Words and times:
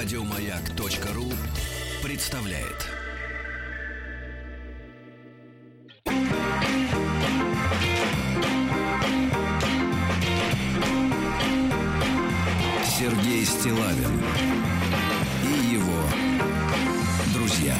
Радиомаяк.ру 0.00 1.24
представляет. 2.04 2.86
Сергей 12.84 13.44
Стилавин 13.44 14.22
и 15.42 15.74
его 15.74 16.04
друзья 17.34 17.74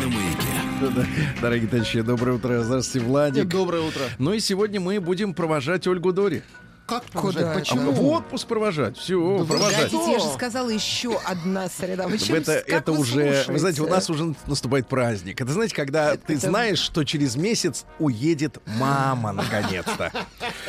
на 0.00 0.08
маяке. 0.08 1.34
Дорогие 1.42 1.68
товарищи, 1.68 2.00
доброе 2.00 2.36
утро. 2.36 2.62
Здравствуйте, 2.62 3.06
Владик. 3.06 3.46
Доброе 3.46 3.82
утро. 3.82 4.04
Ну 4.18 4.32
и 4.32 4.40
сегодня 4.40 4.80
мы 4.80 5.00
будем 5.00 5.34
провожать 5.34 5.86
Ольгу 5.86 6.14
Дори. 6.14 6.42
Как 6.90 7.04
Куда 7.12 7.40
это? 7.40 7.52
А 7.52 7.54
Почему? 7.54 7.92
в 7.92 8.04
отпуск 8.08 8.48
провожать. 8.48 8.96
Все, 8.98 9.44
провожать. 9.46 9.90
Подождите, 9.92 10.12
я 10.12 10.18
же 10.18 10.26
сказала 10.34 10.68
еще 10.70 11.16
одна 11.24 11.68
среда. 11.68 12.08
Вы 12.08 12.18
чем, 12.18 12.34
Это, 12.34 12.64
как 12.66 12.68
это 12.68 12.92
вы 12.92 12.98
уже, 12.98 13.14
вы 13.14 13.34
слушаете? 13.36 13.58
знаете, 13.60 13.82
у 13.82 13.86
нас 13.86 14.10
уже 14.10 14.34
наступает 14.48 14.88
праздник. 14.88 15.40
Это 15.40 15.52
знаете, 15.52 15.74
когда 15.76 16.16
ты 16.16 16.34
это- 16.34 16.48
знаешь, 16.48 16.80
что 16.80 17.04
через 17.04 17.36
месяц 17.36 17.84
уедет 18.00 18.58
мама 18.66 19.30
наконец-то. 19.32 20.10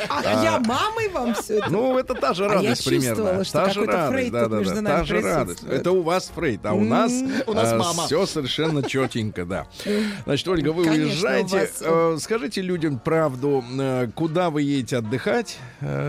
А, 0.08 0.42
я 0.44 0.60
мамой 0.60 1.08
вам 1.08 1.34
все 1.34 1.58
это? 1.58 1.70
Ну, 1.70 1.98
это 1.98 2.14
та 2.14 2.34
же 2.34 2.44
А 2.46 2.48
я 2.50 2.54
радость 2.54 2.84
примерно. 2.84 3.44
Та 3.44 3.68
же 3.70 3.74
какой-то 3.80 3.92
радость, 3.92 4.12
Фрейд 4.12 4.32
да, 4.32 4.42
тут 4.42 4.50
да, 4.52 4.58
между 4.58 4.74
да. 4.76 4.80
нами 4.82 4.96
Та 4.98 5.04
же 5.04 5.20
радость. 5.20 5.62
Это 5.64 5.90
у 5.90 6.02
вас 6.02 6.30
Фрейд, 6.34 6.66
а 6.66 6.72
у 6.74 6.84
нас, 6.84 7.12
У 7.46 7.52
нас 7.52 7.72
мама. 7.72 8.06
все 8.06 8.26
совершенно 8.26 8.82
четенько, 8.84 9.44
да. 9.44 9.66
Значит, 10.24 10.46
Ольга, 10.46 10.68
вы 10.72 10.88
уезжаете. 10.88 11.68
Э, 11.80 12.16
Скажите 12.20 12.60
людям 12.62 13.00
правду, 13.00 13.64
э, 13.76 14.08
куда 14.14 14.50
вы 14.50 14.62
едете 14.62 14.98
отдыхать? 14.98 15.58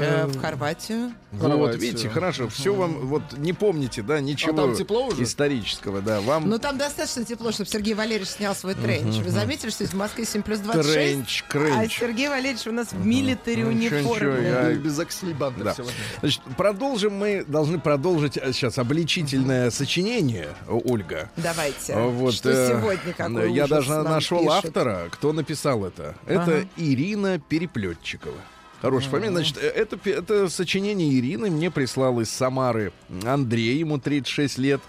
Э, 0.04 0.24
Э, 0.24 0.26
В 0.28 0.40
Хорватию. 0.42 1.12
Вот, 1.32 1.42
Хорватию. 1.50 1.80
видите, 1.82 2.10
хорошо, 2.10 2.48
все 2.48 2.74
вам, 2.76 3.08
вот 3.08 3.24
не 3.38 3.54
помните, 3.54 4.02
да, 4.04 4.20
ничего 4.20 4.54
А 4.54 4.56
там 4.68 4.76
тепло 4.76 5.08
уже? 5.08 5.24
исторического, 5.24 6.02
да, 6.02 6.22
вам 6.22 6.48
Ну, 6.48 6.60
там 6.60 6.78
достаточно 6.78 7.26
тепло, 7.26 7.52
чтобы 7.52 7.70
Сергей 7.70 7.96
Валерьевич 7.96 8.30
снял 8.30 8.54
свой 8.54 8.76
тренч. 8.76 9.16
Вы 9.24 9.32
заметили, 9.32 9.70
что 9.72 9.84
здесь 9.84 9.94
в 9.96 9.98
Москве 9.98 10.26
7 10.26 10.44
плюс 10.44 10.60
26? 10.60 10.94
тренч, 10.94 11.44
А 11.48 11.52
кренч. 11.52 12.00
Сергей 12.00 12.30
Валерьевич 12.30 12.68
у 12.68 12.72
нас 12.72 12.92
в 12.92 13.06
милитари 13.06 13.64
Ну, 13.64 13.70
униформе. 13.70 14.48
я- 14.48 14.74
Без 14.76 15.00
аксельбанта 15.00 15.64
Да. 15.64 15.74
всего. 15.74 15.88
Значит, 16.20 16.42
продолжим 16.58 17.16
мы, 17.18 17.44
должны 17.48 17.80
продолжить 17.80 18.34
сейчас 18.36 18.78
обличительное 18.78 19.72
сочинение, 19.72 20.50
Ольга. 20.70 21.30
Давайте. 21.38 21.94
А 21.94 22.08
Вот, 22.08 22.34
что 22.36 22.50
э, 22.52 22.70
сегодня, 22.70 23.14
какой 23.14 23.52
Я 23.54 23.68
даже 23.68 23.90
нашел 24.04 24.52
автора, 24.52 25.08
кто 25.12 25.34
написал 25.34 25.84
это. 25.86 26.16
Это 26.28 26.42
Ага. 26.44 26.66
Ирина 26.78 27.40
Переплетчикова. 27.40 28.36
Хорошая 28.84 29.12
фамилия. 29.12 29.32
Значит, 29.32 29.58
э, 29.58 29.68
это, 29.68 29.98
это 30.10 30.50
сочинение 30.50 31.10
Ирины 31.18 31.50
мне 31.50 31.72
прислал 31.72 32.20
из 32.20 32.30
Самары 32.30 32.92
Андрей, 33.26 33.78
ему 33.78 33.98
36 33.98 34.58
лет. 34.58 34.82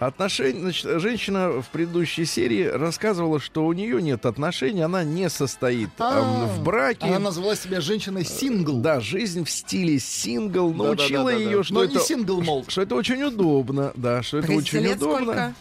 Отношения, 0.00 0.60
значит, 0.60 1.00
женщина 1.00 1.62
в 1.62 1.68
предыдущей 1.68 2.24
серии 2.24 2.64
рассказывала, 2.64 3.38
что 3.38 3.64
у 3.64 3.72
нее 3.72 4.02
нет 4.02 4.26
отношений, 4.26 4.80
она 4.80 5.04
не 5.04 5.30
состоит 5.30 5.90
А, 5.98 6.22
эм, 6.42 6.48
в 6.48 6.64
браке. 6.64 7.06
Она 7.06 7.20
назвала 7.20 7.54
себя 7.54 7.80
женщиной 7.80 8.24
сингл. 8.24 8.80
Да, 8.80 8.98
жизнь 8.98 9.44
в 9.44 9.50
стиле 9.50 10.00
сингл 10.00 10.70
Да, 10.72 10.78
да, 10.78 10.84
научила 10.84 11.30
да, 11.30 11.38
да, 11.38 11.44
ее, 11.44 11.62
что 11.62 11.74
Но 11.74 11.84
это 11.84 11.94
не 11.94 12.00
сингл 12.00 12.40
молд. 12.42 12.68
что 12.68 12.82
это 12.82 12.96
очень 12.96 13.22
удобно, 13.22 13.92
да, 13.94 14.24
что 14.24 14.38
это 14.38 14.48
30 14.48 14.74
очень 14.74 14.92
удобно. 14.92 15.54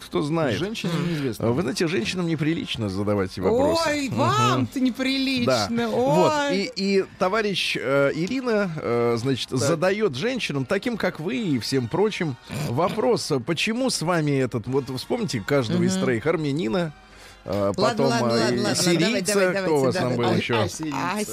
Кто 0.00 0.22
знает. 0.22 0.58
Женщине 0.58 0.92
А 0.92 1.08
неизвестно. 1.08 1.50
Вы 1.52 1.62
знаете, 1.62 1.86
женщинам 1.86 2.26
неприлично 2.26 2.88
задавать 2.88 3.38
вопросы. 3.38 3.82
Ой, 3.86 4.08
вам-то 4.08 4.80
неприлично. 4.80 5.66
Да. 5.70 5.88
Ой. 5.88 6.16
Вот. 6.16 6.76
И, 6.76 6.95
и 6.96 7.04
товарищ 7.18 7.76
э, 7.78 8.12
Ирина, 8.14 8.70
э, 8.76 9.16
значит, 9.18 9.50
задает 9.50 10.14
женщинам, 10.14 10.64
таким 10.64 10.96
как 10.96 11.20
вы 11.20 11.36
и 11.36 11.58
всем 11.58 11.88
прочим, 11.88 12.36
вопрос, 12.68 13.30
а 13.32 13.40
почему 13.40 13.90
с 13.90 14.02
вами 14.02 14.32
этот, 14.32 14.66
вот 14.66 14.84
вспомните 14.96 15.40
каждого 15.40 15.82
из 15.82 15.94
троих 15.96 16.26
армянина, 16.26 16.92
э, 17.44 17.72
потом 17.76 18.06
ладно, 18.06 18.26
э, 18.26 18.30
ладно, 18.30 18.62
ладно, 18.62 18.74
сирийца, 18.74 19.34
давай, 19.34 19.52
давай, 19.52 19.62
кто 19.62 19.76
у 19.76 19.80
вас 19.80 19.94
там 19.94 20.16
был 20.16 20.32
еще? 20.32 20.54
А. 20.54 21.18
А, 21.18 21.24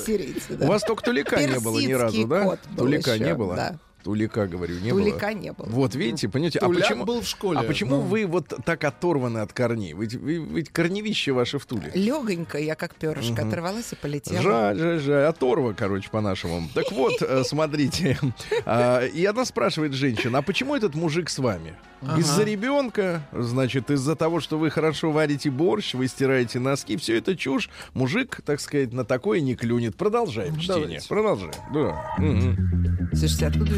да. 0.50 0.66
У 0.66 0.70
вас 0.70 0.84
только 0.84 1.04
тулика 1.04 1.42
не 1.42 1.60
было 1.60 1.80
ни 1.80 1.94
разу, 1.94 2.28
да? 2.28 2.58
Тулика 2.78 3.14
еще, 3.14 3.24
не 3.24 3.36
было? 3.36 3.56
да. 3.56 3.76
Тулика, 4.04 4.48
говорю, 4.48 4.80
не 4.80 4.92
было. 4.92 5.00
Тулика 5.02 5.34
не 5.34 5.54
было. 5.54 5.66
Вот, 5.68 5.96
видите, 5.96 6.28
понимаете, 6.28 6.60
а 6.60 6.66
Туляк 6.66 6.84
почему, 6.84 7.06
был 7.06 7.22
в 7.22 7.28
школе. 7.28 7.60
а 7.60 7.64
почему 7.64 7.96
Ну. 7.98 8.02
вы 8.02 8.26
вот 8.26 8.54
так 8.66 8.84
оторваны 8.84 9.40
от 9.40 9.54
корней? 9.54 9.94
Ведь, 9.94 10.16
вы- 10.16 10.36
ведь 10.38 10.70
корневище 10.70 11.32
ваше 11.32 11.58
в 11.60 11.66
Туле. 11.66 11.92
Легонько 11.96 12.58
я 12.58 12.76
как 12.76 12.96
перышко 12.96 13.48
оторвалась 13.48 13.94
и 13.94 13.96
полетела. 13.96 14.42
Жаль, 14.42 14.78
жаль, 14.78 15.00
жаль. 15.00 15.26
Оторва, 15.26 15.74
короче, 15.74 16.10
по-нашему. 16.10 16.68
Так 16.74 16.86
вот, 16.92 17.22
э, 17.22 17.44
смотрите. 17.46 18.20
А, 18.66 19.06
И 19.06 19.24
она 19.26 19.46
спрашивает 19.46 19.94
женщина, 19.94 20.40
а 20.40 20.42
почему 20.42 20.76
этот 20.76 20.96
мужик 20.96 21.30
с 21.30 21.40
вами? 21.40 21.74
Из-за 22.18 22.44
ребенка, 22.44 23.22
значит, 23.32 23.90
из-за 23.90 24.18
того, 24.18 24.42
что 24.42 24.58
вы 24.60 24.70
хорошо 24.70 25.12
варите 25.12 25.50
борщ, 25.50 25.94
вы 25.94 26.10
стираете 26.10 26.60
носки, 26.60 26.98
все 26.98 27.18
это 27.18 27.34
чушь. 27.38 27.70
Мужик, 27.94 28.42
так 28.46 28.60
сказать, 28.60 28.92
на 28.92 29.06
такое 29.06 29.40
не 29.40 29.56
клюнет. 29.56 29.96
Продолжаем 29.96 30.60
чтение. 30.60 31.00
Продолжаем. 31.08 31.54
Да. 31.74 33.10
Слушайте, 33.16 33.48
откуда? 33.48 33.72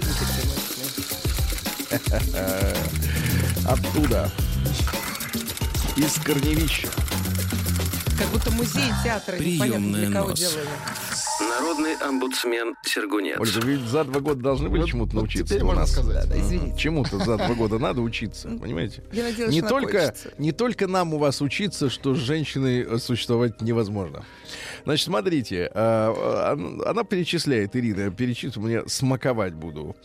Оттуда. 3.67 4.29
Из 5.95 6.13
корневища. 6.23 6.89
Как 8.17 8.27
будто 8.29 8.51
музей 8.51 8.91
театра 9.03 9.37
непонятно 9.37 9.65
Приемная 9.67 10.05
для 10.05 10.11
кого 10.15 10.29
нос. 10.29 10.39
делали. 10.39 10.67
Народный 11.49 11.95
омбудсмен 11.95 12.75
Сергунец. 12.85 13.39
Ольга, 13.39 13.59
ведь 13.67 13.81
за 13.81 14.03
два 14.05 14.19
года 14.21 14.41
должны 14.41 14.69
были 14.69 14.81
Вот- 14.81 14.89
чему-то 14.89 15.13
вот 15.13 15.21
научиться 15.21 15.45
теперь 15.53 15.63
у 15.63 15.65
можно 15.65 15.81
нас. 15.81 15.91
сказать. 15.91 16.29
Да, 16.29 16.39
извините. 16.39 16.77
Чему-то 16.77 17.17
за 17.19 17.37
два 17.37 17.53
года 17.55 17.77
надо 17.79 18.01
учиться, 18.01 18.47
понимаете? 18.61 19.03
Я 19.11 19.23
надеялась, 19.23 19.53
не 19.53 19.61
только, 19.61 19.93
напоишется. 19.97 20.31
не 20.37 20.51
только 20.51 20.87
нам 20.87 21.13
у 21.13 21.17
вас 21.17 21.41
учиться, 21.41 21.89
что 21.89 22.13
с 22.15 22.17
женщиной 22.19 22.81
э, 22.83 22.97
существовать 22.99 23.61
невозможно. 23.61 24.23
Значит, 24.85 25.05
смотрите, 25.05 25.69
а, 25.73 26.13
а, 26.55 26.89
она 26.89 27.03
перечисляет, 27.03 27.75
Ирина, 27.75 28.11
перечислит, 28.11 28.55
мне 28.57 28.87
смаковать 28.87 29.53
буду. 29.53 29.95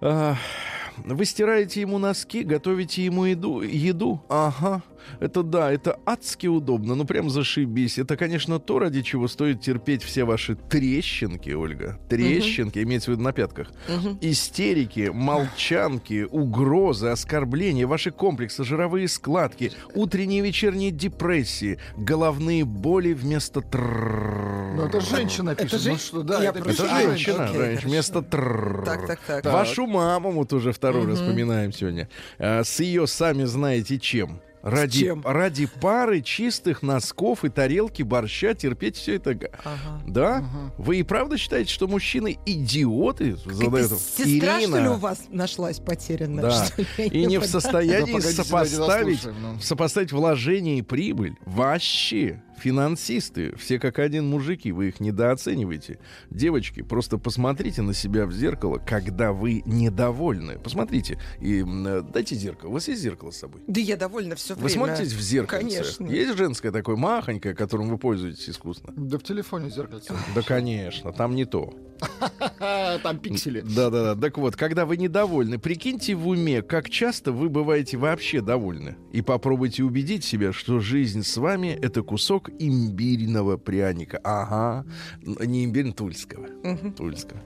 Вы 0.00 1.24
стираете 1.24 1.80
ему 1.82 1.98
носки, 1.98 2.42
готовите 2.42 3.04
ему 3.04 3.24
еду, 3.26 3.60
еду? 3.62 4.22
Ага. 4.28 4.82
Это 5.20 5.42
да, 5.42 5.72
это 5.72 5.98
адски 6.04 6.46
удобно, 6.46 6.94
ну 6.94 7.04
прям 7.04 7.30
зашибись. 7.30 7.98
Это, 7.98 8.16
конечно, 8.16 8.58
то, 8.58 8.78
ради 8.78 9.02
чего 9.02 9.28
стоит 9.28 9.60
терпеть 9.60 10.02
все 10.02 10.24
ваши 10.24 10.54
трещинки, 10.56 11.50
Ольга. 11.50 11.98
Трещинки, 12.08 12.78
имеется 12.82 13.10
в 13.10 13.14
виду 13.14 13.22
на 13.22 13.32
пятках. 13.32 13.70
Истерики, 14.20 15.10
молчанки, 15.12 16.26
угрозы, 16.30 17.08
оскорбления, 17.08 17.86
ваши 17.86 18.10
комплексы, 18.10 18.64
жировые 18.64 19.08
складки, 19.08 19.72
утренние 19.94 20.40
и 20.40 20.42
вечерние 20.42 20.90
депрессии, 20.90 21.78
головные 21.96 22.64
боли 22.64 23.12
вместо 23.12 23.60
трррррр. 23.60 24.74
Ну, 24.76 24.82
это 24.86 25.00
женщина 25.00 25.50
Это 25.50 25.62
пишет. 25.64 25.80
же- 25.80 25.90
Ну 25.92 25.96
что, 25.98 26.22
да, 26.22 26.42
я 26.42 26.50
это 26.50 26.58
Это 26.60 26.72
женщина, 26.72 27.44
окей, 27.44 27.56
женщина, 27.58 27.88
вместо 27.90 28.22
трррррр. 28.22 28.84
Так, 28.84 29.06
так, 29.06 29.20
так. 29.26 29.44
Вашу 29.44 29.86
маму 29.86 30.30
вот 30.32 30.52
уже 30.52 30.72
второй 30.72 31.06
раз 31.06 31.18
вспоминаем 31.20 31.72
сегодня. 31.72 32.08
А, 32.38 32.62
с 32.62 32.80
ее 32.80 33.06
сами 33.06 33.44
знаете 33.44 33.98
чем. 33.98 34.40
Ради, 34.66 35.00
чем? 35.00 35.22
ради 35.24 35.66
пары 35.66 36.20
чистых 36.22 36.82
носков 36.82 37.44
и 37.44 37.48
тарелки 37.48 38.02
борща 38.02 38.52
терпеть 38.52 38.96
все 38.96 39.14
это. 39.14 39.34
га- 39.34 39.48
Ага. 39.64 40.02
Да? 40.08 40.44
Вы 40.76 40.96
и 40.98 41.02
правда 41.04 41.38
считаете, 41.38 41.72
что 41.72 41.86
мужчины 41.86 42.36
идиоты? 42.46 43.36
Какая-то 43.44 43.96
сестра, 43.96 44.58
что 44.60 44.68
ли, 44.68 44.74
Ирина. 44.74 44.92
у 44.94 44.96
вас 44.96 45.20
нашлась 45.30 45.78
потерянная? 45.78 46.42
Да. 46.42 46.66
ли? 46.98 47.06
И 47.06 47.26
не 47.26 47.38
в 47.38 47.44
состоянии 47.46 48.12
погодите, 48.12 48.42
сопоставить, 48.42 49.24
ну. 49.40 49.60
сопоставить 49.60 50.10
вложение 50.10 50.78
и 50.78 50.82
прибыль. 50.82 51.36
Вообще. 51.44 52.42
Финансисты, 52.58 53.54
все 53.56 53.78
как 53.78 53.98
один 53.98 54.26
мужики, 54.28 54.72
вы 54.72 54.88
их 54.88 55.00
недооцениваете. 55.00 55.98
Девочки, 56.30 56.82
просто 56.82 57.18
посмотрите 57.18 57.82
на 57.82 57.94
себя 57.94 58.26
в 58.26 58.32
зеркало, 58.32 58.78
когда 58.78 59.32
вы 59.32 59.62
недовольны. 59.66 60.58
Посмотрите 60.58 61.18
и 61.40 61.62
э, 61.62 62.02
дайте 62.02 62.34
зеркало. 62.34 62.70
У 62.70 62.72
вас 62.72 62.88
есть 62.88 63.02
зеркало 63.02 63.30
с 63.30 63.38
собой? 63.38 63.60
Да 63.66 63.80
я 63.80 63.96
довольна 63.96 64.36
все 64.36 64.54
время. 64.54 64.64
Вы 64.64 64.70
смотритесь 64.70 65.12
в 65.12 65.20
зеркало? 65.20 65.58
Конечно. 65.60 66.06
Есть 66.06 66.36
женское 66.36 66.72
такое 66.72 66.96
махонькое, 66.96 67.54
которым 67.54 67.88
вы 67.88 67.98
пользуетесь 67.98 68.48
искусно? 68.48 68.92
Да 68.96 69.18
в 69.18 69.22
телефоне 69.22 69.70
зеркальце. 69.70 70.14
Да, 70.34 70.42
конечно, 70.42 71.12
там 71.12 71.34
не 71.34 71.44
то. 71.44 71.74
Там 73.02 73.18
пиксели. 73.18 73.60
Да-да-да. 73.60 74.20
Так 74.20 74.38
вот, 74.38 74.56
когда 74.56 74.86
вы 74.86 74.96
недовольны, 74.96 75.58
прикиньте 75.58 76.14
в 76.14 76.28
уме, 76.28 76.62
как 76.62 76.90
часто 76.90 77.32
вы 77.32 77.48
бываете 77.48 77.96
вообще 77.96 78.40
довольны. 78.40 78.96
И 79.12 79.22
попробуйте 79.22 79.82
убедить 79.82 80.24
себя, 80.24 80.52
что 80.52 80.80
жизнь 80.80 81.22
с 81.22 81.36
вами— 81.36 81.68
это 81.82 82.02
кусок 82.02 82.45
кусок 82.46 82.60
имбирного 82.60 83.56
пряника. 83.56 84.20
Ага, 84.24 84.84
не 85.22 85.64
имбирь, 85.64 85.92
тульского. 85.92 86.48
Тульского. 86.96 87.40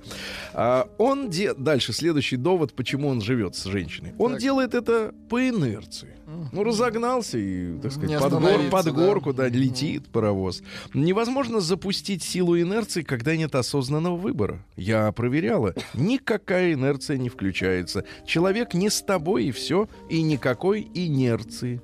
А, 0.55 0.88
он 0.99 1.31
де... 1.31 1.55
Дальше, 1.55 1.93
следующий 1.93 2.37
довод, 2.37 2.75
почему 2.75 3.08
он 3.08 3.20
живет 3.20 3.55
с 3.55 3.64
женщиной. 3.64 4.12
Он 4.19 4.32
Так. 4.32 4.41
делает 4.41 4.75
это 4.75 5.14
по 5.29 5.41
инерции. 5.49 6.17
Ну, 6.52 6.62
разогнался 6.62 7.38
и, 7.38 7.76
так 7.81 7.91
сказать, 7.93 8.20
под, 8.20 8.32
гор- 8.41 8.70
под 8.70 8.85
да. 8.85 8.91
горку, 8.93 9.32
да, 9.32 9.49
летит 9.49 10.06
паровоз. 10.12 10.62
Невозможно 10.94 11.58
запустить 11.61 12.23
силу 12.23 12.56
инерции, 12.58 13.02
когда 13.02 13.37
нет 13.37 13.55
осознанного 13.56 14.17
выбора. 14.17 14.64
Я 14.76 15.11
проверяла. 15.11 15.75
Никакая 15.93 16.75
инерция 16.75 17.19
не 17.19 17.29
включается. 17.29 18.05
Человек 18.26 18.75
не 18.75 18.91
с 18.91 19.02
тобой, 19.02 19.47
и 19.47 19.50
все. 19.50 19.88
И 20.08 20.23
никакой 20.23 20.88
инерции. 20.94 21.81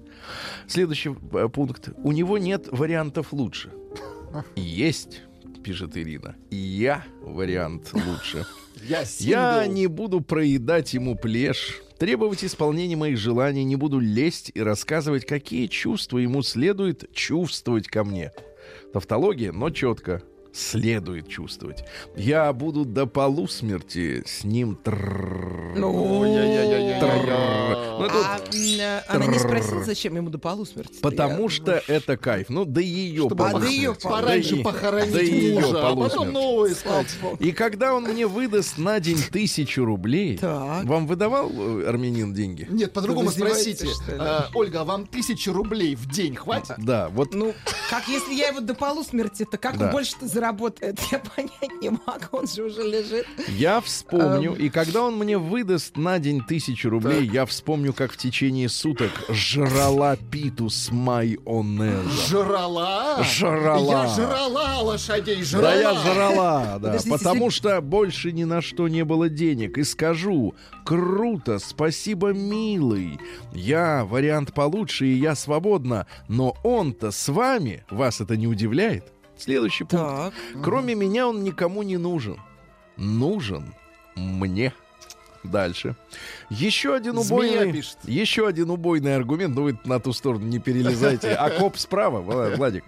Следующий 0.67 1.15
э, 1.33 1.49
пункт. 1.49 1.91
У 1.97 2.13
него 2.13 2.39
нет 2.39 2.69
вариантов 2.71 3.33
лучше. 3.33 3.71
Есть, 4.57 5.23
пишет 5.65 5.97
Ирина. 5.97 6.37
Я 6.51 7.05
вариант 7.23 7.93
лучше. 7.93 8.47
Я 8.83 9.05
Я 9.19 9.67
не 9.67 9.87
буду 9.87 10.21
проедать 10.21 10.95
ему 10.95 11.17
плешь, 11.17 11.83
требовать 11.99 12.45
исполнения 12.45 12.97
моих 12.97 13.19
желаний, 13.19 13.65
не 13.65 13.77
буду 13.77 13.99
лезть 13.99 14.53
и 14.55 14.61
рассказывать, 14.61 15.27
какие 15.27 15.67
чувства 15.67 16.19
ему 16.19 16.43
следует 16.43 17.11
чувствовать 17.13 17.89
ко 17.89 18.05
мне. 18.05 18.33
Тавтология, 18.93 19.53
но 19.53 19.71
четко. 19.71 20.23
Следует 20.57 21.29
чувствовать. 21.29 21.85
Я 22.17 22.51
буду 22.55 22.87
до 22.87 23.07
полусмерти 23.07 24.23
с 24.25 24.43
ним. 24.43 24.79
Ну. 24.87 26.25
Ну, 27.99 28.09
а, 28.09 28.39
э, 28.55 29.01
она 29.09 29.27
не 29.27 29.39
спросила, 29.39 29.85
зачем 29.85 30.17
ему 30.17 30.31
до 30.31 30.39
полусмерти. 30.39 31.01
Потому 31.03 31.51
что 31.51 31.83
это 31.87 32.17
кайф. 32.17 32.49
Ну, 32.49 32.65
до 32.65 32.81
ее 32.81 33.27
А, 33.31 33.35
полусмерти. 33.35 34.03
Пораньше 34.03 34.57
похоронить 34.63 35.55
мужа, 35.55 35.89
а 35.89 35.95
потом 35.97 36.29
искать. 36.73 37.09
И 37.39 37.53
когда 37.53 37.95
он 37.95 38.05
мне 38.05 38.27
выдаст 38.27 38.79
на 38.79 38.99
день 38.99 39.19
тысячу 39.31 39.85
рублей, 39.85 40.39
вам 40.41 41.07
выдавал 41.07 41.51
э, 41.53 41.87
армянин 41.87 42.33
деньги? 42.33 42.67
Нет, 42.71 42.95
по-другому 42.95 43.31
спросите. 43.31 43.89
Э, 44.09 44.45
Ольга, 44.55 44.81
а 44.81 44.85
вам 44.85 45.07
тысячи 45.07 45.51
рублей 45.51 45.97
в 45.97 46.09
день 46.09 46.35
хватит? 46.35 46.77
Да, 46.79 47.11
вот 47.11 47.35
Ну, 47.35 47.55
как 47.91 48.09
если 48.09 48.33
я 48.33 48.49
его 48.49 48.61
до 48.61 48.75
полусмерти, 48.75 49.45
то 49.45 49.59
как 49.59 49.77
Да. 49.77 49.87
он 49.87 49.91
заработает? 50.47 50.99
Я 51.11 51.19
понять 51.19 51.81
не 51.81 51.91
могу, 51.91 52.39
он 52.39 52.47
же 52.47 52.65
уже 52.65 52.83
лежит. 52.83 53.27
Я 53.49 53.81
вспомню, 53.81 54.55
и 54.55 54.69
когда 54.69 55.03
он 55.03 55.17
мне 55.17 55.39
выдаст 55.39 55.97
на 55.97 56.19
день 56.19 56.43
тысячу 56.43 56.91
рублей, 56.91 57.29
я 57.29 57.47
вспомню, 57.47 57.93
как 57.93 58.13
в 58.13 58.17
течение 58.17 58.69
суток 58.69 59.11
жрала 59.29 60.17
питу 60.17 60.69
с 60.69 60.91
майонезом. 60.91 62.11
Жрала? 62.29 63.23
Жрала. 63.23 64.07
Я 64.07 64.15
жрала 64.15 64.81
лошадей, 64.81 65.43
жрала. 65.43 65.65
Да 65.65 65.75
я 65.75 65.95
жрала, 65.95 66.65
да, 66.79 66.89
Подождите, 66.89 67.11
потому 67.11 67.51
что 67.51 67.81
больше 67.81 68.33
ни 68.33 68.45
на 68.45 68.61
что 68.61 68.89
не 68.89 69.05
было 69.05 69.29
денег. 69.29 69.79
И 69.79 69.85
скажу, 69.85 70.55
круто, 70.85 71.59
спасибо, 71.59 72.33
милый. 72.33 73.19
Я 73.53 74.05
вариант 74.05 74.53
получше, 74.53 75.07
и 75.07 75.15
я 75.15 75.35
свободна. 75.35 76.07
Но 76.29 76.57
он-то 76.63 77.11
с 77.11 77.29
вами, 77.29 77.85
вас 77.91 78.21
это 78.21 78.37
не 78.37 78.47
удивляет? 78.47 79.16
Следующий 79.37 79.85
пункт. 79.85 80.05
Так. 80.07 80.35
Кроме 80.63 80.95
меня 80.95 81.29
он 81.29 81.43
никому 81.45 81.83
не 81.83 81.97
нужен. 81.97 82.39
Нужен 82.97 83.75
мне. 84.15 84.73
Дальше. 85.45 85.95
Еще 86.51 86.93
один 86.93 87.23
Змея 87.23 87.61
убойный, 87.63 87.73
пишет. 87.73 87.99
еще 88.03 88.49
один 88.49 88.69
убойный 88.71 89.15
аргумент. 89.15 89.55
Ну 89.55 89.63
вы 89.63 89.79
на 89.85 90.01
ту 90.01 90.13
сторону 90.13 90.45
не 90.45 90.59
перелезайте. 90.59 91.35
Окоп 91.35 91.77
справа, 91.79 92.21
Вла- 92.21 92.57
Владик. 92.57 92.83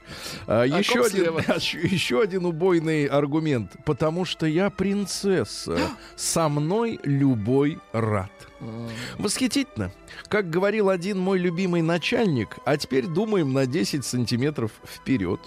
А, 0.48 0.64
еще 0.64 1.04
один, 1.04 1.36
еще 1.92 2.20
один 2.20 2.46
убойный 2.46 3.04
аргумент. 3.06 3.76
Потому 3.84 4.24
что 4.24 4.46
я 4.46 4.70
принцесса. 4.70 5.78
Со 6.16 6.48
мной 6.48 6.98
любой 7.04 7.78
рад. 7.92 8.32
Восхитительно. 9.18 9.92
Как 10.28 10.50
говорил 10.50 10.88
один 10.88 11.18
мой 11.20 11.38
любимый 11.38 11.82
начальник, 11.82 12.58
а 12.64 12.76
теперь 12.76 13.06
думаем 13.06 13.52
на 13.52 13.66
10 13.66 14.04
сантиметров 14.04 14.72
вперед. 14.84 15.40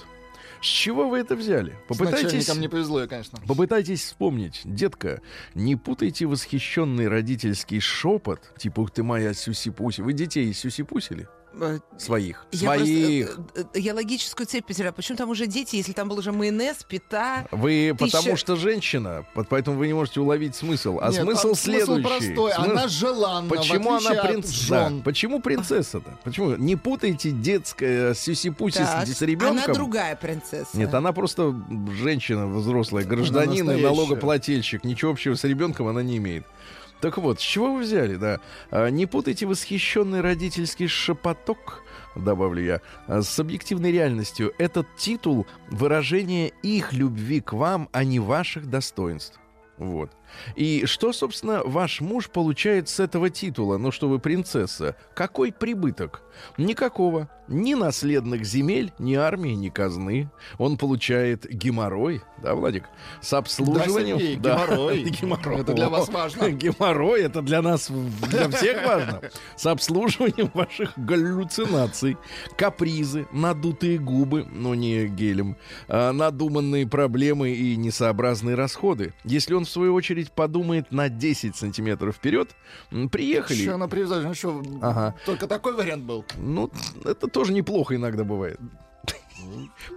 С 0.62 0.66
чего 0.66 1.10
вы 1.10 1.20
это 1.20 1.36
взяли? 1.36 1.72
С 1.72 1.88
Попытайтесь, 1.88 2.24
начальником 2.24 2.62
не 2.62 2.68
повезло, 2.68 3.08
конечно. 3.08 3.40
попытайтесь 3.48 4.04
вспомнить. 4.04 4.62
Детка, 4.64 5.22
не 5.56 5.76
путайте 5.76 6.28
восхищенный 6.28 7.08
родительский 7.08 7.80
шепот, 7.80 8.54
типа 8.58 8.82
«Ух 8.82 8.92
ты 8.92 9.02
моя 9.02 9.34
сюси-пуси». 9.34 10.02
Вы 10.02 10.14
детей 10.14 10.54
сюси-пусили? 10.54 11.28
Э, 11.54 11.80
Своих. 11.98 12.46
Я, 12.52 12.76
Своих. 12.76 13.36
просто, 13.36 13.60
э, 13.60 13.64
э, 13.74 13.80
я 13.80 13.94
логическую 13.94 14.48
цепь 14.48 14.66
потеряла. 14.66 14.94
Почему 14.94 15.18
там 15.18 15.30
уже 15.30 15.48
дети, 15.48 15.76
если 15.76 15.92
там 15.92 16.08
был 16.08 16.18
уже 16.18 16.32
майонез, 16.32 16.84
пита? 16.88 17.48
Вы 17.52 17.94
Ты 17.98 18.06
потому 18.06 18.38
что 18.38 18.56
женщина, 18.56 19.26
поэтому 19.50 19.78
вы 19.78 19.88
не 19.88 19.94
можете 19.94 20.22
уловить 20.22 20.56
смысл. 20.56 21.00
А 21.02 21.12
Нет, 21.12 21.22
смысл 21.22 21.48
там 21.50 21.56
следующий. 21.56 22.04
простой. 22.04 22.52
Смысл- 22.54 22.72
Она 22.72 22.88
желанна, 22.88 23.50
Почему 23.50 23.94
она 23.96 24.24
принцесса? 24.24 24.70
Да. 24.70 24.92
Почему 25.04 25.42
принцесса-то? 25.42 26.18
Почему? 26.24 26.56
Не 26.56 26.76
путайте 26.78 27.32
детское 27.32 28.14
сюси-пуси 28.14 28.78
Так, 28.78 29.08
с, 29.08 29.18
с 29.18 29.22
ребенком. 29.22 29.64
Она 29.66 29.74
другая 29.74 30.16
принцесса. 30.16 30.78
Нет, 30.78 30.94
она 30.94 31.12
просто 31.12 31.54
женщина 32.02 32.48
взрослая, 32.48 33.04
гражданин 33.04 33.70
и 33.72 33.82
налогоплательщик. 33.82 34.84
Ничего 34.84 35.12
общего 35.12 35.36
с 35.36 35.44
ребенком 35.44 35.88
она 35.88 36.02
не 36.02 36.18
имеет. 36.18 36.46
Так 37.02 37.18
вот, 37.18 37.40
с 37.40 37.44
чего 37.44 37.74
вы 37.74 37.82
взяли, 37.82 38.16
да? 38.16 38.40
А, 38.70 38.88
Не 38.90 39.08
путайте 39.08 39.48
восхищенный 39.48 40.22
родительский 40.22 40.88
шепоток, 40.88 41.84
добавлю 42.16 42.64
я, 42.64 42.82
а, 43.08 43.24
с 43.24 43.40
объективной 43.40 43.92
реальностью. 43.92 44.54
Этот 44.60 44.88
титул— 44.98 45.48
выражение 45.70 46.54
их 46.62 46.94
любви 46.94 47.42
к 47.42 47.54
вам, 47.54 47.90
а 47.92 48.04
не 48.04 48.20
ваших 48.20 48.70
достоинств. 48.70 49.40
Вот. 49.78 50.12
И 50.56 50.86
что, 50.86 51.14
собственно, 51.14 51.62
ваш 51.64 52.02
муж 52.02 52.30
получает 52.30 52.90
с 52.90 53.00
этого 53.00 53.30
титула? 53.30 53.78
Ну, 53.78 53.92
что 53.92 54.10
вы 54.10 54.20
принцесса. 54.20 54.96
Какой 55.14 55.52
прибыток? 55.52 56.22
Никакого. 56.58 57.30
Ни 57.48 57.74
наследных 57.74 58.46
земель, 58.46 58.94
ни 58.98 59.16
армии, 59.16 59.52
ни 59.52 59.68
казны. 59.70 60.30
Он 60.58 60.78
получает 60.78 61.46
геморрой, 61.50 62.22
да, 62.42 62.56
Владик? 62.56 62.86
С 63.22 63.34
обслуживанием. 63.34 64.18
Сергей, 64.18 64.38
Да, 64.38 64.66
геморрой. 64.66 65.04
геморрой. 65.22 65.60
Это 65.60 65.74
для 65.74 65.90
вас 65.90 66.08
важно. 66.10 66.50
Геморрой 66.62 67.22
это 67.24 67.42
для 67.42 67.62
нас, 67.62 67.92
для 68.30 68.50
всех 68.50 68.86
важно. 68.88 69.22
С 69.58 69.66
обслуживанием 69.66 70.50
ваших 70.54 70.98
галлюцинаций, 70.98 72.18
капризы, 72.58 73.28
надутые 73.34 73.98
губы, 74.00 74.46
но 74.50 74.74
не 74.74 75.08
гелем, 75.08 75.58
а, 75.88 76.14
надуманные 76.14 76.88
проблемы 76.88 77.50
и 77.52 77.76
несообразные 77.76 78.56
расходы. 78.56 79.14
Если 79.26 79.54
он, 79.54 79.66
в 79.66 79.70
свою 79.70 79.94
очередь, 79.94 80.21
подумает 80.30 80.92
на 80.92 81.10
10 81.10 81.56
сантиметров 81.56 82.16
вперед, 82.18 82.50
приехали. 83.12 83.58
Еще 83.58 83.78
на 83.78 83.88
привязать, 83.88 84.24
ну 84.24 84.34
что, 84.34 84.62
Ага. 84.82 85.16
только 85.26 85.48
такой 85.48 85.74
вариант 85.74 86.04
был. 86.04 86.26
Ну, 86.38 86.70
это 87.06 87.28
тоже 87.28 87.54
неплохо 87.54 87.96
иногда 87.96 88.24
бывает. 88.24 88.60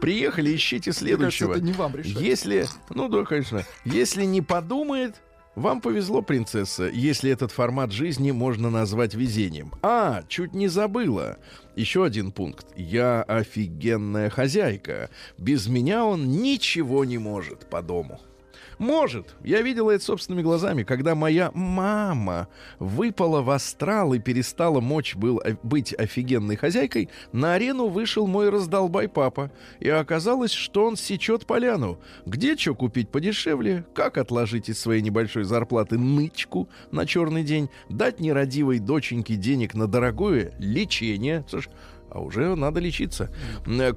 Приехали, 0.01 0.55
ищите 0.55 0.91
Мне 0.91 0.95
кажется, 0.95 1.05
следующего. 1.05 1.53
это 1.53 1.61
не 1.61 1.73
вам 1.73 1.95
решать. 1.95 2.21
Если, 2.23 2.67
ну 2.91 3.09
да, 3.09 3.25
конечно, 3.25 3.65
если 3.85 4.25
не 4.25 4.41
подумает, 4.41 5.17
вам 5.55 5.81
повезло, 5.81 6.23
принцесса, 6.23 6.85
если 6.89 7.31
этот 7.31 7.53
формат 7.53 7.93
жизни 7.93 8.31
можно 8.33 8.71
назвать 8.71 9.15
везением. 9.15 9.73
А, 9.83 10.23
чуть 10.29 10.53
не 10.55 10.67
забыла. 10.69 11.37
Еще 11.77 12.05
один 12.05 12.33
пункт. 12.33 12.67
Я 12.75 13.23
офигенная 13.23 14.31
хозяйка. 14.31 15.11
Без 15.39 15.69
меня 15.69 16.05
он 16.05 16.29
ничего 16.29 17.05
не 17.05 17.19
может 17.19 17.69
по 17.71 17.83
дому. 17.83 18.21
Может. 18.79 19.35
Я 19.43 19.63
видела 19.63 19.91
это 19.91 20.05
собственными 20.05 20.43
глазами, 20.43 20.83
когда 20.83 21.15
моя 21.15 21.51
мама 21.55 22.49
выпала 22.79 23.43
в 23.43 23.51
астрал 23.51 24.15
и 24.15 24.19
перестала 24.19 24.81
мочь 24.81 25.15
был, 25.15 25.41
э, 25.45 25.57
быть 25.63 25.95
офигенной 25.95 26.57
хозяйкой, 26.57 27.09
на 27.33 27.55
арену 27.55 27.89
вышел 27.89 28.27
мой 28.27 28.51
раздолбай 28.51 29.09
папа. 29.09 29.51
И 29.81 29.89
оказалось, 29.89 30.53
что 30.53 30.87
он 30.87 30.97
сечет 30.97 31.47
поляну. 31.47 31.99
Где 32.27 32.57
что 32.57 32.75
купить 32.75 33.09
подешевле, 33.09 33.85
как 33.95 34.19
отложить 34.19 34.69
из 34.69 34.81
своей 34.81 35.03
небольшой 35.03 35.45
зарплаты 35.45 35.99
нычку 35.99 36.69
на 36.91 37.07
черный 37.07 37.43
день, 37.43 37.71
дать 37.89 38.21
нерадивой 38.21 38.79
доченьке 38.79 39.37
денег 39.37 39.75
на 39.75 39.87
дорогое 39.87 40.53
лечение. 40.59 41.45
Слушай, 41.49 41.71
а 42.15 42.21
уже 42.21 42.55
надо 42.55 42.81
лечиться. 42.81 43.31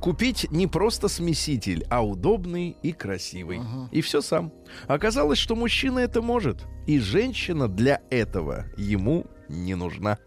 Купить 0.02 0.52
не 0.52 0.68
просто 0.68 1.08
смеситель, 1.08 1.86
а 1.90 2.06
удобный 2.06 2.76
и 2.82 2.92
красивый. 2.92 3.62
И 3.92 4.02
все 4.02 4.22
сам. 4.22 4.52
Оказалось, 4.88 5.38
что 5.38 5.56
мужчина 5.56 6.00
это 6.00 6.22
может. 6.22 6.66
И 6.88 7.00
женщина 7.00 7.68
для 7.68 8.02
этого 8.10 8.66
ему 8.76 9.26
не 9.48 9.76
нужна. 9.76 10.18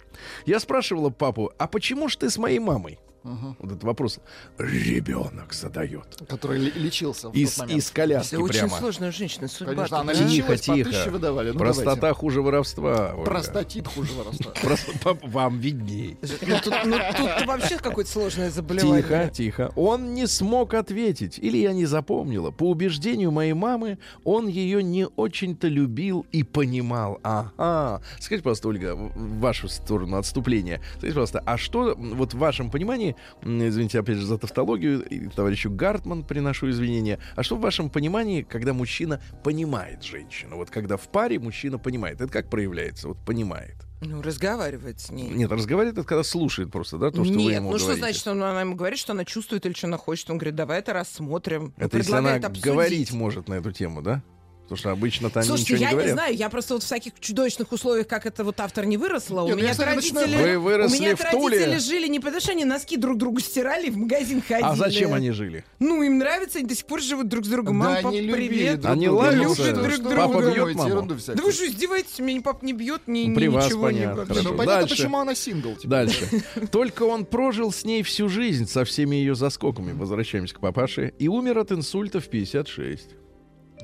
Я 0.47 0.61
спрашивала 0.61 1.11
папу, 1.11 1.51
а 1.59 1.67
почему 1.67 2.09
ж 2.09 2.17
ты 2.17 2.31
с 2.31 2.39
моей 2.39 2.59
мамой? 2.59 2.99
Вот 3.23 3.57
этот 3.71 3.85
вопрос 3.85 4.19
ребенок 4.59 5.53
задает. 5.53 6.05
Который 6.29 6.59
лечился 6.59 7.29
в 7.31 7.35
Из, 7.35 7.51
тот 7.55 7.59
момент. 7.67 7.79
из 7.79 7.91
коляски 7.91 8.35
Это 8.35 8.43
очень 8.43 8.61
прямо. 8.61 8.79
сложная 8.79 9.13
женщина, 9.13 9.49
судьба. 9.49 9.75
Конечно, 9.75 9.99
она. 10.01 10.15
Тихо, 10.15 10.57
тихо. 10.57 11.11
выдавали. 11.11 11.51
Ну, 11.51 11.59
Простота 11.59 11.97
давайте. 11.97 12.19
хуже 12.19 12.43
воровства. 12.43 13.13
Ольга. 13.15 13.25
Простатит 13.25 13.87
хуже 13.87 14.13
воровства. 14.15 14.53
Просто 14.63 14.99
по- 14.99 15.19
вам 15.27 15.59
видней. 15.59 16.17
Ну, 16.23 16.57
тут, 16.65 16.75
ну, 16.87 16.97
тут 17.17 17.47
вообще 17.47 17.77
какое-то 17.79 18.11
сложное 18.11 18.51
заболевание. 18.51 19.03
Тихо, 19.03 19.31
тихо. 19.33 19.73
Он 19.77 20.15
не 20.15 20.27
смог 20.27 20.75
ответить, 20.75 21.39
или 21.39 21.59
я 21.59 21.73
не 21.73 21.87
запомнила. 21.87 22.51
По 22.51 22.71
убеждению 22.71 23.31
моей 23.33 23.53
мамы, 23.53 23.99
он 24.25 24.49
ее 24.49 24.83
не 24.83 25.07
очень-то 25.07 25.69
любил 25.69 26.27
и 26.33 26.43
понимал. 26.43 27.19
Ага. 27.23 28.03
Скажите, 28.19 28.43
пожалуйста, 28.43 28.69
Ольга, 28.69 28.95
в 28.97 29.39
вашу 29.41 29.69
сторону 29.69 30.17
отступления. 30.17 30.81
Скажите, 30.93 31.09
пожалуйста, 31.13 31.43
а 31.45 31.57
что 31.59 31.95
вот 31.97 32.35
в 32.35 32.39
вашем 32.39 32.71
понимании, 32.71 33.10
м, 33.43 33.69
извините, 33.69 33.99
опять 34.01 34.17
же, 34.17 34.27
за 34.27 34.39
тавтологию, 34.39 35.03
и 35.05 35.29
товарищу 35.29 35.71
Гартман 35.71 36.25
приношу 36.25 36.71
извинения, 36.71 37.19
а 37.37 37.43
что 37.43 37.57
в 37.57 37.61
вашем 37.61 37.91
понимании, 37.91 38.43
когда 38.43 38.73
мужчина 38.73 39.21
понимает 39.45 40.03
женщину? 40.03 40.57
Вот 40.57 40.71
когда 40.71 40.97
в 40.97 41.09
паре 41.09 41.39
мужчина 41.39 41.79
понимает, 41.79 42.21
это 42.21 42.33
как 42.33 42.49
проявляется? 42.51 43.09
Вот 43.09 43.19
понимает. 43.25 43.77
Ну, 44.03 44.23
разговаривает 44.23 44.99
с 44.99 45.11
ней. 45.11 45.29
Нет, 45.29 45.53
разговаривает, 45.53 45.99
это 45.99 46.07
когда 46.09 46.23
слушает 46.23 46.71
просто, 46.73 46.97
да, 46.97 47.11
то, 47.11 47.23
что 47.23 47.35
вы 47.35 47.39
Нет, 47.41 47.57
ему 47.57 47.71
ну 47.73 47.77
что 47.77 47.89
говорите. 47.89 48.07
значит, 48.07 48.27
он, 48.29 48.43
она 48.43 48.63
ему 48.63 48.75
говорит, 48.75 48.99
что 48.99 49.13
она 49.13 49.27
чувствует 49.27 49.67
или 49.67 49.75
что 49.75 49.89
она 49.89 49.99
хочет? 49.99 50.31
Он 50.31 50.39
говорит, 50.39 50.55
давай 50.55 50.79
это 50.79 50.95
рассмотрим. 50.95 51.75
Ну, 51.77 51.85
Это 51.85 51.99
если 51.99 52.15
она 52.15 52.37
обсудить. 52.37 52.65
говорить 52.65 53.13
может 53.13 53.49
на 53.49 53.55
эту 53.55 53.73
тему, 53.73 54.01
да? 54.01 54.23
Потому 54.71 54.79
что 54.79 54.91
обычно-то 54.93 55.41
они 55.41 55.49
Слушайте, 55.49 55.73
ничего 55.73 55.79
не 55.79 55.83
я 55.85 55.91
не 55.91 55.95
говорят. 55.97 56.15
знаю, 56.15 56.37
я 56.37 56.49
просто 56.49 56.75
вот 56.75 56.83
в 56.85 56.87
всяких 56.87 57.13
чудовищных 57.19 57.73
условиях, 57.73 58.07
как 58.07 58.25
это 58.25 58.45
вот 58.45 58.61
автор 58.61 58.87
не 58.87 58.97
выросла. 58.97 59.43
У 59.43 59.47
Не, 59.49 59.55
ну, 59.55 59.59
меня 59.59 59.75
родители... 59.77 60.37
Вы 60.37 60.59
выросли 60.61 60.97
у 60.97 61.01
меня 61.01 61.17
в 61.17 61.31
Туле? 61.33 61.59
родители 61.59 61.79
жили 61.81 62.07
не 62.07 62.21
потому, 62.21 62.41
что 62.41 62.53
они 62.53 62.65
носки 62.65 62.97
друг 62.97 63.19
другу 63.19 63.41
стирали, 63.41 63.91
в 63.91 63.97
магазин 63.97 64.41
ходили. 64.41 64.69
А 64.69 64.77
зачем 64.77 65.13
они 65.13 65.33
жили? 65.33 65.65
Ну, 65.81 66.05
им 66.05 66.19
нравится, 66.19 66.59
они 66.61 66.69
до 66.69 66.77
сих 66.77 66.87
пор 66.87 67.03
живут 67.03 67.27
друг 67.27 67.45
с 67.47 67.49
другом. 67.49 67.81
Да, 67.81 68.01
Мам, 68.01 68.07
они 68.07 68.31
привет. 68.31 68.81
друг 68.81 68.93
Они 68.93 69.09
лаются, 69.09 69.75
Ну, 69.75 69.83
друг 69.83 69.99
друга. 69.99 70.17
папа 70.17 70.41
бьет 70.53 70.75
маму? 70.77 71.03
Да 71.03 71.43
вы 71.43 71.51
что, 71.53 71.67
издеваетесь? 71.67 72.19
Меня 72.21 72.35
ни 72.35 72.43
пап 72.43 72.63
не 72.63 72.73
бьет, 72.73 73.03
ни, 73.09 73.19
ни 73.21 73.35
При 73.35 73.49
вас 73.49 73.67
ничего 73.67 73.91
не 73.91 73.97
понятно, 73.99 74.17
вообще. 74.19 74.35
хорошо. 74.35 74.51
Ну, 74.53 74.57
понятно, 74.57 74.81
Дальше. 74.83 74.97
почему 74.97 75.19
она 75.19 75.35
сингл. 75.35 75.75
типа. 75.75 75.89
Дальше. 75.91 76.29
Только 76.71 77.03
он 77.03 77.25
прожил 77.25 77.73
с 77.73 77.85
ней 77.85 78.05
всю 78.05 78.29
жизнь 78.29 78.69
со 78.69 78.85
всеми 78.85 79.17
ее 79.17 79.35
заскоками. 79.35 79.91
Возвращаемся 79.93 80.55
к 80.55 80.61
папаше. 80.61 81.13
И 81.19 81.27
умер 81.27 81.59
от 81.59 81.73
инсульта 81.73 82.21
в 82.21 82.29
56. 82.29 83.09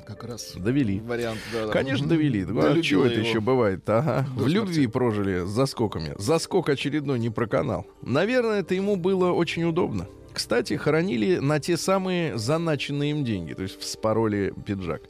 Как 0.06 0.22
раз 0.24 0.52
Довели. 0.54 1.00
вариант, 1.00 1.40
да. 1.52 1.66
да. 1.66 1.72
Конечно, 1.72 2.06
довели. 2.06 2.42
А 2.42 2.46
Долюбила 2.46 2.82
что 2.84 3.06
это 3.06 3.14
его. 3.16 3.28
еще 3.28 3.40
бывает? 3.40 3.88
Ага. 3.88 4.26
До 4.36 4.44
В 4.44 4.48
любви 4.48 4.74
смерти. 4.74 4.90
прожили 4.90 5.44
с 5.44 5.48
заскоками. 5.48 6.14
Заскок 6.18 6.68
очередной 6.68 7.18
не 7.18 7.30
проканал. 7.30 7.86
Наверное, 8.02 8.60
это 8.60 8.74
ему 8.74 8.96
было 8.96 9.32
очень 9.32 9.64
удобно. 9.64 10.06
Кстати, 10.32 10.74
хоронили 10.76 11.38
на 11.38 11.60
те 11.60 11.78
самые 11.78 12.36
заначенные 12.36 13.12
им 13.12 13.24
деньги, 13.24 13.54
то 13.54 13.62
есть 13.62 13.80
вспороли 13.80 14.52
пиджак. 14.66 15.00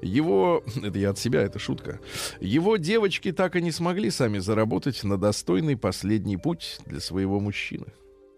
Его, 0.00 0.64
это 0.82 0.98
я 0.98 1.10
от 1.10 1.18
себя, 1.18 1.40
это 1.42 1.60
шутка, 1.60 2.00
его 2.40 2.76
девочки 2.78 3.30
так 3.30 3.54
и 3.54 3.62
не 3.62 3.70
смогли 3.70 4.10
сами 4.10 4.38
заработать 4.38 5.04
на 5.04 5.16
достойный 5.16 5.76
последний 5.76 6.36
путь 6.36 6.80
для 6.86 6.98
своего 6.98 7.38
мужчины. 7.38 7.86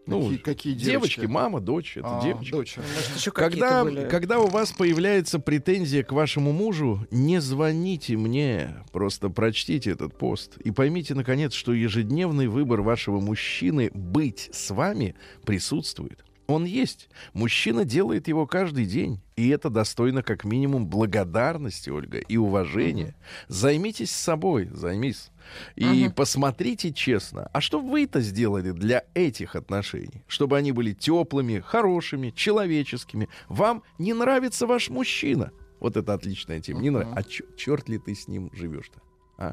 Ну, 0.06 0.23
Какие- 0.23 0.37
какие 0.38 0.75
девочки, 0.75 1.16
девочки? 1.20 1.32
мама, 1.32 1.61
дочь, 1.61 1.96
это 1.96 2.18
А, 2.18 2.23
девочки. 2.23 2.50
дочь. 2.50 2.76
Может, 2.76 3.16
еще 3.16 3.30
Когда, 3.30 3.84
были. 3.84 4.06
когда 4.08 4.38
у 4.38 4.49
вас 4.49 4.70
появляется 4.73 5.38
претензия 5.38 6.02
к 6.02 6.12
вашему 6.12 6.52
мужу, 6.52 7.06
не 7.11 7.40
звоните 7.40 8.16
мне, 8.18 8.76
просто 8.92 9.30
прочтите 9.30 9.90
этот 9.90 10.16
пост 10.18 10.58
и 10.58 10.70
поймите, 10.70 11.14
наконец, 11.14 11.54
что 11.54 11.73
ежедневный 11.73 12.49
выбор 12.49 12.82
вашего 12.82 13.18
мужчины 13.20 13.90
быть 13.94 14.50
с 14.52 14.70
вами 14.70 15.14
присутствует. 15.46 16.23
Он 16.46 16.66
есть. 16.66 17.08
Мужчина 17.32 17.87
делает 17.87 18.28
его 18.28 18.46
каждый 18.46 18.84
день. 18.84 19.23
И 19.37 19.49
это 19.49 19.70
достойно 19.70 20.23
как 20.23 20.44
минимум 20.44 20.87
благодарности, 20.87 21.88
Ольга, 21.88 22.18
и 22.18 22.37
уважения. 22.37 23.14
Займитесь 23.49 24.11
собой, 24.11 24.68
займись. 24.70 25.30
И 25.76 26.10
посмотрите 26.14 26.92
честно, 26.92 27.48
а 27.52 27.60
что 27.60 27.80
вы-то 27.80 28.20
сделали 28.20 28.70
для 28.70 29.04
этих 29.14 29.56
отношений? 29.56 30.24
Чтобы 30.26 30.56
они 30.56 30.72
были 30.72 30.92
теплыми, 30.92 31.60
хорошими, 31.60 32.30
человеческими. 32.30 33.28
Вам 33.48 33.82
не 33.98 34.12
нравится 34.12 34.66
ваш 34.66 34.90
мужчина? 34.90 35.52
Вот 35.80 35.96
это 35.96 36.14
отличная 36.14 36.60
тема. 36.60 36.80
Не 36.80 36.90
нравится. 36.90 37.14
А 37.16 37.56
черт 37.56 37.88
ли 37.88 37.98
ты 37.98 38.14
с 38.14 38.28
ним 38.28 38.50
живешь-то? 38.54 39.00
А? 39.36 39.52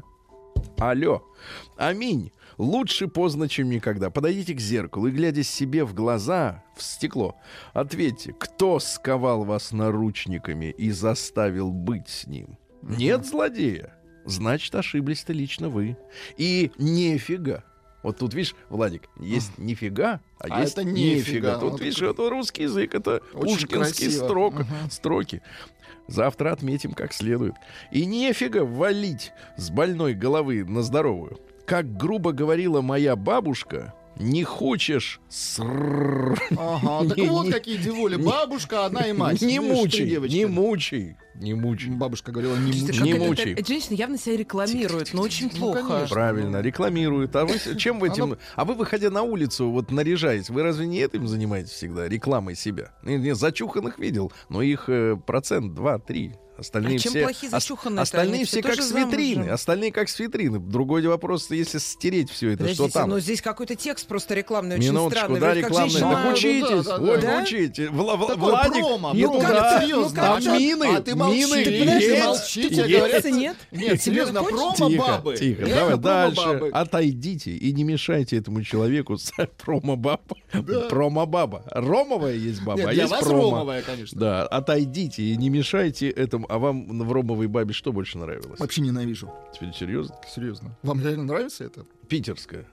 Алло. 0.78 1.22
Аминь. 1.76 2.32
Лучше 2.58 3.08
поздно, 3.08 3.48
чем 3.48 3.70
никогда. 3.70 4.10
Подойдите 4.10 4.54
к 4.54 4.60
зеркалу 4.60 5.08
и, 5.08 5.10
глядя 5.10 5.42
себе 5.42 5.84
в 5.84 5.94
глаза, 5.94 6.62
в 6.76 6.82
стекло, 6.82 7.36
ответьте, 7.72 8.34
кто 8.38 8.78
сковал 8.78 9.44
вас 9.44 9.72
наручниками 9.72 10.66
и 10.66 10.90
заставил 10.90 11.72
быть 11.72 12.08
с 12.08 12.26
ним? 12.26 12.58
Нет 12.82 13.26
злодея. 13.26 13.94
Значит, 14.24 14.74
ошиблись-то 14.74 15.32
лично 15.32 15.68
вы. 15.68 15.96
И 16.36 16.70
нифига. 16.78 17.64
Вот 18.02 18.18
тут, 18.18 18.34
видишь, 18.34 18.54
Владик, 18.68 19.08
есть 19.20 19.56
нифига, 19.58 20.20
а, 20.38 20.46
А 20.50 20.60
есть 20.60 20.72
это 20.72 20.82
нифига. 20.84 21.14
нифига. 21.16 21.58
Тут, 21.58 21.72
Вот 21.72 21.80
видишь, 21.80 22.02
это- 22.02 22.30
русский 22.30 22.64
язык, 22.64 22.94
это 22.94 23.20
пушкинский 23.32 24.10
строк, 24.10 24.54
Мгм. 24.54 24.90
строки. 24.90 25.40
Завтра 26.08 26.52
отметим 26.52 26.92
как 26.94 27.12
следует. 27.12 27.54
И 27.92 28.04
нефига 28.04 28.64
валить 28.64 29.30
с 29.56 29.70
больной 29.70 30.14
головы 30.14 30.64
на 30.64 30.82
здоровую. 30.82 31.38
Как 31.64 31.96
грубо 31.96 32.32
говорила 32.32 32.80
моя 32.80 33.14
бабушка, 33.14 33.94
не 34.16 34.44
хочешь 34.44 35.20
срррр. 35.28 36.40
Ага, 36.56 37.08
так 37.08 37.16
Не- 37.18 37.28
вот 37.28 37.46
не- 37.46 37.52
какие 37.52 37.76
деволи. 37.76 38.16
Бабушка, 38.16 38.86
одна 38.86 39.02
и 39.02 39.12
мать. 39.12 39.40
Не 39.40 39.58
Видишь, 39.58 39.62
три 39.68 39.74
мучай, 39.74 40.06
девочки. 40.08 40.34
не 40.36 40.46
мучай, 40.46 41.16
не 41.34 41.54
мучай. 41.54 41.90
Бабушка 41.90 42.30
говорила, 42.32 42.56
не 42.56 42.72
мучай. 42.80 43.02
Не 43.02 43.14
мучай. 43.14 43.52
Эта 43.52 43.66
женщина 43.66 43.94
явно 43.94 44.18
себя 44.18 44.36
рекламирует, 44.36 45.12
но 45.14 45.22
очень 45.22 45.50
Ну, 45.54 45.58
плохо. 45.58 46.06
Правильно, 46.10 46.60
рекламируют. 46.60 47.34
А 47.36 47.44
вы 47.46 47.58
чем 47.76 47.98
вы 47.98 48.08
этим... 48.08 48.36
А 48.54 48.64
вы, 48.64 48.74
выходя 48.74 49.10
на 49.10 49.22
улицу, 49.22 49.70
вот 49.70 49.90
наряжаетесь, 49.90 50.50
вы 50.50 50.62
разве 50.62 50.86
не 50.86 50.98
этим 51.00 51.26
занимаетесь 51.26 51.70
всегда? 51.72 52.08
Рекламой 52.08 52.54
себя? 52.54 52.92
Не, 53.02 53.16
не, 53.18 53.34
зачуханных 53.34 53.98
видел, 53.98 54.32
но 54.48 54.62
их 54.62 54.88
э, 54.88 55.16
процент 55.26 55.76
2-3. 55.78 56.34
Остальные 56.58 56.96
А 56.96 56.98
чем 56.98 57.10
все, 57.12 57.22
плохие 57.22 57.48
ос- 57.48 57.50
зачуханные-то? 57.62 58.02
остальные 58.02 58.34
Они 58.34 58.44
все 58.44 58.60
все 58.60 58.68
как 58.68 58.82
с 58.82 58.90
витрины. 58.92 59.34
замужем. 59.34 59.54
Остальные 59.54 59.92
как 59.92 60.08
с 60.08 60.18
витрины. 60.20 60.58
Другой 60.60 61.06
вопрос, 61.06 61.50
если 61.50 61.78
стереть 61.78 62.30
все 62.30 62.48
это, 62.50 62.58
Подождите, 62.58 62.88
что 62.90 62.98
там? 63.00 63.10
но 63.10 63.20
здесь 63.20 63.40
какой-то 63.40 63.74
текст 63.74 64.06
просто 64.06 64.34
рекламный, 64.34 64.76
очень 64.76 64.90
Минуточку, 64.90 65.18
странный. 65.18 65.40
да, 65.40 65.54
рекламный. 65.54 65.88
женщина- 65.90 66.10
Так 66.12 66.24
Ну, 66.24 66.30
учитесь, 66.32 66.84
да, 66.86 66.98
да, 66.98 67.12
ой, 67.12 67.20
да. 67.22 67.42
учите. 67.42 67.86
Вла- 67.86 68.18
Такое 68.20 68.36
Владик, 68.36 68.72
промо, 68.86 69.12
нет, 69.14 69.30
промо, 69.30 69.42
да. 69.48 69.80
серьезно. 69.80 70.20
Там 70.22 70.36
А 70.36 70.40
ты- 70.40 70.50
мины, 70.58 70.84
а 70.96 71.00
ты 71.00 71.14
молчи. 71.16 71.38
мины 71.44 71.64
Ты 71.64 71.70
есть. 71.70 71.84
подожди, 71.86 72.22
молчи, 72.22 72.62
тебе 72.68 72.76
Есть. 72.76 72.96
говорят. 72.98 73.24
Нет? 73.24 73.56
Нет, 73.72 74.02
серьезно, 74.02 74.42
промо 74.44 74.74
Тихо, 74.76 74.90
бабы. 75.02 75.36
тихо, 75.36 75.62
давай 75.66 75.80
промо 75.84 75.96
дальше. 75.96 76.70
Отойдите 76.72 77.50
и 77.52 77.72
не 77.72 77.84
мешайте 77.84 78.36
этому 78.36 78.62
человеку 78.62 79.16
с 79.16 79.32
промо-баба. 79.64 80.36
Промо-баба. 80.90 81.64
Ромовая 81.70 82.34
есть 82.34 82.62
баба, 82.62 82.82
а 82.88 82.92
есть 82.92 83.10
вас 83.10 83.24
промо. 83.24 83.42
ромовая, 83.50 83.82
конечно. 83.82 84.18
Да, 84.20 84.46
отойдите 84.46 85.22
и 85.22 85.36
не 85.36 85.48
мешайте 85.50 86.08
этому. 86.10 86.41
А 86.48 86.58
вам 86.58 86.86
в 86.98 87.12
ромовой 87.12 87.46
бабе 87.46 87.72
что 87.72 87.92
больше 87.92 88.18
нравилось? 88.18 88.60
Вообще 88.60 88.80
ненавижу. 88.82 89.30
Теперь 89.54 89.72
серьезно? 89.72 90.16
Серьезно. 90.28 90.76
Вам 90.82 91.00
реально 91.00 91.24
нравится 91.24 91.64
это? 91.64 91.84
Питерская. 92.08 92.66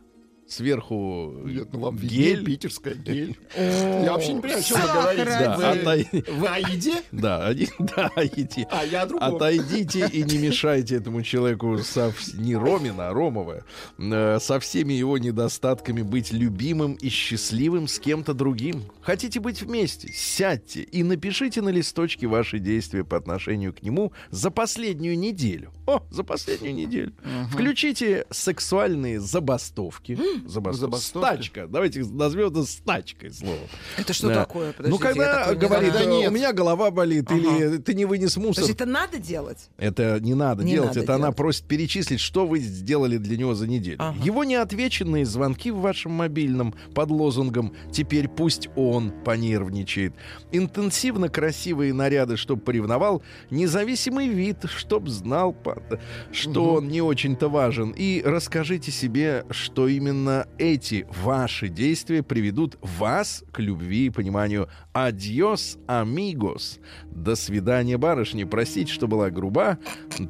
Сверху 0.50 1.34
Нет, 1.46 1.68
ну 1.72 1.80
вам 1.80 1.98
гель. 1.98 2.44
питерская 2.44 2.96
гель. 2.96 3.38
Я 3.56 4.14
вообще 4.14 4.34
не 4.34 4.42
понимаю, 4.42 4.60
о 4.60 4.64
чем 4.64 4.82
вы 4.82 4.88
говорите. 4.88 5.26
Да, 5.40 5.58
Вы- 6.34 6.48
о 6.48 6.60
еде? 6.60 6.94
Да, 7.12 7.46
один, 7.46 7.70
да, 7.80 8.12
идти. 8.16 8.66
А 8.72 8.84
я 8.84 9.04
о 9.04 9.06
другом. 9.06 9.36
Отойдите 9.36 10.08
и 10.12 10.24
не 10.24 10.38
мешайте 10.40 10.96
этому 10.96 11.22
человеку 11.22 11.78
не 12.34 12.56
Ромина, 12.56 13.10
а 13.10 13.14
Ромова, 13.14 13.64
э, 13.98 14.40
со 14.42 14.60
всеми 14.60 14.94
его 14.94 15.18
недостатками 15.18 16.02
быть 16.02 16.32
любимым 16.34 16.94
и 16.96 17.10
счастливым 17.10 17.88
с 17.88 18.00
кем-то 18.00 18.34
другим. 18.34 18.84
Хотите 19.02 19.40
быть 19.40 19.62
вместе? 19.62 20.12
Сядьте 20.14 20.82
и 20.82 21.04
напишите 21.04 21.62
на 21.62 21.70
листочке 21.70 22.26
ваши 22.28 22.58
действия 22.60 23.04
по 23.04 23.18
отношению 23.18 23.72
к 23.74 23.84
нему 23.84 24.14
за 24.32 24.50
последнюю 24.50 25.18
неделю. 25.18 25.72
О, 25.86 26.04
за 26.10 26.24
последнюю 26.24 26.74
неделю. 26.74 27.14
Включите 27.52 28.26
сексуальные 28.32 29.20
забастовки. 29.20 30.18
Забастовки. 30.46 30.80
Забастовки? 30.82 31.26
Стачка. 31.28 31.68
Давайте 31.68 32.04
назовем 32.04 32.48
это 32.50 32.64
стачкой 32.64 33.32
слово. 33.34 33.58
Это 33.98 34.14
что 34.14 34.28
Да. 34.30 34.36
такое? 34.46 34.74
ну, 34.80 34.98
Подождите, 34.98 35.20
я 35.22 35.44
когда 35.46 35.56
говорит. 35.56 35.94
Да 35.94 36.06
нет. 36.06 36.30
у 36.30 36.34
меня 36.34 36.54
голова 36.54 36.92
болит, 36.92 37.32
или 37.32 37.78
ты 37.78 37.94
не 37.94 38.06
вынес 38.06 38.38
мусор. 38.38 38.64
Подожди, 38.64 38.74
это 38.74 38.86
надо 38.86 39.18
делать? 39.20 39.70
Это 39.78 40.20
не 40.20 40.34
надо 40.34 40.64
Не 40.64 40.72
делать, 40.74 40.90
надо 40.90 41.00
это 41.02 41.16
она 41.16 41.24
делать. 41.26 41.38
просит 41.38 41.64
перечислить, 41.66 42.20
что 42.20 42.46
вы 42.48 42.60
сделали 42.60 43.18
для 43.18 43.38
него 43.38 43.54
за 43.56 43.68
неделю. 43.68 43.98
Ага. 44.00 44.18
Его 44.24 44.44
неотвеченные 44.44 45.26
звонки 45.26 45.72
в 45.72 45.78
вашем 45.80 46.12
мобильном 46.14 46.74
под 46.94 47.10
лозунгом 47.12 47.74
«Теперь 47.92 48.28
пусть 48.28 48.70
он 48.76 49.12
понервничает». 49.24 50.14
Интенсивно 50.52 51.30
красивые 51.30 51.94
наряды, 51.94 52.38
чтоб 52.38 52.64
поревновал. 52.64 53.22
Независимый 53.50 54.28
вид, 54.28 54.58
чтоб 54.76 55.08
знал, 55.10 55.56
что 56.32 56.74
он 56.76 56.88
не 56.88 57.02
очень-то 57.02 57.50
важен. 57.50 57.94
И 57.98 58.22
расскажите 58.26 58.92
себе, 58.92 59.46
что 59.50 59.88
именно 59.88 60.29
именно 60.30 60.48
эти 60.58 61.08
ваши 61.24 61.68
действия 61.70 62.24
приведут 62.24 62.78
вас 62.82 63.44
к 63.52 63.60
любви 63.60 64.08
и 64.08 64.10
пониманию. 64.10 64.70
Адьос, 64.94 65.78
амигос. 65.88 66.80
До 67.12 67.36
свидания, 67.36 67.98
барышни. 67.98 68.44
Простите, 68.44 68.92
что 68.92 69.08
была 69.08 69.30
груба, 69.30 69.78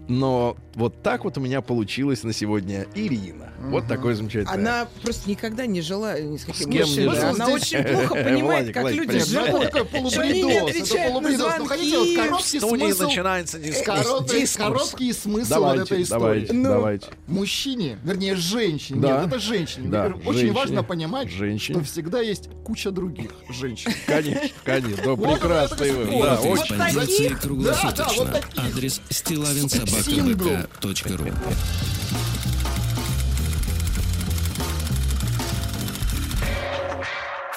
но 0.07 0.57
вот 0.75 1.01
так 1.01 1.23
вот 1.23 1.37
у 1.37 1.41
меня 1.41 1.61
получилось 1.61 2.23
на 2.23 2.33
сегодня 2.33 2.85
Ирина. 2.95 3.49
Вот 3.59 3.87
такой 3.87 4.15
замечательный. 4.15 4.53
Она 4.53 4.87
просто 5.03 5.29
никогда 5.29 5.65
не 5.65 5.81
жила 5.81 6.19
ни 6.19 6.37
с 6.37 6.45
каким 6.45 6.71
кем 6.71 6.71
не 6.71 6.79
мужчиной. 7.07 7.15
жила? 7.15 7.29
Она 7.29 7.47
очень 7.49 7.83
плохо 7.83 8.15
понимает, 8.15 8.43
Владик, 8.43 8.73
как 8.73 8.91
люди 8.91 9.19
живут. 9.19 10.17
они 10.17 10.43
не 10.43 10.57
отвечают 10.57 11.13
на. 11.21 11.29
Ну, 11.29 11.37
звонки. 11.37 12.15
короткий 12.15 12.59
смысл, 12.59 13.03
начинается 13.03 13.59
дискурс. 13.59 14.55
короткий 14.55 15.13
смысл 15.13 15.65
этой 15.65 16.03
истории. 16.03 16.07
давайте, 16.09 16.53
Ну. 16.53 16.69
давайте. 16.69 17.07
Мужчине, 17.27 17.97
вернее, 18.03 18.35
женщине, 18.35 18.99
нет, 18.99 19.27
это 19.27 19.39
женщине. 19.39 19.88
Да, 19.89 20.05
Очень 20.07 20.33
женщине. 20.33 20.51
важно 20.53 20.83
понимать, 20.83 21.29
Женщине. 21.29 21.75
что 21.79 21.85
всегда 21.85 22.19
есть 22.21 22.49
куча 22.63 22.91
других 22.91 23.31
женщин. 23.49 23.91
Конечно, 24.05 24.49
конечно. 24.63 25.15
Да, 25.15 25.15
прекрасный 25.15 25.91
вывод. 25.91 26.21
Да, 26.23 26.39
очень. 26.41 26.77
Таких? 26.77 27.41
круглосуточно. 27.41 28.41
Адрес 28.57 29.01
стилавинсобакабк.ру 29.09 31.33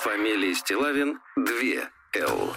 Фамилия 0.03 0.55
Стилавин 0.55 1.19
2 1.37 1.45
Л. 2.15 2.53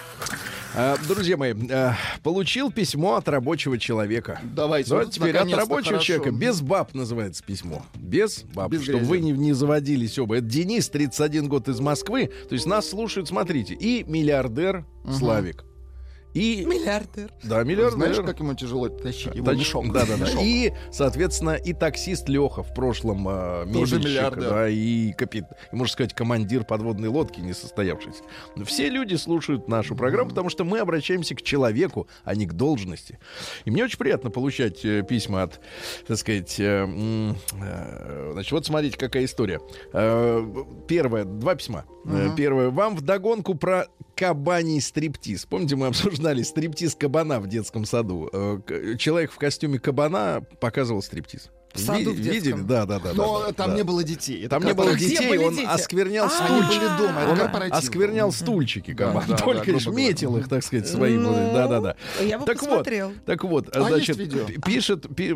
А, 0.74 0.98
Друзья 1.08 1.38
мои, 1.38 1.54
а, 1.70 1.96
получил 2.22 2.70
письмо 2.70 3.16
от 3.16 3.26
рабочего 3.26 3.78
человека. 3.78 4.38
Давайте. 4.42 4.90
Давайте 4.90 5.06
вот 5.06 5.14
теперь 5.14 5.36
от 5.38 5.50
рабочего 5.50 5.92
хорошо. 5.92 6.04
человека. 6.04 6.30
Без 6.32 6.60
баб 6.60 6.92
называется 6.92 7.42
письмо. 7.42 7.82
Без 7.94 8.42
баб. 8.42 8.70
Без 8.70 8.82
чтобы 8.82 8.98
грязи. 8.98 9.08
вы 9.10 9.20
не, 9.20 9.32
не 9.32 9.54
заводились 9.54 10.18
оба. 10.18 10.36
Это 10.36 10.46
Денис, 10.46 10.90
31 10.90 11.48
год 11.48 11.68
из 11.68 11.80
Москвы. 11.80 12.30
То 12.48 12.52
есть 12.54 12.66
нас 12.66 12.90
слушают, 12.90 13.28
смотрите, 13.28 13.72
и 13.72 14.04
миллиардер 14.04 14.84
Славик. 15.10 15.64
И... 16.36 16.66
Миллиардер. 16.66 17.30
Да, 17.42 17.64
миллиардер. 17.64 17.92
Знаешь, 17.92 18.16
как 18.16 18.38
ему 18.40 18.52
тяжело 18.54 18.90
тащить 18.90 19.34
его 19.34 19.46
Тач- 19.50 19.58
мешок? 19.58 19.90
Да, 19.90 20.04
да, 20.04 20.16
да. 20.18 20.26
И, 20.42 20.70
соответственно, 20.92 21.54
и 21.54 21.72
таксист 21.72 22.28
Леха 22.28 22.62
в 22.62 22.74
прошлом 22.74 23.26
э, 23.26 23.66
Тоже 23.72 23.98
миллиардер. 23.98 24.50
да, 24.50 24.68
и 24.68 25.12
капит, 25.12 25.44
и, 25.72 25.76
можно 25.76 25.90
сказать, 25.92 26.12
командир 26.12 26.64
подводной 26.64 27.08
лодки 27.08 27.40
не 27.40 27.54
состоявшийся. 27.54 28.22
Все 28.66 28.90
люди 28.90 29.14
слушают 29.14 29.66
нашу 29.66 29.96
программу, 29.96 30.28
потому 30.28 30.50
что 30.50 30.64
мы 30.64 30.78
обращаемся 30.80 31.34
к 31.34 31.40
человеку, 31.40 32.06
а 32.24 32.34
не 32.34 32.44
к 32.46 32.52
должности. 32.52 33.18
И 33.64 33.70
мне 33.70 33.84
очень 33.84 33.98
приятно 33.98 34.30
получать 34.30 34.84
э, 34.84 35.02
письма 35.08 35.44
от, 35.44 35.58
так 36.06 36.18
сказать, 36.18 36.60
э, 36.60 36.86
э, 37.62 38.30
значит, 38.34 38.52
вот 38.52 38.66
смотрите, 38.66 38.98
какая 38.98 39.24
история. 39.24 39.60
Э, 39.94 40.46
первое, 40.86 41.24
два 41.24 41.54
письма. 41.54 41.86
Первое, 42.36 42.70
вам 42.70 42.94
вдогонку 42.94 43.54
про 43.54 43.88
кабаний 44.16 44.80
стриптиз. 44.80 45.44
Помните, 45.44 45.76
мы 45.76 45.86
обсуждали 45.88 46.42
стриптиз 46.42 46.94
кабана 46.94 47.38
в 47.38 47.46
детском 47.46 47.84
саду. 47.84 48.28
Э, 48.32 48.96
Человек 48.98 49.30
в 49.30 49.36
костюме 49.36 49.78
кабана 49.78 50.42
показывал 50.60 51.02
стриптиз. 51.02 51.50
В 51.76 51.80
саду 51.80 52.10
в 52.12 52.14
Ви- 52.14 52.22
Видели? 52.22 52.40
детском? 52.40 52.66
Да, 52.66 52.86
да, 52.86 52.98
да. 52.98 53.12
Но 53.14 53.44
да, 53.46 53.52
там 53.52 53.70
да. 53.70 53.76
не 53.76 53.82
было 53.84 54.02
детей. 54.04 54.46
Там 54.48 54.64
не 54.64 54.74
было 54.74 54.94
детей, 54.96 55.38
он 55.38 55.54
дети? 55.54 55.66
осквернял 55.66 56.26
А, 56.26 56.46
Они 56.46 56.62
стульчики. 56.62 56.78
были 56.80 56.98
дома, 57.06 57.20
это 57.22 57.36
корпоратив. 57.36 57.74
осквернял 57.76 58.32
стульчики 58.32 58.94
кабан. 58.94 59.24
Да, 59.28 59.36
да, 59.36 59.42
Только 59.44 59.66
да, 59.66 59.72
лишь 59.72 59.86
метил 59.86 60.36
их, 60.36 60.48
так 60.48 60.62
сказать, 60.64 60.88
своим. 60.88 61.22
Ну, 61.22 61.32
Да-да-да. 61.32 61.96
Я 62.22 62.38
бы 62.38 62.46
Так 62.46 62.60
вот, 62.62 62.68
посмотрел. 62.68 63.12
так 63.24 63.44
вот, 63.44 63.74
А 63.76 63.82
значит, 63.82 64.16
пишет, 64.64 65.14
пи- 65.14 65.34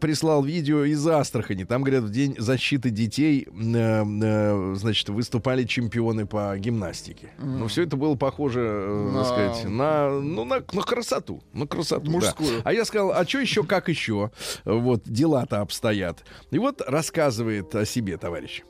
прислал 0.00 0.42
видео 0.44 0.84
из 0.84 1.06
Астрахани. 1.06 1.64
Там, 1.64 1.82
говорят, 1.82 2.04
в 2.04 2.10
день 2.10 2.34
защиты 2.38 2.90
детей, 2.90 3.46
э, 3.48 4.04
э, 4.22 4.74
значит, 4.76 5.08
выступали 5.08 5.64
чемпионы 5.64 6.26
по 6.26 6.56
гимнастике. 6.58 7.30
Ну, 7.38 7.66
все 7.68 7.82
это 7.82 7.96
было 7.96 8.14
похоже, 8.14 8.60
э, 8.60 9.10
На- 9.12 9.24
так 9.24 9.32
сказать, 9.32 9.64
на, 9.70 10.10
ну, 10.20 10.44
на, 10.44 10.56
на 10.72 10.82
красоту. 10.82 11.42
На 11.52 11.66
красоту, 11.66 12.06
да. 12.06 12.10
Мужскую. 12.10 12.60
А 12.64 12.72
я 12.72 12.84
сказал, 12.84 13.12
а 13.12 13.26
что 13.26 13.38
еще, 13.38 13.64
как 13.64 13.88
еще? 13.88 14.30
Вот, 14.64 15.02
дела-то 15.04 15.60
обстоят. 15.76 16.24
И 16.50 16.58
вот 16.58 16.80
рассказывает 16.80 17.74
о 17.74 17.84
себе 17.84 18.16
товарищ. 18.16 18.62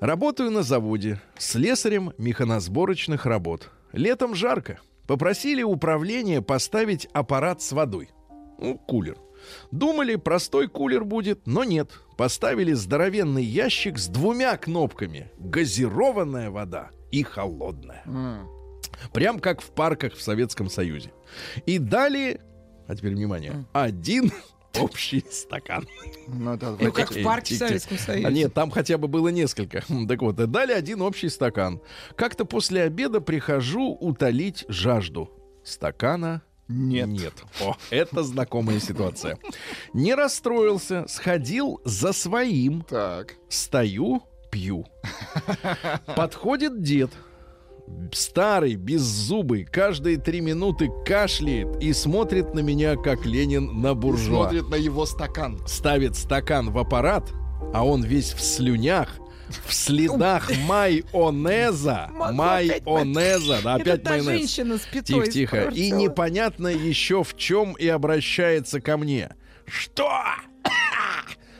Работаю 0.00 0.50
на 0.50 0.62
заводе 0.62 1.20
слесарем 1.38 2.12
механосборочных 2.18 3.26
работ. 3.26 3.70
Летом 3.92 4.34
жарко. 4.34 4.80
Попросили 5.06 5.62
управление 5.62 6.42
поставить 6.42 7.08
аппарат 7.12 7.62
с 7.62 7.72
водой. 7.72 8.10
Ну, 8.58 8.76
кулер. 8.76 9.16
Думали, 9.70 10.16
простой 10.16 10.68
кулер 10.68 11.04
будет, 11.04 11.46
но 11.46 11.64
нет. 11.64 11.92
Поставили 12.16 12.72
здоровенный 12.72 13.44
ящик 13.44 13.98
с 13.98 14.08
двумя 14.08 14.56
кнопками. 14.56 15.30
Газированная 15.38 16.50
вода 16.50 16.90
и 17.12 17.22
холодная. 17.22 18.02
М. 18.06 18.48
Прям 19.12 19.38
как 19.38 19.60
в 19.60 19.70
парках 19.70 20.14
в 20.14 20.22
Советском 20.22 20.68
Союзе. 20.68 21.12
И 21.66 21.78
дали, 21.78 22.40
а 22.88 22.96
теперь 22.96 23.14
внимание, 23.14 23.64
один 23.72 24.32
общий 24.82 25.24
стакан. 25.30 25.86
Ну, 26.26 26.54
это 26.54 26.76
Ну, 26.80 26.92
как 26.92 27.10
в 27.10 27.22
парке 27.22 27.54
в. 27.54 27.58
Советском 27.58 27.98
Союзе. 27.98 28.26
А 28.26 28.30
нет, 28.30 28.54
там 28.54 28.70
хотя 28.70 28.98
бы 28.98 29.08
было 29.08 29.28
несколько. 29.28 29.84
Так 30.08 30.22
вот, 30.22 30.36
дали 30.36 30.72
один 30.72 31.02
общий 31.02 31.28
стакан. 31.28 31.80
Как-то 32.16 32.44
после 32.44 32.82
обеда 32.82 33.20
прихожу 33.20 33.96
утолить 34.00 34.64
жажду. 34.68 35.30
Стакана 35.64 36.42
Нет. 36.68 37.08
нет. 37.08 37.34
О, 37.60 37.76
это 37.90 38.22
знакомая 38.22 38.80
ситуация. 38.80 39.38
Не 39.92 40.14
расстроился, 40.14 41.04
сходил 41.08 41.80
за 41.84 42.12
своим, 42.12 42.82
Так. 42.88 43.34
стою, 43.48 44.22
пью. 44.50 44.86
Подходит 46.16 46.82
дед. 46.82 47.10
Старый, 48.12 48.76
беззубый, 48.76 49.64
каждые 49.64 50.16
три 50.16 50.40
минуты 50.40 50.90
кашляет 51.06 51.82
и 51.82 51.92
смотрит 51.92 52.54
на 52.54 52.60
меня, 52.60 52.96
как 52.96 53.26
Ленин 53.26 53.80
на 53.82 53.94
буржуа 53.94 54.44
Смотрит 54.48 54.68
на 54.70 54.76
его 54.76 55.04
стакан. 55.04 55.60
ставит 55.66 56.16
стакан 56.16 56.70
в 56.70 56.78
аппарат, 56.78 57.30
а 57.74 57.84
он 57.86 58.02
весь 58.02 58.32
в 58.32 58.40
слюнях, 58.40 59.18
в 59.66 59.74
следах 59.74 60.50
майонеза. 60.66 62.10
Майонеза. 62.14 63.60
Да, 63.62 63.74
опять 63.74 64.00
Это 64.00 64.10
майонез. 64.10 64.26
женщина 64.38 64.78
с 64.78 64.82
пятой 64.82 65.04
Тихо, 65.26 65.30
тихо. 65.30 65.68
И 65.74 65.90
непонятно 65.90 66.68
еще 66.68 67.22
в 67.22 67.36
чем 67.36 67.74
и 67.74 67.86
обращается 67.88 68.80
ко 68.80 68.96
мне. 68.96 69.30
Что? 69.66 70.10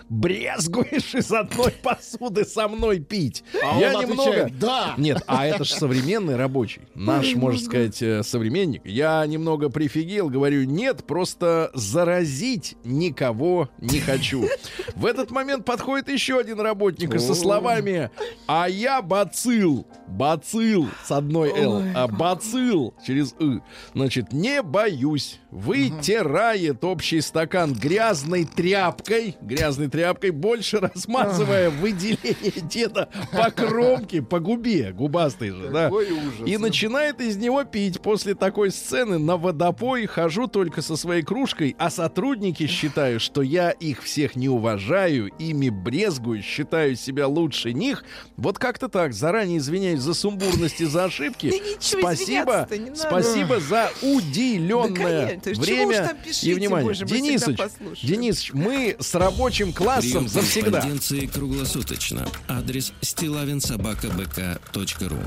Брезгуешь 0.08 1.14
из 1.14 1.30
одной 1.30 1.72
посуды 1.82 2.44
со 2.44 2.68
мной 2.68 3.00
пить? 3.00 3.44
А 3.62 3.78
Я 3.78 3.94
он 3.96 4.02
немного... 4.02 4.30
отвечает, 4.30 4.58
да. 4.58 4.94
Нет, 4.96 5.22
а 5.26 5.46
это 5.46 5.64
же 5.64 5.74
современный 5.74 6.36
рабочий. 6.36 6.82
Наш, 6.94 7.34
можно 7.34 7.60
сказать, 7.60 8.00
э, 8.02 8.22
современник. 8.22 8.82
Я 8.84 9.24
немного 9.26 9.68
прифигел, 9.68 10.28
говорю, 10.30 10.64
нет, 10.64 11.04
просто 11.04 11.70
заразить 11.74 12.76
никого 12.84 13.68
не 13.78 14.00
хочу. 14.00 14.46
В 14.94 15.06
этот 15.06 15.30
момент 15.30 15.64
подходит 15.64 16.08
еще 16.08 16.38
один 16.38 16.60
работник 16.60 17.14
и 17.14 17.18
со 17.18 17.34
словами 17.34 18.10
«А 18.46 18.68
я 18.68 19.02
бацил». 19.02 19.86
Бацил 20.06 20.88
с 21.04 21.10
одной 21.10 21.50
«Л», 21.50 21.82
а 21.94 22.08
бацил 22.08 22.94
через 23.06 23.34
«ы». 23.38 23.60
Значит, 23.94 24.32
не 24.32 24.62
боюсь. 24.62 25.38
Вытирает 25.50 26.84
общий 26.84 27.20
стакан 27.20 27.72
грязной 27.72 28.44
тряпкой, 28.44 29.36
грязной 29.40 29.88
тряпкой, 29.88 29.97
больше 30.32 30.78
размазывая 30.94 31.70
выделение 31.70 32.60
деда 32.62 33.08
по 33.32 33.50
кромке, 33.50 34.22
по 34.22 34.40
губе, 34.40 34.92
губастый 34.92 35.50
же, 35.50 35.68
да. 35.68 35.88
Ужас. 35.88 36.46
И 36.46 36.56
начинает 36.56 37.20
из 37.20 37.36
него 37.36 37.64
пить. 37.64 38.00
После 38.00 38.34
такой 38.34 38.70
сцены 38.70 39.18
на 39.18 39.36
водопой 39.36 40.06
хожу 40.06 40.46
только 40.46 40.82
со 40.82 40.96
своей 40.96 41.22
кружкой, 41.22 41.74
а 41.78 41.90
сотрудники 41.90 42.66
считают, 42.66 43.22
что 43.22 43.42
я 43.42 43.70
их 43.70 44.02
всех 44.02 44.36
не 44.36 44.48
уважаю, 44.48 45.28
ими 45.38 45.68
брезгую, 45.68 46.42
считаю 46.42 46.96
себя 46.96 47.26
лучше 47.26 47.72
них. 47.72 48.04
Вот 48.36 48.58
как-то 48.58 48.88
так. 48.88 49.12
Заранее 49.12 49.58
извиняюсь 49.58 50.00
за 50.00 50.14
сумбурность 50.14 50.80
и 50.80 50.84
за 50.84 51.04
ошибки. 51.04 51.52
Спасибо, 51.80 52.68
спасибо 52.94 53.60
за 53.60 53.90
уделенное 54.02 55.40
время 55.44 56.16
и 56.42 56.54
внимание. 56.54 56.94
Денисыч, 56.94 57.56
послушаем. 57.56 57.96
Денис, 58.02 58.50
мы 58.52 58.96
с 58.98 59.14
рабочим 59.14 59.72
классом 59.72 59.87
Прием 59.96 60.28
завсегда. 60.28 60.84
круглосуточно. 61.32 62.28
Адрес 62.46 62.92
стилавинсобакабк.ру 63.00 65.18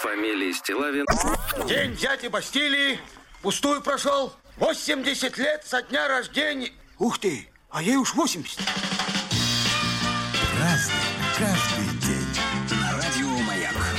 Фамилия 0.00 0.54
Стилавин 0.54 1.04
День 1.66 1.96
дяди 1.96 2.28
Бастилии 2.28 3.00
пустую 3.42 3.82
прошел. 3.82 4.32
80 4.58 5.36
лет 5.38 5.64
со 5.66 5.82
дня 5.82 6.06
рождения. 6.08 6.70
Ух 6.98 7.18
ты, 7.18 7.48
а 7.70 7.82
ей 7.82 7.96
уж 7.96 8.14
80. 8.14 8.60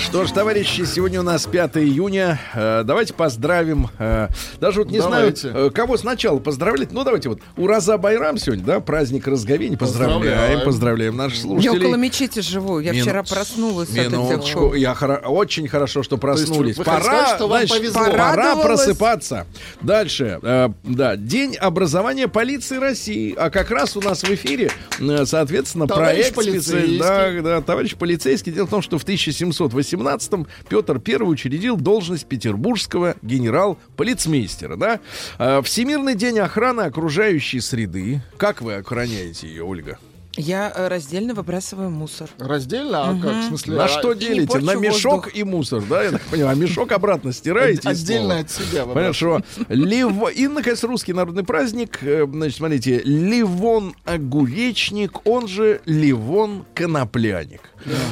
Что 0.09 0.25
ж, 0.25 0.31
товарищи, 0.31 0.85
сегодня 0.85 1.19
у 1.19 1.23
нас 1.23 1.45
5 1.45 1.77
июня. 1.77 2.39
Э, 2.55 2.81
давайте 2.83 3.13
поздравим. 3.13 3.89
э, 3.99 4.27
даже 4.59 4.79
вот 4.79 4.89
не 4.89 4.97
Давайте. 4.97 5.51
знаю, 5.51 5.67
э, 5.67 5.69
кого 5.69 5.97
сначала 5.97 6.39
поздравлять. 6.39 6.91
Ну, 6.91 7.03
давайте 7.03 7.29
вот. 7.29 7.41
Ураза 7.57 7.95
Байрам 7.99 8.35
сегодня, 8.39 8.63
да? 8.65 8.79
Праздник 8.79 9.27
разговения. 9.27 9.77
Поздравляем, 9.77 10.19
Поздравляем. 10.23 10.65
поздравляем 10.65 11.15
наших 11.15 11.37
Я 11.37 11.41
слушателей. 11.43 11.85
около 11.85 11.95
мечети 11.95 12.39
живу. 12.39 12.79
Я 12.79 12.91
Мину- 12.93 13.03
вчера 13.03 13.21
проснулась 13.21 13.89
от 13.89 13.97
этих 13.97 14.11
Минуточку. 14.11 14.73
Я 14.73 14.93
хоро- 14.99 15.21
очень 15.27 15.67
хорошо, 15.67 16.01
что 16.01 16.17
проснулись. 16.17 16.75
вы 16.77 16.83
хотите 16.85 17.03
сказать, 17.05 17.35
что 17.35 17.47
вам 17.47 17.67
повезло? 17.67 18.05
пора 18.17 18.55
просыпаться. 18.55 19.45
Дальше. 19.81 20.39
Э, 20.41 20.69
да, 20.85 21.17
День 21.17 21.55
образования 21.55 22.27
полиции 22.27 22.77
России. 22.77 23.35
А 23.37 23.51
как 23.51 23.69
раз 23.69 23.95
у 23.95 24.01
нас 24.01 24.23
в 24.23 24.29
эфире, 24.33 24.71
соответственно, 25.25 25.87
Товарищ 25.87 26.31
проект 26.33 26.37
специ- 26.37 26.71
полицейский. 26.71 26.97
Да, 26.97 27.31
да, 27.43 27.61
товарищ 27.61 27.95
полицейский. 27.95 28.51
Дело 28.51 28.65
в 28.65 28.71
том, 28.71 28.81
что 28.81 28.97
в 28.97 29.05
1718-м 29.99 30.47
Петр 30.67 31.01
I 31.05 31.15
учредил 31.23 31.77
должность 31.77 32.25
петербургского 32.25 33.15
генерал-полицмейстера. 33.21 34.75
Да? 34.75 34.99
Э, 35.37 35.61
Всемирный 35.63 36.15
день 36.15 36.39
охраны 36.39 36.81
окружающей 36.81 37.59
среды. 37.59 38.21
Как 38.37 38.61
вы 38.61 38.75
охраняете 38.75 39.47
ее, 39.47 39.63
Ольга? 39.63 39.97
Я 40.35 40.71
э, 40.73 40.87
раздельно 40.87 41.33
выбрасываю 41.33 41.89
мусор. 41.89 42.29
Раздельно? 42.37 43.09
А 43.09 43.19
как? 43.19 43.43
В 43.43 43.47
смысле? 43.47 43.75
На 43.75 43.85
а- 43.85 43.87
что 43.89 44.13
делите? 44.13 44.59
На 44.59 44.75
мешок 44.75 45.25
воздух. 45.25 45.35
и 45.35 45.43
мусор, 45.43 45.83
да? 45.89 46.03
Я 46.03 46.11
так 46.11 46.21
понимаю. 46.21 46.55
А 46.55 46.55
мешок 46.55 46.91
обратно 46.93 47.33
стираете? 47.33 47.89
Отдельно 47.89 48.39
от 48.39 48.49
себя. 48.49 48.85
вы 48.85 48.93
Хорошо. 48.93 49.41
Лев... 49.67 50.13
И, 50.33 50.47
наконец, 50.47 50.81
русский 50.83 51.13
народный 51.13 51.43
праздник. 51.43 51.99
Э, 52.03 52.25
Значит, 52.31 52.57
смотрите. 52.57 53.01
Ливон 53.03 53.95
Огуречник, 54.05 55.27
он 55.27 55.47
же 55.47 55.81
Ливон 55.85 56.63
Конопляник. 56.73 57.61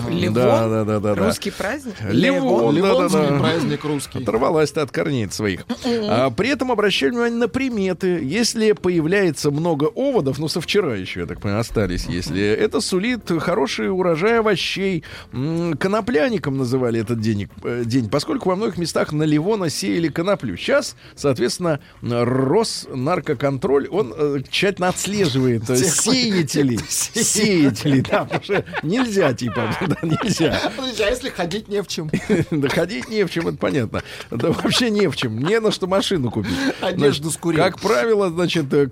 Ливон? 0.10 0.34
Да, 0.34 0.68
да, 0.68 0.84
да, 0.86 1.00
да. 1.00 1.16
да. 1.16 1.26
Русский 1.26 1.52
праздник? 1.52 1.96
Ливон, 2.10 2.76
да, 2.76 2.82
да, 2.82 2.88
Ливонский 2.88 3.28
да. 3.30 3.40
праздник 3.40 3.84
русский. 3.84 4.20
Оторвалась 4.20 4.72
ты 4.72 4.82
от 4.82 4.92
корней 4.92 5.30
своих. 5.30 5.66
А, 5.86 6.30
при 6.30 6.50
этом 6.50 6.72
обращаю 6.72 7.12
внимание 7.12 7.40
на 7.40 7.48
приметы. 7.48 8.20
Если 8.24 8.72
появляется 8.72 9.52
много 9.52 9.86
оводов, 9.86 10.40
ну, 10.40 10.48
со 10.48 10.62
вчера 10.62 10.96
еще, 10.96 11.22
я 11.22 11.26
так 11.26 11.42
понимаю, 11.42 11.62
остались, 11.62 12.06
если 12.06 12.42
это 12.42 12.82
сулит 12.82 13.30
хороший 13.40 13.90
урожай 13.92 14.40
овощей. 14.40 15.04
Конопляником 15.32 16.58
называли 16.58 17.02
этот 17.02 17.20
день, 17.20 17.50
э, 17.64 17.84
день, 17.86 18.10
поскольку 18.10 18.50
во 18.50 18.56
многих 18.56 18.78
местах 18.78 19.12
на 19.12 19.24
Ливона 19.24 19.70
сеяли 19.70 20.08
коноплю. 20.08 20.56
Сейчас, 20.58 20.96
соответственно, 21.16 21.80
Роснаркоконтроль, 22.02 23.88
он 23.90 24.14
э, 24.16 24.40
тщательно 24.50 24.90
отслеживает 24.90 25.70
э, 25.70 25.78
сеятелей. 25.78 26.80
Сеятелей, 26.88 28.02
да, 28.10 28.26
потому 28.26 28.44
что 28.44 28.66
нельзя, 28.84 29.34
типа, 29.34 29.57
нельзя. 30.04 30.72
Подожди, 30.78 31.04
а 31.04 31.10
если 31.10 31.30
ходить 31.30 31.68
не 31.68 31.82
в 31.82 31.88
чем? 31.88 32.10
Да 32.52 32.70
ходить 32.70 33.10
не 33.10 33.24
в 33.24 33.30
чем, 33.30 33.48
это 33.48 33.58
понятно. 33.58 34.02
Да 34.32 34.52
вообще 34.52 34.90
не 34.90 35.08
в 35.08 35.16
чем. 35.16 35.40
Не 35.40 35.60
на 35.60 35.72
что 35.72 35.88
машину 35.88 36.32
купить. 36.32 36.54
Одежду 36.82 37.32
скурил. 37.32 37.64
Как 37.64 37.80
правило, 37.80 38.30
значит, 38.30 38.74
э, 38.74 38.88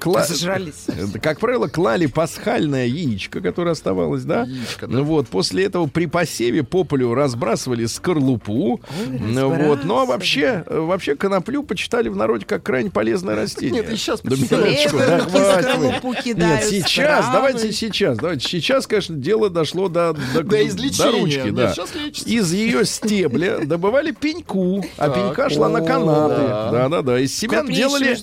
Как 1.21 1.39
правило, 1.39 1.67
клали 1.67 2.05
пасхальное 2.05 2.85
яичко, 2.85 3.41
которое 3.41 3.71
оставалось, 3.71 4.23
да? 4.23 4.47
Вот, 4.81 5.27
после 5.27 5.65
этого 5.65 5.87
при 5.87 6.05
посеве 6.05 6.63
по 6.63 6.83
полю 6.83 7.13
разбрасывали 7.13 7.85
скорлупу. 7.85 8.81
Ну 9.07 9.49
Вот, 9.49 9.83
ну 9.83 9.99
а 9.99 10.05
вообще, 10.05 10.63
э, 10.65 10.79
вообще 10.79 11.15
коноплю 11.15 11.63
почитали 11.63 12.09
в 12.09 12.15
народе 12.15 12.45
как 12.45 12.63
крайне 12.63 12.91
полезное 12.91 13.35
растение. 13.35 13.81
Нет, 13.81 13.91
и 13.91 13.95
щас 13.95 14.21
Да 14.21 14.35
минуточку, 14.35 14.97
хватит 14.97 16.37
Нет, 16.37 16.63
сейчас, 16.65 17.25
давайте 17.31 17.71
сейчас, 17.71 18.17
давайте 18.17 18.47
сейчас, 18.47 18.87
конечно, 18.87 19.15
дело 19.15 19.49
дошло 19.49 19.89
до, 19.89 20.15
до, 20.33 20.43
До 20.57 20.67
излечения. 20.67 21.11
до 21.11 21.19
ручки, 21.19 21.49
да. 21.51 21.73
Из 22.25 22.53
ее 22.53 22.85
стебля 22.85 23.59
добывали 23.65 24.11
пеньку, 24.11 24.83
а 24.97 25.09
пенька 25.09 25.49
шла 25.49 25.69
на 25.69 25.79
О, 25.79 25.85
канаты. 25.85 26.41
да. 26.47 26.71
Да, 26.71 26.89
да, 26.89 27.01
да. 27.01 27.19
Из 27.19 27.37
семян 27.37 27.67
делали 27.67 28.17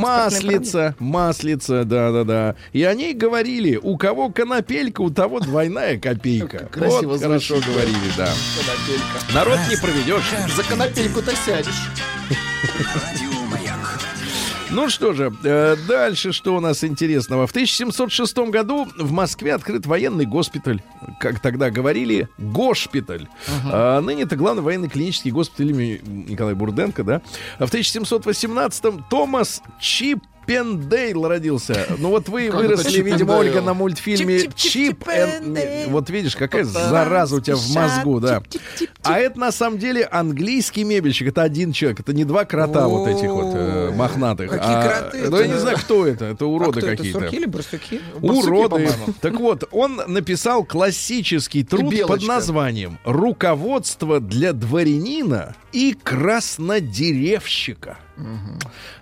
маслица, 0.00 0.94
маслица, 0.98 1.84
да, 1.84 2.10
да, 2.12 2.24
да. 2.24 2.54
И 2.72 2.82
они 2.84 3.14
говорили, 3.14 3.78
у 3.82 3.96
кого 3.96 4.30
конопелька, 4.30 5.00
у 5.00 5.10
того 5.10 5.40
двойная 5.40 5.98
копейка. 5.98 6.68
Красиво 6.70 7.12
вот 7.12 7.20
хорошо 7.22 7.56
говорили, 7.56 8.10
да. 8.16 8.28
Конопелька. 8.56 9.34
Народ 9.34 9.58
не 9.70 9.76
проведешь. 9.76 10.30
За 10.56 10.62
конопельку-то 10.64 11.32
сядешь. 11.44 11.88
Ну 14.78 14.88
что 14.88 15.12
же, 15.12 15.32
э, 15.42 15.74
дальше 15.88 16.30
что 16.30 16.54
у 16.54 16.60
нас 16.60 16.84
интересного? 16.84 17.48
В 17.48 17.50
1706 17.50 18.48
году 18.48 18.86
в 18.96 19.10
Москве 19.10 19.52
открыт 19.52 19.86
военный 19.86 20.24
госпиталь. 20.24 20.80
Как 21.18 21.40
тогда 21.40 21.68
говорили, 21.70 22.28
госпиталь. 22.38 23.26
А 23.64 24.00
ныне 24.00 24.22
это 24.22 24.36
главный 24.36 24.62
военный 24.62 24.88
клинический 24.88 25.32
госпиталь 25.32 25.70
имени 25.70 26.00
Николая 26.30 26.54
Бурденко, 26.54 27.02
да? 27.02 27.22
А 27.58 27.66
в 27.66 27.74
1718-м 27.74 29.04
Томас 29.10 29.62
Чиппендейл 30.48 31.28
родился. 31.28 31.86
Ну 31.98 32.08
вот 32.08 32.28
вы 32.28 32.48
Как 32.48 32.60
выросли, 32.60 33.02
видимо? 33.02 33.32
Ольга, 33.32 33.60
на 33.60 33.74
мультфильме 33.74 34.48
Чип. 34.54 35.04
Вот 35.88 36.08
видишь, 36.10 36.36
какая 36.36 36.64
зараза 36.64 37.36
у 37.36 37.40
тебя 37.40 37.56
в 37.56 37.68
мозгу, 37.70 38.20
да. 38.20 38.42
А 39.02 39.18
это 39.18 39.38
на 39.38 39.52
самом 39.52 39.78
деле 39.78 40.04
английский 40.04 40.84
мебельщик. 40.84 41.28
Это 41.28 41.42
один 41.42 41.72
человек. 41.72 42.00
Это 42.00 42.12
не 42.12 42.24
два 42.24 42.44
крота 42.44 42.88
вот 42.88 43.08
этих 43.08 43.30
вот 43.30 43.54
э, 43.54 43.92
мохнатых. 43.94 44.50
Какие 44.50 44.74
а, 44.74 45.10
кроты 45.10 45.30
Ну, 45.30 45.40
я 45.40 45.46
не 45.46 45.58
знаю, 45.58 45.76
кто 45.78 46.06
это. 46.06 46.26
Это 46.26 46.46
уроды 46.46 46.80
а 46.80 46.82
это, 46.82 46.96
какие-то. 46.96 47.20
сурки 47.20 47.36
или 47.36 47.46
барсуки? 47.46 48.00
Уроды. 48.20 48.90
Так 49.20 49.38
вот, 49.38 49.64
он 49.70 50.00
написал 50.06 50.64
классический 50.64 51.64
труд 51.64 51.94
под 52.06 52.22
названием 52.22 52.98
«Руководство 53.04 54.20
для 54.20 54.52
дворянина 54.52 55.54
и 55.72 55.96
краснодеревщика». 56.02 57.98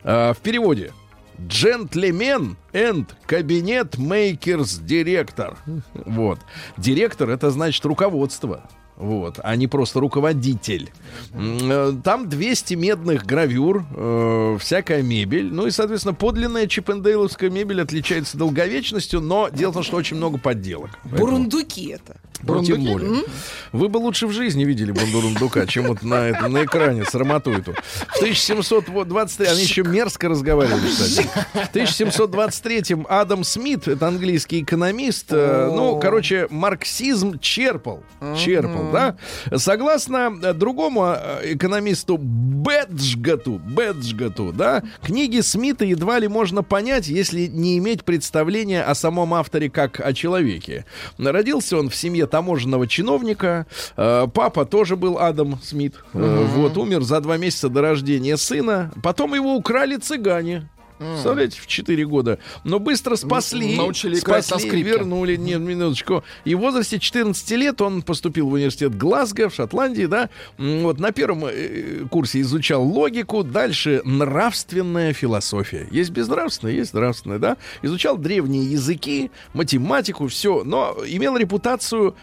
А, 0.04 0.34
в 0.34 0.38
переводе 0.38 0.92
Джентльмен 1.40 2.56
and 2.72 3.06
кабинет 3.26 3.98
мейкерс 3.98 4.78
директор. 4.78 5.56
Вот. 5.94 6.40
Директор 6.76 7.30
это 7.30 7.50
значит 7.50 7.84
руководство. 7.84 8.68
Вот, 8.96 9.40
а 9.42 9.54
не 9.56 9.66
просто 9.66 10.00
руководитель. 10.00 10.90
Э, 11.34 11.92
Там 12.02 12.28
200 12.28 12.74
медных 12.74 13.26
гравюр, 13.26 13.84
э, 13.94 14.56
всякая 14.58 15.02
мебель. 15.02 15.52
Ну 15.52 15.66
и, 15.66 15.70
соответственно, 15.70 16.14
подлинная 16.14 16.66
чипендейловская 16.66 17.50
мебель 17.50 17.82
отличается 17.82 18.38
долговечностью, 18.38 19.20
но 19.20 19.48
дело 19.50 19.72
в 19.72 19.74
том, 19.74 19.82
что 19.82 19.96
очень 19.96 20.16
много 20.16 20.38
подделок. 20.38 20.90
Поэтому- 21.02 21.18
Бурундуки 21.26 21.88
это. 21.88 22.16
ну, 22.42 22.64
тем 22.64 22.76
Бурундуки? 22.82 22.92
более. 22.92 23.24
Вы 23.72 23.88
бы 23.88 23.98
лучше 23.98 24.26
в 24.26 24.32
жизни 24.32 24.64
видели 24.64 24.92
Бондурундука, 24.92 25.66
чем 25.66 25.88
вот 25.88 26.02
на, 26.02 26.28
этом, 26.28 26.52
на 26.52 26.64
экране 26.64 27.04
срамоту 27.04 27.50
эту. 27.50 27.72
В 27.74 28.16
1723 28.16 29.46
они 29.46 29.60
еще 29.62 29.82
мерзко 29.82 30.28
разговаривали, 30.28 30.86
кстати. 30.88 31.28
В 31.52 31.68
1723 31.68 32.96
Адам 33.08 33.44
Смит, 33.44 33.88
это 33.88 34.08
английский 34.08 34.62
экономист, 34.62 35.26
э, 35.30 35.70
ну, 35.74 35.98
короче, 36.00 36.46
марксизм 36.50 37.38
черпал. 37.40 38.02
Черпал, 38.38 38.85
да? 38.92 39.16
Согласно 39.56 40.32
э, 40.42 40.52
другому 40.52 41.04
э, 41.06 41.54
экономисту 41.54 42.18
Беджгату, 42.18 43.60
Беджгату, 43.64 44.52
да, 44.52 44.82
книги 45.02 45.40
Смита 45.40 45.84
едва 45.84 46.18
ли 46.18 46.28
можно 46.28 46.62
понять, 46.62 47.08
если 47.08 47.46
не 47.46 47.78
иметь 47.78 48.04
представления 48.04 48.82
о 48.82 48.94
самом 48.94 49.34
авторе 49.34 49.70
как 49.70 50.00
о 50.00 50.12
человеке. 50.12 50.84
Родился 51.18 51.78
он 51.78 51.90
в 51.90 51.94
семье 51.96 52.26
таможенного 52.26 52.86
чиновника. 52.86 53.66
Э, 53.96 54.26
Папа 54.32 54.64
тоже 54.64 54.96
был 54.96 55.18
Адам 55.18 55.58
Смит. 55.62 55.94
Э, 56.12 56.46
Вот, 56.54 56.76
умер 56.76 57.02
за 57.02 57.20
два 57.20 57.36
месяца 57.36 57.68
до 57.68 57.82
рождения 57.82 58.36
сына. 58.36 58.92
Потом 59.02 59.34
его 59.34 59.54
украли 59.54 59.96
цыгане. 59.96 60.68
Представляете, 60.98 61.60
в 61.60 61.66
4 61.66 62.06
года. 62.06 62.38
Но 62.64 62.78
быстро 62.78 63.16
спасли. 63.16 63.76
научили 63.76 64.14
спасли, 64.16 64.70
на 64.70 64.76
вернули. 64.82 65.36
Нет, 65.36 65.60
минуточку. 65.60 66.24
И 66.44 66.54
в 66.54 66.60
возрасте 66.60 66.98
14 66.98 67.50
лет 67.52 67.80
он 67.80 68.02
поступил 68.02 68.48
в 68.48 68.52
университет 68.52 68.96
Глазго 68.96 69.48
в 69.48 69.54
Шотландии, 69.54 70.06
да. 70.06 70.30
Вот 70.58 70.98
на 70.98 71.12
первом 71.12 71.44
э, 71.46 72.04
курсе 72.10 72.40
изучал 72.40 72.82
логику, 72.82 73.42
дальше 73.42 74.00
нравственная 74.04 75.12
философия. 75.12 75.86
Есть 75.90 76.10
безнравственная, 76.10 76.74
есть 76.74 76.94
нравственная, 76.94 77.38
да. 77.38 77.56
Изучал 77.82 78.16
древние 78.16 78.64
языки, 78.64 79.30
математику, 79.52 80.28
все, 80.28 80.64
но 80.64 80.96
имел 81.06 81.36
репутацию 81.36 82.16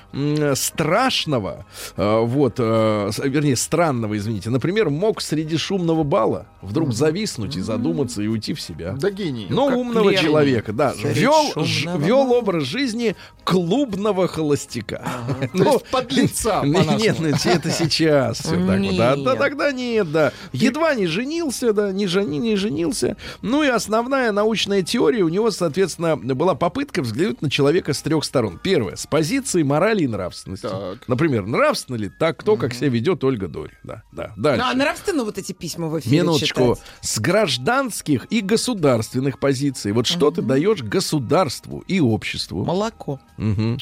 страшного, 0.55 1.65
э, 1.95 2.19
вот, 2.19 2.55
э, 2.57 3.11
вернее, 3.23 3.55
странного, 3.55 4.17
извините. 4.17 4.49
Например, 4.49 4.89
мог 4.89 5.21
среди 5.21 5.57
шумного 5.57 6.03
бала 6.03 6.47
вдруг 6.61 6.93
зависнуть 6.93 7.55
и 7.55 7.61
задуматься 7.61 8.21
и 8.21 8.27
уйти 8.27 8.53
в 8.53 8.62
себя. 8.63 8.93
Да 8.93 9.09
гений. 9.11 9.47
Но 9.49 9.67
как 9.67 9.77
умного 9.77 10.09
Лермонтов. 10.09 10.23
человека, 10.23 10.73
да, 10.73 10.93
вел, 11.03 11.53
ж- 11.63 11.85
вел 11.97 12.31
образ 12.31 12.63
жизни 12.63 13.15
клубного 13.43 14.27
холостяка. 14.27 15.05
То 15.53 15.63
есть 15.73 15.85
подлеца, 15.91 16.61
Нет, 16.63 16.99
нет, 16.99 17.17
ну, 17.19 17.27
это 17.27 17.69
сейчас 17.69 18.39
все 18.39 18.49
так 18.67 18.79
вот. 18.79 18.95
Да, 18.97 19.15
да, 19.15 19.35
тогда 19.35 19.71
нет, 19.71 20.11
да. 20.11 20.31
Едва 20.51 20.95
не 20.95 21.07
женился, 21.07 21.73
да, 21.73 21.91
не, 21.91 22.07
жени, 22.07 22.37
не 22.39 22.55
женился. 22.55 23.17
Ну 23.41 23.63
и 23.63 23.67
основная 23.67 24.31
научная 24.31 24.81
теория 24.81 25.23
у 25.23 25.29
него, 25.29 25.51
соответственно, 25.51 26.15
была 26.17 26.55
попытка 26.55 27.01
взглянуть 27.01 27.41
на 27.41 27.49
человека 27.49 27.93
с 27.93 28.01
трех 28.01 28.23
сторон. 28.23 28.59
Первое, 28.63 28.95
с 28.95 29.05
позиции 29.05 29.63
морали 29.63 30.03
и 30.03 30.07
нравственности. 30.07 30.67
Так. 30.67 31.07
Например, 31.07 31.45
нравственно 31.45 31.97
ли 31.97 32.09
так, 32.09 32.37
кто 32.37 32.55
как 32.55 32.73
себя 32.73 32.89
ведет 32.89 33.23
Ольга 33.23 33.47
Дори. 33.47 33.73
Да, 33.83 34.03
да. 34.11 34.31
Дальше. 34.37 34.63
Ну, 34.65 34.71
а 34.71 34.73
нравственно 34.73 35.23
вот 35.25 35.37
эти 35.37 35.51
письма 35.51 35.87
в 35.87 35.99
эфире 35.99 36.19
Минуточку. 36.21 36.75
читать? 36.75 36.87
С 37.01 37.19
гражданских 37.19 38.25
и 38.29 38.41
государственных 38.53 39.39
позиций. 39.39 39.91
Вот 39.93 40.05
что 40.05 40.29
ты 40.29 40.43
даешь 40.43 40.83
государству 40.83 41.83
и 41.87 41.99
обществу? 41.99 42.63
Молоко. 42.63 43.19
Мгм. 43.37 43.79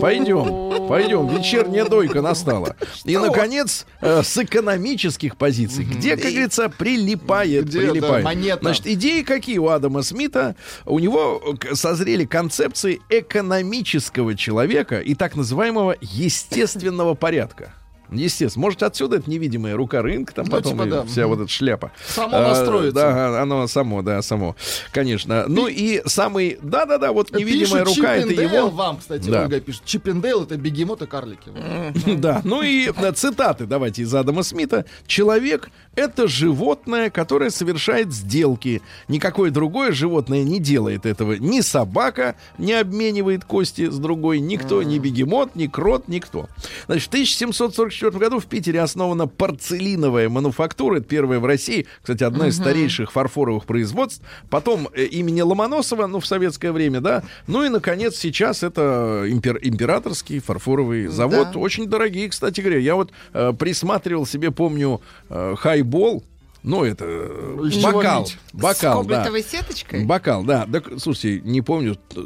Пойдем, 0.00 0.86
пойдем. 0.86 1.28
Вечерняя 1.28 1.86
дойка 1.86 2.20
настала. 2.20 2.76
И, 3.06 3.16
наконец, 3.16 3.86
э, 4.02 4.22
с 4.22 4.36
экономических 4.36 5.38
позиций, 5.38 5.84
где, 5.84 6.16
как 6.16 6.30
говорится, 6.30 6.68
прилипает, 6.68 7.64
Где, 7.64 7.86
да, 7.86 7.92
прилипает. 7.92 8.24
монета. 8.24 8.58
Значит, 8.60 8.86
идеи 8.86 9.22
какие 9.22 9.56
у 9.56 9.68
Адама 9.68 10.02
Смита? 10.02 10.56
У 10.84 10.98
него 10.98 11.42
созрели 11.72 12.26
концепции 12.26 13.00
экономического 13.08 14.34
человека 14.34 15.00
и 15.00 15.14
так 15.14 15.36
называемого 15.36 15.96
естественного 16.02 17.14
порядка. 17.14 17.72
Естественно. 18.10 18.62
Может, 18.62 18.82
отсюда 18.82 19.16
это 19.16 19.30
невидимая 19.30 19.76
рука 19.76 20.02
рынка, 20.02 20.34
там 20.34 20.46
Ну, 20.46 20.50
потом 20.50 20.72
типа, 20.72 20.86
да. 20.86 21.04
вся 21.04 21.26
вот 21.26 21.40
эта 21.40 21.48
шляпа. 21.50 21.92
Само 22.08 22.36
А, 22.36 22.48
настроится. 22.48 23.00
Да, 23.00 23.42
оно 23.42 23.66
само, 23.66 24.02
да, 24.02 24.22
само. 24.22 24.56
Конечно. 24.92 25.44
Ну 25.48 25.66
и 25.66 26.02
самый... 26.06 26.58
Да-да-да, 26.62 27.12
вот 27.12 27.32
невидимая 27.32 27.84
Пишет 27.84 27.98
рука, 27.98 28.16
это 28.16 28.42
его... 28.42 28.68
вам, 28.70 28.98
кстати, 28.98 29.28
Да. 29.28 29.42
Ольга 29.42 29.60
пишет. 29.60 29.82
Чиппендейл 29.84 30.44
это 30.44 30.56
бегемот 30.56 31.02
и 31.02 31.06
карлики. 31.06 31.50
Да, 32.16 32.40
ну 32.44 32.62
и 32.62 32.90
э, 32.94 33.12
цитаты 33.12 33.66
давайте 33.66 34.02
из 34.02 34.14
Адама 34.14 34.42
Смита. 34.42 34.86
Человек— 35.06 35.70
это 35.94 36.28
животное, 36.28 37.10
которое 37.10 37.50
совершает 37.50 38.12
сделки. 38.12 38.82
Никакое 39.08 39.50
другое 39.50 39.92
животное 39.92 40.42
не 40.44 40.60
делает 40.60 41.06
этого. 41.06 41.34
Ни 41.34 41.60
собака 41.60 42.36
не 42.58 42.72
обменивает 42.72 43.44
кости 43.44 43.90
с 43.90 43.98
другой, 43.98 44.40
никто, 44.40 44.82
ни 44.82 44.98
бегемот, 44.98 45.54
ни 45.56 45.66
крот, 45.66 46.08
никто. 46.08 46.48
Значит, 46.86 47.04
в 47.04 47.08
1744 47.08 47.90
году 48.00 48.38
в 48.38 48.46
Питере 48.46 48.80
основана 48.80 49.26
порцелиновая 49.26 50.28
мануфактура. 50.28 50.98
Это 50.98 51.06
первая 51.06 51.38
в 51.38 51.44
России. 51.44 51.86
Кстати, 52.00 52.24
одна 52.24 52.48
из 52.48 52.56
старейших 52.56 53.12
фарфоровых 53.12 53.64
производств. 53.66 54.22
Потом 54.50 54.88
э, 54.94 55.04
имени 55.04 55.40
Ломоносова, 55.40 56.06
ну, 56.06 56.20
в 56.20 56.26
советское 56.26 56.72
время, 56.72 57.00
да. 57.00 57.22
Ну 57.46 57.64
и, 57.64 57.68
наконец, 57.68 58.16
сейчас 58.16 58.62
это 58.62 59.24
импер- 59.26 59.58
императорский 59.62 60.40
фарфоровый 60.40 61.06
завод. 61.08 61.48
Да. 61.52 61.58
Очень 61.58 61.86
дорогие, 61.88 62.28
кстати 62.28 62.60
говоря. 62.60 62.78
Я 62.78 62.94
вот 62.94 63.12
э, 63.32 63.52
присматривал 63.58 64.26
себе, 64.26 64.50
помню, 64.50 65.00
э, 65.28 65.54
хайбол. 65.58 66.24
Ну, 66.66 66.84
это 66.84 67.04
э, 67.06 67.60
Из 67.70 67.80
бокал. 67.80 68.24
пить? 68.24 68.36
С 68.52 68.60
Бокал, 68.60 69.04
да. 69.04 69.24
сеточкой? 69.40 70.04
Бокал, 70.04 70.42
да. 70.42 70.66
Так, 70.70 70.88
слушайте, 70.98 71.40
не 71.48 71.62
помню, 71.62 71.96
э, 72.16 72.20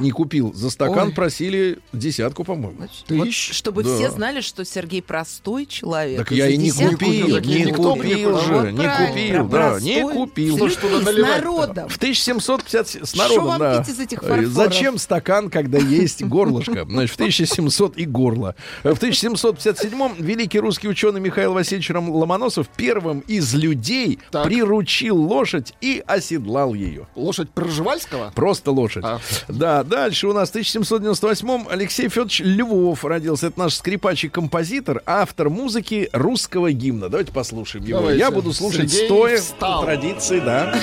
не 0.00 0.10
купил. 0.10 0.52
За 0.52 0.68
стакан 0.68 1.08
Ой. 1.08 1.14
просили 1.14 1.78
десятку, 1.94 2.44
по-моему. 2.44 2.76
Вот 3.08 3.32
чтобы 3.32 3.82
Да. 3.84 3.96
все 3.96 4.10
знали, 4.10 4.42
что 4.42 4.66
Сергей 4.66 5.00
простой 5.00 5.64
человек. 5.64 6.18
Так 6.18 6.32
И 6.32 6.36
я 6.36 6.48
и 6.48 6.58
не 6.58 6.70
купил, 6.70 7.36
так 7.36 7.46
не 7.46 7.54
не 7.64 7.72
купил 7.72 7.92
купил. 7.94 8.38
же, 8.40 8.52
Вот 8.52 8.70
не 8.72 9.06
купил, 9.06 9.48
да, 9.48 9.78
не 9.80 10.02
купил. 10.02 10.56
Ну, 10.58 10.68
что 10.68 10.80
Слепи 11.00 11.18
с 11.18 11.22
народом. 11.22 11.88
В 11.88 11.96
1750 11.96 12.88
с 12.88 13.08
Что 13.08 13.16
народом, 13.18 13.44
вам 13.46 13.58
да. 13.60 13.78
пить 13.82 13.94
из 13.94 13.98
этих 14.00 14.22
Э, 14.22 14.26
фарфоров? 14.26 14.52
Зачем 14.52 14.98
стакан, 14.98 15.48
когда 15.48 15.78
есть 15.78 16.22
горлышко? 16.22 16.84
Значит, 16.86 17.12
в 17.12 17.14
1700 17.14 17.96
и 17.96 18.04
горло. 18.04 18.56
В 18.84 18.88
1757 18.88 20.16
великий 20.18 20.60
русский 20.60 20.86
ученый 20.88 21.20
Михаил 21.20 21.54
Васильевич 21.54 21.88
Ломоносов 21.88 22.68
первым 22.76 23.20
из 23.20 23.54
людей 23.54 23.85
Так. 24.30 24.44
приручил 24.44 25.16
лошадь 25.16 25.74
и 25.80 26.02
оседлал 26.06 26.74
ее. 26.74 27.06
Лошадь 27.14 27.50
Пржевальского? 27.50 28.32
Просто 28.34 28.70
лошадь. 28.70 29.04
А. 29.04 29.20
Да, 29.48 29.82
дальше 29.82 30.28
у 30.28 30.32
нас 30.32 30.48
в 30.48 30.52
1798 30.52 31.66
Алексей 31.70 32.08
Федорович 32.08 32.40
Львов 32.44 33.04
родился. 33.04 33.48
Это 33.48 33.58
наш 33.58 33.74
скрипач 33.74 34.24
и 34.24 34.28
композитор, 34.28 35.02
автор 35.06 35.50
музыки 35.50 36.08
русского 36.12 36.72
гимна. 36.72 37.08
Давайте 37.08 37.32
послушаем 37.32 37.84
его. 37.84 37.98
Давайте. 37.98 38.18
Я 38.18 38.30
буду 38.30 38.52
слушать 38.52 38.90
Сергей 38.90 39.06
стоя 39.06 39.36
встал. 39.38 39.80
по 39.80 39.86
традиции, 39.86 40.40
да. 40.40 40.74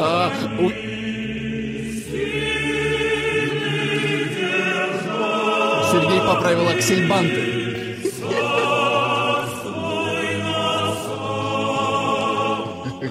А, 0.00 0.30
у- 0.60 0.70
Сергей 5.90 6.20
поправил 6.20 6.68
аксельбанты. 6.68 7.57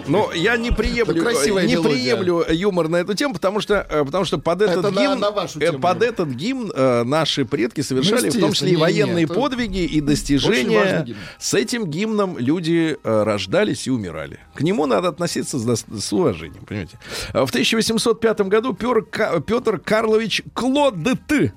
Но 0.08 0.32
я 0.34 0.58
не 0.58 0.72
приемлю, 0.72 1.14
не 1.14 1.74
мелодия. 1.74 2.16
приемлю 2.16 2.46
юмор 2.50 2.88
на 2.88 2.98
эту 2.98 3.14
тему, 3.14 3.34
потому 3.34 3.60
что, 3.62 3.86
э, 3.90 4.04
потому 4.04 4.26
что 4.26 4.38
под 4.38 4.62
этот 4.62 4.78
Это 4.78 4.92
на- 4.92 5.02
гимн, 5.02 5.20
на 5.20 5.32
вашу 5.32 5.60
э, 5.60 5.66
тему. 5.68 5.80
под 5.80 6.04
этот 6.04 6.30
гимн 6.30 6.72
э, 6.74 7.04
наши 7.04 7.46
предки 7.46 7.82
совершали, 7.82 8.30
в 8.30 8.40
том 8.40 8.54
числе 8.54 8.72
и 8.72 8.76
военные 8.76 9.16
не, 9.16 9.24
это 9.24 9.34
подвиги 9.34 9.86
и 9.86 10.02
достижения. 10.02 11.16
С 11.40 11.54
этим 11.54 11.86
гимном 11.86 12.38
люди 12.38 12.98
э, 13.04 13.24
рождались 13.24 13.88
и 13.88 13.92
умирали. 13.92 14.40
К 14.56 14.62
нему 14.62 14.86
надо 14.86 15.10
относиться 15.10 15.60
с, 15.60 15.86
с 16.00 16.14
уважением, 16.14 16.66
понимаете. 16.66 17.00
А 17.34 17.46
В 17.46 17.50
1805 17.50 18.42
году 18.42 18.74
Пёр 18.74 19.04
Петр 19.46 19.80
Карлович 19.80 20.44
Клодт, 20.54 20.96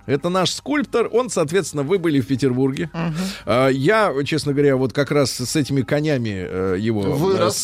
это 0.07 0.29
наш 0.29 0.51
скульптор, 0.51 1.09
он, 1.13 1.31
соответственно, 1.31 1.83
вы 1.83 1.99
были 1.99 2.21
в 2.21 2.27
Петербурге. 2.27 2.91
А, 3.47 3.69
Я, 3.69 4.13
честно 4.25 4.53
говоря, 4.53 4.77
вот 4.77 4.93
как 4.93 5.11
раз 5.11 5.33
с 5.33 5.57
этими 5.57 5.83
конями 5.83 6.47
э, 6.49 6.77
его 6.79 7.01
Вырос. 7.03 7.57
э, 7.57 7.59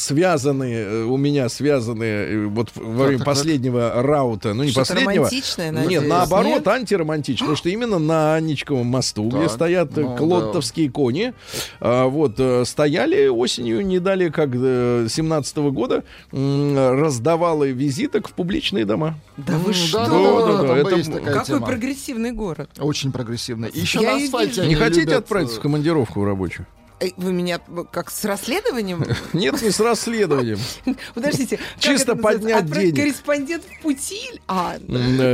связаны, 0.56 0.72
э, 0.72 1.02
у 1.04 1.16
меня 1.16 1.48
связаны 1.48 2.04
э, 2.04 2.46
вот 2.46 2.70
во 2.74 3.04
время 3.04 3.18
так, 3.18 3.26
так. 3.26 3.34
последнего 3.36 4.02
раута, 4.02 4.54
ну 4.54 4.64
не 4.64 4.70
Что-то 4.70 4.88
последнего. 4.94 5.14
романтичное, 5.26 5.70
Нет, 5.70 5.84
надеюсь, 5.84 6.08
наоборот, 6.08 6.46
нет? 6.46 6.68
антиромантично, 6.68 7.44
потому 7.44 7.56
что 7.56 7.68
именно 7.68 7.98
на 7.98 8.34
Анничковом 8.34 8.86
мосту, 8.86 9.28
где 9.28 9.42
Так, 9.42 9.50
стоят 9.50 9.98
э, 9.98 10.02
ну, 10.02 10.16
клоттовские 10.16 10.90
кони, 10.90 11.34
а, 11.80 12.06
вот, 12.06 12.34
э, 12.38 12.64
стояли 12.64 13.28
осенью, 13.28 13.84
не 13.86 13.98
дали 13.98 14.28
как 14.28 14.50
э, 14.54 15.06
17 15.08 15.56
года, 15.58 16.04
раздавала 16.32 17.64
визиток 17.64 18.28
в 18.28 18.32
публичные 18.32 18.84
дома. 18.84 19.18
Да 19.36 19.58
вы 19.58 19.72
что? 19.72 19.98
Да, 19.98 20.08
да, 20.08 20.16
Да, 20.18 20.62
да, 20.62 20.68
да, 20.68 20.78
это 20.78 20.96
есть 20.96 21.12
такая 21.12 21.34
Какой 21.34 21.46
тема. 21.56 21.66
прогрессивный 21.66 22.32
город. 22.32 22.70
Очень 22.78 23.12
прогрессивно. 23.12 23.66
И 23.66 23.80
еще 23.80 24.00
Я 24.00 24.12
на 24.16 24.24
асфальте 24.24 24.66
Не 24.66 24.74
хотите 24.74 25.00
любят, 25.02 25.18
отправиться 25.18 25.56
э, 25.56 25.58
в 25.58 25.62
командировку 25.62 26.24
рабочую? 26.24 26.66
Эй, 26.98 27.12
Вы 27.18 27.32
меня 27.34 27.60
э, 27.68 27.84
как 27.92 28.10
с 28.10 28.24
расследованием? 28.24 29.04
Нет, 29.34 29.60
не 29.60 29.70
с 29.70 29.80
расследованием. 29.80 30.58
Подождите. 31.14 31.58
Чисто 31.78 32.16
поднять 32.16 32.62
Отправить 32.64 32.94
денег. 32.94 32.96
корреспондент 33.12 33.64
в 33.64 33.82
путиль? 33.82 34.40
А, 34.48 34.76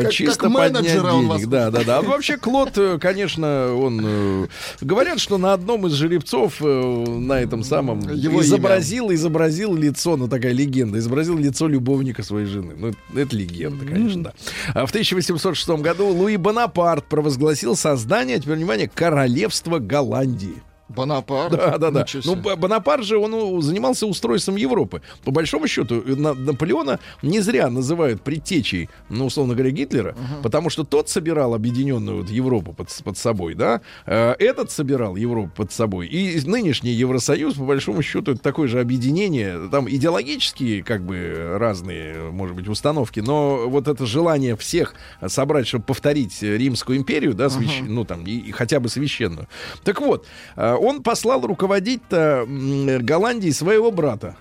Как- 0.02 0.10
чисто 0.12 0.50
поднять 0.50 0.82
денег. 0.82 1.46
Да, 1.48 1.70
да, 1.70 1.84
да. 1.84 1.98
А 1.98 2.02
вообще 2.02 2.36
Клод, 2.36 2.76
э, 2.78 2.98
конечно, 2.98 3.74
он... 3.76 4.00
э, 4.04 4.46
Говорят, 4.80 5.20
что 5.20 5.38
на 5.38 5.52
одном 5.52 5.86
из 5.86 5.92
жеребцов 5.92 6.56
э, 6.60 6.64
на 6.64 7.40
этом 7.40 7.62
самом 7.62 8.00
Его 8.12 8.42
изобразил, 8.42 9.12
изобразил 9.12 9.74
лицо, 9.76 10.16
ну 10.16 10.26
такая 10.26 10.52
легенда, 10.52 10.98
изобразил 10.98 11.38
лицо 11.38 11.68
любовника 11.68 12.24
своей 12.24 12.46
жены. 12.46 12.74
Ну, 12.76 12.88
это, 12.88 12.98
это 13.14 13.36
легенда, 13.36 13.84
конечно, 13.86 14.24
да. 14.24 14.32
А 14.74 14.84
в 14.84 14.90
1806 14.90 15.68
году 15.80 16.08
Луи 16.08 16.36
Бонапарт 16.38 17.04
провозгласил 17.04 17.76
создание, 17.76 18.40
теперь 18.40 18.56
внимание, 18.56 18.90
королевства 18.92 19.78
Голландии. 19.78 20.60
Бонапарт. 20.94 21.52
Да, 21.56 21.78
да, 21.78 21.90
да. 21.90 22.04
Ну, 22.24 22.36
Бонапарт 22.56 23.04
же, 23.04 23.18
он 23.18 23.30
ну, 23.32 23.60
занимался 23.60 24.06
устройством 24.06 24.56
Европы. 24.56 25.02
По 25.24 25.30
большому 25.30 25.66
счету, 25.68 26.02
э, 26.06 26.14
на- 26.14 26.34
Наполеона 26.34 26.98
не 27.22 27.40
зря 27.40 27.68
называют 27.70 28.22
предтечей, 28.22 28.88
ну, 29.08 29.26
условно 29.26 29.54
говоря, 29.54 29.70
Гитлера, 29.70 30.14
потому 30.42 30.70
что 30.70 30.84
тот 30.84 31.08
собирал 31.08 31.54
объединенную 31.54 32.18
вот 32.22 32.30
Европу 32.30 32.72
под, 32.72 32.88
под 33.04 33.16
собой, 33.18 33.54
да, 33.54 33.80
Э, 34.06 34.34
этот 34.38 34.70
собирал 34.70 35.16
Европу 35.16 35.50
под 35.56 35.72
собой. 35.72 36.06
И 36.06 36.40
нынешний 36.46 36.90
Евросоюз, 36.92 37.54
по 37.54 37.64
большому 37.64 38.02
счету, 38.02 38.32
это 38.32 38.42
такое 38.42 38.68
же 38.68 38.80
объединение, 38.80 39.68
там 39.70 39.88
идеологические, 39.88 40.82
как 40.82 41.02
бы, 41.04 41.56
разные, 41.58 42.30
может 42.30 42.54
быть, 42.56 42.68
установки, 42.68 43.20
но 43.20 43.68
вот 43.68 43.88
это 43.88 44.06
желание 44.06 44.56
всех 44.56 44.94
собрать, 45.26 45.66
чтобы 45.66 45.84
повторить 45.84 46.42
э, 46.42 46.56
Римскую 46.56 46.98
империю, 46.98 47.34
да, 47.34 47.46
свящ- 47.46 47.84
ну, 47.86 48.04
там, 48.04 48.24
и, 48.24 48.32
и 48.32 48.52
хотя 48.52 48.80
бы 48.80 48.88
священную. 48.88 49.48
Так 49.84 50.00
вот, 50.00 50.26
э, 50.56 50.74
он 50.82 51.02
послал 51.02 51.40
руководить-то 51.46 52.44
м, 52.46 53.04
Голландии 53.04 53.50
своего 53.50 53.90
брата. 53.90 54.36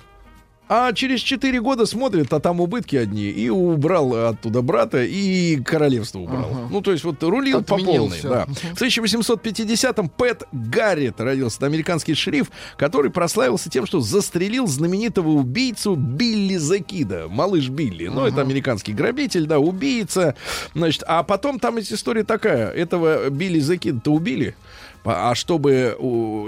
А 0.74 0.94
через 0.94 1.20
4 1.20 1.60
года 1.60 1.86
смотрит, 1.86 2.32
а 2.32 2.40
там 2.40 2.62
убытки 2.62 2.96
одни. 2.96 3.24
И 3.26 3.50
убрал 3.50 4.16
оттуда 4.30 4.62
брата, 4.62 5.04
и 5.04 5.58
королевство 5.58 6.20
убрал. 6.20 6.50
Ну, 6.70 6.80
то 6.80 6.94
есть 6.94 7.04
вот 7.04 7.22
рулил 7.24 7.62
по 7.62 7.76
Отменил 7.76 8.04
полной. 8.04 8.18
всё. 8.18 8.30
Да. 8.30 8.46
В 8.46 8.82
1850-м 8.82 10.08
Пэт 10.08 10.44
Гаррет 10.54 11.20
родился. 11.20 11.58
Это 11.58 11.66
американский 11.66 12.14
шериф, 12.14 12.50
который 12.78 13.12
прославился 13.12 13.70
тем, 13.70 13.86
что 13.86 14.00
застрелил 14.00 14.66
знаменитого 14.66 15.28
убийцу 15.28 15.96
Билли 15.96 16.56
Закида. 16.56 17.28
Малыш 17.30 17.68
Билли. 17.68 18.08
Ну, 18.08 18.26
это 18.26 18.40
американский 18.40 18.94
грабитель, 18.94 19.48
да, 19.48 19.60
убийца. 19.60 20.36
Значит, 20.74 21.04
а 21.06 21.24
потом 21.24 21.60
там 21.60 21.76
есть 21.78 21.92
история 21.92 22.24
такая. 22.24 22.72
Этого 22.72 23.30
Билли 23.30 23.60
Закида-то 23.60 24.14
убили. 24.14 24.56
А 25.04 25.32
а 25.32 25.36
чтобы 25.36 25.98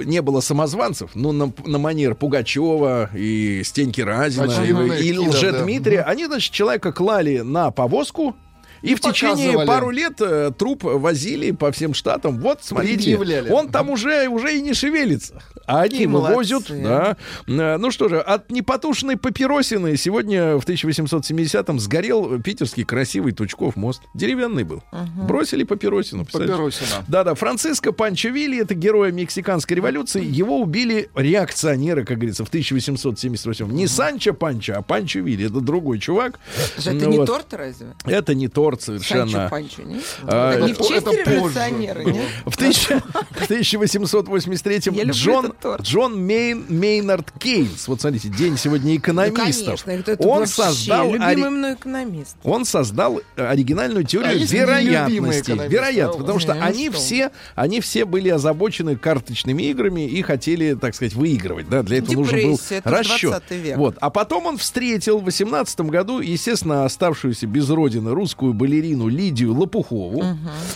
не 0.06 0.22
было 0.22 0.40
самозванцев, 0.40 1.12
ну, 1.16 1.32
на, 1.32 1.52
на 1.66 1.80
манер 1.80 2.16
Пугачева 2.16 3.10
и 3.16 3.62
Стеньки 3.64 4.02
Разина, 4.02 4.52
и, 4.64 5.10
и 5.10 5.14
Кида, 5.14 5.22
Лжедмитрия, 5.22 6.02
они, 6.04 6.26
значит, 6.26 6.54
человека 6.54 6.92
клали 6.92 7.40
на 7.40 7.72
повозку, 7.72 8.36
и 8.84 8.96
в 8.96 9.00
течение 9.02 9.66
пару 9.66 9.90
лет 9.90 10.20
э, 10.20 10.52
труп 10.58 10.84
возили 10.84 11.52
по 11.52 11.72
всем 11.72 11.94
штатам. 11.94 12.40
Вот, 12.40 12.60
смотрите, 12.64 13.18
Предъявляли. 13.18 13.50
он 13.50 13.70
там 13.70 13.90
уже, 13.90 14.28
уже 14.28 14.58
и 14.58 14.62
не 14.62 14.74
шевелится. 14.74 15.42
А 15.66 15.82
они 15.82 16.02
его 16.02 16.20
возят. 16.20 16.66
Да. 16.70 17.18
Э, 17.48 17.78
Ну 17.78 17.90
что 17.92 18.10
же, 18.10 18.20
от 18.20 18.52
непотушенной 18.52 19.18
папиросины 19.18 19.96
сегодня 19.98 20.58
в 20.58 20.66
1870-м 20.66 21.80
сгорел 21.80 22.40
питерский 22.42 22.84
красивый 22.84 23.32
Тучков 23.32 23.76
мост. 23.76 24.02
Деревянный 24.14 24.64
был. 24.64 24.84
Бросили 25.16 25.64
папиросину. 25.64 26.26
Папиросина. 26.26 27.06
Да-да, 27.08 27.36
Франциско 27.36 27.92
Панчо-Вилли, 27.92 28.62
это 28.62 28.76
герой 28.76 29.12
мексиканской 29.12 29.78
революции. 29.78 30.24
Его 30.24 30.60
убили 30.60 31.10
реакционеры, 31.16 32.04
как 32.06 32.18
говорится, 32.18 32.44
в 32.46 32.50
1878 32.50 33.72
Не 33.72 33.88
Санчо 33.88 34.34
Панчо, 34.34 34.74
а 34.78 34.82
Панчо 34.82 35.20
Вилли. 35.22 35.46
Это 35.46 35.62
другой 35.62 36.00
чувак. 36.00 36.40
Это 36.78 36.92
Ну 36.94 37.10
не 37.10 37.18
вот. 37.20 37.28
торт 37.28 37.54
разве? 37.54 37.88
Это 38.06 38.34
не 38.36 38.48
торт 38.48 38.73
Санчо 38.82 39.04
совершенно. 39.04 39.50
Панчо? 39.50 39.84
А, 40.24 40.54
Это 40.54 40.66
не 40.66 40.74
в 40.74 40.78
честь 40.80 41.06
революционера, 41.08 42.00
нет? 42.04 42.26
В, 42.46 42.58
тысяча- 42.58 43.02
в 43.32 43.50
1883-м 43.50 44.94
Я 44.96 45.04
люблю 45.04 45.14
Джон. 45.14 45.54
Джон 45.82 46.26
Мейн, 46.26 46.66
Мейнард 46.70 47.32
Кейнс, 47.40 47.88
вот 47.88 48.02
смотрите, 48.02 48.30
день 48.30 48.58
сегодня 48.58 48.92
Ну, 48.92 48.98
экономистов, 48.98 49.84
конечно, 49.84 49.92
это, 49.92 50.12
это 50.14 50.28
он 50.28 50.48
создал, 50.48 51.14
ори- 51.14 51.44
мной 51.50 51.74
экономист. 51.76 52.36
он 52.44 52.66
создал 52.66 53.22
э, 53.36 53.46
оригинальную 53.46 54.04
теорию 54.06 54.32
А 54.32 54.46
вероятности. 54.46 55.52
Вероятно, 55.68 56.20
потому 56.20 56.40
что 56.40 56.54
они 56.54 56.90
что? 56.90 56.98
все, 57.00 57.32
они 57.56 57.80
все 57.82 58.06
были 58.06 58.30
озабочены 58.30 58.96
карточными 58.96 59.64
играми 59.64 60.08
и 60.08 60.22
хотели, 60.22 60.74
так 60.76 60.96
сказать, 60.96 61.14
выигрывать. 61.14 61.70
Да, 61.70 61.84
для 61.84 61.98
этого 61.98 62.16
нужен 62.16 62.42
был 62.44 62.52
Депрессия, 62.54 62.76
это 62.78 62.90
ж 62.90 62.94
расчет. 63.10 63.30
20 63.32 63.52
век. 63.52 63.78
Вот. 63.78 63.98
А 64.00 64.10
потом 64.10 64.46
он 64.46 64.58
встретил 64.58 65.20
в 65.20 65.24
18 65.26 65.82
году, 65.82 66.20
естественно, 66.20 66.86
оставшуюся 66.86 67.48
без 67.48 67.70
родины 67.70 68.12
русскую 68.12 68.54
балерину 68.64 69.10
Лидию 69.10 69.54
Лопухову, 69.54 70.24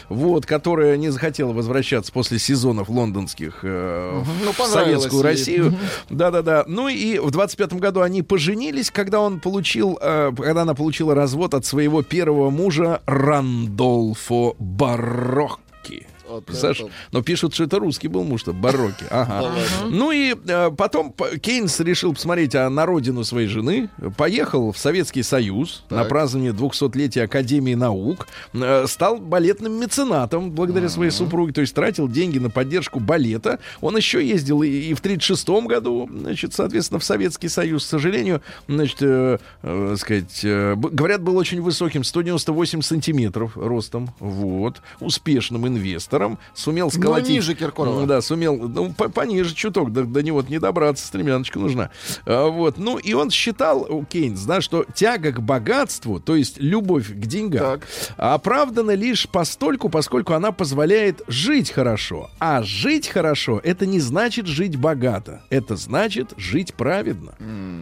вот, 0.09 0.45
которая 0.45 0.97
не 0.97 1.09
захотела 1.09 1.53
возвращаться 1.53 2.11
после 2.11 2.37
сезонов 2.37 2.89
лондонских 2.89 3.59
э, 3.63 4.23
Ну, 4.43 4.51
в 4.51 4.67
советскую 4.67 5.21
ей. 5.23 5.29
Россию. 5.29 5.73
Да-да-да. 6.09 6.65
Ну 6.67 6.89
и 6.89 7.17
в 7.17 7.31
25 7.31 7.73
году 7.75 8.01
они 8.01 8.23
поженились, 8.23 8.91
когда 8.91 9.21
он 9.21 9.39
получил, 9.39 9.97
э, 10.01 10.33
когда 10.35 10.63
она 10.63 10.73
получила 10.73 11.15
развод 11.15 11.53
от 11.53 11.65
своего 11.65 12.03
первого 12.03 12.49
мужа 12.49 13.01
Рандолфо 13.05 14.57
Барокки. 14.59 15.66
Вот 16.27 16.45
Представляешь? 16.45 16.81
это- 16.81 16.91
Но 17.11 17.21
пишут, 17.21 17.53
что 17.53 17.63
это 17.63 17.79
русский 17.79 18.07
был 18.07 18.23
муж, 18.23 18.41
что 18.41 18.53
Барокки. 18.53 19.05
Ага. 19.09 19.51
Ну 19.89 20.11
и 20.11 20.35
э, 20.47 20.71
потом 20.71 21.13
Кейнс 21.41 21.79
решил 21.79 22.13
посмотреть 22.13 22.53
а, 22.55 22.69
на 22.69 22.85
родину 22.85 23.23
своей 23.23 23.47
жены, 23.47 23.89
поехал 24.17 24.71
в 24.71 24.77
Советский 24.77 25.23
Союз 25.23 25.83
на 25.89 26.03
празднование 26.03 26.53
200-летия 26.53 27.23
Академии 27.23 27.73
наук, 27.73 28.27
э, 28.53 28.85
стал 28.87 29.17
балетным 29.17 29.79
меценатом 29.79 30.51
благодаря 30.51 30.89
своей 30.89 31.11
супруге, 31.11 31.53
то 31.53 31.61
есть 31.61 31.73
тратил 31.73 32.07
деньги 32.07 32.37
на 32.37 32.49
поддержку 32.49 32.99
балета. 32.99 33.59
Он 33.81 33.95
еще 33.97 34.25
ездил 34.25 34.61
и, 34.63 34.69
и 34.69 34.93
в 34.93 35.01
36 35.01 35.47
году, 35.65 36.09
значит, 36.11 36.53
соответственно, 36.53 36.99
в 36.99 37.03
Советский 37.03 37.49
Союз. 37.49 37.85
К 37.85 37.89
сожалению, 37.89 38.41
значит, 38.67 38.97
э, 39.01 39.37
э, 39.63 39.95
сказать, 39.97 40.41
э, 40.43 40.75
говорят, 40.75 41.21
был 41.21 41.37
очень 41.37 41.61
высоким, 41.61 42.03
198 42.03 42.81
сантиметров 42.81 43.51
ростом, 43.55 44.09
вот, 44.19 44.81
успешным 44.99 45.67
инвестором, 45.67 46.16
сумел 46.53 46.91
сколотить... 46.91 47.29
ниже 47.29 47.55
Киркорова. 47.55 48.05
Да, 48.05 48.21
сумел, 48.21 48.55
ну, 48.57 48.93
по- 48.93 49.09
пониже 49.09 49.53
чуток, 49.53 49.91
до, 49.91 50.03
до 50.05 50.23
него 50.23 50.43
не 50.47 50.59
добраться, 50.59 51.05
стремяночка 51.05 51.59
нужна. 51.59 51.89
А, 52.25 52.47
вот, 52.47 52.77
ну, 52.77 52.97
и 52.97 53.13
он 53.13 53.29
считал, 53.29 53.85
у 53.89 54.05
Кейнс, 54.05 54.41
да, 54.43 54.61
что 54.61 54.85
тяга 54.93 55.31
к 55.31 55.41
богатству, 55.41 56.19
то 56.19 56.35
есть 56.35 56.57
любовь 56.59 57.09
к 57.09 57.25
деньгам, 57.25 57.79
Так. 57.79 57.87
оправдана 58.17 58.91
лишь 58.91 59.27
постольку, 59.29 59.89
поскольку 59.89 60.33
она 60.33 60.51
позволяет 60.51 61.21
жить 61.27 61.71
хорошо. 61.71 62.29
А 62.39 62.63
жить 62.63 63.07
хорошо, 63.07 63.59
это 63.63 63.85
не 63.85 63.99
значит 63.99 64.47
жить 64.47 64.75
богато. 64.77 65.41
Это 65.49 65.75
значит 65.75 66.33
жить 66.37 66.73
праведно. 66.73 67.35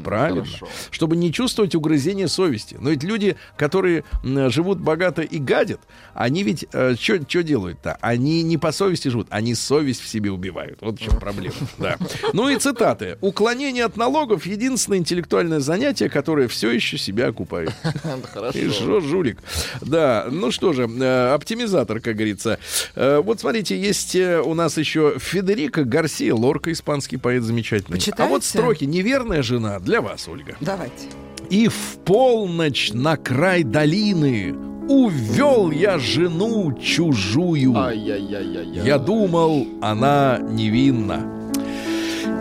праведно. 0.03 0.45
хорошо. 0.45 0.67
Чтобы 0.91 1.15
не 1.15 1.31
чувствовать 1.31 1.75
угрызения 1.75 2.27
совести. 2.27 2.77
Но 2.79 2.89
ведь 2.89 3.03
люди, 3.03 3.35
которые 3.57 4.03
живут 4.23 4.79
богато 4.79 5.21
и 5.21 5.37
гадят, 5.39 5.81
они 6.13 6.43
ведь 6.43 6.65
что 6.71 7.43
делают-то? 7.43 7.97
Они 8.01 8.24
не 8.43 8.57
по 8.57 8.71
совести 8.71 9.09
живут, 9.09 9.27
они 9.29 9.55
совесть 9.55 10.01
в 10.01 10.07
себе 10.07 10.31
убивают. 10.31 10.79
Вот 10.81 10.99
в 10.99 11.03
чем 11.03 11.19
проблема. 11.19 11.55
Да. 11.77 11.97
Ну 12.33 12.49
и 12.49 12.57
цитаты. 12.57 13.17
Уклонение 13.21 13.85
от 13.85 13.97
налогов— 13.97 14.45
единственное 14.45 14.99
интеллектуальное 14.99 15.59
занятие, 15.59 16.09
которое 16.09 16.47
все 16.47 16.71
еще 16.71 16.97
себя 16.97 17.27
окупает. 17.27 17.71
Хорошо. 18.33 18.57
И 18.57 18.69
что, 18.69 19.01
жулик? 19.01 19.39
Да, 19.81 20.27
ну 20.29 20.51
что 20.51 20.73
же, 20.73 20.87
э, 20.87 21.33
оптимизатор, 21.33 21.99
как 21.99 22.15
говорится. 22.15 22.59
Э, 22.95 23.21
вот 23.23 23.39
смотрите, 23.39 23.79
есть 23.79 24.15
э, 24.15 24.41
у 24.41 24.53
нас 24.53 24.77
еще 24.77 25.15
Федерико 25.19 25.83
Гарсия 25.83 26.33
Лорка, 26.33 26.71
испанский 26.71 27.17
поэт 27.17 27.43
замечательный. 27.43 27.95
Почитайте. 27.95 28.23
А 28.23 28.27
вот 28.27 28.43
строки 28.43 28.85
«Неверная 28.85 29.43
жена» 29.43 29.79
для 29.79 30.01
вас, 30.01 30.27
Ольга. 30.27 30.55
Давайте. 30.59 31.07
И 31.49 31.67
в 31.67 31.97
полночь 32.05 32.91
на 32.93 33.17
край 33.17 33.63
долины 33.63 34.74
увел 34.89 35.71
я 35.71 35.97
жену 35.99 36.73
чужую. 36.79 37.75
Ай-яй-яй-яй. 37.75 38.85
Я 38.85 38.97
думал, 38.97 39.67
она 39.81 40.39
невинна. 40.41 41.51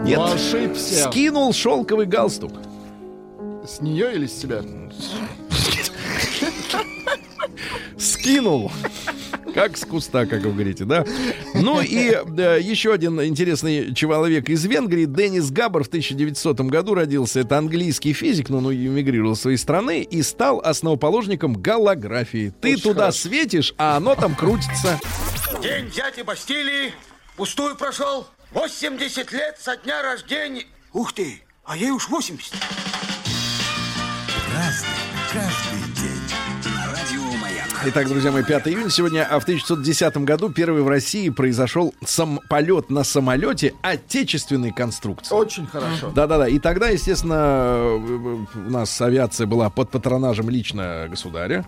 Нет, 0.05 0.19
Но 0.19 0.33
ошибся. 0.33 1.11
скинул 1.11 1.53
шелковый 1.53 2.07
галстук. 2.07 2.53
С 3.67 3.81
нее 3.81 4.15
или 4.15 4.27
с 4.27 4.35
тебя? 4.35 4.61
скинул. 7.99 8.71
Как 9.55 9.77
с 9.77 9.85
куста, 9.85 10.27
как 10.27 10.43
вы 10.43 10.53
говорите, 10.53 10.85
да? 10.85 11.05
Ну 11.55 11.81
и 11.81 12.19
да, 12.27 12.57
еще 12.57 12.93
один 12.93 13.23
интересный 13.23 13.95
человек 13.95 14.49
из 14.49 14.65
Венгрии, 14.65 15.05
Денис 15.05 15.49
Габар 15.53 15.85
в 15.85 15.87
1900 15.87 16.61
году 16.63 16.95
родился. 16.95 17.41
Это 17.41 17.59
английский 17.59 18.13
физик, 18.13 18.49
но 18.49 18.59
он 18.59 18.73
эмигрировал 18.73 19.35
из 19.35 19.41
своей 19.41 19.57
страны 19.57 20.03
и 20.03 20.23
стал 20.23 20.61
основоположником 20.61 21.55
голографии. 21.55 22.53
Ты 22.61 22.73
Очень 22.73 22.83
туда 22.83 23.01
хорошо. 23.03 23.19
светишь, 23.19 23.75
а 23.79 23.97
оно 23.97 24.17
там 24.17 24.35
крутится. 24.35 24.99
День 25.63 25.89
дяди 25.91 26.23
Бастилии 26.23 26.93
пустую 27.37 27.77
прошел. 27.77 28.27
80 28.53 29.33
лет 29.33 29.57
со 29.61 29.77
дня 29.77 30.03
рождения. 30.03 30.65
Ух 30.93 31.13
ты, 31.13 31.43
а 31.65 31.77
ей 31.77 31.91
уж 31.91 32.09
80. 32.09 32.53
Итак, 37.87 38.09
друзья 38.09 38.33
мои, 38.33 38.43
5 38.43 38.69
июня 38.69 38.89
сегодня, 38.89 39.29
а 39.31 39.39
в 39.39 39.43
1910 39.43 40.17
году 40.19 40.49
первый 40.49 40.83
в 40.83 40.89
России 40.89 41.29
произошел 41.29 41.95
сам 42.03 42.41
полет 42.49 42.89
на 42.89 43.05
самолете 43.05 43.75
отечественной 43.83 44.73
конструкции. 44.73 45.35
Очень 45.35 45.67
хорошо. 45.67 46.11
Да-да-да. 46.15 46.49
И 46.49 46.59
тогда, 46.59 46.89
естественно, 46.89 47.95
у 47.95 48.71
нас 48.71 48.99
авиация 49.03 49.47
была 49.47 49.69
под 49.69 49.91
патронажем 49.91 50.49
лично 50.49 51.09
государя. 51.11 51.67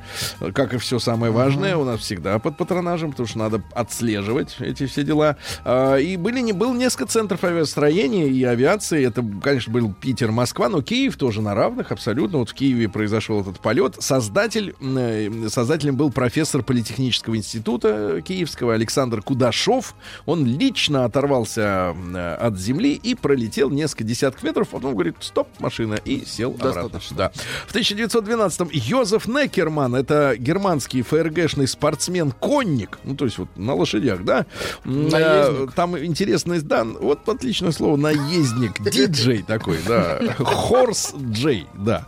Как 0.55 0.73
и 0.73 0.79
все 0.79 0.99
самое 0.99 1.33
важное, 1.33 1.77
у 1.77 1.85
нас 1.85 2.01
всегда 2.01 2.39
под 2.39 2.57
патронажем, 2.57 3.11
потому 3.11 3.27
что 3.27 3.39
надо 3.39 3.63
отслеживать 3.75 4.57
эти 4.61 4.87
все 4.87 5.03
дела. 5.03 5.37
А, 5.65 5.97
И 5.97 6.17
были, 6.17 6.41
не, 6.41 6.53
был 6.53 6.73
несколько 6.73 7.07
центров 7.07 7.45
авиастроения 7.45 8.27
и 8.27 8.43
авиации. 8.43 9.05
Это, 9.05 9.23
конечно, 9.43 9.71
был 9.71 9.93
Питер, 9.93 10.33
Москва, 10.33 10.71
но 10.71 10.81
Киев 10.81 11.17
тоже 11.17 11.43
на 11.43 11.55
равных 11.55 11.93
абсолютно. 11.93 12.39
Вот 12.39 12.49
в 12.49 12.55
Киеве 12.55 12.89
произошел 12.89 13.43
этот 13.43 13.61
полет. 13.61 13.97
Создатель, 13.99 14.75
э, 14.81 15.49
создателем 15.51 15.97
был 15.97 16.06
был 16.07 16.13
профессор 16.13 16.63
Политехнического 16.63 17.37
института 17.37 18.21
Киевского 18.23 18.75
Александр 18.75 19.23
Кудашов. 19.23 19.97
Он 20.25 20.47
лично 20.47 21.05
оторвался 21.05 21.97
э, 22.15 22.35
от 22.37 22.57
земли 22.59 22.95
и 22.95 23.17
пролетел 23.17 23.71
несколько 23.71 24.05
десятков 24.05 24.45
метров. 24.45 24.69
Потом 24.69 24.93
говорит, 24.93 25.17
стоп, 25.21 25.49
машина, 25.59 25.95
и 26.05 26.25
сел 26.25 26.51
обратно. 26.53 26.83
Достаточно. 26.83 27.17
Да. 27.17 27.33
В 27.67 27.75
1912-м 27.75 28.69
Йозеф 28.73 29.27
Некерман, 29.27 29.97
это 29.97 30.37
германский 30.39 31.03
ФРГшный 31.03 31.67
спортсмен-конник, 31.67 32.99
ну, 33.03 33.17
то 33.17 33.25
есть 33.25 33.39
вот 33.39 33.49
на 33.57 33.75
лошадях, 33.75 34.23
да? 34.25 34.47
М, 34.85 35.09
Наездник. 35.09 35.71
э, 35.71 35.73
Там 35.75 35.99
интересность, 35.99 36.67
да, 36.69 36.85
вот 36.85 37.29
отличное 37.29 37.73
слово, 37.73 37.97
наездник, 37.97 38.81
диджей 38.93 39.43
такой, 39.43 39.79
да, 39.89 40.21
хорс 40.39 41.15
джей, 41.17 41.67
да. 41.75 42.07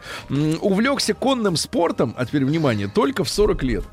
Увлекся 0.61 1.15
конным 1.15 1.57
спортом, 1.57 2.15
а 2.17 2.25
теперь 2.27 2.45
внимание, 2.45 2.87
только 2.87 3.25
в 3.25 3.29
40 3.29 3.63
лет. 3.65 3.85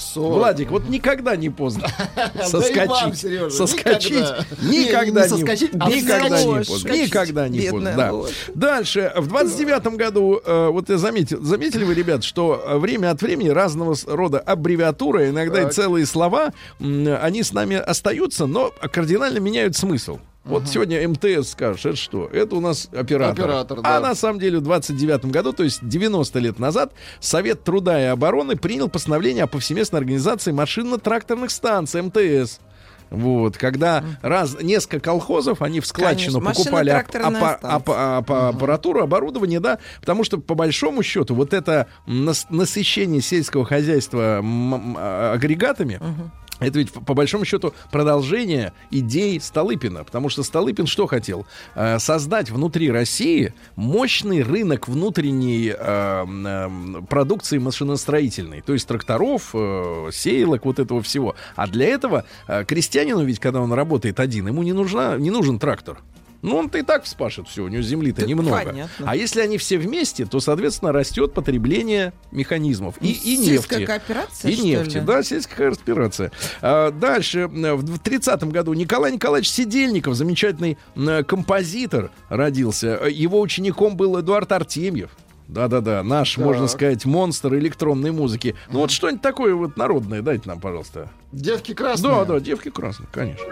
Сорок. 0.00 0.38
Владик, 0.38 0.70
вот 0.70 0.88
никогда 0.88 1.36
не 1.36 1.50
поздно 1.50 1.88
соскочить. 2.44 3.52
Соскочить. 3.52 4.26
никогда. 4.62 4.62
Не, 4.62 4.86
а 4.86 4.86
никогда 4.86 5.26
не 5.26 5.36
вскочить. 5.38 6.68
поздно. 6.68 6.88
Никогда 6.90 7.48
не 7.48 7.70
поздно. 7.70 8.24
Дальше. 8.54 9.12
В 9.16 9.28
29 9.28 9.96
году, 9.96 10.40
э, 10.44 10.68
вот 10.68 10.88
я 10.88 10.98
заметил, 10.98 11.42
заметили 11.42 11.84
вы, 11.84 11.94
ребят, 11.94 12.24
что 12.24 12.62
э, 12.64 12.78
время 12.78 13.10
от 13.10 13.22
времени 13.22 13.48
разного 13.48 13.96
рода 14.06 14.38
аббревиатуры, 14.38 15.28
иногда 15.28 15.62
и 15.62 15.70
целые 15.70 16.06
слова, 16.06 16.52
они 16.78 17.42
с 17.42 17.52
нами 17.52 17.76
остаются, 17.76 18.46
но 18.46 18.72
кардинально 18.92 19.38
меняют 19.38 19.76
смысл. 19.76 20.18
Вот 20.44 20.66
сегодня 20.68 21.06
МТС 21.06 21.50
скажет, 21.50 21.84
это 21.84 21.96
что? 21.96 22.26
Это 22.32 22.56
у 22.56 22.60
нас 22.60 22.88
оператор. 22.92 23.44
Оператор, 23.44 23.78
А 23.82 24.00
да. 24.00 24.08
на 24.08 24.14
самом 24.14 24.38
деле 24.40 24.58
в 24.58 24.62
29 24.62 25.26
году, 25.26 25.52
то 25.52 25.62
есть 25.62 25.86
90 25.86 26.38
лет 26.38 26.58
назад, 26.58 26.92
Совет 27.20 27.62
труда 27.62 28.00
и 28.00 28.06
обороны 28.06 28.56
принял 28.56 28.88
постановление 28.88 29.44
о 29.44 29.46
повсеместной 29.46 30.00
организации 30.00 30.50
машинно-тракторных 30.52 31.50
станций 31.50 32.00
МТС. 32.02 32.60
Вот, 33.10 33.56
когда 33.58 34.04
раз 34.22 34.56
несколько 34.62 35.00
колхозов, 35.00 35.62
они 35.62 35.80
в 35.80 35.86
складчину 35.86 36.40
Конечно, 36.40 36.62
покупали 36.62 36.92
ап- 36.92 37.08
станция. 37.08 37.58
апа- 37.60 38.16
апа- 38.18 38.48
аппаратуру, 38.50 39.02
оборудование, 39.02 39.58
да, 39.58 39.78
потому 40.00 40.22
что 40.22 40.38
по 40.38 40.54
большому 40.54 41.02
счету 41.02 41.34
вот 41.34 41.52
это 41.52 41.88
нас- 42.06 42.46
насыщение 42.50 43.20
сельского 43.20 43.64
хозяйства 43.66 44.40
а- 44.40 45.32
агрегатами. 45.34 46.00
Это 46.60 46.78
ведь 46.78 46.92
по 46.92 47.14
большому 47.14 47.44
счету 47.44 47.74
продолжение 47.90 48.72
идей 48.90 49.40
Столыпина, 49.40 50.04
потому 50.04 50.28
что 50.28 50.42
Столыпин 50.42 50.86
что 50.86 51.06
хотел? 51.06 51.46
Э, 51.74 51.98
создать 51.98 52.50
внутри 52.50 52.90
России 52.90 53.54
мощный 53.76 54.42
рынок 54.42 54.86
внутренней 54.88 55.74
э, 55.76 55.76
м, 55.76 57.06
продукции 57.08 57.58
машиностроительной, 57.58 58.60
то 58.60 58.74
есть 58.74 58.86
тракторов, 58.86 59.50
э, 59.54 60.10
сеялок, 60.12 60.64
вот 60.66 60.78
этого 60.78 61.02
всего. 61.02 61.34
А 61.56 61.66
для 61.66 61.86
этого 61.86 62.24
крестьянину 62.66 63.24
ведь, 63.24 63.38
когда 63.38 63.60
он 63.60 63.72
работает 63.72 64.20
один, 64.20 64.48
ему 64.48 64.62
не, 64.62 64.72
нужна, 64.72 65.16
не 65.16 65.30
нужен 65.30 65.58
трактор. 65.58 65.98
Ну, 66.42 66.56
он-то 66.56 66.78
и 66.78 66.82
так 66.82 67.04
вспашет 67.04 67.48
все, 67.48 67.64
у 67.64 67.68
него 67.68 67.82
земли-то 67.82 68.22
Да, 68.22 68.26
немного. 68.26 68.50
понятно. 68.64 68.88
А 69.06 69.14
если 69.14 69.40
они 69.42 69.58
все 69.58 69.76
вместе, 69.76 70.24
то, 70.24 70.40
соответственно, 70.40 70.90
растет 70.92 71.34
потребление 71.34 72.12
механизмов 72.32 72.94
и, 73.00 73.12
и 73.12 73.36
Сельская 73.36 73.78
нефти. 73.80 73.86
кооперация, 73.86 74.50
И 74.50 74.56
нефти, 74.60 74.94
ли? 74.94 75.00
да, 75.02 75.22
сельская 75.22 75.70
аспирация. 75.70 76.32
А, 76.62 76.90
дальше, 76.90 77.46
в 77.46 77.52
30-м 78.00 78.50
году 78.50 78.72
Николай 78.72 79.12
Николаевич 79.12 79.50
Сидельников, 79.50 80.14
замечательный 80.14 80.78
композитор, 81.26 82.10
родился. 82.28 83.00
Его 83.10 83.40
учеником 83.40 83.96
был 83.96 84.18
Эдуард 84.18 84.50
Артемьев. 84.52 85.10
Да-да-да, 85.48 86.02
наш, 86.04 86.36
Так. 86.36 86.44
можно 86.44 86.68
сказать, 86.68 87.04
монстр 87.04 87.54
электронной 87.56 88.12
музыки. 88.12 88.54
Ну 88.70 88.78
вот 88.78 88.90
что-нибудь 88.92 89.20
такое 89.20 89.52
вот 89.54 89.76
народное 89.76 90.22
дайте 90.22 90.48
нам, 90.48 90.60
пожалуйста. 90.60 91.10
Девки 91.32 91.74
красные. 91.74 92.12
Да, 92.14 92.24
да, 92.24 92.40
девки 92.40 92.70
красные, 92.70 93.08
конечно. 93.12 93.44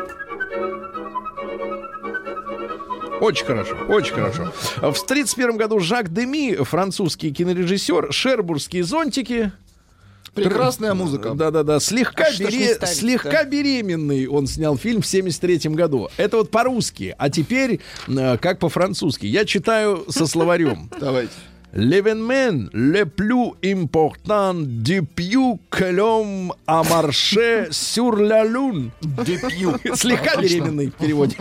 Очень 3.21 3.45
хорошо, 3.47 3.77
очень 3.89 4.15
хорошо. 4.15 4.53
В 4.81 5.07
31 5.07 5.57
году 5.57 5.79
Жак 5.81 6.13
Деми, 6.13 6.55
французский 6.63 7.33
кинорежиссер, 7.33 8.13
«Шербургские 8.13 8.85
зонтики». 8.85 9.53
Прекрасная 10.35 10.95
музыка. 10.95 11.33
Да-да-да, 11.35 11.81
слегка, 11.81 12.25
А 12.27 12.31
бере- 12.31 12.75
ставить-то? 12.75 12.87
слегка 12.87 13.45
беременный 13.45 14.27
он 14.29 14.47
снял 14.47 14.77
фильм 14.77 15.03
в 15.03 15.07
73 15.07 15.71
году. 15.75 16.09
Это 16.17 16.37
вот 16.37 16.51
по-русски, 16.51 17.15
а 17.19 17.29
теперь 17.29 17.81
э, 18.07 18.37
как 18.39 18.61
по-французски. 18.61 19.27
Я 19.27 19.45
читаю 19.45 20.05
со 20.09 20.27
словарем. 20.27 20.91
Давайте. 21.01 21.33
L'événement 21.75 22.69
le 22.73 23.05
plus 23.05 23.53
important 23.65 24.55
depuis 24.55 25.59
que 25.71 25.85
l'homme 25.85 26.53
a 26.67 26.83
marché 26.83 27.67
sur 27.71 28.17
la 28.17 28.43
lune. 28.45 28.91
Слегка 29.95 30.41
беременный 30.41 30.87
в 30.89 30.95
переводе. 30.95 31.37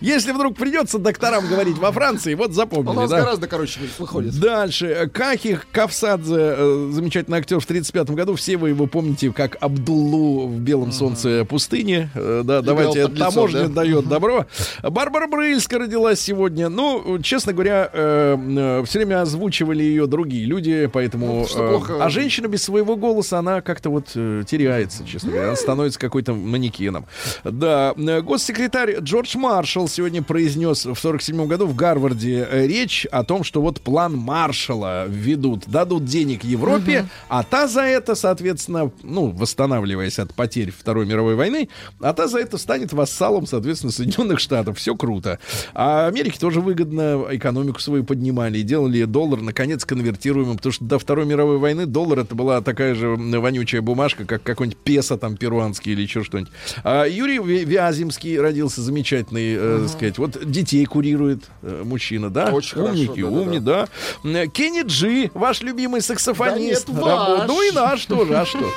Если 0.00 0.32
вдруг 0.32 0.56
придется 0.56 0.98
докторам 0.98 1.48
говорить 1.48 1.76
во 1.78 1.90
Франции, 1.92 2.34
вот 2.34 2.50
У 2.50 2.52
запомнили, 2.52 2.94
нас 2.96 3.10
да? 3.10 3.20
гораздо 3.20 3.48
короче 3.48 3.80
выходит. 3.98 4.38
Дальше. 4.38 5.10
Кахи 5.12 5.58
Кавсадзе, 5.72 6.34
э, 6.38 6.90
замечательный 6.92 7.38
актер 7.38 7.58
в 7.58 7.66
35 7.66 8.10
году. 8.10 8.36
Все 8.36 8.56
вы 8.56 8.68
его 8.70 8.86
помните 8.86 9.32
как 9.32 9.56
Абдуллу 9.60 10.46
в 10.46 10.60
«Белом 10.60 10.92
солнце 10.92 11.44
пустыни». 11.44 12.08
Э, 12.14 12.42
Да, 12.44 12.62
давайте, 12.62 13.02
под 13.04 13.12
лицом, 13.14 13.32
таможня 13.32 13.62
да? 13.68 13.82
дает 13.82 14.08
добро. 14.08 14.46
Барбара 14.82 15.26
Брыльска 15.26 15.78
родилась 15.78 16.20
сегодня. 16.20 16.68
Ну, 16.68 17.18
честно 17.22 17.52
говоря, 17.52 17.90
все 17.92 18.98
время 18.98 19.24
озвучивали 19.32 19.82
ее 19.82 20.06
другие 20.06 20.44
люди, 20.44 20.88
поэтому... 20.92 21.40
Ну, 21.40 21.46
что 21.46 21.64
э, 21.64 21.70
плохо. 21.70 22.04
А 22.04 22.10
женщина 22.10 22.48
без 22.48 22.62
своего 22.62 22.96
голоса, 22.96 23.38
она 23.38 23.60
как-то 23.62 23.90
вот 23.90 24.10
э, 24.14 24.44
теряется, 24.46 25.04
честно 25.06 25.30
говоря. 25.30 25.48
Она 25.48 25.56
становится 25.56 25.98
какой-то 25.98 26.34
манекеном. 26.34 27.06
Да, 27.44 27.94
э, 27.96 28.20
госсекретарь 28.20 28.98
Джордж 29.00 29.36
Маршалл 29.36 29.88
сегодня 29.88 30.22
произнес 30.22 30.84
в 30.84 30.94
47 30.94 31.46
году 31.46 31.66
в 31.66 31.74
Гарварде 31.74 32.46
э, 32.50 32.66
речь 32.66 33.06
о 33.06 33.24
том, 33.24 33.42
что 33.42 33.62
вот 33.62 33.80
план 33.80 34.16
Маршалла 34.16 35.06
введут, 35.06 35.66
дадут 35.66 36.04
денег 36.04 36.44
Европе, 36.44 37.06
а 37.28 37.42
та 37.42 37.66
за 37.66 37.82
это, 37.82 38.14
соответственно, 38.14 38.92
ну, 39.02 39.30
восстанавливаясь 39.30 40.18
от 40.18 40.34
потерь 40.34 40.70
Второй 40.70 41.06
мировой 41.06 41.36
войны, 41.36 41.68
а 42.00 42.12
та 42.12 42.28
за 42.28 42.38
это 42.38 42.58
станет 42.58 42.92
вассалом, 42.92 43.46
соответственно, 43.46 43.92
Соединенных 43.92 44.40
Штатов. 44.40 44.78
Все 44.78 44.94
круто. 44.94 45.38
А 45.74 46.06
Америке 46.06 46.38
тоже 46.38 46.60
выгодно 46.60 47.24
экономику 47.30 47.80
свою 47.80 48.04
поднимали 48.04 48.58
и 48.58 48.62
делали 48.62 49.04
доллар, 49.22 49.40
наконец, 49.40 49.84
конвертируемым, 49.84 50.56
потому 50.56 50.72
что 50.72 50.84
до 50.84 50.98
Второй 50.98 51.26
мировой 51.26 51.58
войны 51.58 51.86
доллар 51.86 52.20
это 52.20 52.34
была 52.34 52.60
такая 52.60 52.94
же 52.94 53.08
вонючая 53.10 53.80
бумажка, 53.80 54.24
как 54.24 54.42
какой-нибудь 54.42 54.78
песо 54.78 55.16
там 55.16 55.36
перуанский 55.36 55.92
или 55.92 56.02
еще 56.02 56.24
что-нибудь. 56.24 56.52
А 56.82 57.04
Юрий 57.06 57.38
Вяземский 57.38 58.40
родился 58.40 58.80
замечательный, 58.82 59.54
э, 59.56 59.86
сказать, 59.88 60.18
вот 60.18 60.38
детей 60.50 60.84
курирует 60.86 61.44
э, 61.62 61.82
мужчина, 61.84 62.30
да? 62.30 62.50
Очень 62.52 62.74
хорошо, 62.74 62.90
Умники, 62.92 63.22
да-да-да. 63.22 63.40
умни, 63.40 63.58
да. 63.58 63.88
М, 64.24 64.50
Кенни 64.50 64.82
Джи, 64.86 65.30
ваш 65.34 65.62
любимый 65.62 66.00
саксофонист. 66.00 66.86
Да 66.88 66.92
нет, 66.92 67.02
ваш. 67.02 67.48
Ну 67.48 67.62
и 67.62 67.72
наш 67.72 68.06
тоже, 68.06 68.36
а 68.36 68.44
что? 68.44 68.72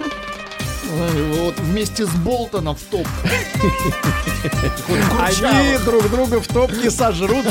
Вот 0.89 1.59
вместе 1.59 2.05
с 2.05 2.09
Болтоном 2.17 2.75
в 2.75 2.83
топ. 2.83 3.07
Они 5.19 5.77
друг 5.83 6.09
друга 6.09 6.39
в 6.39 6.47
топке 6.47 6.91
сожрут. 6.91 7.45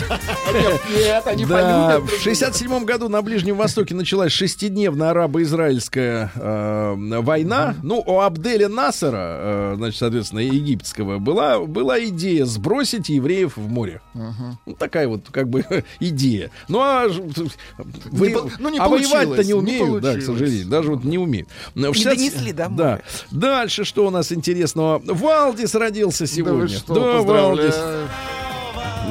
Нет, 0.96 1.26
они 1.26 1.44
Да, 1.44 1.96
полюбят. 1.98 2.12
в 2.18 2.22
67 2.22 2.84
году 2.84 3.08
на 3.08 3.22
Ближнем 3.22 3.56
Востоке 3.56 3.94
началась 3.94 4.32
шестидневная 4.32 5.10
арабо-израильская 5.10 6.30
э, 6.34 6.94
война. 7.20 7.74
Ну, 7.82 8.02
у 8.06 8.20
Абделя 8.20 8.68
Насара, 8.68 9.72
э, 9.72 9.74
значит, 9.76 9.98
соответственно, 9.98 10.40
египетского, 10.40 11.18
была, 11.18 11.58
была 11.60 12.02
идея 12.04 12.44
сбросить 12.44 13.08
евреев 13.08 13.56
в 13.56 13.68
море. 13.68 14.00
Ну, 14.14 14.74
такая 14.78 15.08
вот, 15.08 15.26
как 15.30 15.48
бы, 15.48 15.64
идея. 16.00 16.50
Ну, 16.68 16.80
а, 16.80 17.08
вы- 17.08 18.36
ну, 18.58 18.68
не 18.70 18.78
а 18.78 18.88
воевать-то 18.88 19.42
не 19.42 19.48
не 19.48 19.54
умеют, 19.54 20.02
да, 20.02 20.16
к 20.16 20.22
сожалению. 20.22 20.66
Даже 20.66 20.90
вот 20.90 21.04
не 21.04 21.18
умеют. 21.18 21.48
В 21.74 21.94
60 21.94 22.14
донесли 22.16 22.52
до 22.52 22.68
Да. 22.68 23.00
Дальше 23.30 23.84
что 23.84 24.06
у 24.06 24.10
нас 24.10 24.32
интересного? 24.32 25.00
Валдис 25.04 25.74
родился 25.74 26.24
Да 26.24 26.26
сегодня. 26.26 26.58
вы 26.60 26.68
что, 26.68 26.94
Да. 26.94 27.22
Валдис. 27.22 27.74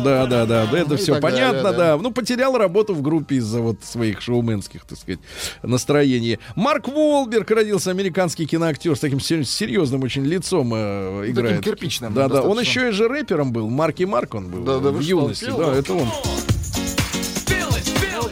Да, 0.03 0.25
да, 0.25 0.45
да, 0.45 0.65
да, 0.65 0.79
это 0.79 0.89
Ну 0.89 0.95
и 0.95 0.97
все 0.97 1.19
понятно, 1.21 1.61
далее, 1.63 1.77
да. 1.77 1.95
да. 1.95 2.01
Ну, 2.01 2.11
потерял 2.11 2.57
работу 2.57 2.95
в 2.95 3.01
группе 3.03 3.35
из-за 3.35 3.61
вот 3.61 3.77
своих 3.83 4.21
шоуменских, 4.21 4.85
так 4.85 4.97
сказать, 4.97 5.19
настроений. 5.61 6.39
Марк 6.55 6.87
Волберг 6.87 7.49
родился, 7.51 7.91
американский 7.91 8.47
киноактер 8.47 8.95
с 8.95 8.99
таким 8.99 9.19
сер- 9.19 9.45
серьезным 9.45 10.01
очень 10.03 10.25
лицом 10.25 10.73
э, 10.75 11.25
играет. 11.27 11.63
кирпичным 11.63 12.13
Да, 12.13 12.27
да. 12.27 12.41
Он 12.41 12.59
еще 12.59 12.89
и 12.89 12.91
же 12.91 13.07
рэпером 13.07 13.53
был. 13.53 13.69
Марки 13.69 14.03
Марк 14.03 14.33
он 14.33 14.47
был 14.49 14.63
Да, 14.63 14.79
да 14.79 14.89
в 14.89 14.99
что, 15.01 15.09
юности. 15.09 15.45
да, 15.45 15.71
да? 15.71 15.75
это 15.75 15.93
он. 15.93 16.07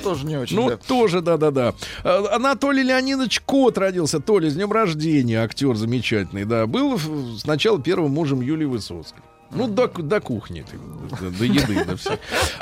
Тоже 0.03 0.25
не 0.25 0.37
очень, 0.37 0.55
Ну, 0.55 0.69
да. 0.69 0.77
тоже, 0.77 1.21
да-да-да. 1.21 1.73
А, 2.03 2.35
Анатолий 2.35 2.83
Леонидович 2.83 3.41
Кот 3.45 3.77
родился. 3.77 4.19
Толя, 4.19 4.49
с 4.49 4.53
днем 4.55 4.71
рождения, 4.71 5.41
актер 5.43 5.75
замечательный, 5.75 6.45
да. 6.45 6.67
Был 6.67 6.99
сначала 7.39 7.79
первым 7.81 8.11
мужем 8.11 8.41
Юлии 8.41 8.65
Высоцкой. 8.65 9.21
Ну, 9.53 9.67
до, 9.67 9.87
до 9.87 10.21
кухни, 10.21 10.65
до, 11.19 11.29
до 11.29 11.43
еды, 11.45 11.83
до 11.85 11.97
всего. 11.97 12.15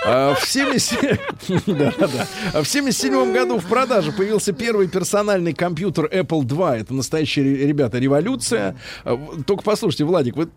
А 0.05 0.33
в 0.35 0.43
70... 0.47 0.99
да, 1.67 1.93
да, 1.99 2.07
да. 2.07 2.27
А 2.53 2.63
в 2.63 2.67
77 2.67 3.31
году 3.33 3.59
в 3.59 3.65
продаже 3.67 4.11
появился 4.11 4.53
первый 4.53 4.87
персональный 4.87 5.53
компьютер 5.53 6.05
Apple 6.05 6.41
II. 6.45 6.81
Это 6.81 6.93
настоящая, 6.95 7.43
ре- 7.43 7.67
ребята, 7.67 7.99
революция. 7.99 8.75
А, 9.05 9.17
Только 9.45 9.61
послушайте, 9.63 10.03
Владик, 10.05 10.35
вы 10.35 10.49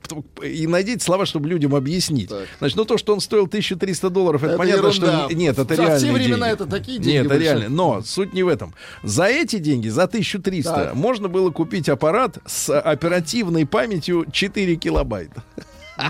и 0.42 0.66
найдите 0.66 1.04
слова, 1.04 1.26
чтобы 1.26 1.48
людям 1.50 1.74
объяснить. 1.74 2.30
Так. 2.30 2.46
Значит, 2.60 2.76
ну 2.78 2.84
то, 2.86 2.96
что 2.96 3.12
он 3.12 3.20
стоил 3.20 3.44
1300 3.44 4.08
долларов, 4.10 4.42
это, 4.42 4.52
Это 4.52 4.58
понятно, 4.58 4.86
ерунда. 4.88 5.24
что... 5.26 5.34
не- 5.34 5.40
Нет, 5.44 5.58
это 5.58 5.74
В 5.74 5.76
те 6.00 6.10
времена 6.12 6.46
деньги. 6.48 6.52
это 6.62 6.66
такие 6.66 6.98
деньги 6.98 7.16
Нет, 7.16 7.26
это 7.26 7.36
реально. 7.36 7.68
Но 7.68 8.02
суть 8.02 8.32
не 8.32 8.42
в 8.42 8.48
этом. 8.48 8.72
За 9.02 9.24
эти 9.26 9.58
деньги, 9.58 9.88
за 9.88 10.04
1300, 10.04 10.72
Так. 10.74 10.94
можно 10.94 11.28
было 11.28 11.50
купить 11.50 11.88
аппарат 11.90 12.38
с 12.46 12.74
оперативной 12.80 13.66
памятью 13.66 14.24
4 14.32 14.76
килобайта. 14.76 15.42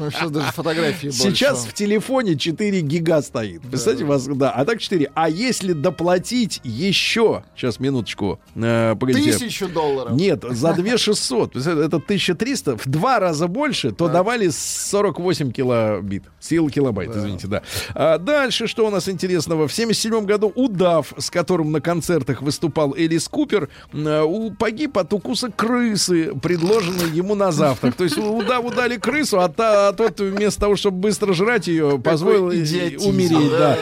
Ну, 0.01 0.11
сейчас 0.11 0.31
даже 0.31 0.53
фотографии 0.53 1.09
Сейчас 1.11 1.59
больше. 1.59 1.71
в 1.71 1.75
телефоне 1.75 2.37
4 2.37 2.81
гига 2.81 3.23
стоит. 3.23 3.63
Представьте, 3.63 4.05
вас, 4.05 4.27
да, 4.27 4.51
а 4.51 4.65
так 4.65 4.81
4. 4.81 5.11
А 5.15 5.29
если 5.29 5.73
доплатить 5.73 6.61
еще, 6.65 7.45
сейчас 7.57 7.81
минуточку, 7.81 8.41
э, 8.55 8.95
погодите. 8.99 9.33
Тысячу 9.33 9.69
долларов. 9.69 10.13
Нет, 10.13 10.45
за 10.49 10.73
2 10.75 10.97
600, 10.99 11.53
Представляете, 11.53 11.89
это 11.89 11.97
1300, 11.99 12.77
в 12.79 12.87
два 12.87 13.19
раза 13.19 13.47
больше, 13.49 13.91
то 13.93 14.09
давали 14.09 14.49
48 14.51 15.53
килобит, 15.53 16.25
сил 16.41 16.69
килобайт, 16.69 17.15
извините, 17.17 17.47
да. 17.47 17.63
А 17.95 18.19
дальше, 18.19 18.67
что 18.67 18.87
у 18.87 18.91
нас 18.91 19.09
интересного? 19.09 19.69
В 19.69 19.73
77 19.73 20.25
году 20.25 20.53
удав, 20.55 21.13
с 21.19 21.31
которым 21.31 21.73
на 21.73 21.81
концертах 21.81 22.43
выступал 22.43 22.95
Элис 22.95 23.29
Купер, 23.29 23.69
э, 23.93 24.25
погиб 24.59 24.99
от 24.99 25.13
укуса 25.13 25.51
крысы, 25.51 26.33
предложенной 26.41 27.11
ему 27.11 27.35
на 27.35 27.53
завтрак. 27.53 27.95
То 27.95 28.05
есть 28.05 28.17
удаву 28.19 28.71
дали 28.71 28.97
крысу, 28.97 29.41
а, 29.41 29.49
та- 29.49 29.82
а 29.89 29.93
тот 29.93 30.21
вместо 30.21 30.61
того, 30.61 30.77
чтобы 30.77 30.99
быстро 30.99 31.33
жрать 31.33 31.67
ее, 31.67 31.99
позволил 31.99 32.47
умереть. 32.47 33.51
да. 33.51 33.79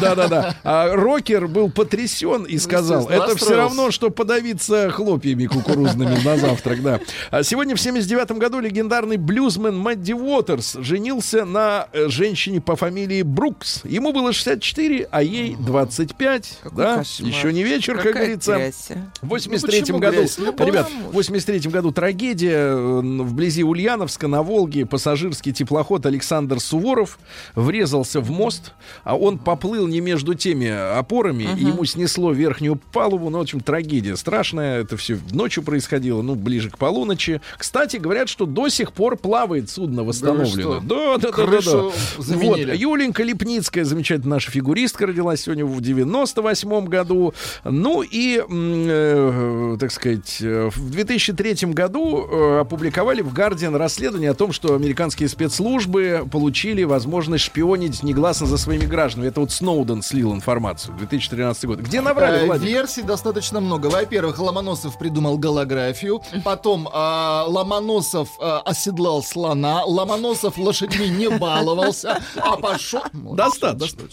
Да, 0.00 0.14
да, 0.14 0.28
да. 0.28 0.56
А 0.64 0.94
рокер 0.94 1.46
был 1.48 1.70
потрясен 1.70 2.44
и 2.44 2.58
сказал, 2.58 3.02
естественно, 3.02 3.24
это 3.24 3.36
все 3.36 3.56
равно, 3.56 3.90
что 3.90 4.10
подавиться 4.10 4.90
хлопьями 4.90 5.46
кукурузными 5.46 6.18
на 6.24 6.36
завтрак, 6.36 6.82
да. 6.82 7.00
А 7.30 7.42
сегодня 7.42 7.76
в 7.76 7.80
79 7.80 8.32
году 8.32 8.60
легендарный 8.60 9.16
блюзмен 9.16 9.76
Мэдди 9.78 10.12
Уотерс 10.12 10.76
женился 10.80 11.44
на 11.44 11.88
э, 11.92 12.08
женщине 12.08 12.60
по 12.60 12.76
фамилии 12.76 13.22
Брукс. 13.22 13.82
Ему 13.84 14.12
было 14.12 14.32
64, 14.32 15.08
а 15.10 15.22
ей 15.22 15.56
25. 15.58 16.58
Какой 16.62 16.76
да? 16.76 16.96
кошмар. 16.98 17.30
Еще 17.30 17.52
не 17.52 17.62
вечер, 17.62 17.94
как 17.94 18.04
Какая 18.04 18.22
говорится. 18.22 18.54
грязь, 18.56 18.86
а. 18.90 19.10
В 19.22 19.28
83 19.28 19.80
почему 19.80 19.98
году, 19.98 20.16
грязь? 20.18 20.38
Ну, 20.38 20.54
ребят, 20.66 20.90
в 21.10 21.12
83 21.12 21.70
году 21.70 21.92
трагедия 21.92 22.74
э, 22.74 23.00
вблизи 23.00 23.64
Ульяновска 23.64 24.28
на 24.28 24.42
Волге 24.42 24.86
пассажирский 25.34 25.52
теплоход 25.52 26.06
Александр 26.06 26.60
Суворов 26.60 27.18
врезался 27.54 28.20
в 28.20 28.30
мост, 28.30 28.72
а 29.02 29.16
он 29.16 29.38
поплыл 29.38 29.88
не 29.88 30.00
между 30.00 30.34
теми 30.34 30.68
опорами, 30.68 31.44
и 31.58 31.64
ему 31.64 31.84
снесло 31.84 32.32
верхнюю 32.32 32.76
палубу, 32.92 33.30
ну, 33.30 33.38
в 33.38 33.42
общем, 33.42 33.60
трагедия 33.60 34.16
страшная, 34.16 34.80
это 34.80 34.96
все 34.96 35.18
ночью 35.32 35.62
происходило, 35.62 36.22
ну, 36.22 36.34
ближе 36.34 36.70
к 36.70 36.78
полуночи. 36.78 37.40
Кстати, 37.58 37.96
говорят, 37.96 38.28
что 38.28 38.46
до 38.46 38.68
сих 38.68 38.92
пор 38.92 39.16
плавает 39.16 39.70
судно 39.70 40.04
восстановлено. 40.04 40.80
что? 40.80 40.80
Да, 40.80 41.18
да, 41.18 41.36
да, 41.36 41.46
да, 41.46 41.60
да. 41.60 41.78
Вот, 41.78 41.94
заменили. 42.18 42.76
Юленька 42.76 43.22
Липницкая, 43.22 43.84
замечательная 43.84 44.34
наша 44.34 44.50
фигуристка, 44.50 45.06
родилась 45.06 45.42
сегодня 45.42 45.64
в 45.66 45.80
98 45.80 46.86
году. 46.86 47.34
Ну 47.64 48.02
и, 48.02 48.40
э, 48.48 49.76
так 49.80 49.90
сказать, 49.90 50.38
э, 50.40 50.70
в 50.74 50.90
2003 50.90 51.72
году 51.72 52.26
э, 52.26 52.60
опубликовали 52.60 53.20
в 53.20 53.32
Guardian 53.34 53.76
расследование 53.76 54.30
о 54.30 54.34
том, 54.34 54.52
что 54.52 54.74
американские 54.74 55.23
спецслужбы 55.28 56.28
получили 56.30 56.84
возможность 56.84 57.44
шпионить 57.44 58.02
негласно 58.02 58.46
за 58.46 58.58
своими 58.58 58.84
гражданами. 58.84 59.28
Это 59.28 59.40
вот 59.40 59.52
Сноуден 59.52 60.02
слил 60.02 60.32
информацию. 60.34 60.94
2013 60.96 61.64
год. 61.66 61.78
Где 61.80 62.00
наврали, 62.00 62.42
Э, 62.42 62.46
Владик? 62.46 62.66
Версий 62.68 63.02
достаточно 63.02 63.60
много. 63.60 63.86
Во-первых, 63.86 64.38
Ломоносов 64.38 64.98
придумал 64.98 65.38
голографию, 65.38 66.20
потом 66.44 66.88
а, 66.92 67.44
Ломоносов 67.46 68.28
а, 68.40 68.60
оседлал 68.60 69.22
слона, 69.22 69.84
Ломоносов 69.84 70.58
лошадьми 70.58 71.08
не 71.08 71.28
баловался, 71.28 72.20
а 72.36 72.56
пошел... 72.56 73.02
Вот, 73.12 73.36
Достаточно. 73.36 74.04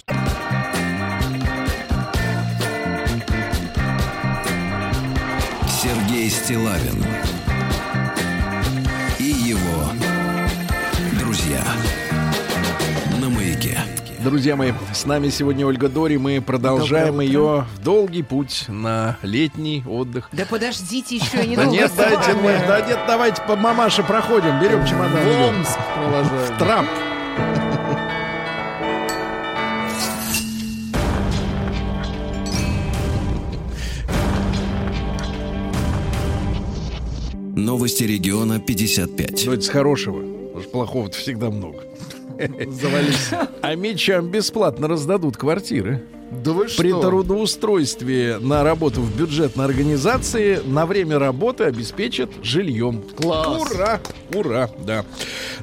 Сергей 5.81 6.29
Стилавин 6.29 7.03
Друзья 14.23 14.55
мои, 14.55 14.71
с 14.93 15.05
нами 15.05 15.29
сегодня 15.29 15.65
Ольга 15.65 15.89
Дори. 15.89 16.17
Мы 16.17 16.41
продолжаем 16.41 17.21
ее 17.21 17.65
в 17.75 17.83
долгий 17.83 18.21
путь 18.21 18.65
на 18.67 19.17
летний 19.23 19.83
отдых. 19.87 20.29
Да 20.31 20.45
подождите 20.45 21.15
еще, 21.15 21.45
не 21.45 21.55
Да 21.55 21.65
нет, 21.65 21.91
дайте 21.97 22.33
мы, 22.33 22.51
да 22.67 22.81
нет, 22.81 22.99
давайте 23.07 23.41
по 23.41 23.55
мамаше 23.55 24.03
проходим, 24.03 24.59
берем 24.59 24.85
чемодан. 24.85 25.11
В 25.11 25.27
идем. 25.27 25.55
Омск 25.55 25.79
провожаем. 25.95 26.57
Трамп. 26.57 26.89
Новости 37.55 38.03
региона 38.03 38.59
55. 38.59 39.45
Ну, 39.45 39.53
это 39.53 39.61
с 39.61 39.69
хорошего. 39.69 40.21
Потому 40.21 40.61
что 40.61 40.71
плохого-то 40.71 41.17
всегда 41.17 41.49
много. 41.49 41.90
Завались. 42.67 43.29
А 43.61 43.75
мечам 43.75 44.29
бесплатно 44.29 44.87
раздадут 44.87 45.37
квартиры. 45.37 46.03
Да 46.31 46.51
вы 46.53 46.65
При 46.77 46.89
что? 46.89 47.01
трудоустройстве 47.01 48.37
на 48.39 48.63
работу 48.63 49.01
в 49.01 49.15
бюджетной 49.17 49.65
организации 49.65 50.61
на 50.65 50.85
время 50.85 51.19
работы 51.19 51.65
обеспечат 51.65 52.29
жильем. 52.41 53.03
Класс. 53.17 53.61
Ура! 53.71 53.99
Ура! 54.33 54.69
Да. 54.85 55.03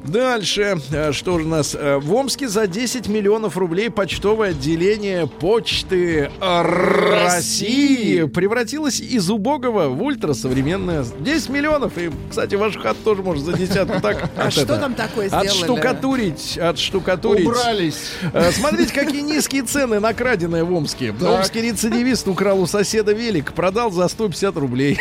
Дальше. 0.05 0.77
э, 0.91 1.11
Что 1.11 1.39
же 1.39 1.45
у 1.45 1.47
нас? 1.47 1.75
Э, 1.77 1.97
В 1.97 2.13
Омске 2.13 2.47
за 2.47 2.67
10 2.67 3.07
миллионов 3.07 3.57
рублей 3.57 3.89
почтовое 3.89 4.51
отделение 4.51 5.25
почты 5.27 6.29
России 6.39 8.23
превратилось 8.25 8.99
из 8.99 9.29
убогого 9.29 9.87
в 9.89 10.01
ультрасовременное. 10.03 11.05
10 11.19 11.49
миллионов. 11.49 11.97
И, 11.97 12.11
кстати, 12.29 12.55
ваш 12.55 12.77
хат 12.77 12.95
тоже 13.03 13.23
может 13.23 13.43
за 13.43 13.53
десятку 13.53 13.99
так. 14.01 14.29
А 14.37 14.51
что 14.51 14.77
там 14.77 14.93
такое 14.93 15.27
сделали? 15.27 15.47
Отштукатурить. 15.47 16.57
Отштукатурить. 16.57 17.47
Убрались. 17.47 18.11
Э, 18.33 18.51
Смотрите, 18.51 18.93
какие 18.93 19.21
низкие 19.21 19.63
цены 19.63 19.99
на 19.99 20.13
краденое 20.13 20.58
в 20.63 20.73
Омске. 20.73 21.13
Так. 21.13 21.39
Омский 21.39 21.61
рецидивист 21.61 22.27
украл 22.27 22.59
у 22.61 22.67
соседа 22.67 23.13
велик, 23.13 23.53
продал 23.53 23.91
за 23.91 24.07
150 24.07 24.55
рублей. 24.57 24.97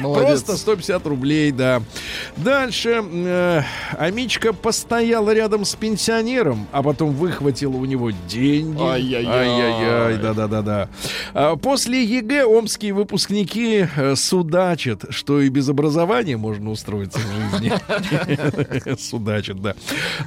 Молодец. 0.00 0.42
Просто 0.44 0.56
150 0.56 1.06
рублей, 1.08 1.50
да. 1.50 1.82
Дальше. 2.36 3.02
э, 3.04 3.62
Омичка 3.98 4.52
постояла 4.52 5.34
рядом 5.34 5.64
с 5.64 5.74
пенсионером, 5.74 6.68
а 6.70 6.82
потом 6.84 7.10
выхватила 7.10 7.76
у 7.76 7.84
него 7.84 8.12
деньги. 8.28 8.80
Ай-яй-яй. 8.80 10.16
Да-да-да-да. 10.18 10.88
А 11.34 11.56
После 11.56 12.04
ЕГЭ 12.04 12.44
омские 12.44 12.92
выпускники 12.94 13.86
э, 13.96 14.14
судачат, 14.14 15.06
что 15.10 15.40
и 15.40 15.48
без 15.48 15.68
образования 15.68 16.36
можно 16.36 16.70
устроиться 16.70 17.18
в 17.18 17.50
жизни. 17.50 17.72
Судачат, 18.98 19.60
да. 19.60 19.74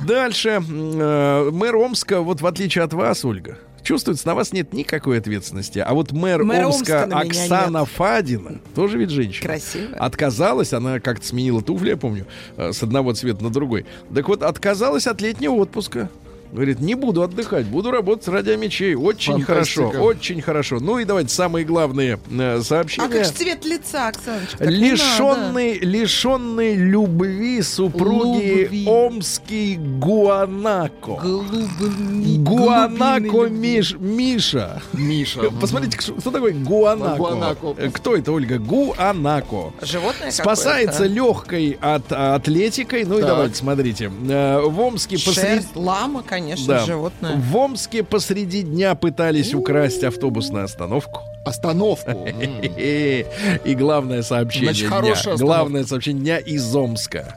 Дальше. 0.06 0.62
э, 0.62 1.50
Мэр 1.54 1.76
Омска, 1.78 2.20
вот 2.22 2.42
в 2.42 2.46
отличие 2.46 2.84
от 2.84 2.92
вас, 2.94 3.24
Ольга, 3.24 3.58
чувствуется, 3.84 4.28
на 4.28 4.36
вас 4.36 4.54
нет 4.54 4.74
никакой 4.74 5.20
ответственности. 5.20 5.80
А 5.80 5.94
вот 5.94 6.12
мэр, 6.12 6.44
Мэра 6.44 6.68
Омска 6.68 7.04
Омска 7.04 7.20
Оксана 7.20 7.80
нет. 7.80 7.90
Фадина, 7.90 8.62
тоже 8.76 8.98
ведь 8.98 9.10
женщина. 9.10 9.46
Красиво. 9.48 9.96
Отказалась, 9.98 10.74
она 10.74 11.00
как-то 11.00 11.26
сменила 11.26 11.62
туфли, 11.62 11.90
я 11.90 11.98
помню, 11.98 12.26
э, 12.58 12.72
с 12.74 12.82
одного 12.82 13.14
цвета 13.14 13.44
на 13.44 13.50
другой. 13.50 13.86
Так 14.14 14.28
вот, 14.28 14.44
отказалась 14.44 15.08
от 15.08 15.22
летнего 15.22 15.54
отпуска. 15.54 16.10
Говорит, 16.54 16.80
не 16.82 16.94
буду 16.94 17.24
отдыхать, 17.24 17.66
буду 17.66 17.90
работать 17.90 18.28
ради 18.28 18.52
мечей. 18.52 18.94
Очень 18.94 19.44
Фантастика. 19.44 19.82
хорошо, 19.90 20.04
очень 20.04 20.40
хорошо. 20.42 20.78
Ну 20.80 21.00
и 21.00 21.04
давайте 21.06 21.34
самые 21.34 21.66
главные 21.66 22.20
э, 22.30 22.62
сообщения. 22.62 23.08
А 23.08 23.10
как 23.12 23.26
же 23.26 23.32
цвет 23.32 23.66
лица, 23.66 24.10
Оксаночка? 24.10 24.64
Лишенный, 24.64 25.80
лишенный 25.80 26.76
любви 26.76 27.60
супруги 27.64 28.62
Любви. 28.62 28.86
Омский 28.88 29.78
Гуанако. 29.78 31.14
Голубыми- 31.24 32.38
Гуанако 32.44 33.50
Миш, 33.50 33.96
Миша. 34.00 34.80
Миша. 34.94 35.50
Посмотрите, 35.60 35.98
кто 35.98 36.14
кто 36.14 36.30
такой 36.30 36.54
Гуанако. 36.54 37.18
Гуанако. 37.18 37.76
Э, 37.80 37.90
Кто 37.92 38.16
это, 38.16 38.32
Ольга? 38.32 38.60
Гуанако. 38.60 39.74
Животное 39.82 40.30
Спасается 40.30 41.06
легкой 41.06 41.80
от 41.82 42.12
атлетикой. 42.12 43.06
Ну 43.06 43.18
и 43.18 43.22
давайте, 43.22 43.56
смотрите. 43.56 44.12
Э, 44.30 44.60
В 44.62 44.80
Омске 44.80 45.16
посреди... 45.16 45.34
Шерсть, 45.42 45.76
лама, 45.76 46.22
конечно, 46.22 46.43
Да. 46.68 46.86
животное. 46.86 47.36
В 47.36 47.56
Омске 47.56 48.04
посреди 48.04 48.62
дня 48.64 48.96
пытались 48.96 49.54
украсть 49.54 50.04
автобусную 50.04 50.66
остановку. 50.66 51.22
Остановку. 51.46 52.12
М. 52.26 52.62
И 52.78 53.76
главное 53.76 54.22
сообщение 54.22 54.74
Значит, 54.74 55.26
дня. 55.26 55.36
Главное 55.38 55.84
сообщение 55.84 56.22
дня 56.24 56.38
из 56.38 56.76
Омска. 56.76 57.36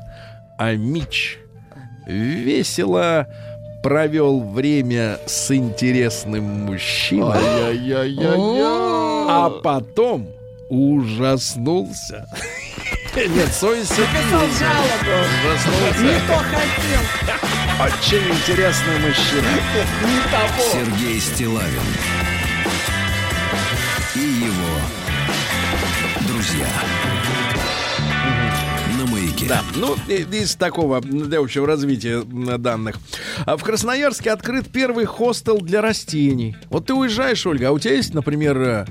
Амич 0.58 1.38
весело 2.06 3.26
провел 3.82 4.40
время 4.40 5.18
с 5.26 5.50
интересным 5.54 6.44
мужчиной, 6.66 7.38
а 9.28 9.50
потом 9.62 10.28
ужаснулся. 10.68 12.26
Нет, 13.16 13.48
совесть 13.52 13.90
Писал 13.90 14.46
жалобу. 14.58 15.16
ужаснулся. 15.40 16.02
Не 16.02 16.26
то 16.26 16.36
хотел. 16.36 17.65
Очень 17.78 18.26
интересный 18.30 18.98
мужчина. 19.00 19.48
Сергей 20.72 21.20
Стилавин 21.20 21.82
Да, 29.48 29.62
ну, 29.76 29.94
из 30.08 30.56
такого 30.56 31.00
для 31.00 31.38
общего 31.38 31.66
развития 31.66 32.22
данных. 32.22 32.96
А 33.44 33.56
в 33.56 33.62
Красноярске 33.62 34.32
открыт 34.32 34.66
первый 34.72 35.04
хостел 35.04 35.58
для 35.58 35.80
растений. 35.80 36.56
Вот 36.68 36.86
ты 36.86 36.94
уезжаешь, 36.94 37.46
Ольга, 37.46 37.68
а 37.68 37.72
у 37.72 37.78
тебя 37.78 37.94
есть, 37.94 38.12
например, 38.12 38.60
э, 38.60 38.86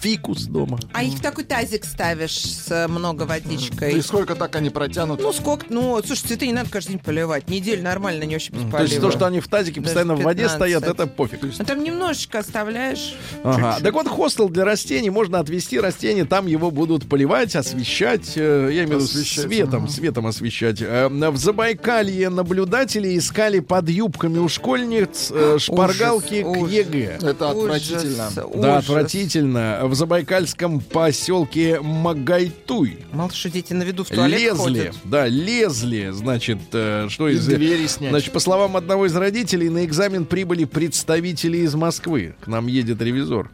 фикус 0.00 0.44
дома? 0.44 0.80
А 0.92 1.04
их 1.04 1.14
в 1.14 1.22
такой 1.22 1.44
тазик 1.44 1.84
ставишь 1.84 2.40
с 2.40 2.70
э, 2.70 2.88
много 2.88 3.22
водичкой. 3.22 3.94
И 3.94 4.02
сколько 4.02 4.34
так 4.34 4.56
они 4.56 4.70
протянут? 4.70 5.20
Ну, 5.22 5.32
сколько? 5.32 5.66
Ну, 5.68 6.00
слушай, 6.04 6.26
цветы 6.26 6.46
не 6.46 6.52
надо 6.54 6.70
каждый 6.70 6.92
день 6.92 6.98
поливать. 6.98 7.48
Неделю 7.48 7.82
нормально 7.82 8.24
не 8.24 8.36
очень 8.36 8.70
То 8.70 8.82
есть 8.82 9.00
то, 9.00 9.10
что 9.10 9.26
они 9.26 9.40
в 9.40 9.48
тазике 9.48 9.80
постоянно 9.80 10.16
в 10.16 10.22
воде 10.22 10.42
15. 10.44 10.56
стоят, 10.56 10.82
это 10.84 11.06
пофиг. 11.06 11.40
Ну, 11.42 11.64
там 11.64 11.84
немножечко 11.84 12.40
оставляешь. 12.40 13.14
Ага. 13.44 13.78
Так 13.80 13.94
вот, 13.94 14.08
хостел 14.08 14.48
для 14.48 14.64
растений, 14.64 15.10
можно 15.10 15.38
отвести 15.38 15.78
растение, 15.78 16.24
там 16.24 16.46
его 16.46 16.70
будут 16.70 17.08
поливать, 17.08 17.54
освещать, 17.54 18.32
э, 18.36 18.70
я 18.72 18.84
имею 18.84 19.00
в 19.00 19.02
виду 19.02 19.24
светом, 19.24 19.88
светом 20.00 20.26
освещать. 20.26 20.80
Э, 20.80 21.08
В 21.08 21.36
Забайкалье 21.36 22.30
наблюдатели 22.30 23.18
искали 23.18 23.60
под 23.60 23.90
юбками 23.90 24.38
у 24.38 24.48
школьниц 24.48 25.30
э, 25.30 25.56
шпаргалки 25.58 26.42
Ужас, 26.42 26.56
к 26.56 26.62
ужас. 26.62 26.72
ЕГЭ. 26.74 27.18
Это 27.22 27.48
Ужас, 27.48 27.76
отвратительно. 27.82 28.30
Да, 28.34 28.46
ужас. 28.46 28.84
отвратительно. 28.84 29.80
В 29.84 29.94
забайкальском 29.94 30.80
поселке 30.80 31.80
Могойтуй 31.82 32.98
Мало 33.12 33.30
что 33.30 33.50
дети 33.50 33.74
на 33.74 33.82
виду 33.82 34.04
в 34.04 34.08
туалет 34.08 34.40
лезли, 34.40 34.56
ходят. 34.56 34.96
да, 35.04 35.26
лезли, 35.28 36.08
значит, 36.12 36.58
э, 36.72 37.06
что 37.10 37.28
И 37.28 37.34
из... 37.34 37.46
двери 37.46 37.86
снять. 37.86 38.10
Значит, 38.10 38.32
по 38.32 38.40
словам 38.40 38.76
одного 38.78 39.04
из 39.06 39.14
родителей, 39.14 39.68
на 39.68 39.84
экзамен 39.84 40.24
прибыли 40.24 40.64
представители 40.64 41.58
из 41.58 41.74
Москвы. 41.74 42.34
К 42.40 42.46
нам 42.46 42.68
едет 42.68 43.02
ревизор, 43.02 43.50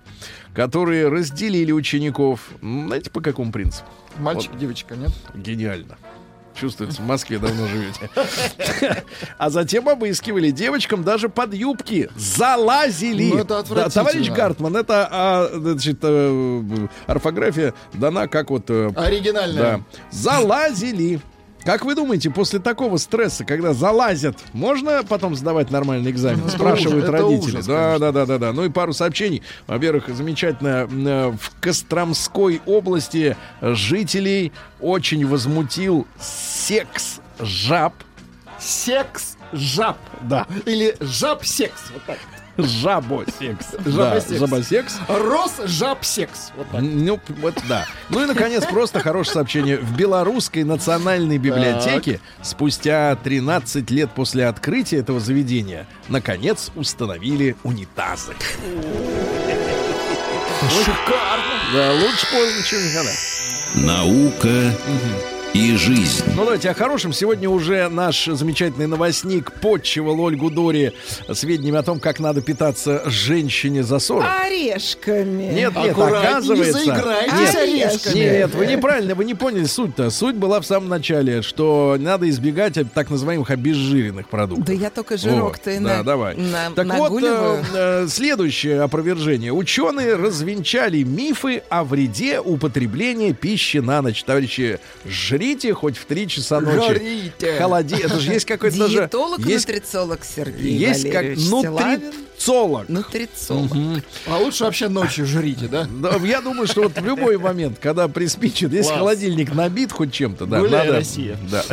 которые 0.55 1.09
разделили 1.09 1.72
учеников. 1.72 2.51
Знаете, 2.62 3.11
по 3.11 3.20
какому 3.20 3.51
принципу? 3.51 3.88
Мальчик, 4.18 4.57
девочка, 4.59 4.94
нет? 4.97 5.11
Гениально. 5.34 5.99
Чувствуется, 6.59 7.02
в 7.02 7.07
Москве 7.07 7.38
давно 7.38 7.66
живете. 7.66 8.11
А 9.38 9.50
затем 9.50 9.88
обыскивали 9.88 10.50
девочкам 10.50 11.04
даже 11.04 11.28
под 11.28 11.52
юбки. 11.54 12.09
Залазили. 12.16 13.30
Ну, 13.32 13.38
это 13.38 13.62
Да, 13.74 13.88
товарищ 13.90 14.30
Гартман, 14.30 14.76
это 14.76 15.09
а, 15.11 15.50
значит, 15.52 15.98
э, 16.02 16.88
орфография 17.07 17.74
дана 17.92 18.26
как 18.26 18.50
вот... 18.50 18.70
э, 18.70 18.90
Оригинальная. 18.96 19.62
да. 19.62 19.80
Залазили. 20.11 21.20
Как 21.66 21.84
вы 21.84 21.96
думаете, 21.96 22.30
после 22.30 22.60
такого 22.60 22.96
стресса, 22.96 23.44
когда 23.44 23.72
залазят, 23.72 24.38
можно 24.52 25.02
потом 25.02 25.34
сдавать 25.34 25.72
нормальный 25.72 26.12
экзамен? 26.12 26.38
Это 26.38 26.50
Спрашивают 26.50 27.08
ужас, 27.08 27.08
это 27.08 27.12
родители. 27.12 27.50
ужас, 27.56 27.66
да, 27.66 27.82
конечно. 27.82 27.98
да, 27.98 28.12
да, 28.12 28.26
да, 28.26 28.38
да. 28.38 28.52
Ну 28.52 28.64
и 28.64 28.68
пару 28.68 28.92
сообщений. 28.92 29.42
Во-первых, 29.66 30.08
замечательно, 30.14 30.86
э, 30.88 31.32
в 31.32 31.60
Костромской 31.60 32.62
области 32.66 33.36
жителей 33.60 34.52
очень 34.80 35.26
возмутил 35.26 36.06
секс 36.20 37.18
жаб. 37.40 37.94
Секс 38.60 39.36
жаб. 39.52 39.98
Да. 40.22 40.46
Или 40.66 40.94
жаб-секс. 41.00 41.90
Вот 41.92 42.04
так. 42.04 42.18
Жабосекс. 42.57 43.66
Да, 43.84 43.90
Жабосекс. 43.90 44.38
жабосекс. 44.40 44.96
Рос 45.09 45.52
жаб-секс. 45.64 46.52
Вот 46.57 46.66
так. 46.70 46.80
Ну, 46.82 47.20
вот 47.40 47.54
да. 47.68 47.86
Ну 48.09 48.22
и, 48.22 48.26
наконец, 48.26 48.64
просто 48.64 49.00
хорошее 49.00 49.34
сообщение. 49.34 49.76
В 49.78 49.96
Белорусской 49.96 50.64
национальной 50.64 51.38
библиотеке 51.38 52.20
спустя 52.42 53.14
13 53.16 53.90
лет 53.90 54.11
после 54.12 54.46
открытия 54.46 54.98
этого 54.98 55.20
заведения 55.20 55.86
наконец 56.09 56.70
установили 56.74 57.57
унитазы. 57.62 58.32
Шикарно. 60.70 61.44
Да, 61.74 61.92
лучше 61.92 62.26
поздно, 62.32 62.62
чем 62.64 62.78
никогда. 62.84 63.11
Наука 63.74 64.72
и 65.57 65.74
жизнь. 65.74 66.22
Ну, 66.34 66.44
давайте 66.44 66.68
о 66.68 66.74
хорошем. 66.74 67.14
Сегодня 67.14 67.48
уже 67.48 67.88
наш 67.88 68.26
замечательный 68.26 68.86
новостник 68.86 69.52
подчивал 69.52 70.20
Ольгу 70.20 70.50
Дори 70.50 70.92
сведениями 71.32 71.78
о 71.78 71.82
том, 71.82 71.98
как 71.98 72.20
надо 72.20 72.42
питаться 72.42 73.02
женщине 73.07 73.82
за 73.82 73.98
40. 73.98 74.26
Орешками. 74.44 75.44
Нет, 75.44 75.74
нет, 75.74 75.92
Аккуратнее, 75.92 76.20
не 76.20 76.26
оказывается... 76.28 76.72
заиграйтесь 76.84 77.32
Нет, 77.32 77.57
орешками. 77.57 78.18
Нет, 78.18 78.54
вы 78.54 78.66
неправильно, 78.66 79.14
вы 79.14 79.24
не 79.24 79.34
поняли 79.34 79.64
суть-то. 79.64 80.11
Суть 80.11 80.34
была 80.36 80.61
в 80.61 80.66
самом 80.66 80.90
начале, 80.90 81.40
что 81.40 81.96
надо 81.98 82.28
избегать 82.28 82.74
так 82.92 83.09
называемых 83.09 83.50
обезжиренных 83.50 84.28
продуктов. 84.28 84.66
Да 84.66 84.74
я 84.74 84.90
только 84.90 85.16
жирок-то 85.16 85.70
Вот, 85.70 85.80
и 85.80 85.82
да, 85.82 85.96
на- 85.98 86.02
давай. 86.04 86.36
на- 86.36 86.70
так 86.72 86.86
вот, 86.86 87.04
нагуливаю. 87.04 87.64
э, 87.74 88.04
э, 88.04 88.09
следующее 88.09 88.82
опровержение. 88.82 89.54
Ученые 89.54 90.16
развенчали 90.16 91.02
мифы 91.02 91.62
о 91.70 91.82
вреде 91.84 92.40
употребления 92.40 93.32
пищи 93.32 93.78
на 93.78 94.02
ночь. 94.02 94.22
Товарищи, 94.22 94.80
жрите 95.47 95.74
хоть 95.74 95.97
в 95.97 96.05
3 96.07 96.28
часа 96.28 96.61
ночи. 96.61 96.94
Жрите. 96.94 97.59
Холоди. 97.59 97.97
Это 97.97 98.18
же 98.20 98.32
есть 98.32 98.47
какой-то 98.47 98.78
даже... 98.78 98.99
Диетолог, 98.99 99.40
Есть, 99.40 99.68
нутрициолог 99.68 100.20
Сергей 100.24 100.76
есть 100.76 101.05
как 101.05 101.14
Валерьевич 101.14 101.44
Стилавин. 101.47 102.03
нутрициолог. 102.03 102.88
Нутрициолог. 102.88 104.05
А 104.26 104.38
лучше 104.38 104.64
вообще 104.64 104.88
ночью 104.88 105.26
жрите, 105.26 105.68
да? 105.68 105.86
Да, 105.88 106.16
я 106.24 106.40
думаю, 106.40 106.66
что 106.66 106.82
вот 106.82 106.99
в 106.99 107.05
любой 107.05 107.38
момент, 107.38 107.78
когда 107.80 108.09
приспичит, 108.09 108.72
если 108.72 108.88
Класс. 108.88 108.99
холодильник 108.99 109.55
набит 109.55 109.92
хоть 109.92 110.12
чем-то, 110.12 110.47
да, 110.47 110.61
Гуляй, 110.61 110.86
надо. 110.86 110.99
Россия. 110.99 111.38
Да. 111.51 111.64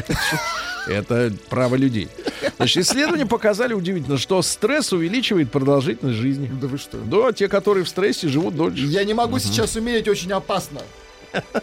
Это 0.88 1.34
право 1.50 1.76
людей. 1.76 2.10
Значит, 2.58 2.86
исследования 2.86 3.26
показали 3.26 3.74
удивительно, 3.74 4.18
что 4.18 4.42
стресс 4.42 4.92
увеличивает 4.92 5.50
продолжительность 5.50 6.20
жизни. 6.20 6.52
Да 6.62 6.68
вы 6.68 6.78
что? 6.78 6.98
Да, 6.98 7.32
те, 7.32 7.48
которые 7.48 7.86
в 7.86 7.90
стрессе, 7.90 8.28
живут 8.28 8.56
дольше. 8.56 8.84
Я 8.84 9.06
не 9.06 9.14
могу 9.14 9.40
сейчас 9.40 9.76
умереть, 9.78 10.10
очень 10.10 10.32
опасно. 10.34 10.82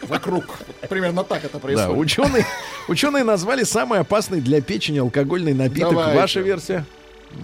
Вокруг. 0.08 0.44
Примерно 0.88 1.24
так 1.24 1.44
это 1.44 1.54
Да, 1.54 1.58
происходит. 1.60 1.96
ученые, 1.98 2.46
ученые 2.88 3.24
назвали 3.24 3.62
самый 3.64 4.00
опасный 4.00 4.40
для 4.40 4.60
печени 4.60 4.98
алкогольный 4.98 5.54
напиток. 5.54 5.90
Давайте. 5.92 6.18
Ваша 6.20 6.40
версия? 6.40 6.84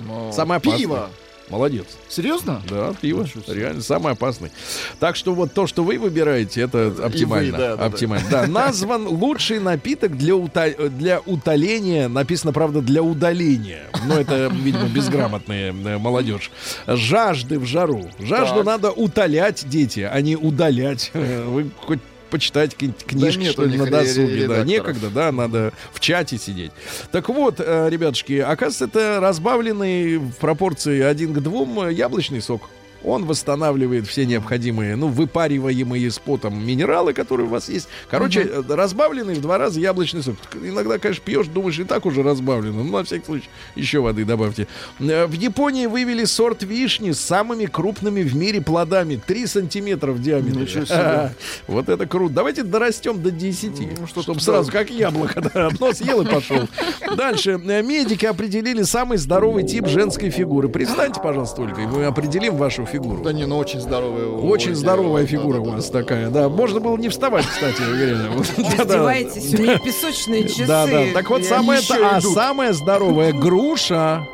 Но- 0.07 0.33
Самый 0.33 0.59
опасный. 0.59 0.81
Пиво. 0.81 1.09
Молодец. 1.49 1.87
Серьезно? 2.09 2.61
Да, 2.69 2.93
пиво. 3.01 3.25
Реально 3.47 3.81
самый 3.81 4.15
опасный. 4.15 4.51
Так 4.99 5.15
что 5.15 5.33
вот 5.33 5.55
то, 5.55 5.69
что 5.69 5.85
вы 5.85 5.97
выбираете, 5.97 6.61
это 6.63 6.93
оптимально. 7.05 7.53
да, 7.57 7.59
да, 7.59 7.77
да. 7.77 7.85
оптимально. 7.85 8.29
Да. 8.29 8.47
Назван 8.49 9.07
лучший 9.07 9.61
напиток 9.61 10.17
для, 10.19 10.35
ута- 10.35 10.89
для 10.89 11.21
утоления. 11.21 12.09
Написано, 12.09 12.53
правда, 12.53 12.81
для 12.83 13.01
удаления. 13.01 13.85
Но 14.09 14.19
это, 14.19 14.49
видимо, 14.53 14.89
безграмотная 14.89 15.73
э, 15.73 15.99
молодежь. 15.99 16.51
Жажды 16.89 17.61
в 17.61 17.65
жару. 17.65 18.11
Жажду 18.19 18.57
Так. 18.57 18.67
надо 18.67 18.91
утолять, 18.91 19.69
дети, 19.69 20.01
а 20.01 20.21
не 20.21 20.35
удалять. 20.35 21.13
Вы 21.15 21.71
хоть 21.81 22.01
почитать 22.31 22.77
книжки, 22.77 23.39
нет 23.39 23.53
что 23.53 23.65
ли, 23.65 23.79
на 23.79 23.87
досуге. 23.87 24.49
Да, 24.49 24.65
некогда, 24.65 25.11
да, 25.11 25.33
надо 25.33 25.73
в 25.93 26.01
чате 26.01 26.39
сидеть. 26.39 26.73
Так 27.13 27.29
вот, 27.29 27.57
э, 27.59 27.89
ребятушки, 27.91 28.39
оказывается, 28.39 28.85
это 28.85 29.21
разбавленный 29.21 30.19
в 30.19 30.33
пропорции 30.33 31.03
один 31.03 31.33
к 31.33 31.41
двум 31.41 31.81
э, 31.81 31.93
яблочный 31.93 32.41
сок. 32.41 32.69
Он 33.07 33.25
восстанавливает 33.25 34.07
все 34.09 34.27
необходимые, 34.27 34.97
ну, 34.97 35.07
выпариваемые 35.07 36.11
с 36.11 36.19
потом 36.19 36.67
минералы, 36.67 37.13
которые 37.13 37.47
у 37.47 37.51
вас 37.51 37.69
есть. 37.69 37.87
Короче, 38.11 38.41
э, 38.43 38.63
разбавленный 38.69 39.35
в 39.35 39.41
два 39.41 39.59
раза 39.59 39.79
яблочный 39.79 40.25
сок. 40.25 40.35
Иногда, 40.61 40.99
конечно, 40.99 41.23
пьешь, 41.25 41.47
думаешь, 41.47 41.79
и 41.79 41.85
так 41.85 42.05
уже 42.05 42.25
разбавлено. 42.25 42.83
Ну, 42.83 42.91
на 42.99 43.05
всякий 43.05 43.25
случай, 43.25 43.49
еще 43.77 44.01
воды 44.01 44.25
добавьте. 44.25 44.67
Э, 44.99 45.27
В 45.27 45.33
Японии 45.35 45.87
вывели 45.87 46.25
сорт 46.25 46.65
вишни 46.65 47.13
с 47.13 47.21
самыми 47.21 47.67
крупными 47.67 48.23
в 48.23 48.35
мире 48.35 48.61
плодами. 48.61 49.21
3 49.25 49.47
сантиметра 49.47 50.11
в 50.11 50.21
диаметре. 50.21 50.63
Ничего 50.63 50.85
себе. 50.85 51.33
Вот 51.69 51.89
это 51.89 52.07
круто. 52.07 52.35
Давайте 52.35 52.65
дорастем 52.65 53.23
до 53.23 53.31
10. 53.31 54.01
Ну, 54.01 54.07
что 54.09 54.23
чтобы 54.23 54.41
ж 54.41 54.43
сразу 54.43 54.73
как 54.73 54.91
яблоко. 54.91 55.41
да, 55.55 55.69
Одно 55.69 55.93
съел 55.93 56.23
и 56.23 56.27
пошел. 56.27 56.69
Дальше. 57.17 57.53
Э, 57.65 57.83
Медики 57.83 58.27
определили 58.27 58.83
самый 58.83 59.17
здоровый 59.17 59.63
тип 59.63 59.87
женской 59.87 60.31
фигуры. 60.31 60.69
Признайте, 60.69 61.21
пожалуйста, 61.21 61.55
только, 61.57 61.83
и 61.83 61.87
мы 61.87 62.05
определим 62.07 62.57
вашу 62.57 62.85
фигуру. 62.85 62.96
Да 62.99 63.33
не, 63.33 63.47
ну 63.47 63.59
очень 63.59 63.81
здоровая. 63.81 64.27
Очень 64.27 64.75
здоровая 64.75 65.27
фигура 65.27 65.59
у 65.61 65.71
вас 65.71 65.91
такая. 65.91 66.29
Да, 66.31 66.49
можно 66.49 66.81
было 66.81 66.97
не 66.97 67.09
вставать, 67.09 67.47
кстати. 67.47 67.83
Издеваетесь, 67.83 69.55
у 69.55 69.63
меня 69.63 69.79
песочные 69.79 70.49
часы. 70.49 70.67
Да, 70.67 70.87
да. 70.87 71.05
Так 71.15 71.31
вот, 71.31 71.45
самая, 71.45 71.81
а 72.03 72.21
самая 72.21 72.73
здоровая 72.73 73.33
груша. 73.33 74.27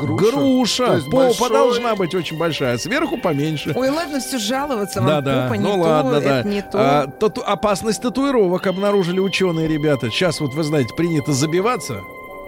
Груша? 0.00 0.32
Груша. 0.32 0.86
То 0.86 0.94
есть 0.94 1.06
Попа 1.06 1.24
большой- 1.26 1.48
должна 1.50 1.94
быть 1.94 2.14
очень 2.14 2.36
большая, 2.36 2.74
а 2.74 2.78
сверху 2.78 3.16
поменьше. 3.18 3.72
Ой, 3.76 3.90
ладно, 3.90 4.18
все 4.18 4.38
жаловаться, 4.38 5.00
вам 5.00 5.08
Да, 5.08 5.20
да. 5.20 5.42
попа 5.44 5.54
не 5.54 5.62
Ну 5.62 5.74
то, 5.74 5.78
ладно, 5.80 6.20
да. 6.20 6.40
это 6.40 6.48
не 6.48 6.62
то. 6.62 6.68
А, 6.74 7.06
тату- 7.06 7.42
опасность 7.46 8.02
татуировок 8.02 8.66
обнаружили 8.66 9.20
ученые, 9.20 9.68
ребята. 9.68 10.10
Сейчас 10.10 10.40
вот 10.40 10.54
вы 10.54 10.64
знаете, 10.64 10.92
принято 10.94 11.32
забиваться. 11.32 12.00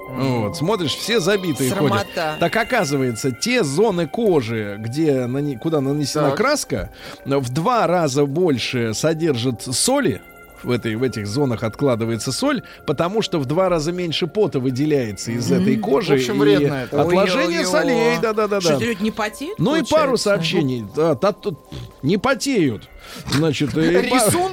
Вот, 0.08 0.56
смотришь, 0.56 0.94
все 0.94 1.20
забитые 1.20 1.70
Срамота. 1.70 1.98
ходят. 1.98 2.38
Так 2.40 2.56
оказывается, 2.56 3.32
те 3.32 3.64
зоны 3.64 4.06
кожи, 4.06 4.76
где 4.78 5.28
куда 5.60 5.80
нанесена 5.80 6.28
Так. 6.28 6.36
краска, 6.36 6.90
в 7.24 7.48
два 7.50 7.86
раза 7.86 8.24
больше 8.26 8.94
содержит 8.94 9.62
соли. 9.62 10.22
В, 10.62 10.70
этой, 10.70 10.96
в 10.96 11.02
этих 11.02 11.26
зонах 11.26 11.62
откладывается 11.62 12.32
соль, 12.32 12.62
потому 12.86 13.20
что 13.20 13.38
в 13.38 13.44
два 13.44 13.68
раза 13.68 13.92
меньше 13.92 14.26
пота 14.26 14.58
выделяется 14.58 15.30
из 15.30 15.52
этой 15.52 15.76
кожи. 15.76 16.12
В 16.12 16.16
общем, 16.16 16.36
и 16.36 16.38
вредно 16.38 16.74
это. 16.84 17.02
Отложение 17.02 17.60
Ой-ой-ой. 17.60 17.66
солей, 17.66 18.18
да-да-да. 18.22 18.60
Что, 18.62 18.78
люди 18.78 19.02
не 19.02 19.10
потеют, 19.10 19.58
Ну 19.58 19.72
и 19.76 19.80
получается? 19.80 19.94
пару 19.94 20.16
сообщений. 20.16 20.84
Да, 20.96 21.14
та- 21.14 21.32
тут 21.32 21.58
не 22.02 22.16
потеют. 22.16 22.88
Значит, 23.30 23.76
и 23.76 24.08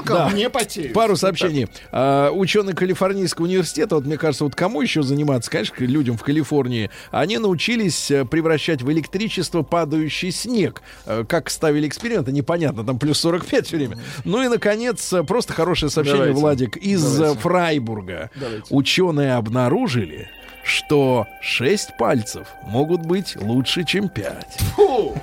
да. 0.05 0.31
не 0.31 0.49
потеют. 0.49 0.93
Пару 0.93 1.15
сообщений. 1.15 1.67
А, 1.91 2.31
ученые 2.31 2.75
Калифорнийского 2.75 3.45
университета, 3.45 3.95
вот 3.95 4.05
мне 4.05 4.17
кажется, 4.17 4.43
вот 4.43 4.55
кому 4.55 4.81
еще 4.81 5.03
заниматься, 5.03 5.49
конечно, 5.51 5.75
людям 5.79 6.17
в 6.17 6.23
Калифорнии, 6.23 6.89
они 7.11 7.37
научились 7.37 8.11
э, 8.11 8.25
превращать 8.25 8.81
в 8.81 8.91
электричество 8.91 9.61
падающий 9.61 10.31
снег. 10.31 10.81
Э, 11.05 11.23
Как 11.27 11.49
ставили 11.49 11.87
эксперименты, 11.87 12.31
непонятно, 12.31 12.83
там 12.83 12.99
плюс 12.99 13.19
45 13.19 13.67
все 13.67 13.77
время. 13.77 13.97
Ну 14.23 14.43
и, 14.43 14.47
наконец, 14.47 15.11
э, 15.13 15.23
просто 15.23 15.53
хорошее 15.53 15.89
сообщение, 15.89 16.33
Давайте. 16.33 16.41
Владик, 16.41 16.77
из 16.77 17.17
Давайте. 17.17 17.39
Фрайбурга. 17.39 18.29
Давайте. 18.35 18.65
Ученые 18.69 19.35
обнаружили, 19.35 20.29
что 20.63 21.27
6 21.41 21.97
пальцев 21.97 22.47
могут 22.63 23.01
быть 23.01 23.35
лучше, 23.35 23.83
чем 23.83 24.09
5. 24.09 24.57
Фу! 24.75 25.15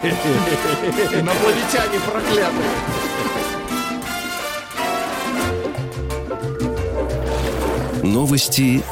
Инопланетяне 1.13 1.99
проклятые. 2.07 2.71
Новости 8.03 8.83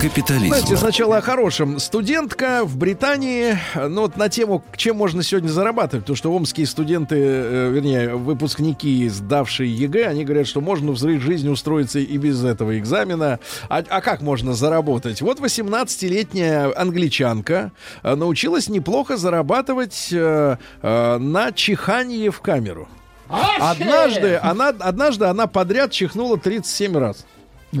капитализма. 0.00 0.56
Знаете, 0.56 0.76
сначала 0.76 1.18
о 1.18 1.20
хорошем. 1.20 1.78
Студентка 1.78 2.62
в 2.64 2.76
Британии, 2.76 3.58
ну 3.74 4.02
вот 4.02 4.16
на 4.16 4.28
тему, 4.28 4.62
чем 4.76 4.96
можно 4.96 5.22
сегодня 5.22 5.48
зарабатывать, 5.48 6.04
потому 6.04 6.16
что 6.16 6.32
омские 6.32 6.66
студенты, 6.66 7.16
э, 7.18 7.70
вернее, 7.70 8.14
выпускники, 8.14 9.08
сдавшие 9.08 9.72
ЕГЭ, 9.74 10.06
они 10.06 10.24
говорят, 10.24 10.46
что 10.46 10.60
можно 10.60 10.92
в 10.92 10.98
своей 10.98 11.18
жизни 11.18 11.48
устроиться 11.48 11.98
и 11.98 12.16
без 12.18 12.44
этого 12.44 12.78
экзамена. 12.78 13.40
А, 13.68 13.82
а 13.88 14.00
как 14.00 14.22
можно 14.22 14.54
заработать? 14.54 15.22
Вот 15.22 15.40
18-летняя 15.40 16.72
англичанка 16.76 17.72
э, 18.02 18.14
научилась 18.14 18.68
неплохо 18.68 19.16
зарабатывать 19.16 20.08
э, 20.12 20.56
э, 20.82 21.18
на 21.18 21.52
чихании 21.52 22.28
в 22.28 22.40
камеру. 22.40 22.88
Однажды 23.28 24.36
она, 24.36 24.68
однажды 24.68 25.24
она 25.24 25.46
подряд 25.46 25.90
чихнула 25.90 26.38
37 26.38 26.96
раз. 26.96 27.26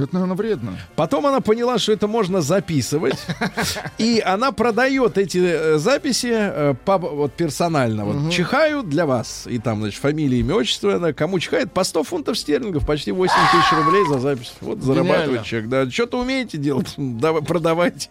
Это, 0.02 0.14
наверное, 0.14 0.36
вредно. 0.36 0.78
Потом 0.94 1.26
она 1.26 1.40
поняла, 1.40 1.78
что 1.78 1.92
это 1.92 2.06
можно 2.06 2.40
записывать, 2.40 3.18
и 3.98 4.22
она 4.24 4.52
продает 4.52 5.18
эти 5.18 5.38
э, 5.38 5.78
записи 5.78 6.30
э, 6.32 6.74
по- 6.84 6.98
вот 6.98 7.32
персонально. 7.32 8.04
Вот 8.04 8.32
чихаю 8.32 8.82
для 8.82 9.06
вас, 9.06 9.44
и 9.46 9.58
там, 9.58 9.80
значит, 9.80 10.00
фамилия, 10.00 10.40
имя, 10.40 10.54
отчество, 10.54 10.94
она 10.94 11.12
кому 11.12 11.38
чихает, 11.38 11.72
по 11.72 11.84
100 11.84 12.02
фунтов 12.04 12.38
стерлингов, 12.38 12.86
почти 12.86 13.12
8 13.12 13.32
тысяч 13.52 13.72
рублей 13.72 14.04
за 14.08 14.18
запись. 14.18 14.54
Вот 14.60 14.80
зарабатывает 14.82 15.44
человек, 15.44 15.68
да. 15.70 15.90
Что-то 15.90 16.20
умеете 16.20 16.58
делать, 16.58 16.94
давай, 16.96 17.42
продавайте. 17.42 18.08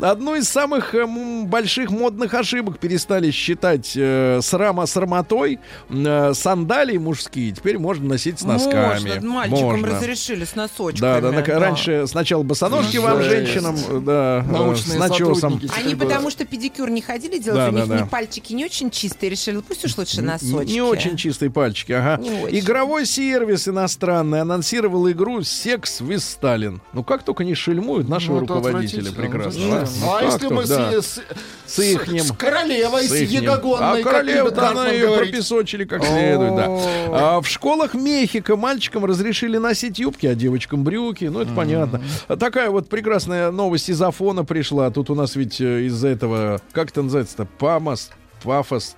Одну 0.00 0.34
из 0.36 0.48
самых 0.48 0.94
э, 0.94 0.98
м, 1.00 1.46
больших 1.46 1.90
модных 1.90 2.34
ошибок 2.34 2.78
перестали 2.78 3.30
считать 3.30 3.92
э, 3.96 4.40
срама 4.42 4.86
срамотой. 4.86 5.58
Э, 5.90 6.32
сандалии 6.34 6.98
мужские 6.98 7.52
теперь 7.52 7.78
можно 7.78 8.06
носить 8.08 8.38
с 8.40 8.42
носками. 8.44 9.08
Можно, 9.08 9.30
мальчикам 9.30 9.62
Можно. 9.80 9.88
разрешили 9.88 10.44
с 10.44 10.54
носочками. 10.54 11.00
Да, 11.00 11.20
да, 11.20 11.27
на- 11.32 11.60
раньше 11.60 12.06
сначала 12.06 12.42
босоножки 12.42 12.96
вам, 12.98 13.22
Жесть. 13.22 13.30
женщинам, 13.52 13.76
э, 13.76 14.00
да, 14.00 14.44
э, 14.46 14.50
Научные 14.52 14.96
с 14.96 15.00
начесом. 15.00 15.60
Они 15.76 15.94
потому 15.94 16.30
что 16.30 16.44
педикюр 16.44 16.90
не 16.90 17.00
ходили 17.02 17.38
делать, 17.38 17.58
Да, 17.60 17.68
у 17.68 17.72
них 17.72 17.86
да, 17.88 17.94
да. 17.96 18.00
не 18.02 18.06
пальчики 18.08 18.52
не 18.52 18.64
очень 18.64 18.90
чистые, 18.90 19.30
решили, 19.30 19.58
пусть 19.60 19.84
уж 19.84 19.96
лучше 19.96 20.22
носочки. 20.22 20.72
Не 20.72 20.82
очень 20.82 21.16
чистые 21.16 21.50
пальчики, 21.50 21.92
ага. 21.92 22.20
Не 22.22 22.30
очень. 22.42 22.58
Игровой 22.58 23.06
сервис 23.06 23.68
иностранный 23.68 24.40
анонсировал 24.40 25.10
игру 25.10 25.42
«Секс 25.42 26.00
with 26.00 26.20
Сталин». 26.20 26.80
Ну 26.92 27.02
как 27.04 27.22
только 27.22 27.44
не 27.44 27.54
шельмуют 27.54 28.08
нашего 28.08 28.34
Ну, 28.34 28.40
руководителя. 28.40 29.02
Зачем? 29.04 29.72
а? 29.72 29.84
Ну, 30.00 30.14
а 30.16 30.22
если 30.24 30.46
мы 30.48 30.64
да. 30.66 31.00
с, 31.02 31.20
с, 31.66 31.78
ихним. 31.78 32.24
с 32.24 32.32
королевой, 32.32 33.04
с, 33.04 33.08
С 33.10 33.14
ихним. 33.14 33.42
едогонной, 33.42 34.00
А 34.00 34.02
королева 34.02 34.68
она 34.70 34.88
ее 34.88 35.16
пропесочили 35.16 35.84
как 35.84 36.04
следует, 36.04 36.54
да. 36.56 36.66
А 37.10 37.40
в 37.40 37.48
школах 37.48 37.94
Мехико 37.94 38.56
мальчикам 38.56 39.04
разрешили 39.04 39.56
носить 39.58 39.98
юбки, 39.98 40.26
а 40.26 40.34
девочкам 40.34 40.84
брюки. 40.84 41.07
Ну, 41.30 41.40
это 41.40 41.52
понятно. 41.54 42.00
А 42.26 42.36
Такая 42.36 42.70
вот 42.70 42.88
прекрасная 42.88 43.50
новость 43.50 43.88
из 43.88 44.00
Афона 44.00 44.44
пришла. 44.44 44.90
Тут 44.90 45.10
у 45.10 45.14
нас 45.14 45.36
ведь 45.36 45.60
э, 45.60 45.86
из-за 45.86 46.08
этого, 46.08 46.60
как 46.72 46.90
это 46.90 47.02
называется-то, 47.02 47.46
Памос, 47.58 48.10
Пафос, 48.42 48.96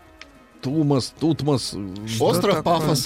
Тумас, 0.63 1.13
Тутмос. 1.19 1.75
Остров 2.21 2.57
такое? 2.57 2.63
Пафос. 2.81 3.05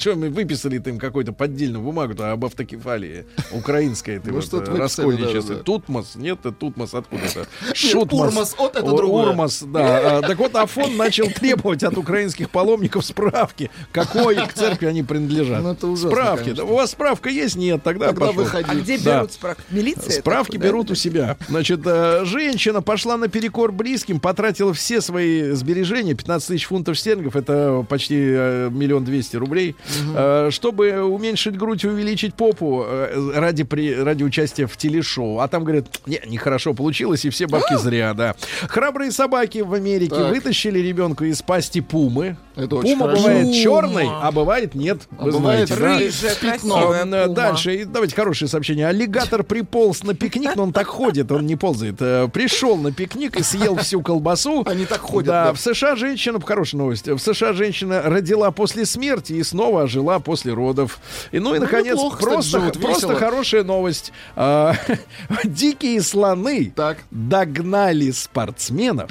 Что 0.00 0.14
мы 0.16 0.28
выписали-то 0.30 0.90
им 0.90 0.98
какую-то 0.98 1.32
поддельную 1.32 1.82
бумагу-то 1.82 2.32
об 2.32 2.44
автокефалии. 2.44 3.26
Украинская 3.52 4.16
это 4.16 4.28
Ну, 4.30 4.34
вот 4.34 4.44
э, 4.52 4.56
выписали, 4.58 4.78
раскольничество. 4.80 5.54
да, 5.54 5.58
да. 5.58 5.62
Тутмос, 5.62 6.14
нет, 6.16 6.38
это 6.40 6.52
Тутмос 6.52 6.94
откуда 6.94 7.22
это? 7.24 7.46
Урмас, 8.14 8.54
вот 8.58 8.76
это 8.76 8.84
другое. 8.86 9.28
Урмас, 9.28 9.62
да. 9.62 10.18
А, 10.18 10.22
Так 10.22 10.38
вот, 10.38 10.54
Афон 10.56 10.96
начал 10.96 11.26
требовать 11.30 11.82
от 11.84 11.96
украинских 11.96 12.50
паломников 12.50 13.04
справки, 13.04 13.70
какой 13.92 14.34
к 14.36 14.52
церкви 14.54 14.86
они 14.86 15.02
принадлежат. 15.02 15.62
Ну, 15.62 15.72
это 15.72 15.86
ужасно, 15.86 16.10
Справки. 16.10 16.44
конечно. 16.44 16.64
Да, 16.64 16.72
У 16.72 16.74
вас 16.76 16.90
справка 16.90 17.28
есть? 17.28 17.56
Нет, 17.56 17.82
тогда, 17.82 18.06
Тогда 18.08 18.26
пошел. 18.26 18.42
выходи. 18.42 18.64
А 18.68 18.74
где 18.74 18.98
Да. 18.98 19.18
берут 19.18 19.32
справки? 19.32 19.62
Милиция? 19.70 20.10
Справки 20.20 20.52
такой, 20.52 20.58
да? 20.62 20.66
берут 20.66 20.90
у 20.90 20.94
себя. 20.94 21.36
Значит, 21.48 21.80
э, 21.84 22.24
женщина 22.24 22.82
пошла 22.82 23.16
наперекор 23.16 23.70
близким, 23.72 24.18
потратила 24.20 24.72
все 24.74 25.00
свои 25.00 25.52
сбережения, 25.52 26.14
15 26.14 26.48
тысяч 26.48 26.66
фунтов 26.66 26.95
стерлингов, 27.00 27.36
это 27.36 27.84
почти 27.88 28.16
э, 28.18 28.70
миллион 28.70 29.04
двести 29.04 29.36
рублей, 29.36 29.76
э, 30.14 30.48
чтобы 30.50 31.02
уменьшить 31.02 31.56
грудь 31.56 31.84
и 31.84 31.88
увеличить 31.88 32.34
попу 32.34 32.84
э, 32.86 33.32
ради, 33.34 33.64
при, 33.64 33.94
ради 33.94 34.22
участия 34.22 34.66
в 34.66 34.76
телешоу. 34.76 35.40
А 35.40 35.48
там 35.48 35.64
говорят, 35.64 35.86
не, 36.06 36.20
нехорошо 36.26 36.74
получилось, 36.74 37.24
и 37.24 37.30
все 37.30 37.46
бабки 37.46 37.76
зря, 37.76 38.14
да. 38.14 38.34
Храбрые 38.68 39.10
собаки 39.12 39.58
в 39.58 39.74
Америке 39.74 40.14
Так. 40.14 40.30
вытащили 40.30 40.78
ребенка 40.78 41.24
из 41.24 41.42
пасти 41.42 41.80
пумы. 41.80 42.36
Это 42.56 42.76
очень 42.76 42.92
Пума 42.94 43.06
хорошо. 43.08 43.22
бывает 43.28 43.54
черной, 43.54 44.06
а 44.08 44.32
бывает 44.32 44.74
нет. 44.74 45.00
А 45.18 45.24
Вы 45.24 45.32
бывает 45.32 45.68
знаете, 45.68 46.12
да? 46.20 46.30
Рыжая, 46.46 46.56
э, 46.56 47.04
пума. 47.04 47.34
Дальше, 47.34 47.74
и 47.74 47.84
давайте 47.84 48.16
хорошее 48.16 48.48
сообщение. 48.48 48.86
Аллигатор 48.88 49.42
приполз 49.44 50.02
на 50.04 50.14
пикник, 50.14 50.56
но 50.56 50.62
он 50.62 50.72
так 50.72 50.86
ходит, 50.86 51.30
он 51.32 51.46
не 51.46 51.56
ползает. 51.56 51.96
Пришел 52.32 52.76
на 52.76 52.92
пикник 52.92 53.36
и 53.36 53.42
съел 53.42 53.76
всю 53.76 54.00
колбасу. 54.00 54.62
Они 54.66 54.86
так 54.86 55.00
ходят, 55.00 55.26
Да, 55.28 55.44
да. 55.46 55.52
в 55.52 55.60
США 55.60 55.96
женщина, 55.96 56.40
хорошая 56.40 56.80
новость, 56.86 57.08
в 57.08 57.18
США 57.18 57.52
женщина 57.52 58.02
родила 58.02 58.50
после 58.50 58.86
смерти 58.86 59.32
и 59.34 59.42
снова 59.42 59.82
ожила 59.82 60.18
после 60.20 60.52
родов. 60.52 60.98
И 61.32 61.38
ну 61.38 61.54
и, 61.54 61.58
наконец, 61.58 61.94
неплохо, 61.96 62.16
кстати, 62.18 62.32
просто, 62.34 62.58
живут, 62.60 62.80
просто 62.80 63.06
весело. 63.08 63.14
хорошая 63.18 63.64
новость. 63.64 64.12
А, 64.36 64.74
Дикие 65.44 66.00
слоны 66.00 66.72
Так. 66.74 66.98
догнали 67.10 68.10
спортсменов 68.12 69.10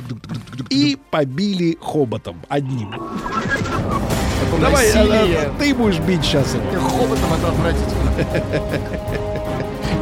и 0.69 0.97
побили 1.11 1.78
хоботом 1.82 2.41
одним. 2.47 2.91
Давай, 4.61 4.86
насилие. 4.93 5.36
э, 5.36 5.49
ты 5.59 5.73
будешь 5.76 5.99
бить 5.99 6.23
сейчас. 6.23 6.55
Хоботом 6.80 7.34
это 7.38 7.49
отвратительно. 7.49 8.11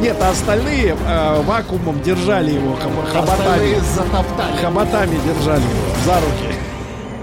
Нет, 0.00 0.16
а 0.20 0.30
остальные 0.30 0.96
э, 1.06 1.42
вакуумом 1.42 2.00
держали 2.02 2.52
его 2.52 2.74
хоб- 2.76 3.06
хоботами. 3.10 3.74
Хоботами 4.60 5.18
держали 5.26 5.62
его 5.62 5.94
за 6.04 6.14
руки. 6.14 6.53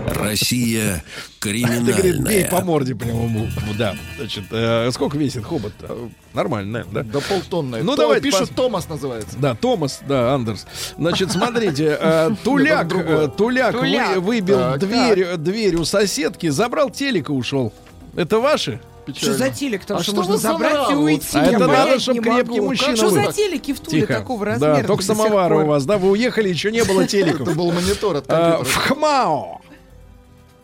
Россия 0.08 1.04
Ты, 1.40 1.50
говорит, 1.52 2.20
бей 2.20 2.44
по 2.46 2.58
криминальная. 2.58 2.62
морде 2.64 2.96
прямо 2.96 3.24
ему. 3.24 3.48
Да. 3.78 3.96
Значит, 4.18 4.44
э, 4.52 4.90
сколько 4.92 5.18
весит 5.18 5.44
хобот-то? 5.44 6.10
Нормально, 6.34 6.72
наверное, 6.72 7.04
да? 7.04 7.12
До 7.12 7.22
полтонны. 7.22 7.84
Ну, 7.84 7.96
То 7.96 8.04
давайте 8.04 8.24
Пишут, 8.30 8.52
пос- 8.52 8.56
Томас 8.56 8.88
называется. 8.90 9.38
Да, 9.38 9.56
Томас, 9.56 10.02
да, 10.08 10.34
Андерс. 10.34 10.66
Значит, 10.98 11.32
смотрите, 11.34 11.98
э, 12.00 12.30
Туляк, 12.44 12.94
э, 12.94 13.30
Туляк, 13.36 13.74
вы- 13.74 13.80
Туляк. 13.82 14.18
выбил 14.18 14.58
Так, 14.60 14.80
дверь, 14.80 15.38
дверь 15.38 15.76
у 15.78 15.86
соседки, 15.86 16.50
забрал 16.50 16.90
телек 16.90 17.30
и 17.30 17.32
ушел. 17.32 17.74
Это 18.16 18.40
ваши? 18.40 18.80
Что 19.16 19.34
за 19.34 19.50
телек 19.50 19.84
там, 19.84 19.98
А 19.98 20.04
что 20.04 20.12
что 20.12 20.18
можно 20.18 20.34
вы 20.34 20.38
за 20.40 20.48
забрать 20.52 20.92
и 20.92 20.94
уйти? 20.94 21.26
А 21.34 21.40
Я 21.44 21.50
это 21.52 21.60
надо, 21.60 21.74
понять 21.74 22.02
чтоб 22.02 22.14
не 22.16 22.22
крепкий 22.22 22.58
могу. 22.60 22.68
мужчина 22.70 22.96
Что 22.96 23.10
был. 23.10 23.16
за 23.26 23.34
телеки 23.34 23.74
в 23.74 23.80
Туле 23.80 24.02
Тихо. 24.02 24.14
такого 24.14 24.46
размера? 24.46 24.76
Да, 24.78 24.84
только 24.84 25.04
самовары 25.04 25.58
у 25.64 25.66
вас, 25.66 25.86
да? 25.86 25.98
Вы 25.98 26.12
уехали, 26.12 26.50
еще 26.50 26.72
не 26.72 26.84
было 26.84 27.08
телеков. 27.08 27.48
Это 27.48 27.58
был 27.58 27.72
монитор 27.72 28.18
от 28.18 28.28
компьютера. 28.28 28.64
В 28.64 28.76
Хмао. 28.76 29.62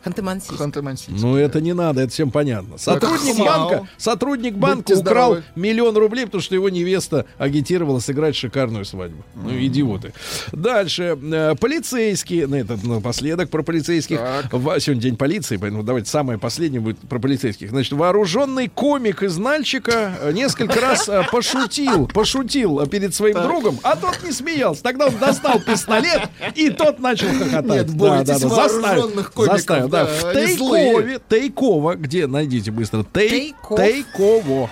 Ханты-Мансийск. 0.06 0.58
Ханты-Мансийск. 0.58 1.20
Ну, 1.20 1.36
это 1.36 1.60
не 1.62 1.74
надо, 1.74 2.02
это 2.02 2.12
всем 2.12 2.32
понятно. 2.32 2.78
Сотрудник 2.78 3.38
банка, 3.38 3.88
сотрудник 3.98 4.54
банка 4.56 4.78
Будьте 4.78 4.94
украл 4.96 5.32
здоровы. 5.34 5.44
миллион 5.56 5.98
рублей, 5.98 6.26
потому 6.26 6.42
что 6.42 6.56
его 6.56 6.70
невеста 6.70 7.26
агитировала 7.38 8.00
сыграть 8.00 8.36
шикарную 8.36 8.86
свадьбу. 8.86 9.24
Ну, 9.36 9.52
идиоты. 9.52 10.14
Дальше. 10.52 11.18
Э, 11.22 11.56
Полицейские. 11.60 12.48
Ну, 12.48 12.56
это 12.58 12.78
напоследок 12.88 13.50
про 13.50 13.64
полицейских. 13.64 14.20
Во- 14.52 14.80
Сегодня 14.80 15.02
день 15.02 15.18
полиции, 15.18 15.58
поэтому 15.58 15.84
давайте 15.84 16.10
самое 16.10 16.40
последнее 16.40 16.80
будет 16.82 16.98
про 17.00 17.20
полицейских. 17.20 17.70
Значит, 17.70 17.94
вооруженный 17.94 18.68
комик 18.70 19.24
из 19.24 19.38
Нальчика 19.38 20.14
э, 20.22 20.32
несколько 20.32 20.80
раз 20.80 21.10
э, 21.10 21.24
пошутил, 21.32 22.08
пошутил 22.08 22.80
э, 22.82 22.88
перед 22.88 23.14
своим 23.14 23.42
другом, 23.42 23.80
а 23.84 23.96
тот 23.96 24.20
не 24.24 24.32
смеялся. 24.32 24.84
Тогда 24.84 25.08
он 25.08 25.18
достал 25.18 25.60
пистолет, 25.60 26.30
и 26.56 26.70
тот 26.70 27.00
начал 27.00 27.28
хохотать. 27.28 27.66
Нет, 27.88 27.90
бойтесь 27.94 28.44
вооруженных 28.44 29.34
комиков, 29.34 29.58
Заставил, 29.58 29.87
да. 29.88 30.06
да, 30.06 30.12
В. 30.12 30.34
Тейкове, 30.34 31.20
Тейково, 31.30 31.96
где, 31.96 32.28
найдите 32.28 32.72
быстро. 32.72 33.04
Тейково. 33.14 34.70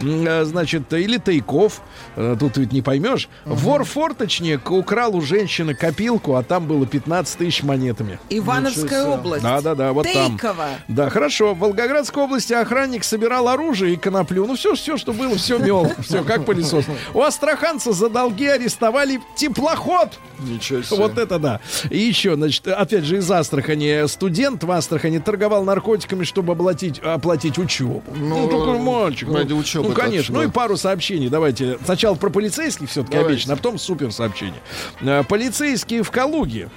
М, 0.00 0.26
э, 0.26 0.44
Значит, 0.44 0.92
или 0.92 1.18
Тейков, 1.18 1.82
э, 2.16 2.36
тут 2.38 2.56
ведь 2.56 2.72
не 2.72 2.82
поймешь. 2.82 3.28
Вор-форточник 3.44 4.70
украл 4.70 5.16
у 5.16 5.20
женщины 5.20 5.74
копилку, 5.74 6.34
а 6.36 6.42
там 6.42 6.66
было 6.66 6.86
15 6.86 7.38
тысяч 7.38 7.62
монетами. 7.62 8.18
Ивановская 8.30 9.04
область. 9.04 9.42
Да-да-да, 9.42 9.92
вот 9.92 10.06
там. 10.12 10.32
Тейково. 10.38 10.68
Да, 10.88 11.10
хорошо. 11.10 11.54
В 11.54 11.58
Волгоградской 11.58 12.22
области 12.22 12.52
охранник 12.52 13.04
собирал 13.04 13.48
оружие 13.48 13.94
и 13.94 13.96
коноплю. 13.96 14.46
Ну, 14.46 14.56
все, 14.56 14.74
все, 14.74 14.96
что 14.96 15.12
было, 15.12 15.36
все 15.36 15.58
мел. 15.58 15.90
Все, 15.98 16.22
как 16.24 16.44
пылесос. 16.44 16.84
У 17.14 17.20
астраханца 17.22 17.92
за 17.92 18.08
долги 18.08 18.46
арестовали 18.46 19.20
теплоход. 19.36 20.18
Ничего 20.38 20.82
себе. 20.82 20.96
Вот 20.96 21.18
это 21.18 21.38
да. 21.38 21.60
И 21.90 21.98
еще, 21.98 22.34
значит, 22.36 22.66
опять 22.68 23.04
же, 23.04 23.18
из 23.18 23.30
Астрахани. 23.30 24.06
Студент 24.06 24.57
в 24.64 24.70
Астрахани 24.70 25.18
торговал 25.18 25.64
наркотиками, 25.64 26.24
чтобы 26.24 26.52
оплатить, 26.52 26.98
оплатить 27.00 27.58
учебу. 27.58 28.02
Ну, 28.14 28.38
Ну, 28.38 28.48
такой 28.48 28.78
мальчик. 28.78 29.28
ради 29.32 29.52
ну, 29.52 29.58
учебы 29.58 29.88
Ну, 29.88 29.94
конечно. 29.94 30.34
Ну 30.34 30.42
и 30.42 30.50
пару 30.50 30.76
сообщений. 30.76 31.28
Давайте. 31.28 31.78
Сначала 31.84 32.14
про 32.14 32.30
полицейских 32.30 32.88
все-таки 32.88 33.16
обещано, 33.16 33.54
а 33.54 33.56
потом 33.56 33.78
супер 33.78 34.12
сообщение. 34.12 34.60
Э, 35.00 35.22
Полицейские 35.28 36.02
в 36.02 36.10
Калуге 36.10 36.68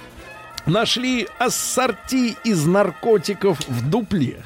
нашли 0.66 1.28
ассорти 1.38 2.36
из 2.44 2.64
наркотиков 2.66 3.58
в 3.68 3.88
дупле. 3.88 4.42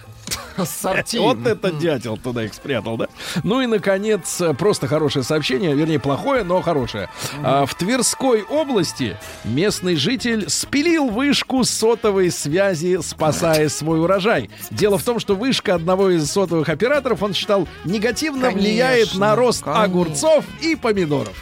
Ассорти. 0.57 1.17
Вот 1.17 1.47
это 1.47 1.71
дятел 1.71 2.17
туда 2.17 2.45
их 2.45 2.55
спрятал, 2.55 2.97
да? 2.97 3.09
Ну 3.43 3.61
и, 3.61 3.67
наконец, 3.67 4.41
просто 4.59 4.87
хорошее 4.87 5.25
сообщение, 5.25 5.75
вернее, 5.75 5.99
плохое, 5.99 6.45
но 6.45 6.61
хорошее. 6.63 7.09
А, 7.43 7.67
в 7.67 7.75
Тверской 7.75 8.43
области 8.43 9.17
местный 9.45 9.97
житель 9.97 10.49
спилил 10.49 11.09
вышку 11.09 11.65
сотовой 11.65 12.31
связи, 12.31 12.99
спасая 13.03 13.69
свой 13.69 14.01
урожай. 14.01 14.51
Дело 14.71 14.99
в 14.99 15.03
том, 15.03 15.19
что 15.21 15.35
вышка 15.35 15.75
одного 15.75 16.11
из 16.11 16.31
сотовых 16.31 16.69
операторов, 16.69 17.23
он 17.23 17.35
считал, 17.35 17.69
негативно 17.85 18.49
Конечно, 18.49 18.61
влияет 18.61 19.15
на 19.15 19.37
рост 19.37 19.63
конечно. 19.63 19.85
огурцов 19.85 20.45
и 20.61 20.77
помидоров. 20.77 21.35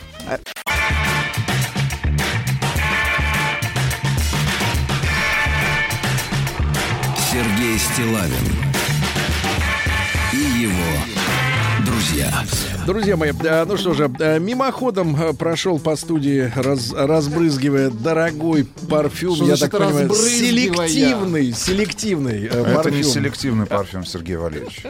Сергей 7.35 7.79
Стилавин 7.79 8.64
его 10.65 11.85
друзья. 11.85 12.43
Друзья 12.87 13.17
мои, 13.17 13.33
э, 13.33 13.65
ну 13.67 13.79
что 13.79 13.95
же, 13.95 14.11
э, 14.19 14.39
мимоходом 14.39 15.17
э, 15.19 15.33
прошел 15.33 15.79
по 15.79 15.97
студии, 15.97 16.53
раз- 16.55 16.93
разбрызгивая 16.93 17.89
дорогой 17.89 18.67
парфюм, 18.91 19.37
Что 19.37 19.45
я 19.47 19.57
значит 19.57 19.73
так 19.73 19.81
понимаю, 19.89 20.11
селективный, 20.15 21.53
селективный 21.53 22.45
Это 22.45 22.63
парфюм. 22.75 22.97
не 22.99 23.03
селективный 23.03 23.67
парфюм, 23.67 24.05
Сергей 24.05 24.37
Валерьевич. 24.37 24.83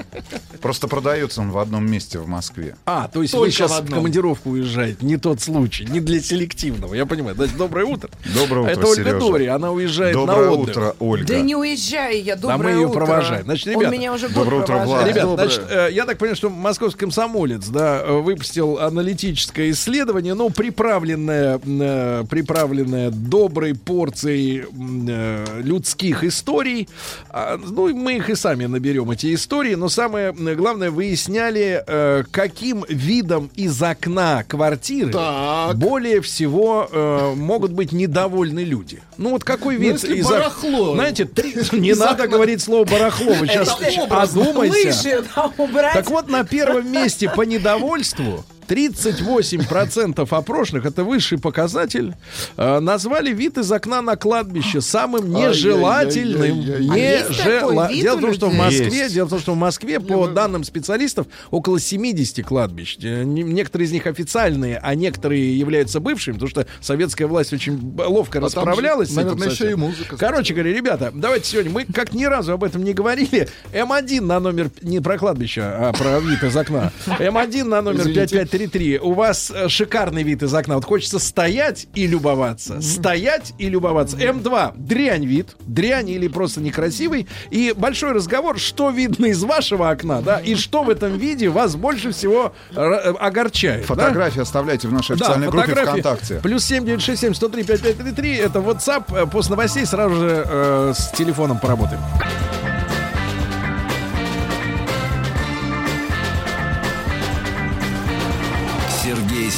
Просто 0.61 0.89
продается 0.89 1.41
он 1.41 1.53
в 1.53 1.59
одном 1.59 1.89
месте 1.89 2.19
в 2.19 2.27
Москве. 2.27 2.75
А, 2.85 3.07
то 3.13 3.23
есть 3.23 3.33
Только 3.33 3.45
вы 3.47 3.51
сейчас 3.53 3.71
в 3.79 3.85
в, 3.85 3.91
командировку 3.95 4.51
уезжаете, 4.51 5.07
не 5.07 5.17
тот 5.17 5.41
случай, 5.41 5.85
не 5.85 6.01
для 6.01 6.21
селективного, 6.21 6.95
я 6.95 7.07
понимаю. 7.07 7.37
Значит, 7.37 7.57
доброе 7.57 7.87
утро. 7.87 8.11
Доброе 8.35 8.63
утро, 8.63 8.71
Это 8.73 8.87
Ольга 8.89 8.95
Сережа. 9.11 9.19
Дори, 9.21 9.47
она 9.47 9.71
уезжает 9.71 10.15
Доброе 10.15 10.47
на 10.47 10.51
отдых. 10.53 10.77
утро, 10.77 10.97
Ольга. 10.99 11.27
Да 11.29 11.41
не 11.41 11.55
уезжай 11.55 12.19
я, 12.23 12.35
доброе 12.35 12.59
мы 12.59 12.71
ее 12.81 12.87
утро. 12.89 13.05
провожаем. 13.07 13.45
Значит, 13.45 13.69
Он 13.69 13.73
ребята, 13.75 13.93
меня 13.93 14.13
уже 14.13 14.29
доброе 14.31 14.63
утро. 14.63 14.79
Влад. 14.85 15.07
Ребят, 15.07 15.23
Доброе. 15.25 15.49
значит, 15.49 15.93
я 15.95 16.07
так 16.07 16.19
понимаю, 16.19 16.35
что 16.37 16.51
московский 16.51 16.99
комсомолец, 17.01 17.67
да, 17.69 17.84
э, 18.05 18.21
выпустил 18.21 18.79
аналитическое 18.79 19.71
исследование, 19.71 20.35
ну, 20.35 20.51
приправленное, 20.51 21.61
э, 21.65 22.25
приправленное 22.29 23.11
доброй 23.11 23.75
порцией 23.75 24.65
э, 25.09 25.61
людских 25.63 26.25
историй. 26.25 26.89
А, 27.31 27.59
ну, 27.59 27.89
и 27.89 27.93
мы 27.93 28.17
их 28.17 28.31
и 28.31 28.35
сами 28.35 28.67
наберем, 28.67 29.11
эти 29.11 29.35
истории, 29.35 29.75
но 29.75 29.89
самое 29.89 30.33
главное, 30.33 30.91
выясняли, 30.91 31.83
э, 31.87 32.25
каким 32.31 32.85
видом 32.89 33.51
из 33.57 33.81
окна 33.83 34.45
квартиры 34.47 35.13
Так. 35.13 35.77
более 35.77 36.21
всего 36.21 36.89
э, 36.91 37.35
могут 37.37 37.73
быть 37.73 37.93
недовольны 37.93 38.61
люди. 38.61 39.03
Ну, 39.19 39.31
вот 39.31 39.45
какой 39.45 39.77
вид 39.77 39.93
если 39.95 40.17
из 40.17 40.27
ок- 40.27 40.33
барахло 40.33 40.95
Знаете, 40.95 41.25
три- 41.25 41.55
не 41.73 41.91
из 41.91 41.99
надо 41.99 42.25
окна. 42.25 42.27
говорить 42.29 42.63
слово 42.63 42.85
барахло, 42.85 43.35
вы 43.35 43.47
сейчас 43.47 43.69
да, 43.69 45.51
убрать. 45.59 45.93
Так 45.95 46.11
вот, 46.11 46.29
на 46.29 46.45
первом 46.45 46.91
месте 46.91 47.29
по 47.29 47.43
недовольству 47.43 47.74
недовольству 47.75 48.45
38% 48.69 50.27
опрошенных, 50.31 50.85
это 50.87 51.05
высший 51.05 51.39
показатель, 51.39 52.15
э, 52.57 52.81
назвали 52.81 53.33
вид 53.33 53.59
из 53.59 53.71
окна 53.73 54.03
на 54.03 54.17
кладбище 54.17 54.81
самым 54.81 55.31
нежелательным. 55.33 56.91
А 56.91 56.97
Нежела- 56.97 57.91
Дело 57.93 58.17
в 58.17 58.21
том, 58.21 58.35
что 58.35 58.49
в? 58.51 58.55
Москве, 58.55 58.87
Есть. 58.99 59.15
дело 59.15 59.27
в 59.27 59.31
том, 59.31 59.39
что 59.41 59.53
в 59.53 59.57
Москве, 59.57 60.01
по 60.01 60.27
данным 60.29 60.65
специалистов, 60.65 61.27
около 61.51 61.79
70 61.81 62.43
кладбищ. 62.43 62.97
Э, 63.03 63.23
не- 63.25 63.43
Некоторые 63.43 63.87
из 63.87 63.93
них 63.93 64.07
официальные, 64.07 64.79
а 64.83 64.95
некоторые 64.95 65.57
являются 65.59 66.01
бывшими, 66.01 66.35
потому 66.35 66.51
что 66.51 66.67
советская 66.81 67.27
власть 67.29 67.53
очень 67.53 67.95
ловко 67.97 68.39
А 68.39 68.41
там 68.43 68.51
же, 68.51 68.57
расправлялась. 68.57 69.09
с 69.09 69.13
этим 69.13 69.23
наверное, 69.29 69.49
еще 69.51 69.71
и 69.71 69.75
музыка. 69.75 70.17
Короче 70.17 70.55
говоря, 70.55 70.73
ребята, 70.73 71.11
давайте 71.15 71.51
сегодня 71.51 71.71
мы 71.71 71.85
как 71.85 72.13
ни 72.15 72.25
разу 72.25 72.53
об 72.53 72.65
этом 72.65 72.83
не 72.85 72.93
говорили. 72.95 73.49
М1 73.73 74.21
на 74.21 74.41
номер 74.41 74.71
не 74.83 75.01
про 75.01 75.19
кладбище, 75.19 75.63
а 75.63 75.93
про 75.93 76.19
вид 76.21 76.43
из 76.43 76.57
окна. 76.57 76.93
М1 77.07 77.65
на 77.65 77.83
номер 77.83 78.01
Извините. 78.01 78.21
5533. 78.59 78.99
У 79.01 79.13
вас 79.15 79.51
э, 79.55 79.69
шикарный 79.69 80.23
вид 80.23 80.43
из 80.43 80.55
окна. 80.55 80.77
Вот 80.77 80.85
хочется 80.85 81.19
стоять 81.19 81.87
и 81.95 82.07
любоваться. 82.07 82.81
Стоять 82.81 83.53
и 83.59 83.69
любоваться. 83.69 84.17
М2 84.17 84.73
дрянь 84.77 85.25
вид, 85.25 85.57
дрянь 85.67 86.09
или 86.09 86.29
просто 86.29 86.61
некрасивый. 86.61 87.27
И 87.51 87.75
большой 87.77 88.13
разговор, 88.13 88.59
что 88.59 88.91
видно 88.91 89.27
из 89.27 89.43
вашего 89.43 89.91
окна, 89.91 90.23
да, 90.23 90.39
и 90.39 90.55
что 90.55 90.85
в 90.85 90.91
этом 90.91 91.19
виде 91.19 91.49
вас 91.49 91.75
больше 91.77 92.13
всего 92.13 92.55
э, 92.75 92.81
огорчает. 92.81 93.83
да? 93.83 93.95
Фотографии 93.95 94.41
оставляйте 94.41 94.89
в 94.89 94.93
нашей 94.93 95.17
официальной 95.17 95.49
группе 95.49 95.69
фотографии. 95.69 96.01
ВКонтакте. 96.01 96.41
Плюс 96.43 96.65
7967 96.65 97.35
103 97.35 97.63
5533. 97.65 98.37
Это 98.37 98.59
WhatsApp. 98.61 99.25
Э, 99.25 99.27
После 99.27 99.51
новостей 99.51 99.85
сразу 99.87 100.15
же 100.15 100.47
э, 100.49 100.93
с 100.95 101.11
телефоном 101.17 101.59
поработаем. 101.59 102.01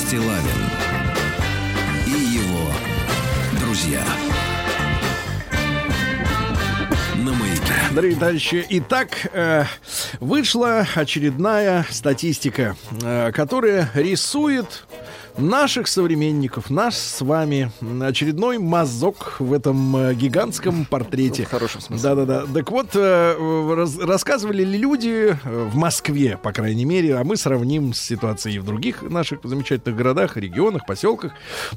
Стилавин 0.07 0.70
и 2.07 2.11
его 2.11 2.70
друзья. 3.61 4.04
На 7.16 7.32
маяке. 7.32 7.74
Дорогие 7.90 8.16
товарищи, 8.16 8.64
итак, 8.68 9.28
э, 9.32 9.64
вышла 10.20 10.86
очередная 10.94 11.84
статистика, 11.90 12.76
э, 13.02 13.32
которая 13.32 13.90
рисует 13.94 14.86
наших 15.39 15.89
современников, 15.89 16.70
наш 16.70 16.95
с 16.95 17.20
вами 17.20 17.70
очередной 18.03 18.59
мазок 18.59 19.37
в 19.39 19.53
этом 19.53 19.97
э, 19.97 20.14
гигантском 20.14 20.84
портрете. 20.84 21.45
В 21.45 21.51
хорошем 21.51 21.80
смысле. 21.80 22.03
Да-да-да. 22.03 22.45
Так 22.53 22.70
вот, 22.70 22.89
э, 22.95 23.74
раз- 23.76 23.99
рассказывали 23.99 24.64
ли 24.64 24.78
люди 24.78 25.37
э, 25.43 25.68
в 25.70 25.76
Москве, 25.76 26.39
по 26.43 26.53
крайней 26.53 26.84
мере, 26.84 27.16
а 27.16 27.24
мы 27.24 27.37
сравним 27.37 27.93
с 27.93 28.01
ситуацией 28.01 28.59
в 28.59 28.64
других 28.64 29.03
наших 29.03 29.41
замечательных 29.45 29.97
городах, 29.97 30.37
регионах, 30.37 30.87
поселках 30.87 31.32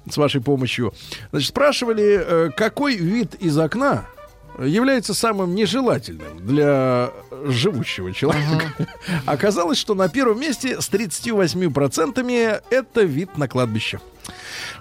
с 0.09 0.17
вашей 0.17 0.41
помощью. 0.41 0.93
Значит, 1.31 1.49
спрашивали, 1.49 2.51
какой 2.55 2.95
вид 2.95 3.35
из 3.35 3.57
окна 3.57 4.05
является 4.65 5.13
самым 5.13 5.55
нежелательным 5.55 6.45
для 6.45 7.11
живущего 7.45 8.13
человека. 8.13 8.73
Оказалось, 9.25 9.77
что 9.77 9.95
на 9.95 10.09
первом 10.09 10.39
месте 10.39 10.81
с 10.81 10.89
38% 10.89 12.63
это 12.69 13.01
вид 13.01 13.37
на 13.37 13.47
кладбище. 13.47 13.99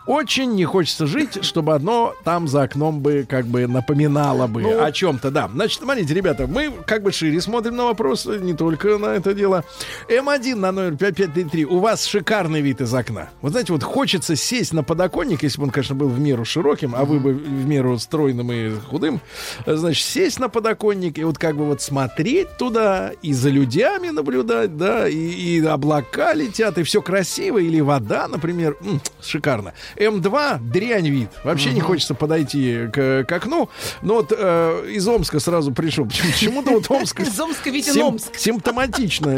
Очень 0.09 0.55
не 0.55 0.65
хочется 0.65 1.07
жить, 1.07 1.45
чтобы 1.45 1.75
одно 1.75 2.15
там 2.25 2.49
за 2.49 2.63
окном 2.63 3.01
бы 3.01 3.27
как 3.29 3.47
бы 3.47 3.67
напоминало 3.67 4.47
бы 4.47 4.63
Ну. 4.63 4.83
о 4.83 4.91
чем-то, 4.91 5.31
да. 5.31 5.49
Значит, 5.53 5.83
смотрите, 5.83 6.15
ребята, 6.15 6.47
мы 6.47 6.73
как 6.87 7.03
бы 7.03 7.13
шире 7.13 7.41
смотрим 7.41 7.77
на 7.77 7.85
вопрос, 7.85 8.27
не 8.27 8.55
только 8.55 8.99
на 8.99 9.07
это 9.15 9.35
дело. 9.35 9.65
М1 10.09 10.55
на 10.57 10.73
номер 10.73 10.97
5533. 10.97 11.65
У 11.67 11.79
вас 11.79 12.05
шикарный 12.07 12.61
вид 12.63 12.81
из 12.81 12.93
окна. 12.95 13.29
Вот 13.43 13.53
знаете, 13.53 13.73
вот 13.73 13.83
хочется 13.83 14.35
сесть 14.35 14.73
на 14.73 14.83
подоконник, 14.83 15.43
если 15.43 15.59
бы 15.59 15.65
он, 15.65 15.71
конечно, 15.71 15.95
был 15.95 16.09
в 16.09 16.19
меру 16.19 16.45
широким, 16.45 16.95
а 16.97 17.05
вы 17.05 17.21
бы 17.21 17.33
в 17.35 17.67
меру 17.67 17.99
стройным 17.99 18.51
и 18.51 18.71
худым. 18.91 19.21
Значит, 19.67 20.05
сесть 20.07 20.41
на 20.41 20.49
подоконник 20.49 21.19
и 21.19 21.25
вот 21.25 21.37
как 21.39 21.57
бы 21.57 21.67
вот 21.67 21.83
смотреть 21.83 22.57
туда 22.57 23.13
и 23.23 23.33
за 23.35 23.51
людьми 23.51 23.69
наблюдать, 24.11 24.77
да, 24.77 25.07
и, 25.09 25.15
и 25.17 25.65
облака 25.65 26.33
летят, 26.33 26.79
и 26.79 26.83
все 26.83 27.03
красиво, 27.03 27.59
или 27.59 27.81
вода, 27.81 28.27
например, 28.29 28.77
М, 28.81 29.01
шикарно. 29.23 29.75
М2 29.99 30.59
дрянь 30.71 31.09
вид. 31.09 31.31
Вообще 31.45 31.73
не 31.73 31.81
хочется 31.81 32.15
подойти 32.15 32.87
к, 32.93 33.25
к 33.25 33.33
окну. 33.33 33.69
Но 34.03 34.15
вот 34.15 34.33
э, 34.37 34.87
из 34.91 35.07
Омска 35.09 35.41
сразу 35.41 35.73
пришел. 35.73 36.07
Почему- 36.07 36.31
Почему-то 36.33 36.71
вот 36.71 36.91
Омск 36.91 37.21
Из 37.21 37.39
Омска 37.41 37.71
виден 37.71 37.93
сим- 37.95 38.07
Омск. 38.07 38.35
симптоматично. 38.37 39.37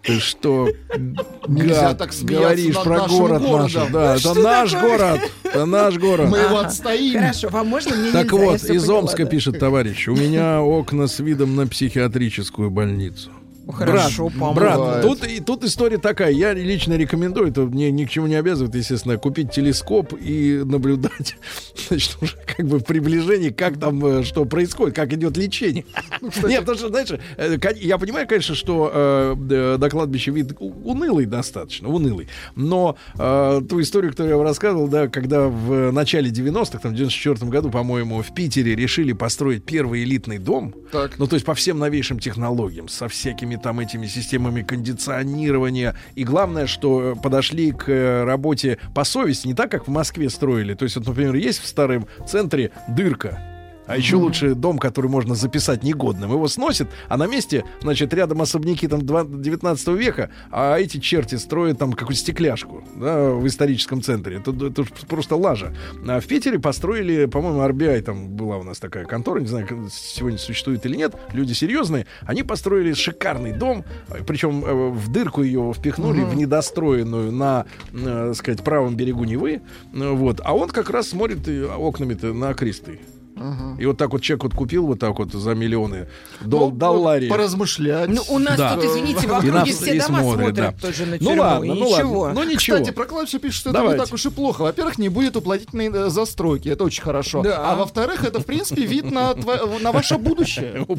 Ты 0.00 0.20
что, 0.20 0.68
Нельзя 1.48 1.88
гад, 1.88 1.98
так 1.98 2.10
говоришь 2.22 2.76
про 2.76 3.08
город 3.08 3.42
наш? 3.42 3.72
Да, 3.90 4.12
это 4.12 4.20
Что 4.20 4.34
наш 4.34 4.72
город. 4.74 5.20
Это 5.42 5.66
наш 5.66 5.98
город. 5.98 6.28
Мы 6.30 6.38
его 6.38 6.58
отстоим. 6.58 7.20
Хорошо, 7.20 7.48
вам 7.48 7.66
можно? 7.66 7.96
Мне 7.96 8.12
Так 8.12 8.30
вот, 8.32 8.62
из 8.62 8.88
Омска 8.88 9.24
пишет 9.24 9.58
товарищ. 9.58 10.06
У 10.08 10.14
меня 10.14 10.62
окна 10.62 11.08
с 11.08 11.18
видом 11.18 11.56
на 11.56 11.66
психиатрическую 11.66 12.70
больницу. 12.70 13.30
Хорошо, 13.72 14.30
брат, 14.30 14.54
брат, 14.54 15.02
тут, 15.02 15.24
и, 15.26 15.40
тут 15.40 15.62
история 15.64 15.98
такая. 15.98 16.30
Я 16.32 16.54
лично 16.54 16.94
рекомендую, 16.94 17.48
это 17.48 17.62
мне 17.62 17.90
ни 17.90 18.04
к 18.04 18.10
чему 18.10 18.26
не 18.26 18.34
обязывает, 18.34 18.74
естественно, 18.74 19.18
купить 19.18 19.52
телескоп 19.52 20.14
и 20.18 20.62
наблюдать, 20.64 21.36
значит, 21.88 22.16
уже 22.20 22.36
как 22.46 22.66
бы 22.66 22.78
в 22.78 22.84
приближении, 22.84 23.50
как 23.50 23.78
там, 23.78 24.04
э, 24.04 24.22
что 24.24 24.46
происходит, 24.46 24.96
как 24.96 25.12
идет 25.12 25.36
лечение. 25.36 25.84
Нет, 26.42 26.60
потому 26.60 26.78
что, 26.78 26.88
знаешь, 26.88 27.08
э, 27.36 27.58
я 27.76 27.98
понимаю, 27.98 28.26
конечно, 28.26 28.54
что 28.54 28.90
э, 28.92 29.76
до 29.78 29.90
кладбища 29.90 30.30
вид 30.30 30.56
унылый 30.58 31.26
достаточно, 31.26 31.88
унылый. 31.88 32.28
Но 32.54 32.96
э, 33.18 33.60
ту 33.68 33.80
историю, 33.82 34.12
которую 34.12 34.30
я 34.30 34.36
вам 34.36 34.46
рассказывал, 34.46 34.88
да, 34.88 35.08
когда 35.08 35.48
в 35.48 35.90
начале 35.90 36.30
90-х, 36.30 36.78
там, 36.78 36.92
в 36.92 36.94
94 36.94 37.50
году, 37.50 37.70
по-моему, 37.70 38.22
в 38.22 38.34
Питере 38.34 38.74
решили 38.74 39.12
построить 39.12 39.64
первый 39.64 40.04
элитный 40.04 40.38
дом, 40.38 40.74
Так. 40.90 41.18
ну, 41.18 41.26
то 41.26 41.34
есть 41.34 41.44
по 41.44 41.54
всем 41.54 41.78
новейшим 41.78 42.18
технологиям, 42.18 42.88
со 42.88 43.08
всякими 43.08 43.57
там 43.58 43.80
этими 43.80 44.06
системами 44.06 44.62
кондиционирования. 44.62 45.94
И 46.14 46.24
главное, 46.24 46.66
что 46.66 47.12
э, 47.12 47.14
подошли 47.20 47.72
к 47.72 47.88
э, 47.88 48.24
работе 48.24 48.78
по 48.94 49.04
совести, 49.04 49.46
не 49.46 49.54
так, 49.54 49.70
как 49.70 49.86
в 49.86 49.90
Москве 49.90 50.30
строили. 50.30 50.74
То 50.74 50.84
есть, 50.84 50.96
вот, 50.96 51.06
например, 51.06 51.34
есть 51.34 51.60
в 51.60 51.66
старом 51.66 52.06
центре 52.26 52.70
дырка. 52.88 53.57
А 53.88 53.96
еще 53.96 54.16
лучше 54.16 54.54
дом, 54.54 54.78
который 54.78 55.10
можно 55.10 55.34
записать 55.34 55.82
негодным. 55.82 56.30
Его 56.30 56.46
сносит, 56.46 56.88
а 57.08 57.16
на 57.16 57.26
месте, 57.26 57.64
значит, 57.80 58.12
рядом 58.12 58.42
особняки 58.42 58.86
там 58.86 59.00
два- 59.04 59.24
19 59.24 59.88
века, 59.96 60.30
а 60.50 60.76
эти 60.78 60.98
черти 60.98 61.36
строят 61.36 61.78
там 61.78 61.94
какую-то 61.94 62.20
стекляшку 62.20 62.84
да, 62.94 63.30
в 63.30 63.46
историческом 63.46 64.02
центре. 64.02 64.36
Это, 64.36 64.50
это 64.50 64.84
просто 65.08 65.36
лажа. 65.36 65.74
А 66.06 66.20
в 66.20 66.26
Питере 66.26 66.58
построили, 66.58 67.24
по-моему, 67.24 67.60
RBI, 67.60 68.02
там 68.02 68.28
была 68.28 68.58
у 68.58 68.62
нас 68.62 68.78
такая 68.78 69.06
контора, 69.06 69.40
не 69.40 69.46
знаю, 69.46 69.66
сегодня 69.90 70.38
существует 70.38 70.84
или 70.84 70.96
нет, 70.96 71.14
люди 71.32 71.54
серьезные. 71.54 72.06
Они 72.22 72.42
построили 72.42 72.92
шикарный 72.92 73.52
дом, 73.52 73.84
причем 74.26 74.64
э, 74.64 74.90
в 74.90 75.10
дырку 75.10 75.42
ее 75.42 75.72
впихнули, 75.74 76.22
в 76.24 76.36
недостроенную 76.36 77.32
на, 77.32 77.64
э, 77.92 78.34
сказать, 78.34 78.62
правом 78.62 78.96
берегу 78.96 79.24
Невы. 79.24 79.62
Вот. 79.92 80.40
А 80.44 80.54
он 80.54 80.68
как 80.68 80.90
раз 80.90 81.08
смотрит 81.08 81.48
окнами-то 81.48 82.34
на 82.34 82.52
Кристы. 83.38 83.82
И 83.82 83.86
вот 83.86 83.96
так 83.98 84.12
вот 84.12 84.22
человек 84.22 84.44
вот 84.44 84.54
купил 84.54 84.86
вот 84.86 84.98
так 84.98 85.18
вот 85.18 85.32
за 85.32 85.54
миллионы 85.54 86.08
дол- 86.40 86.70
Ну, 86.70 86.76
долларей. 86.76 87.28
Поразмышлять. 87.28 88.08
Ну, 88.08 88.22
у 88.28 88.38
нас 88.38 88.56
Да. 88.56 88.74
тут, 88.74 88.84
извините, 88.84 89.26
в 89.26 89.32
округе 89.32 89.72
все 89.72 90.00
дома 90.00 90.20
смотрят, 90.20 90.34
смотрят 90.34 90.54
да. 90.54 90.72
тоже 90.80 91.06
на 91.06 91.16
Ну 91.20 91.34
ладно, 91.40 91.74
ну 91.74 91.74
ничего. 91.74 92.18
ладно. 92.20 92.40
Ну 92.44 92.50
ничего. 92.50 92.76
Кстати, 92.78 92.94
про 92.94 93.04
кладбище 93.04 93.38
пишет, 93.38 93.60
что 93.60 93.70
это 93.70 93.78
Давайте. 93.78 94.00
не 94.00 94.04
так 94.06 94.14
уж 94.14 94.26
и 94.26 94.30
плохо. 94.30 94.62
Во-первых, 94.62 94.98
не 94.98 95.08
будет 95.08 95.36
уплотительной 95.36 95.90
э, 95.92 96.10
застройки. 96.10 96.68
Это 96.68 96.84
очень 96.84 97.02
хорошо. 97.02 97.42
Да. 97.42 97.72
А 97.72 97.76
во-вторых, 97.76 98.24
это, 98.24 98.40
в 98.40 98.44
принципе, 98.46 98.84
вид 98.84 99.10
на, 99.10 99.32
тво- 99.32 99.80
на 99.82 99.92
ваше 99.92 100.18
будущее. 100.18 100.86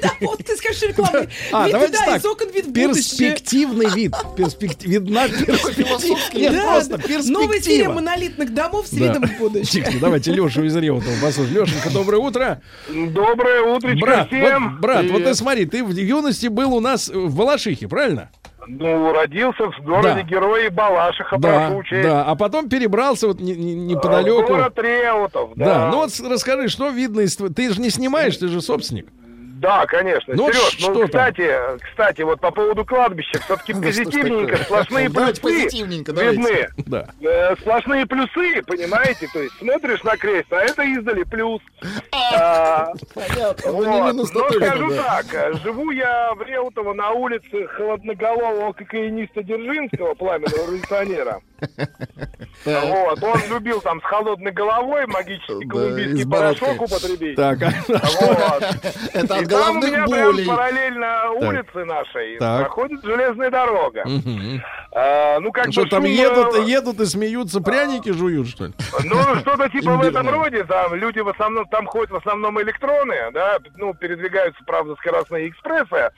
Да, 0.00 0.12
вот 0.20 0.38
ты 0.44 0.56
скажешь 0.56 0.82
рекламный. 0.82 1.28
А, 1.52 1.64
Вид 1.64 1.72
давайте 1.72 1.94
туда, 1.94 2.06
так. 2.06 2.20
из 2.20 2.24
окон 2.26 2.48
вид 2.50 2.66
в. 2.66 2.72
Перспективный 2.72 3.90
вид. 3.94 4.14
Видна 4.84 5.28
перспектива. 5.28 6.60
Просто 6.62 6.98
перспектива. 6.98 7.40
Новая 7.40 7.60
серия 7.60 7.88
монолитных 7.88 8.54
домов 8.54 8.86
с 8.86 8.92
видом 8.92 9.26
в 9.26 9.38
будущее. 9.38 9.86
Давайте 10.00 10.32
Лешу 10.32 10.64
из 10.64 10.76
Реутова 10.76 11.14
послушаем. 11.20 11.47
Лешенька, 11.50 11.90
доброе 11.92 12.18
утро. 12.18 12.60
Доброе 12.88 13.62
утречко 13.62 14.04
Брат, 14.06 14.26
всем. 14.28 14.72
вот, 14.72 14.80
брат, 14.80 15.02
вот 15.04 15.08
ты 15.08 15.14
Привет. 15.18 15.36
смотри, 15.36 15.66
ты 15.66 15.84
в 15.84 15.90
юности 15.90 16.46
был 16.48 16.74
у 16.74 16.80
нас 16.80 17.08
в 17.08 17.36
Балашихе, 17.36 17.88
правильно? 17.88 18.30
Ну, 18.70 19.12
родился 19.14 19.64
в 19.70 19.82
городе 19.82 20.14
Да. 20.16 20.22
Герои 20.22 20.68
Балашиха, 20.68 21.38
Да, 21.38 21.48
прошу 21.68 21.76
учесть. 21.78 22.02
да. 22.06 22.24
А 22.24 22.34
потом 22.34 22.68
перебрался 22.68 23.28
вот 23.28 23.40
не- 23.40 23.54
не- 23.56 23.74
неподалеку. 23.74 24.46
Город 24.46 24.78
Реутов, 24.78 25.50
да. 25.56 25.64
Да, 25.64 25.90
ну 25.90 25.96
вот 25.98 26.10
расскажи, 26.28 26.68
что 26.68 26.90
видно 26.90 27.20
из... 27.20 27.34
Ты 27.36 27.72
же 27.72 27.80
не 27.80 27.88
снимаешь, 27.88 28.36
ты 28.36 28.48
же 28.48 28.60
собственник. 28.60 29.06
Да, 29.58 29.86
конечно. 29.86 30.34
Ну, 30.36 30.52
Сереж, 30.52 30.78
что 30.78 30.92
ну, 30.92 30.98
там? 31.00 31.06
кстати, 31.08 31.50
кстати, 31.90 32.22
вот 32.22 32.40
по 32.40 32.50
поводу 32.52 32.84
кладбища, 32.84 33.40
все-таки 33.40 33.74
ж 33.74 33.80
позитивненько, 33.80 34.56
сплошные 34.58 35.10
плюсы 35.10 35.68
видны. 35.72 36.68
Да. 36.86 37.08
Э, 37.20 37.56
сплошные 37.56 38.06
плюсы, 38.06 38.62
понимаете? 38.62 39.28
То 39.32 39.42
есть 39.42 39.58
смотришь 39.58 40.02
на 40.04 40.16
крест, 40.16 40.52
а 40.52 40.60
это 40.60 40.82
издали 40.84 41.24
плюс. 41.24 41.60
А, 42.12 42.92
Понятно. 43.14 43.72
Вот. 43.72 44.14
Ну, 44.14 44.24
Ну, 44.24 44.26
скажу 44.26 44.90
так, 44.94 45.26
э, 45.32 45.52
живу 45.64 45.90
я 45.90 46.32
в 46.34 46.42
Реутово 46.42 46.92
на 46.92 47.10
улице 47.10 47.66
холодноголового 47.66 48.72
кокаиниста 48.72 49.42
Дзержинского, 49.42 50.14
пламенного 50.14 50.66
революционера. 50.66 51.40
Вот, 52.64 53.22
он 53.22 53.40
любил 53.50 53.80
там 53.80 54.00
с 54.00 54.04
холодной 54.04 54.52
головой 54.52 55.06
магический 55.06 55.66
колумбийский 55.66 56.22
и 56.22 56.24
порошок 56.24 56.80
употребить. 56.80 57.36
Так. 57.36 57.58
Это 59.14 59.34
И 59.36 59.38
от 59.40 59.46
головных 59.46 60.06
болей. 60.06 60.46
параллельно 60.46 61.30
улице 61.32 61.84
нашей 61.84 62.36
проходит 62.36 63.04
железная 63.04 63.50
дорога. 63.50 64.04
А, 64.92 65.38
ну, 65.40 65.52
как 65.52 65.72
что 65.72 65.82
бы 65.82 65.88
там 65.88 66.04
едут, 66.04 66.54
э, 66.56 66.62
едут 66.64 67.00
и 67.00 67.06
смеются, 67.06 67.60
пряники 67.60 68.10
жуют, 68.10 68.48
что 68.48 68.66
ли? 68.66 68.72
Ну, 69.04 69.36
что-то 69.36 69.68
типа 69.72 69.96
в 69.96 70.02
этом 70.02 70.28
роде, 70.28 70.64
там 70.64 70.94
люди 70.94 71.20
в 71.20 71.28
основном, 71.28 71.66
там 71.68 71.86
ходят 71.86 72.10
в 72.10 72.16
основном 72.16 72.60
электроны, 72.60 73.14
да, 73.32 73.58
ну, 73.76 73.94
передвигаются, 73.94 74.62
правда, 74.66 74.94
скоростные 74.96 75.48
экспрессы. 75.48 76.10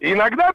И 0.00 0.12
иногда 0.12 0.52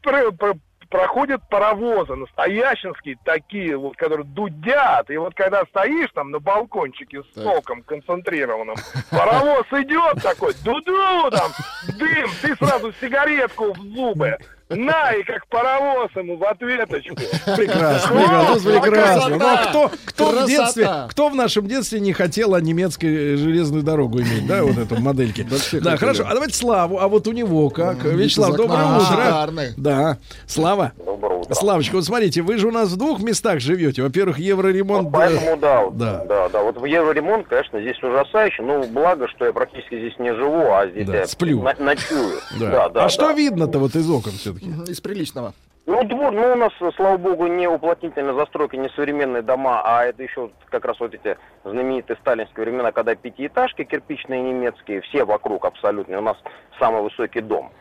проходят 0.90 1.42
паровозы, 1.50 2.16
настоящинские 2.16 3.18
такие, 3.24 3.78
вот, 3.78 3.96
которые 3.96 4.26
дудят. 4.26 5.10
И 5.10 5.18
вот 5.18 5.36
когда 5.36 5.64
стоишь 5.66 6.10
там 6.14 6.32
на 6.32 6.40
балкончике 6.40 7.24
с 7.24 7.34
Так. 7.34 7.44
соком 7.44 7.84
концентрированным, 7.84 8.76
паровоз 9.12 9.66
идет 9.72 10.22
такой, 10.22 10.54
дуду, 10.64 11.30
там, 11.32 11.52
дым, 11.98 12.30
ты 12.42 12.56
сразу 12.56 12.92
сигаретку 13.00 13.74
в 13.74 13.78
зубы. 13.78 14.38
На, 14.70 15.14
и 15.14 15.24
как 15.24 15.48
паровоз 15.48 16.12
ему 16.16 16.38
в 16.38 16.44
ответочку. 16.44 17.16
Прекрасно, 17.58 18.16
прекрасно, 18.16 18.78
О, 18.78 18.82
прекрасно. 18.82 19.36
Ну, 19.38 19.48
а 19.48 19.58
кто, 19.66 19.92
кто 20.06 20.26
в 20.32 20.46
детстве, 20.48 20.88
кто 21.10 21.30
в 21.30 21.36
нашем 21.36 21.68
детстве 21.68 22.00
не 22.00 22.14
хотел 22.14 22.54
а, 22.54 22.62
немецкой 22.62 23.36
железную 23.36 23.82
дорогу 23.82 24.20
иметь, 24.22 24.46
да, 24.46 24.64
вот 24.64 24.78
эту 24.78 25.02
модельки? 25.02 25.44
все 25.58 25.80
Да, 25.82 25.98
хорошо. 25.98 26.26
А 26.28 26.34
давайте 26.36 26.56
Славу. 26.56 27.00
А 27.00 27.08
вот 27.08 27.28
у 27.28 27.32
него 27.32 27.70
как? 27.72 28.04
Вячеслав, 28.04 28.56
доброе 28.56 28.98
утро. 28.98 29.74
Да. 29.76 30.18
Слава. 30.46 30.92
Доброе 31.04 31.40
утро. 31.40 31.56
Славочка, 31.56 31.96
вот 31.96 32.06
смотрите, 32.06 32.44
вы 32.44 32.58
же 32.58 32.68
у 32.68 32.72
нас 32.72 32.90
в 32.90 32.98
двух 32.98 33.22
местах 33.22 33.60
живете. 33.62 34.04
Во-первых, 34.04 34.38
евроремонт. 34.38 35.06
Вот 35.06 35.14
Поэтому 35.14 35.58
да, 35.58 35.82
вот, 35.82 35.98
Да. 35.98 36.26
да, 36.26 36.50
да, 36.50 36.62
Вот 36.62 36.78
в 36.78 36.86
евроремонт, 36.86 37.48
конечно, 37.48 37.82
здесь 37.82 38.02
ужасающе. 38.04 38.62
Ну, 38.62 38.84
благо, 38.84 39.28
что 39.28 39.46
я 39.46 39.54
практически 39.54 39.98
здесь 39.98 40.20
не 40.20 40.34
живу, 40.36 40.72
а 40.72 40.88
здесь 40.88 41.08
Да, 41.08 41.18
я 41.18 41.28
сплю. 41.28 41.66
ночую. 41.80 42.40
Да. 42.60 42.70
Да, 42.70 42.90
да. 42.90 43.06
а 43.06 43.10
что 43.10 43.32
видно-то 43.32 43.80
вот 43.80 43.96
из 43.96 44.10
окон 44.10 44.34
все-таки? 44.34 44.59
Мгм, 44.62 44.84
Из 44.84 45.02
приличного. 45.02 45.54
Ну, 45.86 46.04
двор, 46.04 46.32
ну, 46.32 46.54
у 46.54 46.56
нас, 46.56 46.72
слава 46.96 47.18
богу, 47.18 47.48
не 47.48 47.68
уплотнительная 47.68 48.36
застройка, 48.36 48.78
не 48.78 48.90
современные 48.90 49.42
дома, 49.42 49.82
а 49.84 50.06
это 50.06 50.22
еще 50.22 50.52
как 50.70 50.86
раз 50.86 51.00
вот 51.00 51.16
эти 51.16 51.36
знаменитые 51.64 52.16
сталинские 52.18 52.64
времена, 52.64 52.92
когда 52.92 53.16
пятиэтажки 53.16 53.84
кирпичные 53.86 54.40
немецкие, 54.40 55.02
все 55.02 55.26
вокруг 55.26 55.66
абсолютно, 55.66 56.20
у 56.20 56.22
нас 56.22 56.38
самый 56.78 57.02
высокий 57.02 57.42
дом. 57.42 57.72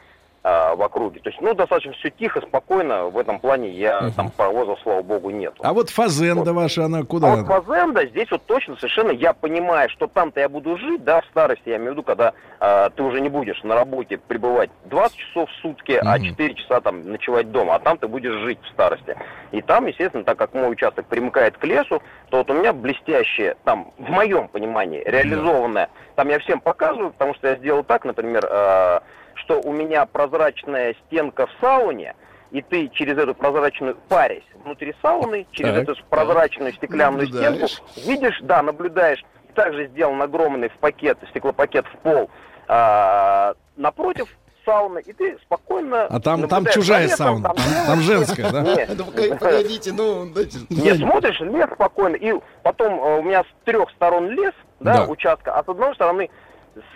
А, 0.48 0.74
в 0.74 0.82
округе. 0.82 1.20
То 1.20 1.28
есть, 1.28 1.42
ну, 1.42 1.52
достаточно 1.52 1.92
все 1.92 2.10
тихо, 2.10 2.40
спокойно. 2.40 3.08
В 3.08 3.18
этом 3.18 3.38
плане 3.38 3.70
я 3.70 4.10
там 4.16 4.30
паровозов, 4.30 4.78
слава 4.82 5.02
богу, 5.02 5.28
нет. 5.28 5.52
А 5.60 5.74
вот 5.74 5.90
фазенда 5.90 6.54
ваша, 6.54 6.86
она 6.86 7.00
А 7.00 7.04
куда? 7.04 7.36
вот 7.36 7.46
фазенда, 7.46 8.06
здесь 8.06 8.30
вот 8.30 8.46
точно 8.46 8.76
совершенно 8.76 9.10
я 9.10 9.34
понимаю, 9.34 9.90
что 9.90 10.06
там-то 10.06 10.40
я 10.40 10.48
буду 10.48 10.78
жить, 10.78 11.04
да, 11.04 11.20
в 11.20 11.26
старости, 11.26 11.68
я 11.68 11.76
имею 11.76 11.90
в 11.90 11.92
виду, 11.92 12.02
когда 12.02 12.32
а, 12.60 12.88
ты 12.88 13.02
уже 13.02 13.20
не 13.20 13.28
будешь 13.28 13.62
на 13.62 13.74
работе 13.74 14.16
пребывать 14.16 14.70
20 14.86 15.16
часов 15.16 15.50
в 15.50 15.54
сутки, 15.60 16.00
а 16.00 16.18
4 16.18 16.54
часа 16.54 16.80
там 16.80 17.10
ночевать 17.10 17.50
дома, 17.52 17.74
а 17.74 17.78
там 17.78 17.98
ты 17.98 18.08
будешь 18.08 18.40
жить 18.40 18.58
в 18.62 18.68
старости. 18.68 19.16
И 19.52 19.60
там, 19.60 19.86
естественно, 19.86 20.24
так 20.24 20.38
как 20.38 20.54
мой 20.54 20.70
участок 20.70 21.06
примыкает 21.06 21.58
к 21.58 21.64
лесу, 21.64 22.02
то 22.30 22.38
вот 22.38 22.50
у 22.50 22.54
меня 22.54 22.72
блестящее, 22.72 23.56
там, 23.64 23.92
в 23.98 24.08
моем 24.08 24.48
понимании, 24.48 25.02
реализованное, 25.04 25.90
там 26.14 26.28
я 26.30 26.38
всем 26.38 26.60
показываю, 26.60 27.10
потому 27.10 27.34
что 27.34 27.48
я 27.48 27.56
сделал 27.56 27.84
так, 27.84 28.06
например, 28.06 28.48
а, 28.50 29.02
что 29.48 29.60
у 29.62 29.72
меня 29.72 30.04
прозрачная 30.04 30.94
стенка 31.06 31.46
в 31.46 31.50
сауне, 31.60 32.14
и 32.50 32.60
ты 32.60 32.88
через 32.88 33.16
эту 33.16 33.34
прозрачную 33.34 33.96
парясь 34.08 34.42
внутри 34.62 34.94
сауны, 35.00 35.46
через 35.52 35.72
Так. 35.74 35.82
эту 35.84 36.04
прозрачную 36.10 36.74
стеклянную 36.74 37.28
Наблюдаешь. 37.28 37.72
стенку, 37.72 38.00
видишь, 38.10 38.38
да, 38.42 38.62
наблюдаешь, 38.62 39.24
также 39.54 39.86
сделан 39.88 40.20
огромный 40.20 40.68
в 40.68 40.74
пакет, 40.74 41.18
стеклопакет 41.30 41.86
в 41.86 41.96
пол 41.98 42.28
а, 42.68 43.54
напротив 43.76 44.28
сауны, 44.66 44.98
и 45.00 45.12
ты 45.14 45.38
спокойно... 45.46 46.04
А 46.10 46.20
там, 46.20 46.46
там 46.46 46.66
чужая 46.66 47.04
лесом, 47.04 47.16
сауна, 47.42 47.42
там, 47.48 47.56
делаешь- 47.56 47.86
там 47.86 48.00
женская, 48.02 48.50
да? 48.52 48.60
Нет, 48.60 48.90
погоди- 48.90 49.38
Погодите, 49.38 49.92
ну, 49.94 50.26
дайте. 50.30 50.58
нет, 50.68 50.98
смотришь, 50.98 51.40
лес 51.40 51.68
спокойно, 51.72 52.16
и 52.16 52.34
потом 52.62 53.00
э, 53.02 53.18
у 53.18 53.22
меня 53.22 53.44
с 53.44 53.64
трех 53.64 53.90
сторон 53.92 54.28
лес, 54.30 54.52
да, 54.80 55.06
Да. 55.06 55.10
участка, 55.10 55.54
а 55.54 55.64
с 55.64 55.68
одной 55.68 55.94
стороны 55.94 56.28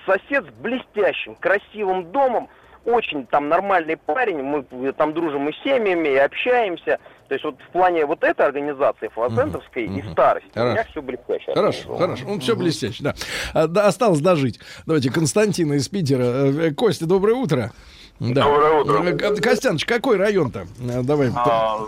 сосед 0.06 0.46
с 0.46 0.62
блестящим, 0.62 1.34
красивым 1.36 2.10
домом, 2.12 2.48
очень 2.84 3.26
там 3.26 3.48
нормальный 3.48 3.96
парень, 3.96 4.42
мы 4.42 4.92
там 4.92 5.14
дружим 5.14 5.48
и 5.48 5.52
с 5.52 5.62
семьями, 5.62 6.08
и 6.08 6.16
общаемся. 6.16 6.98
То 7.28 7.34
есть 7.34 7.44
вот 7.44 7.56
в 7.66 7.72
плане 7.72 8.04
вот 8.04 8.22
этой 8.24 8.44
организации, 8.44 9.08
флазентовской 9.08 9.84
и 9.84 10.02
старости, 10.12 10.50
у 10.54 10.60
меня 10.60 10.70
Хорошо. 10.72 10.90
все 10.90 11.02
блестяще. 11.02 11.54
Хорошо, 11.54 11.96
хорошо. 11.96 12.24
Ну, 12.26 12.40
все 12.40 12.56
блестяще, 12.56 13.02
да. 13.02 13.14
А, 13.54 13.66
да. 13.68 13.86
Осталось 13.86 14.20
дожить. 14.20 14.60
Давайте 14.84 15.10
Константина 15.10 15.74
из 15.74 15.88
Питера. 15.88 16.22
Э, 16.22 16.68
э, 16.68 16.74
Костя, 16.74 17.06
доброе 17.06 17.34
утро. 17.34 17.72
Да. 18.20 18.44
Доброе 18.44 18.80
утро. 18.80 19.02
Э, 19.02 19.16
Ко- 19.16 19.34
Костяныч, 19.34 19.84
какой 19.84 20.16
район-то? 20.16 20.66
Э, 20.80 21.02
Давай. 21.02 21.30
А, 21.34 21.78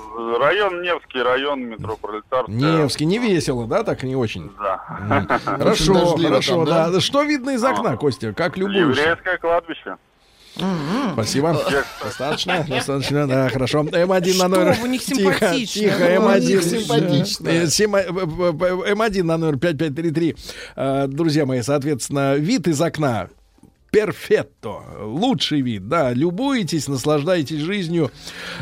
район 0.41 0.83
Невский, 0.83 1.23
район 1.23 1.61
метро 1.67 1.97
Пролетарская. 1.97 2.55
Невский, 2.57 3.05
не 3.05 3.19
весело, 3.19 3.67
да, 3.69 3.85
так 3.85 4.03
не 4.03 4.17
очень? 4.17 4.51
Да. 4.59 4.79
Хорошо, 5.45 6.17
хорошо, 6.17 6.57
там, 6.57 6.65
да? 6.65 6.91
да. 6.91 7.01
Что 7.01 7.23
видно 7.23 7.51
из 7.51 7.63
окна, 7.63 7.97
Костя? 7.97 8.33
Как 8.33 8.57
любуешься? 8.57 9.01
Еврейское 9.03 9.39
кладбище. 9.39 9.97
Спасибо. 11.13 11.57
Достаточно, 12.03 12.65
достаточно, 12.69 13.27
да, 13.29 13.49
хорошо. 13.49 13.83
М1 13.83 14.39
на 14.39 14.49
номер... 14.49 14.77
у 14.83 14.87
них 14.87 15.03
Тихо, 15.03 15.33
симпатично. 15.33 15.83
тихо, 15.83 15.99
Ну, 16.21 16.27
у 16.27 16.29
М1. 16.31 16.41
них 16.41 16.63
симпатично. 16.63 17.49
Э, 17.49 17.67
сема- 17.67 17.99
э, 18.01 18.07
э, 18.07 18.11
э, 18.11 18.93
М1 18.95 19.23
на 19.25 19.37
номер 19.37 19.59
5533. 19.59 20.37
Э, 20.77 21.07
Друзья 21.09 21.45
мои, 21.45 21.61
соответственно, 21.63 22.35
вид 22.37 22.69
из 22.69 22.81
окна 22.81 23.29
перфетто, 23.95 24.81
лучший 25.03 25.61
вид, 25.61 25.89
да, 25.89 26.13
любуетесь, 26.13 26.89
наслаждаетесь 26.89 27.61
жизнью, 27.61 28.11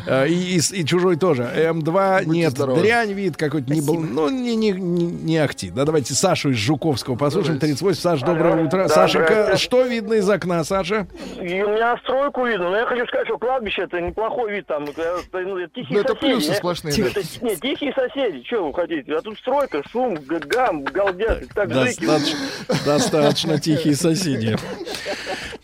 э, 0.06 0.28
и, 0.28 0.58
и 0.58 0.60
и 0.72 0.84
чужой 0.84 1.16
тоже. 1.16 1.50
М2 1.56 2.24
Будьте 2.24 2.38
нет, 2.38 2.52
здоровы. 2.52 2.82
дрянь 2.82 3.12
вид 3.12 3.38
какой-то, 3.38 3.72
не 3.72 3.80
был, 3.80 3.98
ну, 3.98 4.28
не, 4.28 4.54
не, 4.54 4.72
не, 4.72 5.06
не 5.06 5.38
ахти. 5.38 5.70
Да, 5.70 5.86
давайте 5.86 6.12
Сашу 6.12 6.50
из 6.50 6.56
Жуковского 6.56 7.16
послушаем, 7.16 7.58
38. 7.58 8.00
Саша, 8.00 8.26
доброе 8.26 8.62
утро. 8.66 8.82
Да, 8.82 8.88
Сашенька, 8.88 9.56
что 9.56 9.82
видно 9.86 10.14
из 10.14 10.28
окна, 10.28 10.64
Саша? 10.64 11.06
И 11.40 11.62
у 11.62 11.70
меня 11.70 11.96
стройку 12.02 12.44
видно, 12.44 12.68
но 12.70 12.76
я 12.76 12.84
хочу 12.86 13.06
сказать, 13.06 13.26
что 13.26 13.38
кладбище 13.38 13.82
это 13.82 14.02
неплохой 14.02 14.52
вид 14.52 14.66
там. 14.66 14.84
Это, 14.84 15.22
ну, 15.32 15.56
это 15.56 15.72
тихие 15.74 15.98
Ну, 15.98 16.00
это 16.00 16.14
соседи. 16.14 16.26
плюсы 16.26 16.54
сплошные, 16.54 16.94
Это, 16.94 17.22
нет, 17.40 17.60
тихие 17.60 17.94
соседи, 17.94 18.44
что 18.46 18.66
вы 18.66 18.74
хотите? 18.74 19.14
А 19.14 19.22
тут 19.22 19.38
стройка, 19.38 19.82
шум, 19.90 20.18
гам, 20.26 20.84
галдят, 20.84 21.44
так 21.54 21.72
жики. 21.72 22.04
Достаточно, 22.04 22.38
достаточно 22.84 23.58
тихие 23.58 23.96
соседи. 23.96 24.58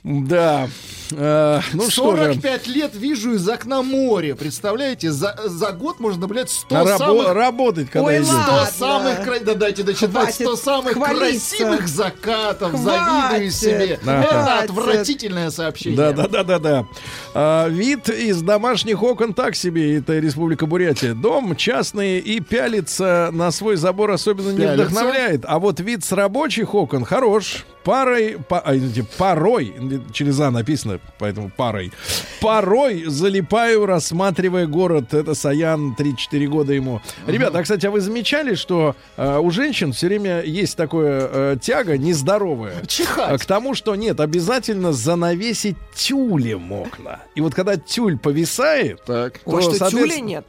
Да. 0.08 0.68
Э, 1.10 1.60
ну 1.74 1.88
что 1.90 2.16
же. 2.16 2.24
45 2.34 2.66
лет 2.66 2.90
вижу 2.94 3.34
из 3.34 3.48
окна 3.48 3.82
море. 3.82 4.34
Представляете, 4.34 5.10
за, 5.10 5.34
за 5.46 5.72
год 5.72 6.00
можно 6.00 6.22
наблюдать 6.22 6.50
100 6.50 6.74
На 6.74 6.82
рабо- 6.82 6.98
самых... 6.98 7.32
работать, 7.34 7.90
когда 7.90 8.08
Ой, 8.08 8.16
идет. 8.16 8.26
100 8.26 8.36
ладно. 8.36 8.66
самых 8.78 9.22
кра- 9.24 9.38
да 9.40 9.54
дайте 9.54 9.82
дочитать 9.82 10.10
Хватит 10.12 10.34
100 10.34 10.56
самых 10.56 10.92
хвалиться. 10.94 11.56
красивых 11.56 11.88
закатов. 11.88 12.70
Хватит. 12.72 12.82
Завидую 13.30 13.50
себе. 13.50 14.00
Да. 14.04 14.22
Это 14.22 14.28
Хватит. 14.42 14.70
отвратительное 14.70 15.50
сообщение. 15.50 15.96
Да, 15.96 16.12
да, 16.12 16.28
да, 16.28 16.44
да, 16.44 16.58
да. 16.58 16.86
А, 17.34 17.68
вид 17.68 18.08
из 18.10 18.42
домашних 18.42 19.02
окон 19.02 19.32
так 19.34 19.56
себе, 19.56 19.96
это 19.98 20.18
Республика 20.18 20.66
Бурятия. 20.66 21.14
Дом 21.14 21.56
частный 21.56 22.18
и 22.18 22.40
пялится 22.40 23.30
на 23.32 23.50
свой 23.50 23.76
забор 23.76 24.10
особенно 24.10 24.50
не 24.50 24.58
Пялится? 24.58 24.86
вдохновляет. 24.90 25.40
А 25.46 25.58
вот 25.58 25.80
вид 25.80 26.04
с 26.04 26.12
рабочих 26.12 26.74
окон 26.74 27.04
хорош. 27.06 27.64
Парой, 27.88 28.36
по- 28.36 28.60
а, 28.60 28.76
извините, 28.76 29.06
порой, 29.16 29.72
через 30.12 30.38
А 30.40 30.50
написано, 30.50 31.00
поэтому 31.18 31.48
парой. 31.48 31.90
Порой 32.38 33.04
залипаю, 33.06 33.86
рассматривая 33.86 34.66
город. 34.66 35.14
Это 35.14 35.34
Саян, 35.34 35.96
3-4 35.98 36.46
года 36.48 36.74
ему. 36.74 37.00
Ребята, 37.26 37.60
а, 37.60 37.62
кстати, 37.62 37.86
а 37.86 37.90
вы 37.90 38.02
замечали, 38.02 38.56
что 38.56 38.94
э, 39.16 39.38
у 39.38 39.50
женщин 39.50 39.94
все 39.94 40.08
время 40.08 40.42
есть 40.42 40.76
такое 40.76 41.30
э, 41.32 41.56
тяга 41.62 41.96
нездоровая? 41.96 42.84
Чихать. 42.84 43.30
А 43.32 43.38
К 43.38 43.46
тому, 43.46 43.74
что 43.74 43.96
нет, 43.96 44.20
обязательно 44.20 44.92
занавесить 44.92 45.76
тюлем 45.94 46.70
окна. 46.70 47.20
И 47.36 47.40
вот 47.40 47.54
когда 47.54 47.78
тюль 47.78 48.18
повисает, 48.18 49.02
Так. 49.06 49.40
Ой, 49.46 49.62
что, 49.62 49.72
соответственно- 49.72 50.08
тюля 50.08 50.20
нет? 50.20 50.44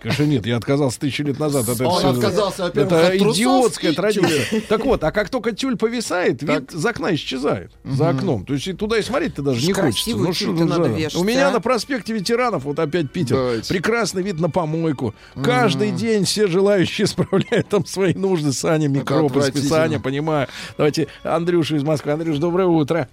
Конечно, 0.00 0.24
нет, 0.24 0.44
я 0.44 0.58
отказался 0.58 1.00
тысячу 1.00 1.24
лет 1.24 1.38
назад 1.38 1.66
от 1.66 1.76
этого 1.76 1.88
Он 1.88 2.06
отказался, 2.06 2.66
Это 2.66 3.06
от 3.06 3.14
идиотская 3.14 3.94
традиция. 3.94 4.60
Так 4.68 4.84
вот, 4.84 5.02
а 5.02 5.10
как 5.12 5.30
только 5.30 5.52
тюль 5.52 5.78
повисает, 5.78 6.42
вид 6.42 6.73
За 6.74 6.90
окна 6.90 7.14
исчезает. 7.14 7.70
За 7.84 8.10
окном. 8.10 8.44
То 8.44 8.54
есть 8.54 8.66
и 8.66 8.72
туда 8.72 8.98
и 8.98 9.02
смотреть-то 9.02 9.42
даже 9.42 9.66
не 9.66 9.72
хочется. 9.72 10.10
Ну, 10.10 10.32
что 10.32 10.52
надо 10.52 10.88
вешать, 10.88 11.14
У 11.20 11.24
меня 11.24 11.48
а? 11.48 11.50
на 11.52 11.60
проспекте 11.60 12.12
ветеранов, 12.12 12.64
вот 12.64 12.78
опять 12.78 13.10
Питер, 13.10 13.36
Давайте. 13.36 13.72
прекрасный 13.72 14.22
вид 14.22 14.40
на 14.40 14.50
помойку. 14.50 15.14
Каждый 15.42 15.90
день 15.92 16.24
все 16.24 16.46
желающие 16.46 17.06
справляют 17.06 17.68
там 17.68 17.86
свои 17.86 18.14
нужды. 18.14 18.52
Саня, 18.52 18.88
отвратительно. 18.88 19.64
списания, 19.64 20.00
понимаю. 20.00 20.48
Давайте 20.76 21.08
Андрюша 21.22 21.76
из 21.76 21.82
Москвы. 21.82 22.12
Андрюш, 22.12 22.38
доброе 22.38 22.66
утро. 22.66 23.08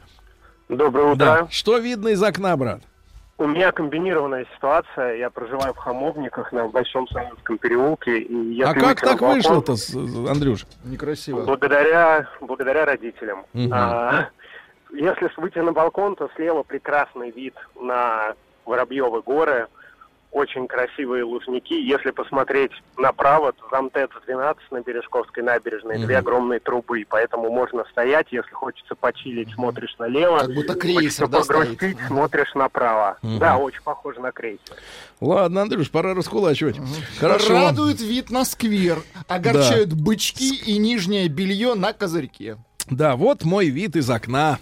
Доброе 0.69 1.15
Да. 1.15 1.47
Что 1.49 1.77
видно 1.77 2.09
из 2.09 2.23
окна, 2.23 2.55
брат? 2.57 2.81
У 3.41 3.47
меня 3.47 3.71
комбинированная 3.71 4.45
ситуация. 4.53 5.15
Я 5.15 5.31
проживаю 5.31 5.73
в 5.73 5.77
Хамовниках 5.77 6.51
на 6.51 6.67
Большом 6.67 7.07
Советском 7.07 7.57
переулке. 7.57 8.19
И 8.19 8.35
если 8.53 8.61
а 8.61 8.73
как 8.75 9.01
так 9.01 9.19
балкон- 9.19 9.33
вышло-то, 9.33 9.75
Андрюш? 10.29 10.67
Некрасиво. 10.83 11.41
Благодаря, 11.41 12.27
благодаря 12.39 12.85
родителям. 12.85 13.45
Мгм. 13.53 13.73
А, 13.73 14.29
если 14.91 15.27
выйти 15.37 15.57
на 15.57 15.71
балкон, 15.71 16.15
то 16.15 16.29
слева 16.35 16.61
прекрасный 16.61 17.31
вид 17.31 17.55
на 17.81 18.35
Воробьевы 18.63 19.23
горы, 19.23 19.67
очень 20.31 20.67
красивые 20.67 21.23
лужники. 21.23 21.73
Если 21.73 22.11
посмотреть 22.11 22.71
направо, 22.97 23.51
то 23.53 23.63
там 23.69 23.89
ТЭЦ-12 23.89 24.57
на 24.71 24.81
Бережковской 24.81 25.43
набережной, 25.43 25.99
две 25.99 26.17
огромные 26.17 26.59
трубы, 26.59 27.05
поэтому 27.07 27.51
можно 27.51 27.83
стоять, 27.91 28.27
если 28.31 28.51
хочется 28.51 28.95
почилить, 28.95 29.51
смотришь 29.53 29.95
налево. 29.99 30.39
Как 30.39 30.53
будто 30.53 30.73
Хочется 30.73 30.99
крейсер, 30.99 31.27
да, 31.27 31.39
погрустить, 31.39 31.77
стоит? 31.77 31.97
смотришь 32.07 32.55
направо. 32.55 33.17
Да, 33.21 33.57
очень 33.57 33.81
похоже 33.83 34.21
на 34.21 34.31
крейсер. 34.31 34.75
Ладно, 35.19 35.63
Андрюш, 35.63 35.91
пора 35.91 36.13
раскулачивать. 36.13 36.77
Хорошо. 37.19 37.53
Радует 37.53 37.99
вид 37.99 38.29
на 38.31 38.45
сквер. 38.45 38.99
Огорчают 39.27 39.93
бычки 39.93 40.55
и 40.55 40.77
нижнее 40.77 41.27
белье 41.27 41.75
на 41.75 41.93
козырьке. 41.93 42.57
Да, 42.89 43.15
вот 43.15 43.43
мой 43.43 43.67
вид 43.67 43.95
из 43.95 44.09
окна. 44.09 44.59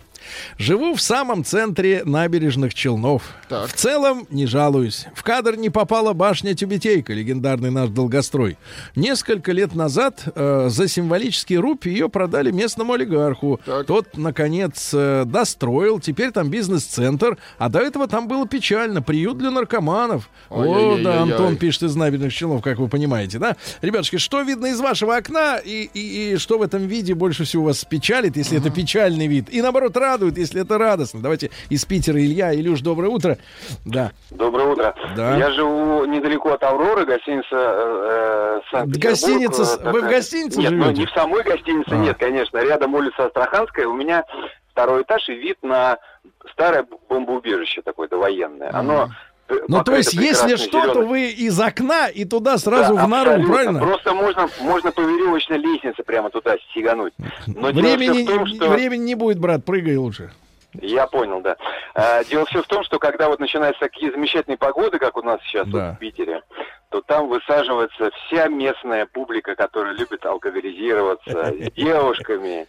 Живу 0.57 0.93
в 0.93 1.01
самом 1.01 1.43
центре 1.43 2.03
набережных 2.05 2.73
Челнов. 2.73 3.23
Так. 3.47 3.67
В 3.69 3.73
целом 3.73 4.27
не 4.29 4.45
жалуюсь. 4.45 5.05
В 5.15 5.23
кадр 5.23 5.55
не 5.55 5.69
попала 5.69 6.13
башня 6.13 6.53
Тюбетейка, 6.55 7.13
легендарный 7.13 7.71
наш 7.71 7.89
долгострой. 7.89 8.57
Несколько 8.95 9.51
лет 9.51 9.75
назад 9.75 10.23
э, 10.35 10.67
за 10.69 10.87
символический 10.87 11.57
рубь 11.57 11.85
ее 11.85 12.09
продали 12.09 12.51
местному 12.51 12.93
олигарху. 12.93 13.59
Так. 13.65 13.85
Тот, 13.85 14.17
наконец, 14.17 14.91
э, 14.93 15.23
достроил. 15.25 15.99
Теперь 15.99 16.31
там 16.31 16.49
бизнес-центр. 16.49 17.37
А 17.57 17.69
до 17.69 17.79
этого 17.79 18.07
там 18.07 18.27
было 18.27 18.47
печально. 18.47 19.01
Приют 19.01 19.37
для 19.37 19.51
наркоманов. 19.51 20.29
О, 20.49 20.97
да, 21.03 21.21
Антон 21.21 21.57
пишет 21.57 21.83
из 21.83 21.95
набережных 21.95 22.33
Челнов, 22.33 22.61
как 22.61 22.79
вы 22.79 22.87
понимаете, 22.87 23.39
да? 23.39 23.55
Ребятушки, 23.81 24.17
что 24.17 24.41
видно 24.41 24.67
из 24.67 24.79
вашего 24.79 25.15
окна 25.15 25.57
и, 25.57 25.89
и- 25.93 26.33
и 26.33 26.37
что 26.37 26.57
в 26.57 26.61
этом 26.61 26.87
виде 26.87 27.13
больше 27.13 27.43
всего 27.43 27.65
вас 27.65 27.85
печалит, 27.85 28.35
если 28.37 28.57
это 28.57 28.69
печальный 28.69 29.27
вид? 29.27 29.47
И 29.49 29.61
наоборот 29.61 29.95
радует, 30.19 30.37
если 30.37 30.61
это 30.61 30.77
радостно. 30.77 31.21
Давайте 31.21 31.49
из 31.69 31.85
Питера 31.85 32.19
Илья. 32.19 32.53
Илюш, 32.53 32.81
доброе 32.81 33.07
утро. 33.09 33.37
Да. 33.85 34.11
Доброе 34.31 34.67
утро. 34.67 34.93
Да. 35.15 35.37
Я 35.37 35.49
живу 35.51 36.03
недалеко 36.05 36.51
от 36.53 36.63
Авроры, 36.63 37.05
гостиница 37.05 37.47
э, 37.55 38.59
Санкт-Петербург. 38.71 39.03
Гостиница 39.11 39.61
Э, 39.79 39.83
вы 39.91 39.99
в 39.99 40.01
такая. 40.01 40.17
гостинице 40.17 40.59
Нет, 40.59 40.71
ну 40.71 40.83
живете? 40.83 40.99
не 41.01 41.05
в 41.07 41.11
самой 41.11 41.43
гостинице, 41.43 41.91
А. 41.91 41.95
нет, 41.97 42.17
конечно. 42.17 42.57
Рядом 42.57 42.95
улица 42.95 43.25
Астраханская. 43.25 43.87
У 43.87 43.93
меня 43.93 44.25
второй 44.71 45.03
этаж 45.03 45.27
и 45.29 45.33
вид 45.35 45.57
на 45.61 45.97
старое 46.51 46.85
убежище 47.09 47.81
такое 47.81 48.07
довоенное. 48.09 48.71
Оно 48.73 49.05
э, 49.05 49.07
Ну, 49.67 49.83
то 49.83 49.95
есть, 49.95 50.13
если 50.13 50.55
что, 50.55 50.93
то 50.93 51.01
вы 51.01 51.29
из 51.29 51.59
окна 51.59 52.07
и 52.07 52.25
туда 52.25 52.57
сразу 52.57 52.95
Да, 52.95 53.05
в 53.05 53.09
нору, 53.09 53.29
абсолютно. 53.31 53.53
правильно? 53.53 53.79
Просто 53.79 54.13
можно, 54.13 54.49
можно 54.61 54.91
по 54.91 55.01
веревочной 55.01 55.57
лестнице 55.57 56.03
прямо 56.03 56.29
туда 56.29 56.55
стегануть. 56.71 57.13
Но 57.47 57.67
Времени, 57.69 58.25
том, 58.25 58.45
что... 58.47 58.69
времени 58.69 59.03
не 59.03 59.15
будет, 59.15 59.39
брат, 59.39 59.65
прыгай 59.65 59.95
лучше. 59.97 60.31
Я 60.73 61.07
понял, 61.07 61.41
да. 61.41 61.57
А, 61.95 62.23
дело 62.25 62.45
все 62.45 62.61
в 62.61 62.67
том, 62.67 62.83
что 62.83 62.99
когда 62.99 63.27
вот 63.27 63.39
начинаются 63.39 63.79
такие 63.79 64.11
замечательные 64.11 64.57
погоды, 64.57 64.99
как 64.99 65.17
у 65.17 65.23
нас 65.23 65.41
сейчас 65.43 65.65
вот 65.65 65.73
Да. 65.73 65.93
в 65.93 65.99
Питере, 65.99 66.43
то 66.89 67.01
там 67.01 67.27
высаживается 67.27 68.11
вся 68.27 68.47
местная 68.47 69.07
публика, 69.07 69.55
которая 69.55 69.93
любит 69.93 70.23
алкоголизироваться 70.25 71.53
с 71.59 71.71
девушками, 71.75 72.67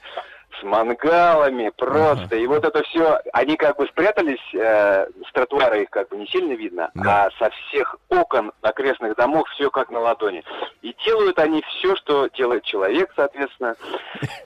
с 0.61 0.62
мангалами, 0.64 1.70
просто. 1.76 2.36
И 2.36 2.46
вот 2.46 2.64
это 2.64 2.82
все, 2.84 3.18
они 3.32 3.56
как 3.56 3.76
бы 3.76 3.86
спрятались, 3.86 4.38
э, 4.54 5.06
с 5.28 5.32
тротуара 5.32 5.80
их 5.80 5.90
как 5.90 6.08
бы 6.08 6.16
не 6.16 6.26
сильно 6.26 6.52
видно, 6.52 6.90
а 7.04 7.28
со 7.38 7.50
всех 7.50 7.96
окон 8.08 8.52
окрестных 8.62 9.16
домов 9.16 9.48
все 9.54 9.70
как 9.70 9.90
на 9.90 10.00
ладони. 10.00 10.42
И 10.82 10.94
делают 11.04 11.38
они 11.38 11.62
все, 11.68 11.96
что 11.96 12.28
делает 12.36 12.64
человек, 12.64 13.11
соответственно. 13.16 13.74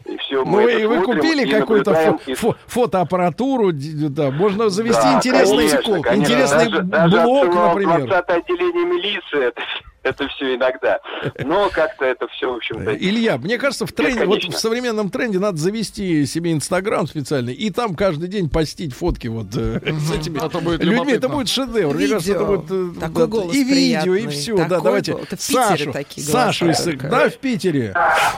И 0.05 0.17
все 0.19 0.45
Ну, 0.45 0.53
вы, 0.53 0.87
вы 0.87 1.03
купили 1.03 1.51
какую-то 1.51 1.93
фо- 1.93 2.21
и 2.27 2.33
фо- 2.35 2.57
фотоаппаратуру, 2.67 3.71
да, 3.73 4.31
можно 4.31 4.69
завести 4.69 5.03
да, 5.03 5.17
интересный, 5.17 5.69
конечно, 5.69 6.03
конечно. 6.03 6.23
интересный 6.33 6.69
даже, 6.71 6.83
даже 6.83 7.21
блок, 7.23 7.47
отсылал 7.49 7.69
например. 7.71 8.07
20 8.07 8.29
отделение 8.31 8.85
милиции, 8.85 9.47
это, 9.49 9.63
это 10.05 10.29
все 10.29 10.55
иногда. 10.55 11.01
Но 11.39 11.69
как-то 11.71 12.05
это 12.05 12.29
все, 12.29 12.53
в 12.53 12.57
общем-то... 12.57 12.95
Илья, 12.95 13.39
мне 13.39 13.59
кажется, 13.59 13.87
в 13.87 13.93
тренде, 13.93 14.25
вот 14.25 14.45
в 14.45 14.59
современном 14.59 15.11
тренде 15.11 15.39
надо 15.39 15.57
завести 15.57 16.27
себе 16.27 16.53
Инстаграм 16.53 17.07
специальный 17.07 17.55
и 17.55 17.71
там 17.71 17.95
каждый 17.95 18.29
день 18.29 18.49
постить 18.49 18.95
фотки 18.95 19.29
вот 19.29 19.47
э, 19.57 19.81
с 19.83 20.13
этими 20.13 20.39
А 20.41 20.83
людьми. 20.83 21.13
Это 21.13 21.29
будет 21.29 21.49
шедевр. 21.49 21.95
Мне 21.95 22.09
кажется, 22.09 22.33
это 22.33 22.45
будет 22.45 22.71
э, 22.71 23.57
и 23.57 23.65
видео, 23.65 24.15
и 24.15 24.27
все. 24.29 24.57
Да, 24.69 24.81
давайте 24.81 25.17
Сашу, 25.39 25.93
Сашу, 26.17 26.67
да, 27.03 27.29
в 27.29 27.37
Питере. 27.39 27.95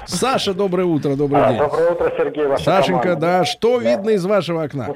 Саша, 0.07 0.55
доброе 0.55 0.85
утро, 0.85 1.17
добрый 1.17 1.43
день. 1.49 1.59
Доброе 1.59 1.91
утро, 1.91 2.12
Сергей, 2.17 2.47
ваша 2.47 2.64
Сашенька, 2.64 3.17
да, 3.17 3.45
что 3.45 3.79
видно 3.79 4.11
из 4.11 4.25
вашего 4.25 4.62
окна? 4.62 4.89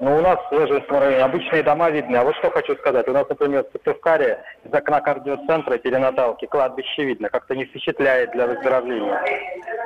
Ну, 0.00 0.16
у 0.16 0.20
нас 0.22 0.38
Ежевском 0.50 0.98
районе 0.98 1.22
обычные 1.22 1.62
дома 1.62 1.90
видны. 1.90 2.16
А 2.16 2.24
вот 2.24 2.34
что 2.36 2.50
хочу 2.50 2.74
сказать. 2.76 3.06
У 3.06 3.12
нас, 3.12 3.28
например, 3.28 3.64
в 3.64 3.72
Сыктывкаре 3.72 4.42
из 4.64 4.72
окна 4.72 5.00
кардиоцентра 5.00 5.76
перинаталки 6.04 6.46
кладбище 6.46 7.04
видно. 7.04 7.28
Как-то 7.28 7.54
не 7.54 7.64
впечатляет 7.64 8.32
для 8.32 8.46
выздоровления. 8.46 9.20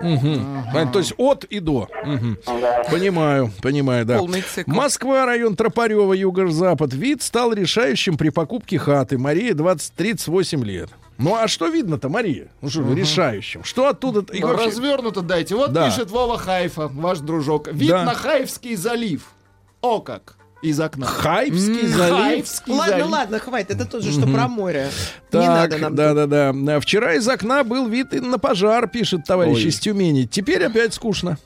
Мгм. 0.00 0.64
Понятно, 0.72 0.92
То 0.92 0.98
есть 1.00 1.14
от 1.18 1.44
и 1.44 1.60
до. 1.60 1.88
Мгм. 2.04 2.38
Да. 2.60 2.84
Понимаю, 2.90 3.50
понимаю, 3.62 4.04
да. 4.04 4.18
Полный 4.18 4.42
цикл. 4.42 4.70
Москва, 4.70 5.26
район 5.26 5.56
Тропарева, 5.56 6.12
юго-запад. 6.12 6.92
Вид 6.92 7.22
стал 7.22 7.52
решающим 7.52 8.16
при 8.16 8.30
покупке 8.30 8.78
хаты. 8.78 9.18
Мария 9.18 9.54
20-38 9.54 10.64
лет. 10.64 10.90
Ну 11.16 11.36
а 11.36 11.46
что 11.46 11.68
видно-то, 11.68 12.08
Мария? 12.08 12.48
Ну 12.60 12.68
что, 12.68 12.82
решающим? 12.92 13.62
Что 13.62 13.88
оттуда? 13.88 14.24
и 14.34 14.40
Ну, 14.40 14.48
вообще- 14.48 14.66
Развернуто 14.66 15.20
дайте. 15.20 15.54
Вот 15.54 15.72
Да. 15.72 15.86
пишет 15.86 16.10
Вова 16.10 16.38
Хайфа, 16.38 16.88
ваш 16.88 17.20
дружок. 17.20 17.68
Вид 17.72 17.90
Да. 17.90 18.04
на 18.04 18.14
Хаевский 18.14 18.74
залив. 18.74 19.22
О 19.80 20.00
как! 20.00 20.36
Из 20.64 20.80
окна. 20.80 21.06
Хаевский 21.06 21.82
М, 21.82 21.88
залив? 21.88 22.46
Ладно, 22.66 22.86
залив. 22.92 23.10
ладно, 23.10 23.38
хватит. 23.38 23.70
Это 23.72 23.84
тоже, 23.84 24.10
что 24.12 24.22
про 24.22 24.48
море. 24.48 24.88
Не 25.32 25.40
Так, 25.40 25.48
надо 25.70 25.78
нам 25.78 25.94
да, 25.94 26.14
да, 26.26 26.52
да. 26.52 26.80
Вчера 26.80 27.14
из 27.14 27.28
окна 27.28 27.64
был 27.64 27.86
вид 27.86 28.14
и 28.14 28.20
на 28.20 28.38
пожар, 28.38 28.88
пишет 28.88 29.24
товарищ 29.26 29.56
Ой. 29.58 29.64
из 29.64 29.78
Тюмени. 29.78 30.24
Теперь 30.24 30.64
опять 30.64 30.94
скучно. 30.94 31.36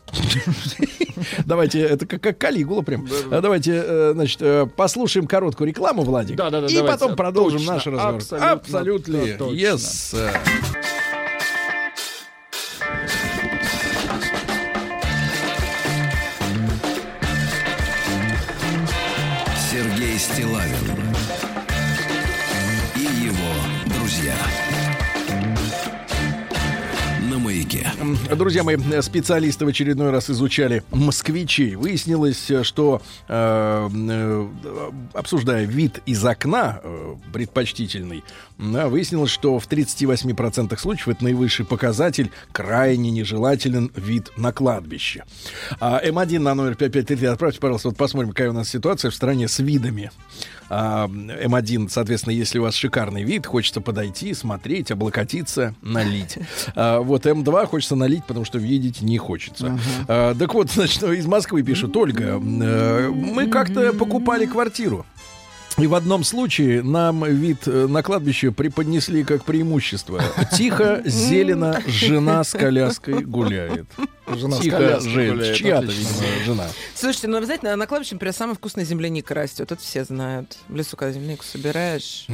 Давайте, 1.44 1.80
это 1.80 2.06
как, 2.06 2.20
как 2.22 2.38
Калигула 2.38 2.82
прям. 2.82 3.08
А 3.32 3.40
Давайте, 3.40 3.82
э, 3.84 4.10
значит, 4.14 4.38
э, 4.40 4.66
послушаем 4.76 5.26
короткую 5.26 5.66
рекламу, 5.68 6.02
Владик. 6.02 6.36
Да-да-да, 6.36 6.68
И 6.68 6.76
давайте. 6.76 6.98
потом 6.98 7.16
продолжим 7.16 7.64
наш 7.64 7.86
разговор. 7.86 8.14
абсолютно 8.14 8.50
Абсолютно. 8.52 9.18
точно. 9.38 9.54
Yes. 9.56 10.16
Маяке. 27.78 28.34
Друзья 28.34 28.62
мои, 28.62 28.76
специалисты 29.00 29.64
в 29.64 29.68
очередной 29.68 30.10
раз 30.10 30.30
изучали 30.30 30.82
москвичей. 30.90 31.74
Выяснилось, 31.76 32.50
что 32.62 33.02
э, 33.28 33.88
э, 33.92 34.48
обсуждая 35.14 35.64
вид 35.64 36.00
из 36.06 36.24
окна 36.24 36.80
э, 36.82 37.14
предпочтительный, 37.32 38.24
да, 38.58 38.88
выяснилось, 38.88 39.30
что 39.30 39.58
в 39.58 39.68
38% 39.68 40.76
случаев 40.78 41.08
это 41.08 41.24
наивысший 41.24 41.64
показатель, 41.64 42.30
крайне 42.52 43.10
нежелателен 43.10 43.90
вид 43.94 44.32
на 44.36 44.52
кладбище. 44.52 45.24
А, 45.80 46.00
М1 46.04 46.38
на 46.38 46.54
номер 46.54 46.74
5533 46.74 47.26
отправьте, 47.28 47.60
пожалуйста, 47.60 47.88
вот 47.88 47.96
посмотрим, 47.96 48.30
какая 48.30 48.50
у 48.50 48.54
нас 48.54 48.68
ситуация 48.68 49.10
в 49.10 49.14
стране 49.14 49.48
с 49.48 49.58
видами. 49.58 50.10
А, 50.70 51.06
М1, 51.08 51.88
соответственно, 51.88 52.32
если 52.34 52.58
у 52.58 52.62
вас 52.62 52.74
шикарный 52.74 53.22
вид, 53.22 53.46
хочется 53.46 53.80
подойти, 53.80 54.34
смотреть, 54.34 54.90
облокотиться, 54.90 55.74
налить. 55.82 56.38
А, 56.74 57.00
вот 57.00 57.26
М2 57.26 57.66
хочется 57.66 57.96
налить, 57.96 58.24
потому 58.26 58.44
что 58.44 58.58
видеть 58.58 59.02
не 59.02 59.18
хочется. 59.18 59.78
А, 60.08 60.34
так 60.34 60.54
вот, 60.54 60.70
значит, 60.74 61.02
из 61.02 61.26
Москвы 61.26 61.62
пишут, 61.62 61.96
Ольга, 61.96 62.40
э, 62.40 63.08
мы 63.08 63.46
как-то 63.46 63.92
покупали 63.92 64.46
квартиру. 64.46 65.06
И 65.78 65.86
в 65.86 65.94
одном 65.94 66.24
случае 66.24 66.82
нам 66.82 67.24
вид 67.24 67.66
э, 67.66 67.86
на 67.86 68.02
кладбище 68.02 68.50
преподнесли 68.50 69.22
как 69.24 69.44
преимущество. 69.44 70.22
Тихо, 70.56 71.02
зелено, 71.04 71.80
жена 71.86 72.42
с 72.42 72.50
коляской 72.52 73.22
гуляет. 73.24 73.86
Жена 74.36 74.56
с 74.58 74.60
Тихо, 74.60 74.76
гуляет, 75.02 75.56
чья-то, 75.56 75.86
видимо, 75.86 76.44
жена. 76.44 76.66
Слушайте, 76.94 77.28
ну 77.28 77.38
обязательно 77.38 77.74
на 77.76 77.86
кладбище, 77.86 78.14
например, 78.16 78.34
самая 78.34 78.54
вкусная 78.56 78.84
земляника 78.84 79.32
растет. 79.34 79.72
Это 79.72 79.80
все 79.80 80.04
знают. 80.04 80.58
В 80.68 80.76
лесу, 80.76 80.96
когда 80.98 81.12
землянику 81.12 81.44
собираешь. 81.44 82.26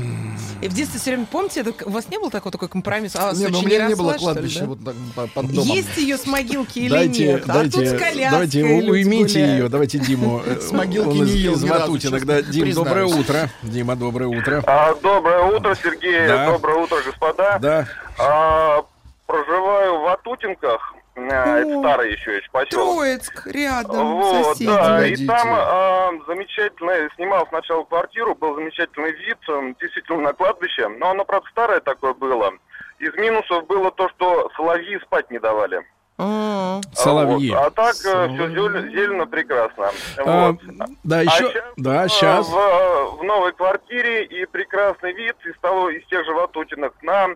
И 0.60 0.66
в 0.68 0.74
детстве 0.74 0.98
все 0.98 1.10
время, 1.10 1.26
помните, 1.30 1.60
это, 1.60 1.72
у 1.86 1.90
вас 1.90 2.08
не 2.10 2.18
было 2.18 2.30
такого 2.32 2.50
такой 2.50 2.68
компромисс? 2.68 3.12
А, 3.14 3.32
Не, 3.36 3.46
ну, 3.46 3.60
у 3.60 3.62
меня 3.62 3.86
не 3.86 3.94
было 3.94 4.14
что 4.18 4.30
ли, 4.30 4.32
кладбища 4.34 4.60
да? 4.60 4.66
вот 4.66 4.84
так 4.84 4.94
по- 5.14 5.26
под 5.28 5.52
домом. 5.52 5.76
Есть 5.76 5.96
ее 5.96 6.16
с 6.18 6.26
могилки 6.26 6.80
или 6.80 6.88
Дайте, 6.88 7.26
нет? 7.26 7.44
а 7.48 7.62
тут 7.62 7.72
с 7.72 7.76
дайте, 7.76 7.96
коляской 7.98 8.30
давайте 8.30 8.64
уймите 8.64 9.40
ее. 9.40 9.68
Давайте 9.68 9.98
Диму. 10.00 10.42
э, 10.44 10.60
С 10.60 10.72
могилки 10.72 11.16
не 11.16 11.22
из- 11.22 11.34
ел 11.36 11.54
из 11.54 11.62
ни 11.62 11.68
разу, 11.68 11.80
Ватутина. 11.92 12.18
честно 12.18 12.26
Да, 12.34 12.42
Дим, 12.42 12.72
доброе 12.72 13.04
утро. 13.04 13.33
Дима, 13.62 13.96
доброе 13.96 14.26
утро. 14.26 14.62
А, 14.66 14.94
доброе 14.94 15.42
утро, 15.44 15.74
Сергей. 15.74 16.26
Да. 16.26 16.52
Доброе 16.52 16.78
утро, 16.78 16.96
господа. 17.04 17.58
Да. 17.60 17.86
А, 18.18 18.84
проживаю 19.26 19.98
в 19.98 20.02
Ватутинках. 20.02 20.94
А, 21.16 21.58
это 21.58 21.78
старый 21.78 22.12
еще 22.12 22.34
есть 22.36 22.50
поселок. 22.50 22.96
Троицк, 22.96 23.46
рядом, 23.46 24.14
Вот, 24.14 24.56
соседи. 24.56 24.66
да, 24.66 25.06
и 25.06 25.26
там 25.26 25.48
а, 25.52 26.10
замечательно, 26.26 26.92
снимал 27.14 27.46
сначала 27.48 27.84
квартиру, 27.84 28.34
был 28.34 28.56
замечательный 28.56 29.12
вид, 29.12 29.38
действительно 29.80 30.20
на 30.22 30.32
кладбище, 30.32 30.88
но 30.88 31.10
оно, 31.10 31.24
правда, 31.24 31.48
старое 31.50 31.80
такое 31.80 32.14
было. 32.14 32.52
Из 32.98 33.14
минусов 33.14 33.66
было 33.66 33.90
то, 33.90 34.08
что 34.10 34.50
соловьи 34.56 34.98
спать 35.00 35.30
не 35.30 35.38
давали. 35.38 35.82
А, 36.16 36.80
Соловьи. 36.92 37.50
Вот. 37.50 37.58
А 37.66 37.70
так 37.70 37.94
все 37.94 38.28
зелено 38.28 39.26
прекрасно. 39.26 39.90
А, 40.18 40.52
Вот. 40.52 40.60
да, 41.02 41.20
еще. 41.22 41.48
А 41.48 41.52
щас, 41.52 41.62
Да, 41.76 42.08
сейчас. 42.08 42.48
В, 42.48 43.16
в 43.18 43.24
новой 43.24 43.52
квартире 43.52 44.24
и 44.24 44.46
прекрасный 44.46 45.12
вид 45.12 45.36
из 45.44 45.58
того, 45.60 45.90
из 45.90 46.06
тех 46.06 46.24
же 46.24 46.32
Ватутиных 46.34 46.92
на 47.02 47.28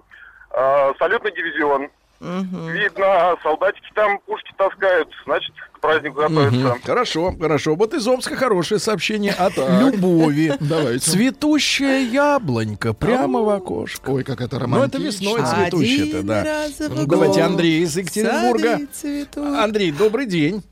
а, 0.51 0.93
салютный 0.99 1.33
дивизион. 1.33 1.89
мгм. 2.21 2.69
Видно, 2.69 3.37
солдатики 3.43 3.91
там 3.95 4.19
пушки 4.21 4.53
таскают, 4.57 5.09
значит, 5.25 5.55
к 5.79 5.81
празднику 5.81 6.17
готовятся. 6.17 6.51
Мгм. 6.59 6.81
Хорошо, 6.85 7.35
хорошо. 7.41 7.75
Вот 7.77 7.95
из 7.95 8.07
Омска 8.07 8.37
хорошее 8.37 8.81
сообщение 8.81 9.33
от 9.33 9.57
Любови. 9.81 10.53
Давайте. 10.61 10.99
Цветущая 10.99 12.01
яблонька 12.01 12.93
прямо 12.95 13.43
в 13.43 13.49
окошко. 13.49 14.11
Ой, 14.11 14.25
как 14.25 14.41
это 14.41 14.57
Ну, 14.57 14.63
романтично. 14.63 14.97
это 14.99 15.07
весной 15.07 15.41
цветущая-то, 15.41 16.19
Один 16.19 16.27
да. 16.27 16.67
в 16.89 17.07
Давайте 17.07 17.43
Андрей 17.43 17.83
из 17.83 17.97
Екатеринбурга. 17.97 18.81
Андрей, 19.63 19.93
добрый 19.93 20.27
день. 20.27 20.63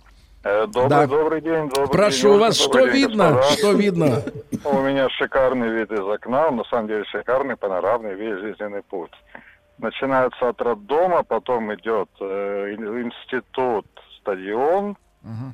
Э, 0.45 0.67
Добрый, 0.67 0.89
Да. 0.91 1.07
добрый 1.09 1.41
день, 1.41 1.69
добрый 1.71 1.89
Прошу 1.89 2.31
день, 2.31 2.39
вас, 2.39 2.59
добрый 2.59 2.85
что 2.85 2.93
день, 2.93 3.01
видно? 3.09 3.31
господа. 3.33 3.57
Что 3.59 3.73
видно? 3.73 4.23
У 4.65 4.81
меня 4.81 5.09
шикарный 5.11 5.69
вид 5.71 5.91
из 5.91 5.99
окна, 6.07 6.51
на 6.53 6.63
самом 6.65 6.87
деле 6.87 7.05
шикарный, 7.07 7.57
панорамный 7.57 8.15
весь 8.15 8.39
жизненный 8.41 8.83
путь. 8.83 9.11
Начинается 9.79 10.49
от 10.49 10.61
роддома, 10.63 11.25
потом 11.25 11.75
идет 11.75 12.09
э, 12.21 12.75
ин- 12.79 13.09
институт, 13.09 13.87
стадион, 14.27 14.99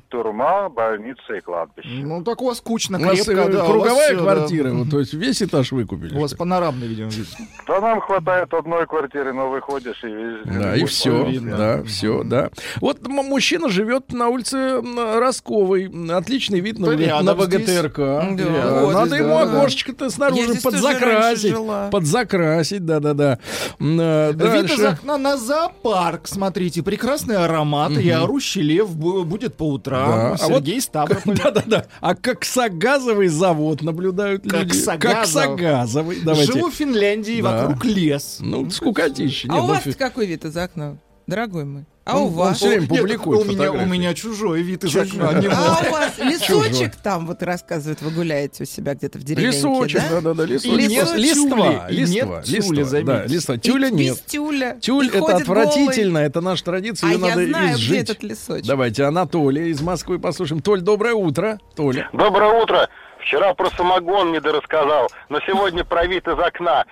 Турма, 0.09 0.69
больница 0.69 1.33
и 1.37 1.41
кладбище. 1.41 1.89
Ну, 2.03 2.23
так 2.23 2.41
у 2.41 2.45
вас 2.47 2.61
кучно, 2.61 2.99
У 2.99 3.01
вас 3.03 3.23
крепко, 3.25 3.49
да, 3.51 3.57
у 3.57 3.61
вас 3.61 3.69
круговая 3.69 4.07
всё, 4.07 4.17
да. 4.17 4.21
квартира, 4.35 4.71
вот, 4.71 4.89
то 4.89 4.99
есть 4.99 5.13
весь 5.13 5.41
этаж 5.41 5.71
выкупили. 5.71 6.15
У 6.15 6.21
вас 6.21 6.33
панорамный, 6.33 6.87
видимо, 6.87 7.09
вид. 7.09 7.27
Да 7.67 7.79
нам 7.81 7.99
хватает 8.01 8.53
одной 8.53 8.85
квартиры, 8.85 9.33
но 9.33 9.49
выходишь 9.49 10.03
и 10.03 10.07
везде. 10.07 10.59
Да, 10.59 10.75
и 10.75 10.85
все, 10.85 11.25
видно. 11.25 11.57
да, 11.57 11.83
все, 11.83 12.23
да. 12.23 12.49
Вот 12.81 13.07
мужчина 13.07 13.69
живет 13.69 14.11
на 14.13 14.27
улице 14.29 14.81
Росковой, 15.19 15.91
отличный 16.11 16.59
вид 16.59 16.79
на, 16.79 16.91
на. 17.21 17.33
ВГТРК. 17.33 17.97
Да, 17.97 18.81
вот 18.83 18.93
Надо 18.93 19.15
ему 19.15 19.37
окошечко-то 19.37 20.09
снаружи 20.09 20.55
подзакрасить, 20.63 21.55
подзакрасить, 21.91 22.85
да-да-да. 22.85 23.39
Э, 23.79 24.31
Вид 24.33 24.71
из 24.71 24.83
окна 24.83 25.17
на 25.17 25.37
зоопарк. 25.37 26.27
Смотрите, 26.27 26.83
прекрасный 26.83 27.37
аромат. 27.37 27.91
И 27.91 28.09
орущий 28.09 28.61
лев 28.61 28.95
бу- 28.95 29.23
будет 29.23 29.55
по 29.63 29.69
Да. 29.69 29.73
утрам. 29.75 30.09
А 30.39 30.47
вот- 30.47 30.57
Сергей 30.65 30.81
Ставрополь. 30.81 31.37
Да-да-да. 31.43 31.85
А 32.01 32.15
коксогазовый 32.15 33.27
завод 33.29 33.81
наблюдают 33.81 34.45
люди. 34.45 34.69
Коксогазов. 34.69 35.19
Коксогазовый. 35.21 36.17
Давайте. 36.23 36.51
Живу 36.51 36.69
в 36.69 36.73
Финляндии, 36.73 37.41
Да. 37.41 37.67
вокруг 37.67 37.85
лес. 37.85 38.37
Ну, 38.39 38.69
скукотища. 38.69 39.47
А 39.49 39.55
у 39.55 39.61
ну, 39.61 39.67
вас 39.67 39.83
фи- 39.83 39.93
какой 39.93 40.25
вид 40.25 40.45
из 40.45 40.55
окна, 40.57 40.97
дорогой 41.27 41.65
мой? 41.65 41.85
А 42.05 42.17
Он- 42.17 42.23
у 42.23 42.25
он 42.27 42.33
вас? 42.33 42.57
всё 42.57 42.67
время 42.67 42.81
Нет, 42.81 42.89
публикует 42.89 43.41
у 43.47 43.49
меня, 43.49 43.71
у 43.71 43.85
меня 43.85 44.13
чужой 44.13 44.61
вид 44.61 44.83
из 44.83 44.93
окна. 44.93 45.29
А 45.29 45.33
мой. 45.33 45.47
у 45.47 45.91
вас 45.91 46.17
лесочек 46.17 46.95
там, 46.97 47.25
вот 47.25 47.41
рассказывает, 47.43 48.01
вы 48.01 48.11
гуляете 48.11 48.63
у 48.63 48.65
себя 48.65 48.93
где-то 48.93 49.19
в 49.19 49.23
деревеньке, 49.23 49.55
Лесочек, 49.57 50.01
да? 50.01 50.09
да-да-да, 50.21 50.43
лесочек. 50.45 50.89
Нет 50.89 50.99
Просто 50.99 51.17
Листва, 51.17 51.87
листва, 51.89 51.91
нет 51.91 52.71
листва, 52.77 53.01
да, 53.03 53.25
листва. 53.25 53.57
Тюля 53.57 53.87
И 53.87 53.91
нет. 53.93 54.15
без 54.15 54.19
тюля. 54.21 54.77
Тюль 54.81 55.07
это 55.13 55.37
отвратительно, 55.37 56.17
это 56.17 56.41
наша 56.41 56.63
традиция, 56.65 57.07
А 57.09 57.13
ее 57.13 57.19
я 57.19 57.29
надо 57.29 57.45
знаю, 57.47 57.67
где 57.67 57.75
изжить. 57.77 58.09
этот 58.09 58.23
лесочек. 58.23 58.65
Давайте 58.65 59.03
Анатолия 59.05 59.67
из 59.69 59.79
Москвы 59.81 60.19
послушаем. 60.19 60.61
Толь, 60.61 60.81
доброе 60.81 61.13
утро. 61.13 61.57
Толя. 61.75 62.09
Доброе 62.11 62.61
утро. 62.61 62.89
Вчера 63.21 63.53
про 63.53 63.69
самогон 63.77 64.33
не 64.33 64.41
дорассказал, 64.41 65.09
но 65.29 65.39
сегодня 65.47 65.85
про 65.85 66.05
вид 66.05 66.27
из 66.27 66.37
окна. 66.37 66.83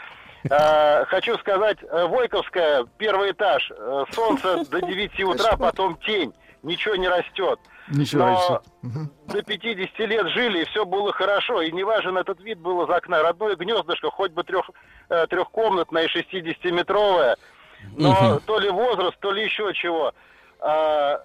Э, 0.49 1.05
Хочу 1.05 1.37
сказать, 1.37 1.77
э, 1.83 2.07
Войковская, 2.07 2.85
первый 2.97 3.31
этаж, 3.31 3.71
э, 3.75 4.03
солнце 4.11 4.63
до 4.69 4.81
9 4.81 5.23
утра, 5.23 5.57
потом 5.57 5.97
тень, 5.97 6.33
ничего 6.63 6.95
не 6.95 7.07
растет. 7.07 7.59
Ничего 7.89 8.25
Но 8.25 8.61
себе. 8.83 9.09
до 9.27 9.43
50 9.43 9.99
лет 9.99 10.27
жили, 10.29 10.61
и 10.61 10.65
все 10.65 10.85
было 10.85 11.11
хорошо. 11.11 11.61
И 11.61 11.71
не 11.71 11.83
важен 11.83 12.17
этот 12.17 12.39
вид 12.41 12.59
был 12.59 12.83
из 12.83 12.89
окна. 12.89 13.21
Родное 13.21 13.55
гнездышко, 13.55 14.09
хоть 14.09 14.31
бы 14.31 14.43
трех, 14.43 14.69
трехкомнатное 15.07 16.05
и 16.05 16.07
60-метровое. 16.07 17.35
Но 17.97 18.39
то 18.45 18.59
ли 18.59 18.69
возраст, 18.69 19.19
то 19.19 19.31
ли 19.31 19.43
еще 19.43 19.73
чего. 19.73 20.13
А, 20.61 21.21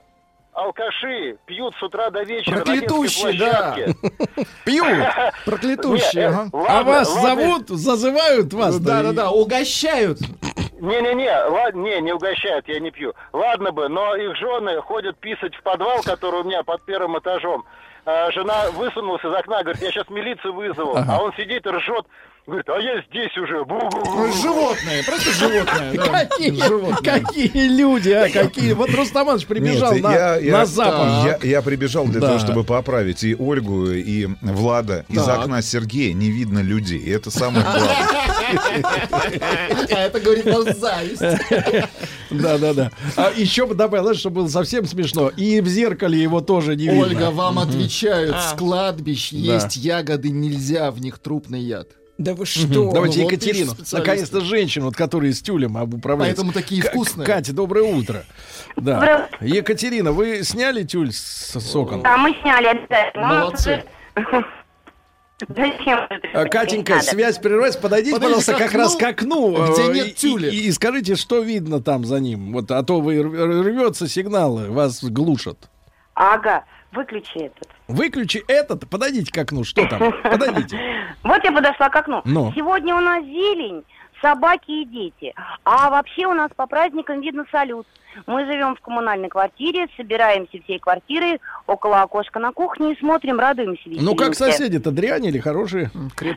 алкаши 0.57 1.37
пьют 1.47 1.75
с 1.79 1.83
утра 1.83 2.11
до 2.11 2.23
вечера 2.23 2.57
Проклятущие, 2.57 3.39
да. 3.39 3.77
Пьют. 4.65 5.07
Проклятущие, 5.45 6.25
э, 6.25 6.29
ага. 6.29 6.51
А 6.69 6.83
вас 6.83 7.15
ладно. 7.15 7.29
зовут, 7.29 7.69
зазывают 7.69 8.53
вас. 8.53 8.81
Да-да-да, 8.81 9.31
угощают. 9.31 10.19
Не-не-не, 10.81 11.49
ладно, 11.49 11.81
не, 11.83 12.01
не 12.01 12.13
угощают, 12.13 12.67
я 12.69 12.81
не 12.81 12.91
пью. 12.91 13.15
Ладно 13.33 13.73
бы, 13.73 13.89
но 13.89 14.15
их 14.17 14.37
жены 14.37 14.81
ходят 14.83 15.19
писать 15.19 15.55
в 15.55 15.63
подвал, 15.63 16.03
который 16.03 16.41
у 16.41 16.45
меня 16.45 16.63
под 16.63 16.85
первым 16.85 17.19
этажом. 17.19 17.65
А, 18.05 18.31
жена 18.31 18.71
высунулась 18.73 19.25
из 19.25 19.33
окна, 19.33 19.63
говорит, 19.63 19.83
я 19.83 19.91
сейчас 19.91 20.09
милицию 20.09 20.55
вызову. 20.55 20.97
Ага. 20.97 21.17
А 21.17 21.23
он 21.23 21.33
сидит 21.35 21.67
и 21.67 21.71
ржет. 21.71 22.07
Говорит, 22.47 22.69
а 22.69 22.79
я 22.79 23.03
здесь 23.11 23.37
уже. 23.39 23.65
Ну, 23.67 24.33
животные, 24.41 25.03
просто 25.05 25.33
животные. 25.33 25.93
да. 25.95 26.25
Какие, 26.27 26.51
Животные. 26.65 26.97
какие 27.25 27.69
люди, 27.77 28.11
а 28.11 28.29
какие. 28.31 28.73
Вот 28.73 28.89
Рустаманович 28.91 29.47
прибежал 29.47 29.95
Нет, 29.95 30.03
на, 30.05 30.13
я, 30.15 30.37
я- 30.37 30.53
на 30.59 30.65
запад. 30.67 31.41
Я, 31.43 31.49
я 31.49 31.63
прибежал 31.63 32.05
для 32.07 32.21
Да. 32.21 32.29
того, 32.29 32.39
чтобы 32.39 32.63
поправить 32.63 33.25
и 33.25 33.35
Ольгу, 33.35 33.91
и 33.91 34.29
Влада. 34.43 35.05
Из 35.09 35.27
окна 35.29 35.61
Сергея 35.61 36.13
не 36.15 36.31
видно 36.31 36.61
людей. 36.61 36.99
И 37.01 37.11
это 37.11 37.33
самое 37.33 37.65
главное. 37.65 37.97
А 39.91 39.99
это 39.99 40.21
говорит 40.21 40.45
про 40.45 40.63
зависть. 40.73 41.21
Да, 42.31 42.59
да, 42.59 42.75
да. 42.75 42.91
А 43.17 43.33
еще 43.35 43.67
бы 43.67 43.75
добавил, 43.75 44.15
чтобы 44.15 44.43
было 44.43 44.49
совсем 44.49 44.87
смешно. 44.87 45.31
И 45.37 45.61
в 45.61 45.67
зеркале 45.67 46.23
его 46.23 46.41
тоже 46.41 46.77
не 46.77 46.85
видно. 46.85 47.01
Ольга, 47.07 47.31
вам 47.33 47.59
отвечают, 47.59 48.37
А. 48.37 48.41
с 48.51 48.53
кладбищ 48.57 49.31
Да. 49.33 49.37
есть 49.39 49.77
ягоды, 49.77 50.31
нельзя 50.31 50.93
в 50.93 51.01
них 51.01 51.19
трупный 51.19 51.61
яд. 51.61 51.89
Да 52.19 52.35
вы 52.35 52.47
что? 52.47 52.91
Давайте 52.93 53.23
вот 53.23 53.31
Екатерину. 53.33 53.73
Наконец-то 53.93 54.41
женщину, 54.41 54.87
вот, 54.87 54.97
которая 54.97 55.33
с 55.33 55.43
тюлем 55.43 55.77
об- 55.77 55.95
управляется. 55.95 56.37
Поэтому 56.43 56.53
такие 56.53 56.83
К- 56.83 56.89
вкусные. 56.91 57.27
Катя, 57.27 57.53
доброе 57.53 57.85
утро. 57.85 58.25
Да. 58.77 58.95
Доброе 58.95 59.29
Екатерина, 59.41 60.13
вы 60.13 60.43
сняли 60.43 60.83
тюль 60.85 61.13
с, 61.13 61.59
с 61.61 61.77
окон? 61.77 62.01
Да, 62.03 62.17
мы 62.17 62.35
сняли 62.41 62.67
обязательно. 62.69 63.27
Молодцы. 63.27 63.85
Зачем 65.55 65.99
А, 66.33 66.47
Катенька, 66.47 66.95
надо? 66.95 67.05
связь 67.05 67.37
прерывается. 67.37 67.79
Подойдите, 67.79 68.15
Подойдите 68.17 68.47
пожалуйста, 68.47 68.53
как 68.65 68.69
окну, 68.71 68.79
раз 68.81 68.97
к 68.97 69.03
окну. 69.03 69.73
где 69.75 69.83
э, 69.83 69.93
нет 69.93 70.07
и- 70.09 70.13
тюля. 70.15 70.49
И, 70.49 70.57
и 70.57 70.73
скажите, 70.73 71.15
что 71.17 71.41
видно 71.43 71.83
там 71.83 72.07
за 72.07 72.19
ним. 72.21 72.53
Вот, 72.55 72.71
а 72.71 72.83
то 72.83 73.01
вы 73.03 73.21
рвется 73.23 74.09
сигнал, 74.09 74.57
вас 74.73 75.05
глушат. 75.05 75.69
Ага, 76.15 76.65
выключи 76.93 77.37
этот. 77.39 77.69
Выключи 77.89 78.43
этот, 78.49 78.89
подойдите 78.89 79.33
к 79.33 79.39
окну. 79.39 79.65
Что 79.65 79.87
там? 79.87 80.13
Подойдите. 80.23 80.79
Вот 81.23 81.43
я 81.43 81.51
подошла 81.51 81.89
к 81.89 81.97
окну. 81.97 82.23
Ну. 82.25 82.53
Сегодня 82.55 82.95
у 82.95 83.01
нас 83.01 83.25
зелень, 83.25 83.83
собаки 84.21 84.71
и 84.71 84.85
дети. 84.85 85.35
А 85.65 85.91
вообще 85.91 86.27
у 86.27 86.35
нас 86.35 86.51
по 86.57 86.67
праздникам 86.67 87.21
видно 87.21 87.45
салют. 87.51 87.87
Мы 88.27 88.47
живем 88.47 88.75
в 88.77 88.81
коммунальной 88.81 89.29
квартире, 89.29 89.89
собираемся 89.95 90.59
всей 90.65 90.79
квартирой 90.79 91.39
около 91.67 92.01
окошка 92.01 92.39
на 92.39 92.51
кухне 92.51 92.93
и 92.95 92.99
смотрим, 92.99 93.39
радуемся 93.39 93.83
Ну, 93.87 94.15
как 94.15 94.35
соседи-то, 94.35 94.91
дрянь 94.91 95.27
или 95.27 95.39
хорошие? 95.39 95.91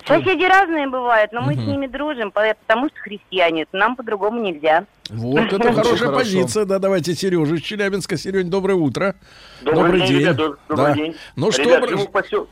Соседи 0.06 0.44
разные 0.44 0.90
бывают, 0.90 1.32
но 1.32 1.40
мы 1.42 1.54
Мгм. 1.54 1.64
с 1.64 1.68
ними 1.68 1.88
дружим, 1.88 2.32
потому 2.32 2.90
что 2.90 3.00
христиане. 3.00 3.66
Нам 3.72 3.96
по-другому 3.96 4.42
нельзя. 4.42 4.86
Вот, 5.10 5.40
это 5.54 5.72
хорошая 5.74 6.12
позиция. 6.12 6.66
Да, 6.66 6.80
давайте 6.80 7.16
Сережа 7.16 7.56
из 7.56 7.62
Челябинска. 7.62 8.18
Серень, 8.18 8.50
доброе 8.50 8.76
утро. 8.76 9.16
Добрый, 9.62 10.02
день, 10.06 10.20
ребят, 10.20 10.36
добрый 10.36 10.58
Да. 10.70 10.94
день. 10.96 11.16
Ну 11.38 11.52
что, 11.52 11.64
Ребят, 11.64 12.12
посел- 12.12 12.50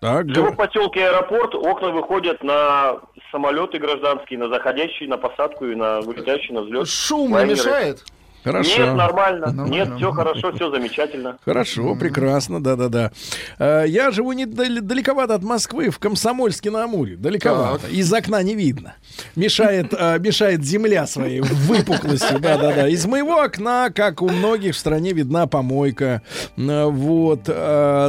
так, 0.00 0.26
в 0.50 0.56
поселке 0.56 1.06
аэропорт, 1.08 1.54
окна 1.54 1.90
выходят 1.90 2.42
на 2.42 3.00
самолеты 3.30 3.78
гражданские, 3.78 4.38
на 4.38 4.48
заходящие, 4.48 5.08
на 5.08 5.18
посадку 5.18 5.66
и 5.66 5.74
на 5.74 6.00
вылетающий 6.00 6.54
на 6.54 6.62
взлет. 6.62 6.88
Шум 6.88 7.36
не 7.36 7.44
мешает? 7.44 8.04
Хорошо. 8.44 8.78
Нет, 8.84 8.94
нормально. 8.94 9.52
Нормально. 9.52 9.72
Нет, 9.72 9.88
все 9.96 10.12
хорошо, 10.12 10.52
все 10.52 10.70
замечательно. 10.70 11.36
Хорошо, 11.44 11.94
прекрасно, 11.94 12.62
да-да-да. 12.62 13.10
Э, 13.58 13.84
Я 13.86 14.10
живу 14.10 14.32
не 14.32 14.46
дал- 14.46 14.80
далековато 14.80 15.34
от 15.34 15.42
Москвы, 15.42 15.90
в 15.90 15.98
Комсомольске 15.98 16.70
на 16.70 16.84
Амуре. 16.84 17.16
Далековато. 17.16 17.86
Из 17.88 18.12
окна 18.12 18.42
не 18.42 18.54
видно. 18.54 18.94
Мешает, 19.36 19.92
э, 19.92 20.18
мешает 20.18 20.64
земля 20.64 21.06
своей 21.06 21.40
выпуклостью. 21.40 22.38
Да-да-да. 22.40 22.88
Из 22.88 23.04
моего 23.06 23.40
окна, 23.40 23.90
как 23.94 24.22
у 24.22 24.28
многих 24.28 24.74
в 24.74 24.78
стране, 24.78 25.12
видна 25.12 25.46
помойка. 25.46 26.22
Э, 26.56 26.84
Вот. 26.86 27.44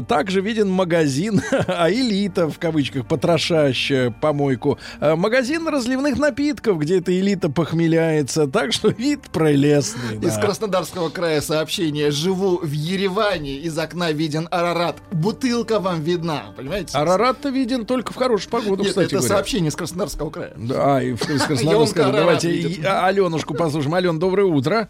Также 0.07 0.41
виден 0.41 0.69
магазин, 0.69 1.41
а 1.67 1.89
элита, 1.91 2.49
в 2.49 2.57
кавычках, 2.59 3.05
потрошащая 3.05 4.11
помойку. 4.11 4.79
Магазин 5.01 5.67
разливных 5.67 6.17
напитков, 6.17 6.77
где 6.79 6.99
эта 6.99 7.11
элита 7.17 7.49
похмеляется. 7.49 8.47
Так 8.47 8.71
что 8.73 8.89
вид 8.89 9.21
прелестный. 9.31 10.20
Из 10.21 10.35
да. 10.35 10.41
Краснодарского 10.41 11.09
края 11.09 11.41
сообщение. 11.41 12.11
Живу 12.11 12.57
в 12.57 12.71
Ереване, 12.71 13.55
из 13.57 13.77
окна 13.77 14.11
виден 14.11 14.47
Арарат. 14.51 14.97
Бутылка 15.11 15.79
вам 15.79 16.01
видна, 16.01 16.53
понимаете? 16.55 16.95
Арарат-то 16.97 17.49
виден 17.49 17.85
только 17.85 18.13
в 18.13 18.15
хорошую 18.15 18.51
погоду, 18.51 18.83
Нет, 18.83 18.89
кстати 18.89 19.07
это 19.07 19.15
говоря. 19.17 19.35
сообщение 19.35 19.69
из 19.69 19.75
Краснодарского 19.75 20.29
края. 20.29 20.53
Да, 20.55 20.97
а, 20.97 21.01
и 21.01 21.13
в- 21.13 21.29
из 21.29 21.41
Краснодарского. 21.47 22.11
Давайте 22.11 22.79
а, 22.85 23.07
Аленушку 23.07 23.53
послушаем. 23.55 23.95
Ален, 23.95 24.19
доброе 24.19 24.45
утро. 24.45 24.89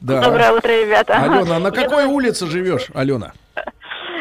Да. 0.00 0.20
Доброе 0.22 0.52
утро, 0.52 0.68
ребята. 0.68 1.14
Алена, 1.22 1.58
на 1.60 1.70
какой 1.70 2.04
улице 2.06 2.46
живешь, 2.46 2.88
Алена? 2.92 3.32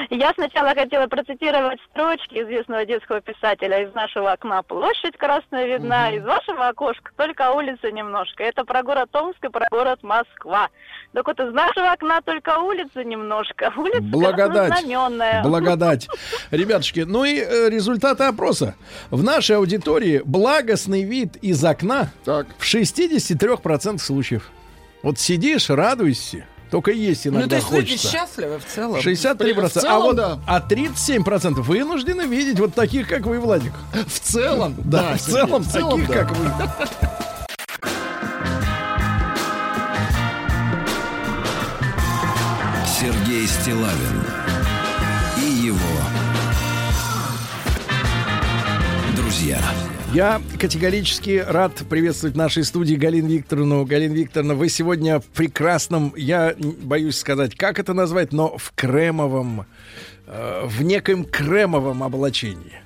Я 0.10 0.34
сначала 0.34 0.74
хотела 0.74 1.08
процитировать 1.08 1.80
строчки 1.92 2.36
известного 2.36 2.86
детского 2.86 3.22
писателя 3.22 3.84
из 3.84 3.94
нашего 3.94 4.32
окна. 4.32 4.64
Площадь 4.64 5.18
красная 5.18 5.66
видна, 5.68 6.12
из 6.12 6.24
вашего 6.24 6.68
окошка 6.68 7.12
только 7.16 7.52
улица 7.52 7.92
немножко. 7.92 8.44
Это 8.44 8.66
про 8.66 8.84
город 8.84 9.10
Омск 9.16 9.44
и 9.44 9.50
про 9.50 9.68
город 9.70 10.00
Москва. 10.04 10.70
Так 11.14 11.28
вот 11.28 11.40
из 11.40 11.54
нашего 11.54 11.92
окна 11.92 12.22
только 12.22 12.58
улица 12.60 13.04
немножко. 13.04 13.72
Улица 13.78 14.02
Благодать. 14.02 14.70
краснознаменная. 14.70 15.44
Благодать. 15.44 16.08
Ребятушки, 16.52 17.02
ну 17.02 17.26
и 17.26 17.40
э, 17.40 17.70
результаты 17.70 18.24
опроса. 18.24 18.76
В 19.10 19.24
нашей 19.24 19.58
аудитории 19.58 20.22
благостный 20.24 21.04
вид 21.04 21.36
из 21.38 21.64
окна 21.64 22.12
в 22.26 22.46
63% 22.62 23.98
случаев. 23.98 24.52
Вот 25.04 25.20
сидишь, 25.20 25.70
радуешься, 25.70 26.46
только 26.72 26.92
есть 26.92 27.26
Ну, 27.26 27.32
иногда 27.32 27.50
то 27.50 27.56
есть 27.58 27.72
люди 27.72 27.90
хочется. 27.92 28.08
счастливы 28.08 28.58
в 28.60 28.66
целом. 28.66 29.00
63%. 29.02 29.68
В 29.68 29.72
целом, 29.74 29.92
а 29.92 30.00
вот 30.00 30.16
да. 30.16 30.40
а 30.48 30.60
37% 30.62 31.62
вынуждены 31.62 32.22
видеть 32.22 32.60
вот 32.60 32.74
таких, 32.74 33.10
как 33.10 33.26
вы, 33.26 33.40
Владик. 33.42 33.74
В 34.08 34.20
целом, 34.20 34.76
Да, 34.86 35.10
да, 35.12 35.18
в 35.18 35.22
целом, 35.22 35.64
в 35.64 35.72
целом, 35.72 36.00
таких, 36.00 36.16
да. 36.16 36.24
как 36.24 36.32
вы. 36.32 36.48
Сергей 42.86 43.48
Стилавин 43.48 44.24
и 45.38 45.66
его 45.66 45.78
друзья. 49.16 49.60
Я 50.14 50.42
категорически 50.60 51.42
рад 51.48 51.74
приветствовать 51.90 52.36
в 52.36 52.38
нашей 52.38 52.66
студии 52.66 52.96
Галину 52.96 53.30
Викторовну. 53.30 53.86
Галина 53.86 54.14
Викторовна, 54.14 54.56
вы 54.56 54.68
сегодня 54.68 55.22
в 55.22 55.26
прекрасном, 55.26 56.14
я 56.18 56.54
боюсь 56.58 57.18
сказать, 57.18 57.56
как 57.56 57.80
это 57.80 57.94
назвать, 57.94 58.34
но 58.34 58.58
в 58.58 58.74
кремовом, 58.76 59.66
э, 60.28 60.64
в 60.66 60.84
некоем 60.84 61.24
кремовом 61.24 62.04
облачении. 62.04 62.81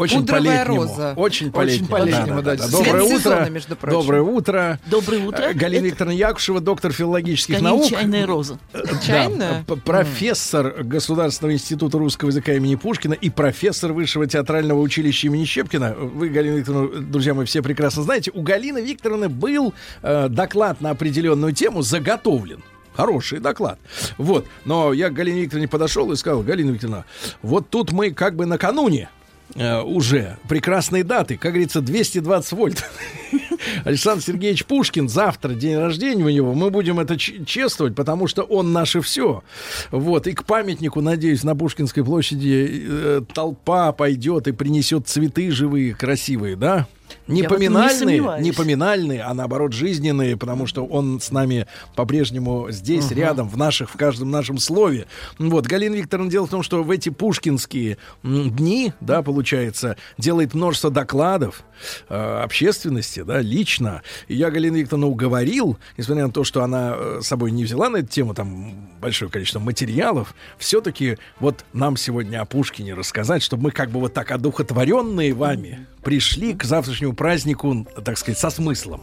Очень 0.00 0.20
Пудровая 0.20 0.64
по-летнему. 0.64 0.76
роза. 0.82 1.12
Очень 1.16 1.52
по-летнему. 1.52 1.84
Очень 1.94 2.04
по-летнему, 2.12 2.42
да. 2.42 2.56
Доброе 2.56 2.68
Цвет 2.82 3.02
утро. 3.02 3.16
сезона, 3.18 3.50
между 3.50 3.76
прочим. 3.76 4.00
Доброе 4.00 4.22
утро. 4.22 4.80
Доброе 4.86 5.26
утро. 5.26 5.42
Э, 5.42 5.52
Галина 5.52 5.78
Это- 5.80 5.86
Викторовна 5.86 6.14
Якушева, 6.16 6.60
доктор 6.60 6.92
филологических 6.92 7.56
Скорее, 7.56 7.64
наук. 7.70 7.86
чайная 7.90 8.26
роза. 8.26 8.58
Э, 8.72 8.82
Чайная? 9.06 9.64
Да, 9.68 9.76
профессор 9.76 10.82
Государственного 10.82 11.52
института 11.54 11.98
русского 11.98 12.28
языка 12.30 12.52
имени 12.54 12.74
Пушкина 12.76 13.14
и 13.14 13.30
профессор 13.30 13.92
Высшего 13.92 14.26
театрального 14.26 14.80
училища 14.80 15.26
имени 15.26 15.44
Щепкина. 15.44 15.94
Вы, 15.94 16.28
Галина 16.30 16.56
Викторовна, 16.56 17.00
друзья 17.02 17.34
мои, 17.34 17.44
все 17.46 17.62
прекрасно 17.62 18.02
знаете. 18.02 18.30
У 18.34 18.42
Галины 18.42 18.78
Викторовны 18.78 19.28
был 19.28 19.74
э, 20.02 20.28
доклад 20.28 20.80
на 20.80 20.90
определенную 20.90 21.52
тему 21.52 21.82
заготовлен. 21.82 22.62
Хороший 22.94 23.38
доклад. 23.38 23.78
Вот. 24.18 24.46
Но 24.64 24.92
я 24.92 25.10
к 25.10 25.12
Галине 25.14 25.42
Викторовне 25.42 25.68
подошел 25.68 26.10
и 26.12 26.16
сказал, 26.16 26.42
Галина 26.42 26.70
Викторовна, 26.70 27.04
вот 27.42 27.68
тут 27.70 27.92
мы 27.92 28.10
как 28.10 28.34
бы 28.34 28.46
накануне 28.46 29.08
э, 29.54 29.80
уже 29.80 30.36
прекрасные 30.48 31.04
даты, 31.04 31.36
как 31.36 31.52
говорится, 31.52 31.80
220 31.80 32.52
вольт. 32.52 32.84
Александр 33.84 34.22
Сергеевич 34.22 34.64
Пушкин, 34.64 35.08
завтра 35.08 35.54
день 35.54 35.76
рождения 35.76 36.24
у 36.24 36.30
него, 36.30 36.54
мы 36.54 36.70
будем 36.70 37.00
это 37.00 37.16
чествовать, 37.18 37.94
потому 37.94 38.26
что 38.26 38.42
он 38.42 38.72
наше 38.72 39.00
все. 39.00 39.42
Вот, 39.90 40.26
и 40.26 40.32
к 40.32 40.44
памятнику, 40.44 41.00
надеюсь, 41.00 41.44
на 41.44 41.54
Пушкинской 41.54 42.04
площади 42.04 42.86
э, 42.88 43.20
толпа 43.32 43.92
пойдет 43.92 44.48
и 44.48 44.52
принесет 44.52 45.08
цветы 45.08 45.50
живые, 45.50 45.94
красивые, 45.94 46.56
да? 46.56 46.86
Не 47.26 47.42
Я 47.42 47.48
не 47.48 47.48
поминальные, 47.48 48.40
не 48.40 48.52
поминальные, 48.52 49.22
а 49.22 49.34
наоборот 49.34 49.72
жизненные, 49.72 50.36
потому 50.36 50.66
что 50.66 50.84
он 50.84 51.20
с 51.20 51.30
нами 51.30 51.66
по-прежнему 51.96 52.70
здесь, 52.70 53.06
Мгм. 53.06 53.14
рядом, 53.16 53.48
в 53.48 53.56
наших, 53.56 53.90
в 53.90 53.96
каждом 53.96 54.30
нашем 54.30 54.58
слове. 54.58 55.06
Вот, 55.38 55.66
Галина 55.66 55.94
Викторовна, 55.96 56.30
дело 56.30 56.46
в 56.46 56.50
том, 56.50 56.62
что 56.62 56.82
в 56.82 56.90
эти 56.90 57.08
пушкинские 57.08 57.98
дни, 58.22 58.92
да, 59.00 59.22
получается, 59.22 59.96
делает 60.18 60.54
множество 60.54 60.90
докладов 60.90 61.62
э, 62.08 62.40
общественности, 62.42 63.22
да, 63.22 63.40
лично. 63.40 64.02
И 64.28 64.34
я 64.34 64.50
Галину 64.50 64.76
Викторовну 64.78 65.08
уговорил, 65.08 65.78
несмотря 65.96 66.26
на 66.26 66.32
то, 66.32 66.44
что 66.44 66.62
она 66.62 66.94
э, 66.96 67.18
с 67.22 67.26
собой 67.26 67.50
не 67.50 67.64
взяла 67.64 67.88
на 67.88 67.98
эту 67.98 68.08
тему 68.08 68.34
там 68.34 68.88
большое 69.00 69.30
количество 69.30 69.60
материалов, 69.60 70.34
все-таки 70.58 71.16
вот 71.38 71.64
нам 71.72 71.96
сегодня 71.96 72.40
о 72.40 72.44
Пушкине 72.44 72.94
рассказать, 72.94 73.42
чтобы 73.42 73.64
мы 73.64 73.70
как 73.70 73.90
бы 73.90 74.00
вот 74.00 74.12
так 74.12 74.30
одухотворенные 74.30 75.32
вами 75.32 75.86
пришли 76.02 76.54
к 76.54 76.64
завтрашнему 76.64 77.14
празднику, 77.14 77.86
так 78.04 78.18
сказать, 78.18 78.38
со 78.38 78.50
смыслом. 78.50 79.02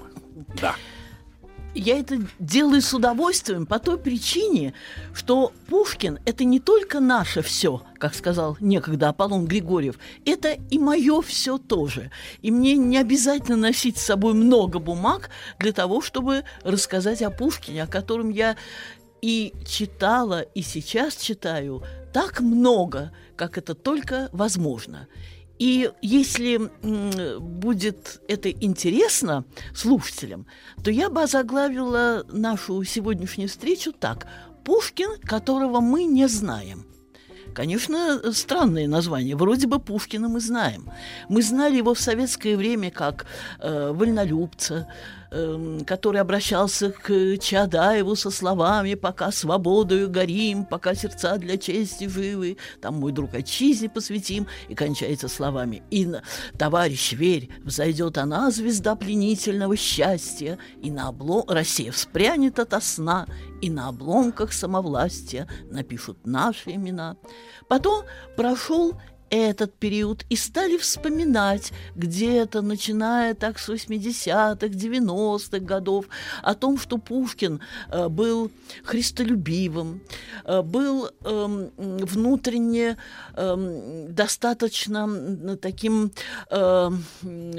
Да. 0.60 0.76
Я 1.80 2.00
это 2.00 2.18
делаю 2.40 2.82
с 2.82 2.92
удовольствием 2.92 3.68
по 3.68 3.78
той 3.78 4.00
причине, 4.00 4.74
что 5.14 5.54
Пушкин– 5.68 6.18
это 6.26 6.44
не 6.44 6.60
только 6.60 7.00
наше 7.00 7.44
все, 7.44 7.84
как 8.00 8.16
сказал 8.16 8.58
некогда 8.60 9.10
Аполлон 9.10 9.46
Григорьев, 9.46 10.00
это 10.26 10.58
и 10.72 10.80
мое 10.80 11.22
все 11.22 11.60
тоже. 11.60 12.10
И 12.42 12.50
мне 12.50 12.76
не 12.76 12.98
обязательно 12.98 13.58
носить 13.58 14.00
с 14.00 14.06
собой 14.06 14.34
много 14.34 14.80
бумаг 14.80 15.30
для 15.60 15.72
того, 15.72 16.02
чтобы 16.02 16.46
рассказать 16.64 17.22
о 17.22 17.30
Пушкине, 17.30 17.84
о 17.84 17.88
котором 17.88 18.30
я 18.30 18.56
и 19.22 19.54
читала, 19.68 20.42
и 20.42 20.64
сейчас 20.64 21.16
читаю 21.16 21.84
так 22.12 22.40
много, 22.40 23.12
как 23.36 23.60
это 23.60 23.76
только 23.76 24.30
возможно. 24.32 25.08
И 25.60 25.92
если 26.02 26.70
будет 27.40 28.22
это 28.28 28.52
интересно 28.52 29.46
слушателям, 29.74 30.46
то 30.84 30.92
я 30.92 31.10
бы 31.10 31.24
озаглавила 31.24 32.26
нашу 32.32 32.84
сегодняшнюю 32.84 33.50
встречу 33.50 33.92
так. 33.92 34.28
Пушкин, 34.64 35.20
которого 35.22 35.80
мы 35.80 36.04
не 36.04 36.28
знаем. 36.28 36.86
Конечно, 37.54 38.22
странное 38.34 38.88
название. 38.88 39.36
Вроде 39.36 39.66
бы 39.66 39.80
Пушкина 39.80 40.30
мы 40.30 40.40
знаем. 40.40 40.92
Мы 41.28 41.42
знали 41.42 41.78
его 41.78 41.96
в 41.96 42.00
советское 42.00 42.56
время 42.56 42.92
как 42.92 43.26
э, 43.60 43.92
вольнолюбца, 43.94 44.88
который 45.86 46.22
обращался 46.22 46.92
к 46.92 47.38
Чадаеву 47.40 48.16
со 48.16 48.32
словами 48.32 48.96
«Пока 48.96 49.32
свободою 49.32 50.10
горим, 50.10 50.66
пока 50.66 50.96
сердца 50.96 51.38
для 51.38 51.58
чести 51.58 52.08
живы, 52.08 52.58
там 52.82 53.00
мой 53.00 53.12
друг 53.12 53.34
отчизне 53.34 53.90
посвятим» 53.90 54.48
и 54.70 54.76
кончается 54.76 55.28
словами 55.28 55.84
«И, 55.92 56.08
товарищ, 56.58 57.14
верь, 57.14 57.50
взойдет 57.64 58.18
она, 58.18 58.52
звезда 58.52 58.96
пленительного 58.96 59.76
счастья, 59.76 60.58
и 60.82 60.92
на 60.92 61.10
облом... 61.10 61.44
Россия 61.48 61.92
вспрянет 61.92 62.60
ото 62.60 62.80
сна, 62.80 63.28
и 63.62 63.70
на 63.70 63.90
обломках 63.90 64.54
самовластия 64.54 65.48
напишут 65.70 66.26
наши 66.26 66.72
имена». 66.72 67.18
Потом 67.68 68.06
прошел 68.36 68.96
этот 69.30 69.74
период 69.74 70.26
и 70.30 70.36
стали 70.36 70.78
вспоминать 70.78 71.74
где-то, 71.96 72.62
начиная 72.62 73.34
так 73.34 73.60
с 73.60 73.70
80-х, 73.70 74.68
90-х 74.68 75.60
годов, 75.60 76.06
о 76.44 76.56
том, 76.56 76.78
что 76.78 76.98
Пушкин 76.98 77.62
э, 77.90 78.08
был 78.08 78.52
христолюбивым, 78.84 80.02
э, 80.46 80.62
был 80.62 81.10
эм, 81.24 81.72
внутренне 81.78 82.98
эм, 83.36 84.14
достаточно 84.14 85.58
таким 85.58 86.12
эм, 86.50 87.04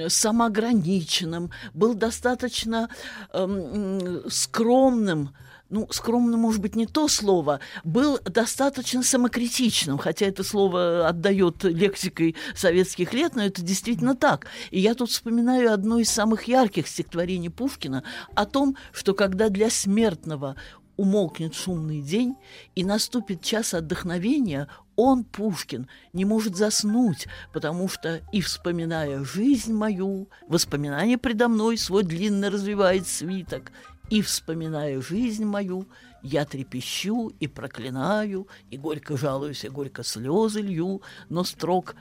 самоограниченным, 0.09 1.51
был 1.75 1.95
достаточно 1.95 2.89
эм, 3.33 4.23
скромным, 4.31 5.35
ну, 5.71 5.87
скромно, 5.91 6.37
может 6.37 6.61
быть, 6.61 6.77
не 6.77 6.87
то 6.87 7.09
слово, 7.09 7.61
был 7.85 8.19
достаточно 8.25 9.03
самокритичным, 9.03 9.99
хотя 9.99 10.27
это 10.27 10.43
слово 10.43 11.07
отдает 11.09 11.65
лексикой 11.65 12.37
советских 12.55 13.13
лет, 13.13 13.35
но 13.35 13.45
это 13.45 13.63
действительно 13.63 14.15
так. 14.15 14.47
И 14.71 14.81
я 14.81 14.95
тут 14.95 15.11
вспоминаю 15.11 15.73
одно 15.73 15.99
из 15.99 16.11
самых 16.11 16.45
ярких 16.45 16.89
стихотворений 16.89 17.51
Пушкина 17.51 18.03
о 18.35 18.47
том, 18.47 18.77
что 18.93 19.15
когда 19.15 19.49
для 19.49 19.71
смертного 19.71 20.57
умолкнет 20.97 21.55
шумный 21.55 22.01
день 22.01 22.35
и 22.75 22.85
наступит 22.85 23.43
час 23.43 23.73
отдохновения, 23.75 24.69
он, 24.97 25.23
Пушкин, 25.23 25.87
не 26.13 26.25
может 26.25 26.57
заснуть, 26.57 27.29
потому 27.53 27.89
что 27.89 28.21
и 28.33 28.41
вспоминая 28.41 29.23
жизнь 29.23 29.73
мою, 29.73 30.29
воспоминания 30.49 31.19
предо 31.19 31.47
мной 31.47 31.79
свой 31.79 32.03
длинно 32.03 32.51
развивает 32.51 33.07
свиток, 33.07 33.71
и, 34.11 34.23
вспоминая 34.23 35.01
жизнь 35.01 35.45
мою, 35.45 35.87
я 36.23 36.45
трепещу 36.45 37.29
и 37.41 37.47
проклинаю, 37.47 38.49
и 38.71 38.77
горько 38.77 39.17
жалуюсь, 39.17 39.65
и 39.65 39.69
горько 39.69 40.03
слезы 40.03 40.61
лью, 40.61 41.03
но 41.29 41.45
строк 41.45 41.95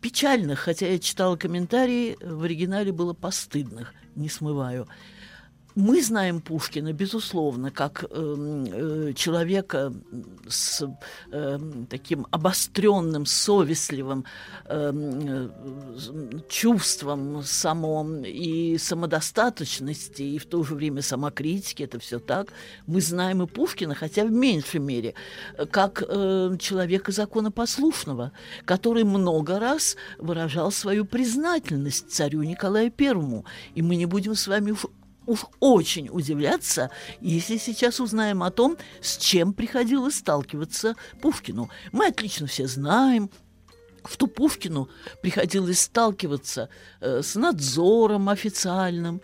печальных, 0.00 0.58
хотя 0.60 0.88
я 0.88 0.98
читала 0.98 1.36
комментарии, 1.36 2.18
в 2.20 2.42
оригинале 2.42 2.92
было 2.92 3.14
постыдных, 3.14 3.94
не 4.14 4.28
смываю. 4.28 4.86
Мы 5.74 6.02
знаем 6.02 6.40
Пушкина, 6.40 6.92
безусловно, 6.92 7.72
как 7.72 8.04
эм, 8.10 8.64
э, 8.64 9.12
человека 9.14 9.92
с 10.48 10.86
эм, 11.32 11.86
таким 11.86 12.28
обостренным, 12.30 13.26
совестливым 13.26 14.24
эм, 14.66 15.10
э, 15.26 16.40
чувством 16.48 17.42
само 17.42 18.06
и 18.24 18.78
самодостаточности, 18.78 20.22
и 20.22 20.38
в 20.38 20.46
то 20.46 20.62
же 20.62 20.76
время 20.76 21.02
самокритики, 21.02 21.82
это 21.82 21.98
все 21.98 22.20
так. 22.20 22.52
Мы 22.86 23.00
знаем 23.00 23.42
и 23.42 23.46
Пушкина, 23.48 23.96
хотя 23.96 24.24
в 24.24 24.30
меньшей 24.30 24.78
мере, 24.78 25.14
э, 25.58 25.66
как 25.66 26.04
э, 26.06 26.56
человека 26.60 27.10
законопослушного, 27.10 28.30
который 28.64 29.02
много 29.02 29.58
раз 29.58 29.96
выражал 30.18 30.70
свою 30.70 31.04
признательность 31.04 32.12
царю 32.12 32.44
Николаю 32.44 32.92
Первому. 32.92 33.44
И 33.74 33.82
мы 33.82 33.96
не 33.96 34.06
будем 34.06 34.36
с 34.36 34.46
вами 34.46 34.70
уж 34.70 34.86
уж 35.26 35.46
очень 35.60 36.08
удивляться, 36.10 36.90
если 37.20 37.56
сейчас 37.56 38.00
узнаем 38.00 38.42
о 38.42 38.50
том, 38.50 38.76
с 39.00 39.16
чем 39.16 39.52
приходилось 39.52 40.16
сталкиваться 40.16 40.96
Пушкину. 41.20 41.70
Мы 41.92 42.06
отлично 42.06 42.46
все 42.46 42.66
знаем, 42.66 43.30
что 44.06 44.26
Пушкину 44.26 44.88
приходилось 45.22 45.80
сталкиваться 45.80 46.68
э, 47.00 47.22
с 47.22 47.34
надзором 47.36 48.28
официальным, 48.28 49.22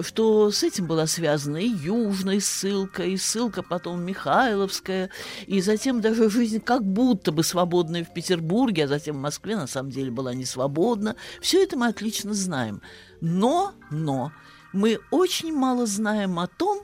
что 0.00 0.50
с 0.50 0.62
этим 0.62 0.86
была 0.86 1.06
связана 1.06 1.58
и 1.58 1.68
южная 1.68 2.40
ссылка, 2.40 3.04
и 3.04 3.16
ссылка 3.16 3.62
потом 3.62 4.02
Михайловская, 4.02 5.10
и 5.46 5.60
затем 5.60 6.00
даже 6.00 6.30
жизнь 6.30 6.60
как 6.60 6.82
будто 6.82 7.32
бы 7.32 7.42
свободная 7.42 8.04
в 8.04 8.12
Петербурге, 8.12 8.84
а 8.84 8.88
затем 8.88 9.16
в 9.16 9.20
Москве 9.20 9.56
на 9.56 9.66
самом 9.66 9.90
деле 9.90 10.10
была 10.10 10.34
не 10.34 10.46
свободна. 10.46 11.16
Все 11.40 11.62
это 11.62 11.76
мы 11.76 11.88
отлично 11.88 12.32
знаем. 12.32 12.80
Но, 13.20 13.72
но, 13.90 14.32
мы 14.72 14.98
очень 15.10 15.52
мало 15.54 15.86
знаем 15.86 16.38
о 16.38 16.46
том, 16.46 16.82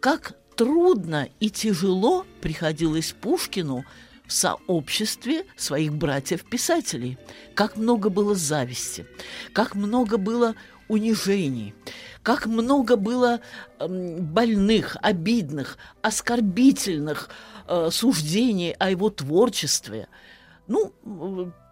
как 0.00 0.34
трудно 0.56 1.28
и 1.40 1.50
тяжело 1.50 2.26
приходилось 2.40 3.14
Пушкину 3.20 3.84
в 4.26 4.32
сообществе 4.32 5.46
своих 5.56 5.94
братьев-писателей. 5.94 7.18
Как 7.54 7.76
много 7.76 8.10
было 8.10 8.34
зависти, 8.34 9.06
как 9.52 9.74
много 9.74 10.18
было 10.18 10.54
унижений, 10.88 11.74
как 12.22 12.46
много 12.46 12.96
было 12.96 13.40
эм, 13.78 14.24
больных, 14.24 14.96
обидных, 15.02 15.78
оскорбительных 16.02 17.30
э, 17.66 17.88
суждений 17.90 18.74
о 18.78 18.90
его 18.90 19.10
творчестве. 19.10 20.08
Ну, 20.68 20.92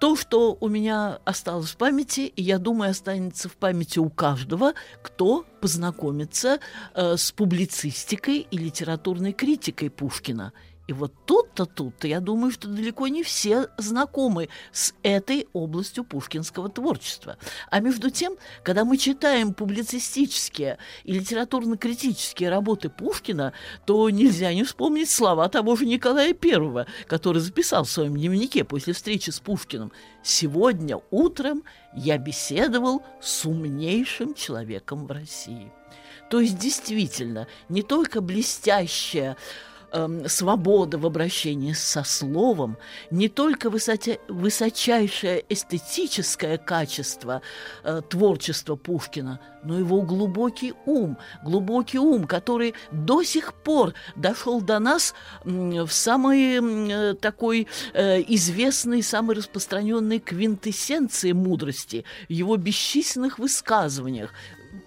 то, 0.01 0.17
что 0.17 0.57
у 0.59 0.69
меня 0.69 1.21
осталось 1.27 1.71
в 1.71 1.77
памяти, 1.77 2.21
и 2.21 2.43
я 2.43 2.59
думаю, 2.59 2.91
останется 2.93 3.51
в 3.51 3.57
памяти 3.57 3.99
у 3.99 4.09
каждого, 4.09 4.73
кто 5.03 5.45
познакомится 5.61 6.61
э, 6.95 7.17
с 7.19 7.31
публицистикой 7.31 8.47
и 8.51 8.57
литературной 8.57 9.35
критикой 9.35 9.91
Пушкина. 9.91 10.55
И 10.87 10.93
вот 10.93 11.13
тут-то, 11.25 11.67
тут-то, 11.67 12.07
я 12.07 12.21
думаю, 12.21 12.53
что 12.53 12.69
далеко 12.69 13.09
не 13.09 13.25
все 13.25 13.69
знакомы 13.77 14.49
с 14.71 14.95
этой 15.03 15.49
областью 15.53 16.05
пушкинского 16.05 16.69
творчества. 16.69 17.39
А 17.71 17.81
между 17.81 18.11
тем, 18.11 18.37
когда 18.63 18.85
мы 18.85 18.97
читаем 18.97 19.53
публицистические 19.53 20.79
и 21.03 21.13
литературно-критические 21.13 22.51
работы 22.51 22.89
Пушкина, 22.89 23.53
то 23.85 24.09
нельзя 24.11 24.55
не 24.55 24.63
вспомнить 24.63 25.11
слова 25.11 25.49
того 25.49 25.75
же 25.75 25.87
Николая 25.87 26.35
I, 26.41 26.87
который 27.07 27.41
записал 27.41 27.85
в 27.85 27.91
своем 27.91 28.17
дневнике 28.17 28.63
после 28.63 28.93
встречи 28.93 29.31
с 29.31 29.41
Пушкиным. 29.41 29.91
«Сегодня 30.23 31.01
утром 31.11 31.65
я 31.95 32.19
беседовал 32.19 33.03
с 33.21 33.45
умнейшим 33.45 34.35
человеком 34.35 35.07
в 35.07 35.11
России». 35.11 35.73
То 36.31 36.41
есть, 36.41 36.59
действительно, 36.59 37.47
не 37.69 37.83
только 37.83 38.21
блестящая 38.21 39.37
эм, 39.93 40.29
свобода 40.29 40.99
в 40.99 41.07
обращении 41.07 41.73
со 41.73 42.05
словом, 42.05 42.77
не 43.11 43.29
только 43.29 43.71
высоте, 43.71 44.19
высочайшее 44.29 45.45
эстетическое 45.49 46.59
качество 46.59 47.43
э, 47.85 48.03
творчества 48.09 48.77
Пушкина, 48.77 49.41
но 49.65 49.79
его 49.79 50.03
глубокий 50.03 50.75
ум, 50.85 51.19
глубокий 51.45 51.99
ум, 51.99 52.27
который 52.27 52.75
до 52.93 53.23
сих 53.23 53.55
пор 53.55 53.95
дошел 54.15 54.61
до 54.61 54.79
нас 54.79 55.15
в 55.45 55.89
самой 55.89 56.61
э, 56.61 57.15
такой 57.15 57.67
э, 57.93 58.23
известной, 58.29 59.03
самой 59.03 59.37
распространенной 59.37 60.21
квинтэссенции 60.21 61.33
мудрости, 61.33 62.05
в 62.29 62.33
его 62.33 62.57
бесчисленных 62.57 63.39
высказываниях, 63.39 64.33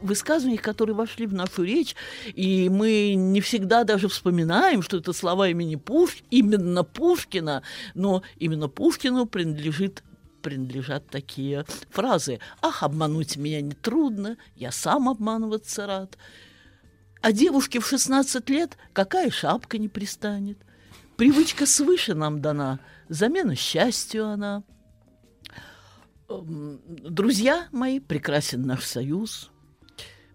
высказываниях, 0.01 0.61
которые 0.61 0.95
вошли 0.95 1.25
в 1.25 1.33
нашу 1.33 1.63
речь, 1.63 1.95
и 2.25 2.69
мы 2.69 3.13
не 3.15 3.41
всегда 3.41 3.83
даже 3.83 4.07
вспоминаем, 4.07 4.81
что 4.81 4.97
это 4.97 5.13
слова 5.13 5.49
имени 5.49 5.75
Пуш... 5.75 6.17
именно 6.29 6.83
Пушкина, 6.83 7.63
но 7.95 8.23
именно 8.37 8.67
Пушкину 8.67 9.25
принадлежит 9.25 10.03
принадлежат 10.41 11.05
такие 11.09 11.65
фразы. 11.89 12.39
«Ах, 12.61 12.81
обмануть 12.83 13.35
меня 13.35 13.61
нетрудно, 13.61 14.37
я 14.55 14.71
сам 14.71 15.09
обманываться 15.09 15.85
рад». 15.85 16.17
А 17.21 17.31
девушке 17.33 17.79
в 17.79 17.87
16 17.87 18.49
лет 18.49 18.77
какая 18.93 19.29
шапка 19.29 19.77
не 19.77 19.89
пристанет? 19.89 20.57
Привычка 21.17 21.65
свыше 21.65 22.13
нам 22.13 22.41
дана, 22.41 22.79
замена 23.09 23.55
счастью 23.55 24.25
она. 24.27 24.63
Эм, 26.29 26.79
Друзья 26.87 27.67
мои, 27.71 27.99
прекрасен 27.99 28.61
наш 28.61 28.85
союз. 28.85 29.51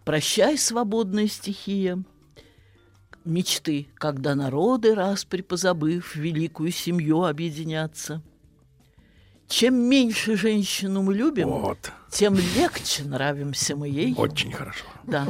Прощай, 0.04 0.58
свободная 0.58 1.28
стихия. 1.28 2.02
Мечты, 3.24 3.88
когда 3.94 4.34
народы, 4.34 4.94
раз 4.94 5.24
припозабыв, 5.24 6.14
великую 6.14 6.70
семью 6.72 7.24
объединятся. 7.24 8.22
Чем 9.48 9.74
меньше 9.76 10.36
женщину 10.36 11.02
мы 11.02 11.14
любим, 11.14 11.48
Вот. 11.48 11.92
тем 12.10 12.34
легче 12.34 13.04
нравимся 13.04 13.76
мы 13.76 13.88
ей. 13.88 14.14
Очень 14.16 14.52
хорошо. 14.52 14.84
Да, 15.04 15.26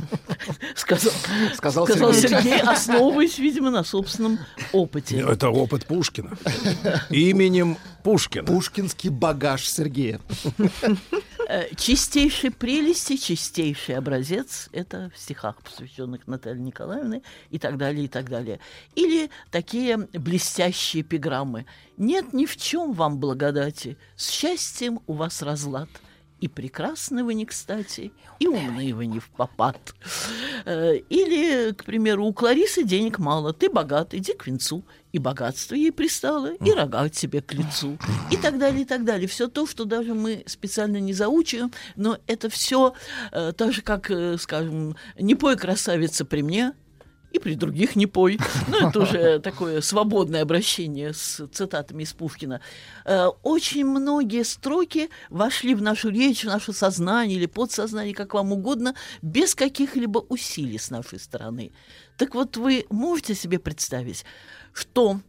сказал, 0.77 1.13
Сказал 1.55 1.87
сказал 1.87 2.15
Сергей. 2.15 2.29
Сергей, 2.43 2.61
основываясь, 2.61 3.39
видимо, 3.39 3.71
на 3.71 3.83
собственном 3.85 4.39
опыте. 4.73 5.19
Это 5.21 5.51
опыт 5.51 5.87
Пушкина. 5.87 6.31
Именем 7.11 7.77
Пушкина. 8.05 8.45
Пушкинский 8.47 9.11
багаж 9.11 9.69
Сергея. 9.69 10.21
Э, 11.49 11.75
Чистейшей 11.75 12.51
прелести, 12.51 13.17
чистейший 13.17 13.97
образец– 13.97 14.69
это 14.73 15.11
в 15.15 15.19
стихах, 15.19 15.61
посвященных 15.63 16.27
Наталье 16.27 16.63
Николаевне 16.63 17.23
и 17.51 17.59
так 17.59 17.77
далее, 17.77 18.07
и 18.07 18.09
так 18.09 18.31
далее. 18.31 18.61
Или 18.95 19.31
такие 19.51 19.99
блестящие 20.13 21.03
эпиграммы. 21.03 21.67
«Нет 21.97 22.33
ни 22.33 22.47
в 22.47 22.57
чем 22.57 22.93
вам 22.93 23.19
благодати, 23.19 23.97
с 24.17 24.31
счастьем 24.31 25.01
у 25.07 25.13
вас 25.13 25.43
разлад». 25.43 25.89
И 26.45 26.49
прекрасны 26.49 27.25
вы 27.25 27.33
не 27.33 27.47
кстати, 27.47 28.13
и 28.39 28.47
умны 28.47 28.95
вы 28.95 29.07
не 29.07 29.19
в 29.19 29.31
попад. 29.31 29.95
Э, 30.67 30.95
Или, 31.09 31.73
к 31.73 31.85
примеру, 31.85 32.27
у 32.27 32.35
Кларисы 32.35 32.85
денег 32.85 33.19
мало, 33.19 33.55
ты 33.55 33.71
богат, 33.71 34.13
иди 34.13 34.35
к 34.35 34.47
венцу. 34.47 34.85
И 35.13 35.19
богатство 35.19 35.75
ей 35.75 35.91
пристало, 35.91 36.53
и 36.53 36.71
рога 36.73 37.09
тебе 37.09 37.41
к 37.41 37.55
лицу. 37.55 37.97
И 38.31 38.37
так 38.37 38.59
далее, 38.59 38.83
и 38.83 38.85
так 38.85 39.05
далее. 39.05 39.27
Все 39.27 39.49
то, 39.49 39.67
что 39.67 39.87
даже 39.87 40.13
мы 40.13 40.43
специально 40.47 40.99
не 40.99 41.15
заучиваем, 41.15 41.73
но 41.97 42.19
это 42.27 42.51
все 42.51 42.93
так 43.31 43.73
же, 43.73 43.81
как, 43.81 44.11
э, 44.11 44.37
скажем, 44.37 44.97
не 45.19 45.35
пой 45.35 45.57
красавица 45.57 46.27
при 46.27 46.43
мне, 46.43 46.75
и 47.35 47.39
при 47.41 47.55
других 47.55 47.97
не 47.97 48.07
пой. 48.07 48.39
Ну, 48.69 48.89
это 48.89 49.01
уже 49.01 49.39
такое 49.41 49.81
свободное 49.81 50.43
обращение 50.43 51.13
с 51.13 51.47
цитатами 51.49 52.05
из 52.05 52.13
Пушкина. 52.13 52.61
Э, 53.05 53.27
Очень 53.43 53.87
многие 53.87 54.45
строки 54.45 55.11
вошли 55.31 55.75
в 55.75 55.83
нашу 55.83 56.11
речь, 56.11 56.45
в 56.45 56.47
наше 56.47 56.73
сознание 56.73 57.37
или 57.37 57.47
подсознание, 57.47 58.15
как 58.15 58.35
вам 58.35 58.53
угодно, 58.53 58.95
без 59.21 59.55
каких-либо 59.55 60.19
усилий 60.29 60.79
с 60.79 60.91
нашей 60.91 61.19
стороны. 61.19 61.73
Так 62.17 62.35
вот, 62.35 62.57
вы 62.57 62.87
можете 62.89 63.35
себе 63.35 63.59
представить, 63.59 64.25
что 64.73 65.21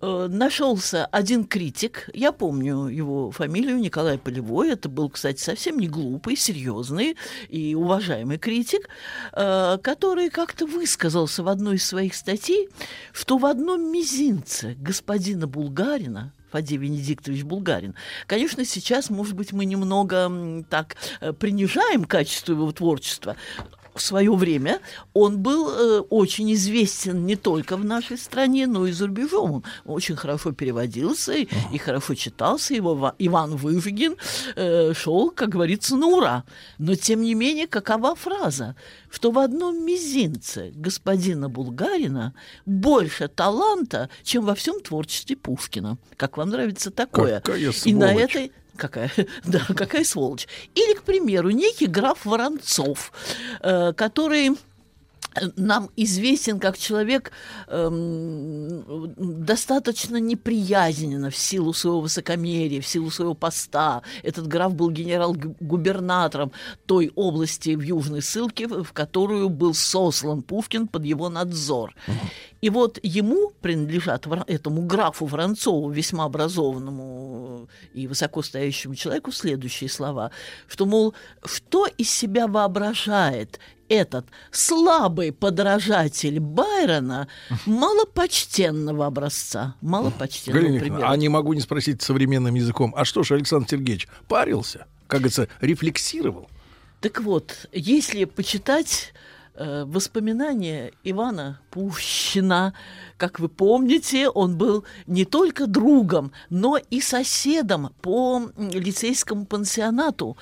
нашелся 0.00 1.06
один 1.06 1.44
критик, 1.44 2.08
я 2.12 2.32
помню 2.32 2.86
его 2.86 3.30
фамилию, 3.30 3.78
Николай 3.78 4.18
Полевой, 4.18 4.70
это 4.70 4.88
был, 4.88 5.10
кстати, 5.10 5.40
совсем 5.40 5.78
не 5.78 5.88
глупый, 5.88 6.36
серьезный 6.36 7.16
и 7.48 7.74
уважаемый 7.74 8.38
критик, 8.38 8.88
э, 9.32 9.78
который 9.82 10.30
как-то 10.30 10.66
высказался 10.66 11.42
в 11.42 11.48
одной 11.48 11.76
из 11.76 11.86
своих 11.86 12.14
статей, 12.14 12.68
что 13.12 13.38
в 13.38 13.46
одном 13.46 13.90
мизинце 13.90 14.76
господина 14.78 15.46
Булгарина, 15.46 16.32
Фадей 16.50 16.78
Венедиктович 16.78 17.42
Булгарин. 17.44 17.94
Конечно, 18.26 18.64
сейчас, 18.64 19.10
может 19.10 19.34
быть, 19.34 19.52
мы 19.52 19.64
немного 19.64 20.64
так 20.70 20.96
э, 21.20 21.32
принижаем 21.32 22.04
качество 22.04 22.52
его 22.52 22.72
творчества, 22.72 23.36
в 23.98 24.02
свое 24.02 24.32
время 24.34 24.80
он 25.14 25.38
был 25.38 25.70
э, 25.70 26.00
очень 26.10 26.52
известен 26.54 27.26
не 27.26 27.36
только 27.36 27.76
в 27.76 27.84
нашей 27.84 28.16
стране, 28.18 28.66
но 28.66 28.86
и 28.86 28.92
за 28.92 29.06
рубежом. 29.06 29.50
Он 29.52 29.62
очень 29.84 30.16
хорошо 30.16 30.52
переводился 30.52 31.32
и, 31.34 31.48
и 31.72 31.78
хорошо 31.78 32.14
читался. 32.14 32.74
Его 32.74 32.94
Ва- 32.94 33.14
Иван 33.18 33.56
Выжигин 33.56 34.16
э, 34.56 34.92
шел, 34.94 35.30
как 35.30 35.48
говорится, 35.50 35.96
на 35.96 36.06
ура. 36.06 36.44
Но, 36.78 36.94
тем 36.94 37.22
не 37.22 37.34
менее, 37.34 37.66
какова 37.66 38.14
фраза? 38.14 38.74
Что 39.10 39.30
в 39.30 39.38
одном 39.38 39.84
мизинце 39.84 40.70
господина 40.74 41.48
Булгарина 41.48 42.34
больше 42.66 43.28
таланта, 43.28 44.08
чем 44.22 44.44
во 44.44 44.54
всем 44.54 44.80
творчестве 44.80 45.36
Пушкина. 45.36 45.98
Как 46.16 46.36
вам 46.36 46.50
нравится 46.50 46.90
такое? 46.90 47.40
Какая 47.40 47.58
И 47.60 47.94
на 47.94 48.08
сволочь. 48.08 48.30
этой 48.36 48.52
Какая, 48.78 49.10
да, 49.44 49.60
какая 49.76 50.04
сволочь. 50.04 50.46
Или, 50.74 50.94
к 50.94 51.02
примеру, 51.02 51.50
некий 51.50 51.86
граф 51.86 52.24
Воронцов, 52.24 53.12
э, 53.60 53.92
который 53.92 54.56
нам 55.56 55.90
известен 55.96 56.60
как 56.60 56.78
человек 56.78 57.32
эм, 57.68 59.14
достаточно 59.16 60.16
неприязненно 60.16 61.30
в 61.30 61.36
силу 61.36 61.72
своего 61.72 62.00
высокомерия, 62.00 62.80
в 62.80 62.86
силу 62.86 63.10
своего 63.10 63.34
поста. 63.34 64.02
Этот 64.22 64.46
граф 64.46 64.74
был 64.74 64.90
генерал-губернатором 64.90 66.52
той 66.86 67.12
области 67.14 67.74
в 67.74 67.80
Южной 67.82 68.22
Ссылке, 68.22 68.66
в 68.68 68.92
которую 68.92 69.48
был 69.48 69.74
сослан 69.74 70.42
Пушкин 70.42 70.88
под 70.88 71.04
его 71.04 71.28
надзор. 71.28 71.94
И 72.60 72.70
вот 72.70 72.98
ему 73.02 73.52
принадлежат, 73.60 74.26
этому 74.46 74.82
графу 74.82 75.26
Воронцову, 75.26 75.90
весьма 75.90 76.24
образованному 76.24 77.68
и 77.94 78.06
высокостоящему 78.06 78.94
человеку, 78.94 79.30
следующие 79.30 79.88
слова, 79.88 80.30
что, 80.66 80.86
мол, 80.86 81.14
что 81.44 81.86
из 81.86 82.10
себя 82.10 82.46
воображает 82.46 83.60
этот 83.88 84.26
слабый 84.50 85.32
подражатель 85.32 86.40
Байрона 86.40 87.28
малопочтенного 87.66 89.06
образца. 89.06 89.74
Малопочтенного 89.80 90.62
Галина 90.62 90.80
примера. 90.80 91.10
А 91.10 91.16
не 91.16 91.28
могу 91.28 91.52
не 91.52 91.60
спросить 91.60 92.02
современным 92.02 92.54
языком. 92.54 92.94
А 92.96 93.04
что 93.04 93.22
ж 93.22 93.32
Александр 93.32 93.68
Сергеевич 93.68 94.08
парился? 94.28 94.86
Как 95.06 95.20
говорится, 95.20 95.48
рефлексировал? 95.60 96.48
Так 97.00 97.20
вот, 97.20 97.68
если 97.72 98.24
почитать 98.24 99.12
воспоминания 99.58 100.92
Ивана 101.04 101.60
Пущина. 101.70 102.74
Как 103.16 103.40
вы 103.40 103.48
помните, 103.48 104.28
он 104.28 104.56
был 104.56 104.84
не 105.06 105.24
только 105.24 105.66
другом, 105.66 106.32
но 106.50 106.76
и 106.76 107.00
соседом 107.00 107.92
по 108.00 108.42
лицейскому 108.56 109.44
пансионату 109.46 110.36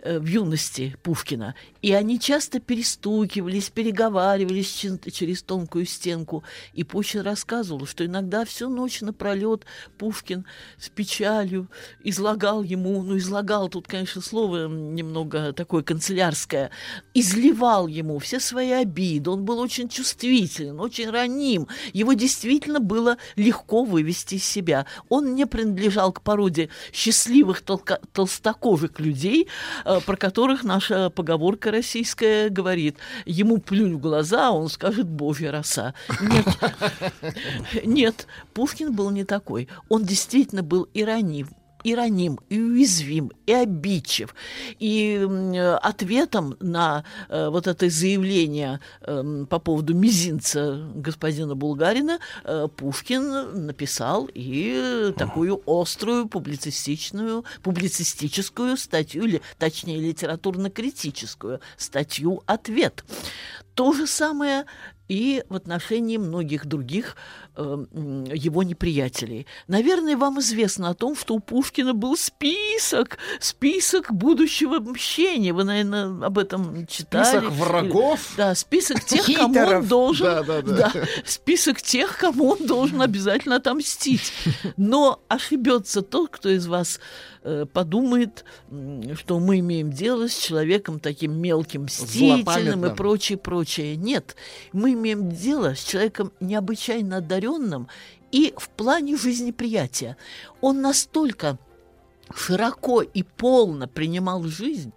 э, 0.00 0.18
в 0.18 0.26
юности 0.26 0.96
Пушкина. 1.02 1.54
И 1.82 1.92
они 1.92 2.18
часто 2.18 2.58
перестукивались, 2.58 3.70
переговаривались 3.70 4.84
через 5.12 5.42
тонкую 5.42 5.86
стенку. 5.86 6.42
И 6.72 6.82
Пущин 6.82 7.20
рассказывал, 7.20 7.86
что 7.86 8.04
иногда 8.04 8.44
всю 8.44 8.68
ночь 8.68 9.00
напролет 9.02 9.64
Пушкин 9.98 10.46
с 10.78 10.88
печалью 10.88 11.68
излагал 12.02 12.64
ему, 12.64 13.02
ну, 13.02 13.16
излагал, 13.18 13.68
тут, 13.68 13.86
конечно, 13.86 14.20
слово 14.20 14.66
немного 14.66 15.52
такое 15.52 15.84
канцелярское, 15.84 16.70
изливал 17.14 17.86
ему 17.86 18.18
все 18.18 18.40
свои 18.40 18.55
обиды. 18.62 19.30
Он 19.30 19.44
был 19.44 19.58
очень 19.58 19.88
чувствителен, 19.88 20.80
очень 20.80 21.10
раним. 21.10 21.68
Его 21.92 22.12
действительно 22.14 22.80
было 22.80 23.16
легко 23.36 23.84
вывести 23.84 24.36
из 24.36 24.44
себя. 24.44 24.86
Он 25.08 25.34
не 25.34 25.46
принадлежал 25.46 26.12
к 26.12 26.22
породе 26.22 26.68
счастливых 26.92 27.62
толка- 27.62 28.00
толстокожих 28.12 28.98
людей, 29.00 29.48
э, 29.84 30.00
про 30.04 30.16
которых 30.16 30.64
наша 30.64 31.10
поговорка 31.10 31.70
российская 31.70 32.48
говорит. 32.48 32.96
Ему 33.24 33.58
плюнь 33.58 33.94
в 33.94 34.00
глаза, 34.00 34.48
а 34.48 34.52
он 34.52 34.68
скажет 34.68 35.06
«Божья 35.06 35.50
роса». 35.50 35.94
Нет, 36.20 36.46
нет, 37.84 38.26
Пушкин 38.54 38.94
был 38.94 39.10
не 39.10 39.24
такой. 39.24 39.68
Он 39.88 40.04
действительно 40.04 40.62
был 40.62 40.88
и 40.94 41.04
ранив, 41.04 41.48
и 41.84 41.94
раним, 41.94 42.38
и 42.48 42.60
уязвим, 42.60 43.30
и 43.46 43.52
обидчив. 43.52 44.34
И 44.78 45.16
ответом 45.82 46.56
на 46.60 47.04
э, 47.28 47.48
вот 47.48 47.66
это 47.66 47.88
заявление 47.88 48.80
эм, 49.02 49.46
по 49.46 49.58
поводу 49.58 49.94
мизинца 49.94 50.90
господина 50.94 51.54
Булгарина 51.54 52.18
э, 52.44 52.68
Пушкин 52.76 53.66
написал 53.66 54.28
и 54.32 55.12
такую 55.16 55.62
острую 55.66 56.28
публицистичную, 56.28 57.44
публицистическую 57.62 58.76
статью, 58.76 59.24
или 59.24 59.42
точнее 59.58 59.98
литературно-критическую 59.98 61.60
статью 61.76 62.42
«Ответ». 62.46 63.04
То 63.74 63.92
же 63.92 64.06
самое 64.06 64.64
и 65.08 65.44
в 65.48 65.54
отношении 65.54 66.16
многих 66.16 66.66
других 66.66 67.16
э, 67.56 67.62
его 68.32 68.62
неприятелей. 68.62 69.46
Наверное, 69.68 70.16
вам 70.16 70.40
известно 70.40 70.90
о 70.90 70.94
том, 70.94 71.16
что 71.16 71.34
у 71.34 71.40
Пушкина 71.40 71.94
был 71.94 72.16
список, 72.16 73.18
список 73.40 74.12
будущего 74.12 74.80
мщения. 74.80 75.52
Вы, 75.52 75.64
наверное, 75.64 76.26
об 76.26 76.38
этом 76.38 76.86
читали. 76.86 77.38
Список 77.38 77.52
врагов? 77.52 78.20
Или- 78.30 78.36
Да, 78.36 78.54
список 78.54 79.04
тех, 79.04 79.26
кому 79.26 79.54
он 79.76 79.86
должен... 79.86 80.26
Да, 80.26 80.42
да, 80.42 80.62
да. 80.62 80.92
список 81.24 81.80
тех, 81.82 82.16
кому 82.18 82.50
он 82.50 82.66
должен 82.66 83.00
обязательно 83.02 83.56
отомстить. 83.56 84.32
Но 84.76 85.22
ошибется 85.28 86.02
тот, 86.02 86.30
кто 86.30 86.48
из 86.48 86.66
вас 86.66 86.98
э, 86.98 87.35
подумает, 87.72 88.44
м, 88.70 89.16
что 89.16 89.38
мы 89.38 89.60
имеем 89.60 89.90
дело 89.90 90.28
с 90.28 90.36
человеком 90.36 91.00
таким 91.00 91.40
мелким, 91.40 91.84
мстительным 91.84 92.86
и 92.86 92.94
прочее, 92.94 93.38
прочее. 93.38 93.96
Нет, 93.96 94.36
мы 94.72 94.92
имеем 94.94 95.30
дело 95.30 95.74
с 95.74 95.84
человеком 95.84 96.32
необычайно 96.40 97.18
одаренным 97.18 97.88
и 98.32 98.52
в 98.56 98.68
плане 98.70 99.16
жизнеприятия. 99.16 100.16
Он 100.60 100.80
настолько 100.80 101.58
широко 102.34 103.02
и 103.02 103.22
полно 103.22 103.86
принимал 103.86 104.42
жизнь, 104.44 104.92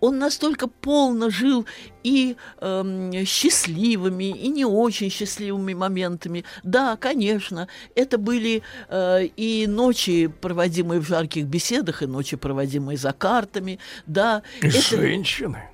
он 0.00 0.18
настолько 0.18 0.66
полно 0.66 1.30
жил 1.30 1.66
и 2.02 2.36
эм, 2.60 3.12
счастливыми, 3.24 4.24
и 4.36 4.48
не 4.48 4.64
очень 4.64 5.10
счастливыми 5.10 5.74
моментами. 5.74 6.44
Да, 6.62 6.96
конечно, 6.96 7.68
это 7.94 8.18
были 8.18 8.62
э, 8.88 9.26
и 9.36 9.66
ночи, 9.66 10.26
проводимые 10.26 11.00
в 11.00 11.06
жарких 11.06 11.46
беседах, 11.46 12.02
и 12.02 12.06
ночи, 12.06 12.36
проводимые 12.36 12.96
за 12.98 13.12
картами. 13.12 13.78
Да, 14.06 14.42
И 14.60 14.66
это- 14.66 14.80
женщины. 14.80 15.68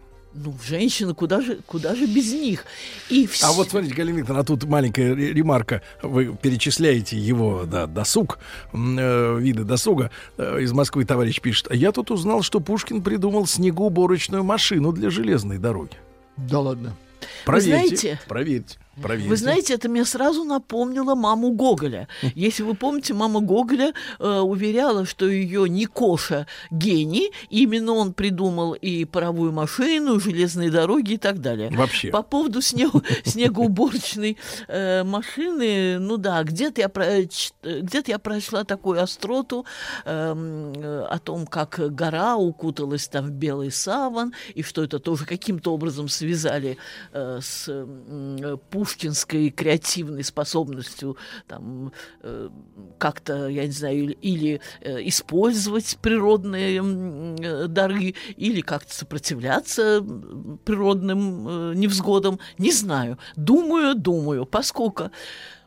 Ну, 0.44 0.55
женщины, 0.65 1.15
куда 1.15 1.40
же, 1.40 1.59
куда 1.66 1.94
же 1.97 2.06
без 2.06 2.32
них? 2.32 2.65
И 3.10 3.24
А 3.24 3.28
всё- 3.28 3.52
вот 3.55 3.70
смотрите, 3.70 3.94
Галина 3.94 4.19
Викторовна, 4.19 4.43
а 4.43 4.44
тут 4.44 4.65
маленькая 4.65 5.15
ре- 5.15 5.32
ремарка. 5.32 5.82
Вы 6.02 6.36
перечисляете 6.36 7.16
его 7.19 7.65
да, 7.65 7.86
досуг, 7.86 8.39
э, 8.73 9.39
виды 9.40 9.65
досуга. 9.65 10.10
Э, 10.36 10.60
из 10.60 10.73
Москвы 10.73 11.05
товарищ 11.05 11.40
пишет. 11.40 11.66
«А 11.70 11.74
Я 11.74 11.90
тут 11.93 12.10
узнал, 12.12 12.43
что 12.43 12.60
Пушкин 12.60 13.02
придумал 13.02 13.47
снегоуборочную 13.47 14.44
машину 14.44 14.93
для 14.93 15.10
железной 15.10 15.59
дороги. 15.59 15.97
Да 16.36 16.60
ладно. 16.60 16.94
Проверьте, 17.44 17.97
знаете- 17.97 18.20
проверьте, 18.28 18.78
проверьте. 19.02 19.28
Вы 19.28 19.36
знаете, 19.36 19.74
это 19.74 19.88
мне 19.88 20.04
сразу 20.04 20.44
напомнило 20.44 21.14
маму 21.14 21.50
Гоголя. 21.52 22.08
Если 22.34 22.62
вы 22.62 22.74
помните, 22.74 23.14
мама 23.14 23.40
Гоголя 23.40 23.92
э, 24.18 24.38
уверяла, 24.40 25.04
что 25.06 25.26
ее 25.28 25.68
Никоша 25.68 26.46
гений, 26.70 27.32
именно 27.50 27.92
он 27.92 28.12
придумал 28.12 28.74
и 28.74 29.04
паровую 29.04 29.52
машину, 29.52 30.20
железные 30.20 30.70
дороги 30.70 31.12
и 31.14 31.18
так 31.18 31.40
далее. 31.40 31.70
Вообще. 31.70 32.08
По 32.10 32.22
поводу 32.22 32.60
снег- 32.60 33.04
снегоуборочной 33.24 34.36
э, 34.68 35.04
машины, 35.04 35.98
ну 35.98 36.16
да, 36.16 36.42
где-то 36.42 36.80
я, 36.80 36.88
про- 36.88 37.26
ч- 37.26 37.52
э, 37.62 37.80
где-то 37.80 38.10
я 38.10 38.18
прочла 38.18 38.64
такую 38.64 39.02
остроту 39.02 39.64
эм, 40.04 40.72
э, 40.74 41.06
о 41.10 41.18
том, 41.18 41.46
как 41.46 41.78
гора 41.94 42.36
укуталась 42.36 43.08
там 43.08 43.26
в 43.26 43.30
белый 43.30 43.70
саван, 43.70 44.32
и 44.54 44.62
что 44.62 44.82
это 44.82 44.98
тоже 44.98 45.24
каким-то 45.26 45.72
образом 45.74 46.08
связали 46.08 46.76
э, 47.12 47.40
с 47.42 47.66
э, 47.68 48.56
пушкинской 48.89 49.51
креативной 49.51 50.24
способностью 50.24 51.16
там 51.47 51.93
э, 52.23 52.48
как-то, 52.98 53.48
я 53.48 53.66
не 53.66 53.73
знаю, 53.73 54.15
или, 54.15 54.60
э, 54.81 55.06
использовать 55.09 55.98
природные 56.01 56.81
э, 56.81 57.66
дары, 57.69 58.15
или 58.36 58.62
как-то 58.62 58.94
сопротивляться 58.94 60.02
природным 60.65 61.48
э, 61.48 61.74
невзгодам, 61.74 62.39
не 62.56 62.73
знаю. 62.73 63.19
Думаю, 63.36 63.94
думаю, 63.94 64.47
поскольку 64.47 65.10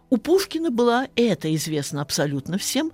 у 0.10 0.18
Пушкина 0.18 0.72
была, 0.72 1.07
это 1.15 1.53
известно 1.56 2.02
абсолютно 2.02 2.57
всем, 2.57 2.91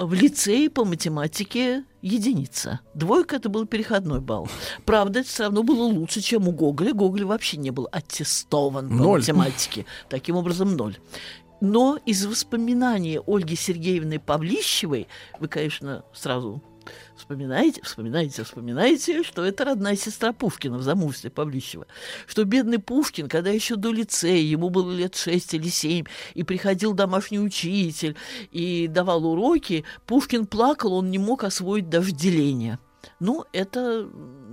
в 0.00 0.14
лицее 0.14 0.70
по 0.70 0.84
математике 0.84 1.84
единица. 2.00 2.80
Двойка 2.94 3.36
это 3.36 3.50
был 3.50 3.66
переходной 3.66 4.20
балл. 4.20 4.48
Правда, 4.86 5.20
это 5.20 5.28
все 5.28 5.42
равно 5.44 5.62
было 5.62 5.82
лучше, 5.84 6.22
чем 6.22 6.48
у 6.48 6.52
Гоголя. 6.52 6.94
Гоголь 6.94 7.24
вообще 7.24 7.58
не 7.58 7.70
был 7.70 7.86
аттестован 7.92 8.88
по 8.88 8.94
Ноль. 8.94 9.20
математике. 9.20 9.84
Таким 10.08 10.36
образом, 10.36 10.74
ноль. 10.74 10.96
Но 11.60 11.98
из 12.06 12.24
воспоминаний 12.24 13.20
Ольги 13.26 13.54
Сергеевны 13.54 14.18
Павлищевой, 14.18 15.06
вы, 15.38 15.48
конечно, 15.48 16.04
сразу 16.14 16.62
вспоминаете, 17.20 17.82
вспоминаете, 17.82 18.44
вспоминаете, 18.44 19.22
что 19.22 19.44
это 19.44 19.64
родная 19.64 19.96
сестра 19.96 20.32
Пушкина 20.32 20.78
в 20.78 20.82
замужестве 20.82 21.30
Павлищева. 21.30 21.86
Что 22.26 22.44
бедный 22.44 22.78
Пушкин, 22.78 23.28
когда 23.28 23.50
еще 23.50 23.76
до 23.76 23.92
лицея, 23.92 24.42
ему 24.42 24.70
было 24.70 24.90
лет 24.92 25.14
шесть 25.14 25.54
или 25.54 25.68
семь, 25.68 26.06
и 26.34 26.42
приходил 26.42 26.92
домашний 26.92 27.38
учитель 27.38 28.16
и 28.50 28.88
давал 28.88 29.26
уроки, 29.26 29.84
Пушкин 30.06 30.46
плакал, 30.46 30.94
он 30.94 31.10
не 31.10 31.18
мог 31.18 31.44
освоить 31.44 31.88
даже 31.88 32.12
деление. 32.12 32.78
Ну, 33.18 33.44
это 33.52 34.08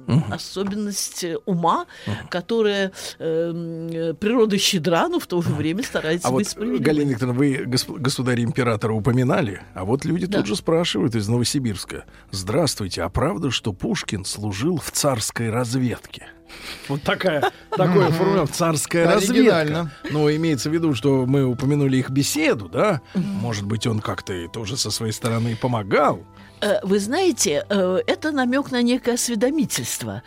м, 0.08 0.24
особенность 0.32 1.24
э, 1.24 1.38
ума, 1.46 1.86
которая 2.30 2.92
эм, 3.20 3.88
э, 3.90 4.14
природа 4.14 4.58
щедра, 4.58 5.08
но 5.10 5.20
в 5.20 5.28
то 5.28 5.42
же 5.42 5.50
время 5.50 5.84
старается 5.84 6.28
А 6.28 6.32
быть 6.32 6.46
вот, 6.48 6.52
справедливой. 6.52 6.84
Галина 6.84 7.10
Викторовна, 7.12 7.38
вы 7.40 7.64
госп- 7.66 7.98
государя-императора 8.00 8.94
упоминали, 8.94 9.62
а 9.74 9.86
вот 9.86 10.06
люди 10.06 10.26
Да. 10.26 10.40
тут 10.40 10.48
же 10.48 10.56
спрашивают 10.56 11.16
из 11.16 11.28
Новосибирска. 11.28 12.06
Здравствуйте, 12.32 13.04
а 13.04 13.10
правда, 13.10 13.52
что 13.52 13.74
Пушкин 13.74 14.26
служил 14.26 14.78
в 14.78 14.92
царской 14.92 15.50
разведке? 15.50 16.28
Вот 16.88 17.02
такая, 17.02 17.52
такое 17.72 18.10
формулировка 18.10 18.54
царская 18.56 19.06
разведка. 19.14 19.92
Но 20.12 20.32
имеется 20.32 20.70
в 20.70 20.74
виду, 20.74 20.94
что 20.96 21.26
мы 21.26 21.44
упомянули 21.44 21.98
их 21.98 22.10
беседу, 22.10 22.70
да? 22.70 23.02
Может 23.16 23.66
быть, 23.66 23.86
он 23.86 24.00
как-то 24.00 24.48
тоже 24.48 24.78
со 24.78 24.90
своей 24.90 25.12
стороны 25.12 25.58
помогал. 25.58 26.24
Э, 26.62 26.80
Вы 26.84 27.00
знаете, 27.00 27.66
э, 27.70 28.00
это 28.08 28.32
намек 28.32 28.72
на 28.72 28.82
некое 28.82 29.14
осведомительство. 29.14 30.24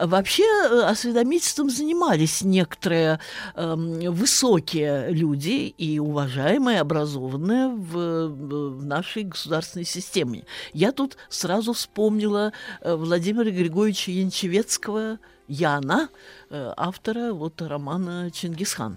Вообще 0.00 0.44
э, 0.44 0.80
осведомительством 0.82 1.68
занимались 1.68 2.42
некоторые 2.42 3.20
эм, 3.54 4.00
высокие 4.12 5.10
люди 5.10 5.74
и 5.76 5.98
уважаемые, 5.98 6.80
образованные 6.80 7.68
в, 7.68 8.84
нашей 8.84 9.24
государственной 9.24 9.84
системе. 9.84 10.44
Я 10.72 10.92
тут 10.92 11.16
сразу 11.28 11.72
вспомнила 11.72 12.52
Владимира 12.82 13.50
Григорьевича 13.50 14.10
Янчевецкого 14.10 15.18
Яна, 15.48 16.08
автора 16.50 17.32
вот 17.32 17.60
романа 17.60 18.30
«Чингисхан». 18.30 18.96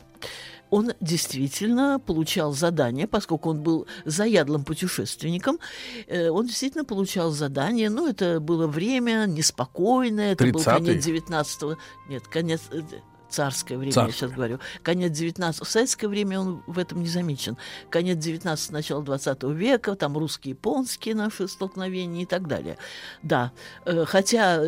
Он 0.69 0.94
действительно 0.99 1.99
получал 1.99 2.53
задания, 2.53 3.07
поскольку 3.07 3.49
он 3.49 3.61
был 3.61 3.88
заядлым 4.06 4.64
путешественником, 4.64 5.60
э, 6.07 6.30
он 6.30 6.48
действительно 6.48 6.85
получал 6.85 7.31
задания. 7.31 7.89
Ну, 7.89 8.07
это 8.07 8.39
было 8.39 8.68
время 8.68 9.26
неспокойное, 9.27 10.34
это 10.34 10.45
был 10.48 10.61
30-е. 10.61 10.77
конец 10.77 11.06
19 11.06 11.61
Нет, 12.10 12.27
конец... 12.27 12.61
э, 12.72 12.81
царское 13.30 13.77
время, 13.77 13.94
Царское. 13.94 14.11
я 14.11 14.18
сейчас 14.18 14.31
говорю, 14.31 14.60
конец 14.84 15.11
19 15.11 15.65
в 15.65 15.69
советское 15.69 16.07
время 16.07 16.39
он 16.39 16.64
в 16.68 16.80
этом 16.80 17.02
не 17.02 17.07
замечен. 17.07 17.57
Конец 17.89 18.18
19 18.18 18.72
начало 18.72 19.03
20 19.03 19.44
века, 19.44 19.95
там 19.95 20.18
русско-японские 20.18 21.15
наши 21.15 21.48
столкновения 21.48 22.23
и 22.23 22.26
так 22.26 22.48
далее. 22.48 22.77
Да, 23.23 23.52
э, 23.85 24.06
хотя 24.06 24.61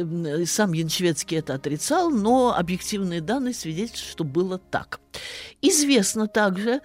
сам 0.45 0.73
Янчевецкий 0.73 1.37
это 1.37 1.55
отрицал, 1.55 2.09
но 2.09 2.55
объективные 2.55 3.21
данные 3.21 3.53
свидетельствуют, 3.53 4.11
что 4.11 4.23
было 4.23 4.57
так. 4.57 4.99
Известно 5.61 6.27
также, 6.27 6.81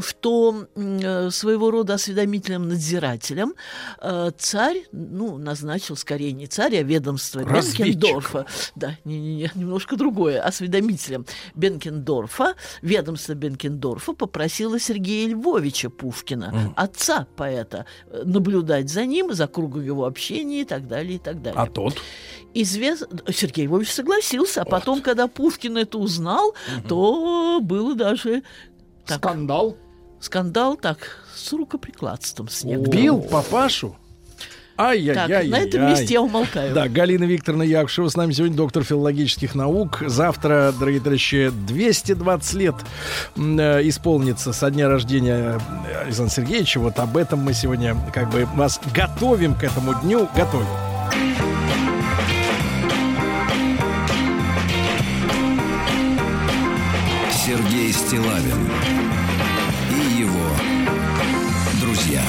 что 0.00 0.66
э, 0.74 1.30
своего 1.30 1.70
рода 1.70 1.94
осведомительным 1.94 2.68
надзирателем 2.68 3.54
э, 4.00 4.30
царь, 4.36 4.84
ну, 4.92 5.38
назначил 5.38 5.96
скорее 5.96 6.32
не 6.32 6.46
царь, 6.46 6.76
а 6.76 6.82
ведомство 6.82 7.42
Разведчик. 7.42 7.86
Бенкендорфа. 7.86 8.46
Да, 8.74 8.98
не-не-не, 9.04 9.50
немножко 9.54 9.96
другое. 9.96 10.42
Осведомителем 10.42 11.24
Бенкендорфа, 11.54 12.54
ведомство 12.82 13.32
Бенкендорфа 13.32 14.12
попросило 14.12 14.78
Сергея 14.78 15.28
Львовича 15.28 15.88
Пушкина, 15.88 16.74
отца 16.76 17.26
поэта, 17.36 17.86
э, 18.10 18.22
наблюдать 18.24 18.90
за 18.90 19.06
ним, 19.06 19.32
за 19.32 19.46
кругом 19.46 19.84
его 19.84 20.04
общения 20.04 20.60
и 20.62 20.64
так 20.64 20.86
далее, 20.86 21.16
и 21.16 21.18
так 21.18 21.40
далее. 21.40 21.60
А 21.60 21.66
тот? 21.66 21.96
Извест... 22.54 23.06
Сергей 23.30 23.66
Львович 23.66 23.90
согласился, 23.90 24.62
а 24.62 24.64
потом, 24.64 25.00
когда 25.00 25.28
Пушкин 25.28 25.78
это 25.78 25.98
узнал, 25.98 26.54
то 26.88 27.60
было 27.68 27.94
даже... 27.94 28.42
Скандал? 29.06 29.76
Скандал, 30.20 30.76
так, 30.76 31.24
с 31.34 31.52
рукоприкладством 31.52 32.48
с 32.48 32.64
некоторым. 32.64 33.00
Бил 33.00 33.20
папашу? 33.20 33.96
Ай-яй-яй. 34.80 35.28
Так, 35.28 35.50
на 35.50 35.58
этом 35.58 35.86
месте 35.86 36.14
я 36.14 36.22
умолкаю. 36.22 36.72
Да, 36.72 36.88
Галина 36.88 37.24
Викторовна 37.24 37.64
Якушева 37.64 38.08
с 38.08 38.16
нами 38.16 38.32
сегодня 38.32 38.56
доктор 38.56 38.84
филологических 38.84 39.56
наук. 39.56 40.04
Завтра, 40.06 40.72
дорогие 40.78 41.00
товарищи, 41.00 41.50
220 41.66 42.54
лет 42.54 42.74
э, 43.36 43.88
исполнится 43.88 44.52
со 44.52 44.70
дня 44.70 44.88
рождения 44.88 45.58
э, 45.88 46.02
Александра 46.04 46.32
Сергеевича. 46.32 46.78
Вот 46.78 46.98
об 47.00 47.16
этом 47.16 47.40
мы 47.40 47.54
сегодня 47.54 47.96
как 48.14 48.30
бы 48.30 48.46
вас 48.54 48.80
готовим 48.94 49.56
к 49.56 49.64
этому 49.64 50.00
дню. 50.00 50.28
Готовим. 50.36 51.47
Стилавин 58.08 58.70
и 59.90 60.20
его 60.22 60.48
друзья. 61.78 62.22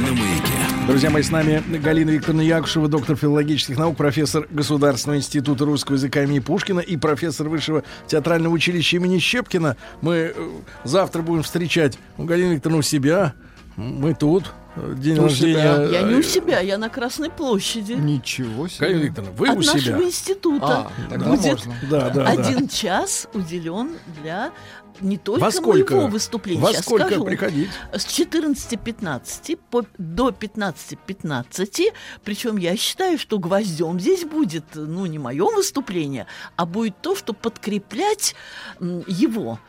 На 0.00 0.14
маяке. 0.14 0.86
Друзья 0.86 1.10
мои, 1.10 1.22
с 1.22 1.30
нами 1.30 1.62
Галина 1.76 2.08
Викторовна 2.08 2.40
Якушева, 2.40 2.88
доктор 2.88 3.16
филологических 3.16 3.76
наук, 3.76 3.98
профессор 3.98 4.46
Государственного 4.48 5.18
института 5.18 5.66
русского 5.66 5.96
языка 5.96 6.22
имени 6.22 6.38
Пушкина 6.38 6.80
и 6.80 6.96
профессор 6.96 7.50
Высшего 7.50 7.84
театрального 8.06 8.54
училища 8.54 8.96
имени 8.96 9.18
Щепкина. 9.18 9.76
Мы 10.00 10.32
э, 10.34 10.48
завтра 10.84 11.20
будем 11.20 11.42
встречать 11.42 11.98
ну, 12.16 12.24
Галину 12.24 12.54
Викторовну 12.54 12.78
у 12.78 12.82
себя. 12.82 13.34
Мы 13.76 14.14
тут. 14.14 14.54
Э, 14.80 14.94
День 14.96 15.18
У 15.18 15.22
рождения. 15.24 15.54
себя. 15.54 15.84
Я 15.84 16.02
не 16.02 16.14
у 16.14 16.22
себя, 16.22 16.60
я 16.60 16.78
на 16.78 16.88
Красной 16.88 17.30
площади. 17.30 17.92
Ничего 17.92 18.68
себе. 18.68 18.86
Галина 18.86 19.02
Викторовна, 19.04 19.34
вы 19.36 19.48
От 19.48 19.58
у 19.58 19.62
себя. 19.62 19.72
нашего 19.74 20.02
института 20.02 20.66
А, 20.66 20.90
тогда 21.10 21.26
будет 21.30 21.44
можно. 21.44 21.74
Да, 21.90 22.10
да, 22.10 22.26
один 22.26 22.66
да. 22.66 22.68
час 22.68 23.28
уделен 23.34 23.90
для 24.22 24.52
не 25.00 25.16
только 25.16 25.42
Во 25.44 25.50
сколько? 25.52 25.94
моего 25.94 26.08
выступления. 26.08 26.60
Во 26.60 26.72
Сейчас 26.72 26.82
сколько 26.84 27.06
скажу. 27.06 27.24
приходить? 27.24 27.68
С 27.92 28.04
14.15 28.06 29.58
по, 29.70 29.84
до 29.96 30.30
15.15. 30.30 31.92
Причем 32.24 32.56
я 32.56 32.76
считаю, 32.76 33.18
что 33.18 33.38
гвоздем 33.38 34.00
здесь 34.00 34.24
будет, 34.24 34.64
ну, 34.74 35.06
не 35.06 35.18
мое 35.18 35.44
выступление, 35.54 36.26
а 36.56 36.66
будет 36.66 37.00
то, 37.00 37.14
что 37.14 37.32
подкреплять 37.32 38.34
его. 38.80 39.60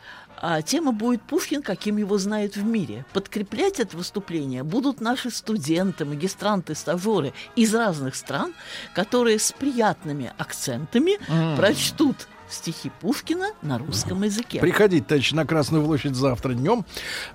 А 0.42 0.62
тема 0.62 0.92
будет 0.92 1.20
Пушкин, 1.22 1.62
каким 1.62 1.98
его 1.98 2.16
знают 2.16 2.56
в 2.56 2.64
мире. 2.64 3.04
Подкреплять 3.12 3.78
это 3.78 3.96
выступление 3.96 4.62
будут 4.62 5.00
наши 5.00 5.30
студенты, 5.30 6.04
магистранты, 6.04 6.74
стажеры 6.74 7.34
из 7.56 7.74
разных 7.74 8.14
стран, 8.14 8.54
которые 8.94 9.38
с 9.38 9.52
приятными 9.52 10.32
акцентами 10.38 11.18
М. 11.28 11.56
прочтут 11.56 12.26
стихи 12.50 12.90
Пушкина 13.00 13.50
на 13.62 13.78
русском 13.78 14.22
языке. 14.22 14.60
Приходите, 14.60 15.04
товарищи, 15.04 15.34
на 15.34 15.46
Красную 15.46 15.84
площадь 15.84 16.14
завтра 16.14 16.54
днем. 16.54 16.84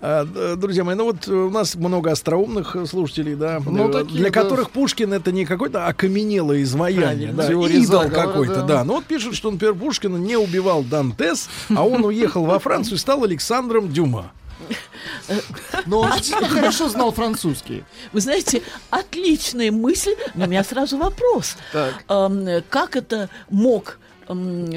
А, 0.02 0.26
друзья 0.56 0.84
мои, 0.84 0.96
ну 0.96 1.06
вот 1.06 1.28
у 1.28 1.50
нас 1.50 1.76
много 1.76 2.12
остроумных 2.12 2.76
слушателей, 2.88 3.36
да, 3.36 3.62
Ну, 3.66 3.90
э, 3.90 3.92
такие, 3.92 4.20
для 4.20 4.30
да. 4.30 4.42
которых 4.42 4.72
Пушкин 4.72 5.14
это 5.14 5.32
не 5.32 5.46
какое-то 5.46 5.88
окаменелое 5.88 6.64
изваяние, 6.64 7.32
да, 7.34 7.52
идол 7.52 8.10
какой-то, 8.10 8.62
да. 8.62 8.68
да. 8.68 8.84
Ну 8.84 8.94
вот 8.94 9.06
пишут, 9.06 9.36
что, 9.36 9.52
например, 9.52 9.76
Пушкина 9.76 10.18
не 10.18 10.38
убивал 10.38 10.84
Дантес, 10.84 11.50
а 11.76 11.86
он 11.86 12.06
уехал 12.06 12.46
во 12.46 12.60
Францию 12.60 12.96
и 12.96 13.00
стал 13.00 13.24
Александром 13.24 13.92
Дюма. 13.92 14.32
Но 15.86 16.00
он 16.00 16.24
же 16.24 16.34
хорошо 16.34 16.90
знал 16.90 17.12
французский. 17.12 17.84
Вы 18.14 18.22
знаете, 18.22 18.62
отличная 18.90 19.72
мысль, 19.72 20.16
но 20.34 20.46
у 20.46 20.48
меня 20.48 20.64
сразу 20.64 20.98
вопрос. 20.98 21.58
Как 22.08 22.96
это 22.96 23.30
мог 23.50 24.00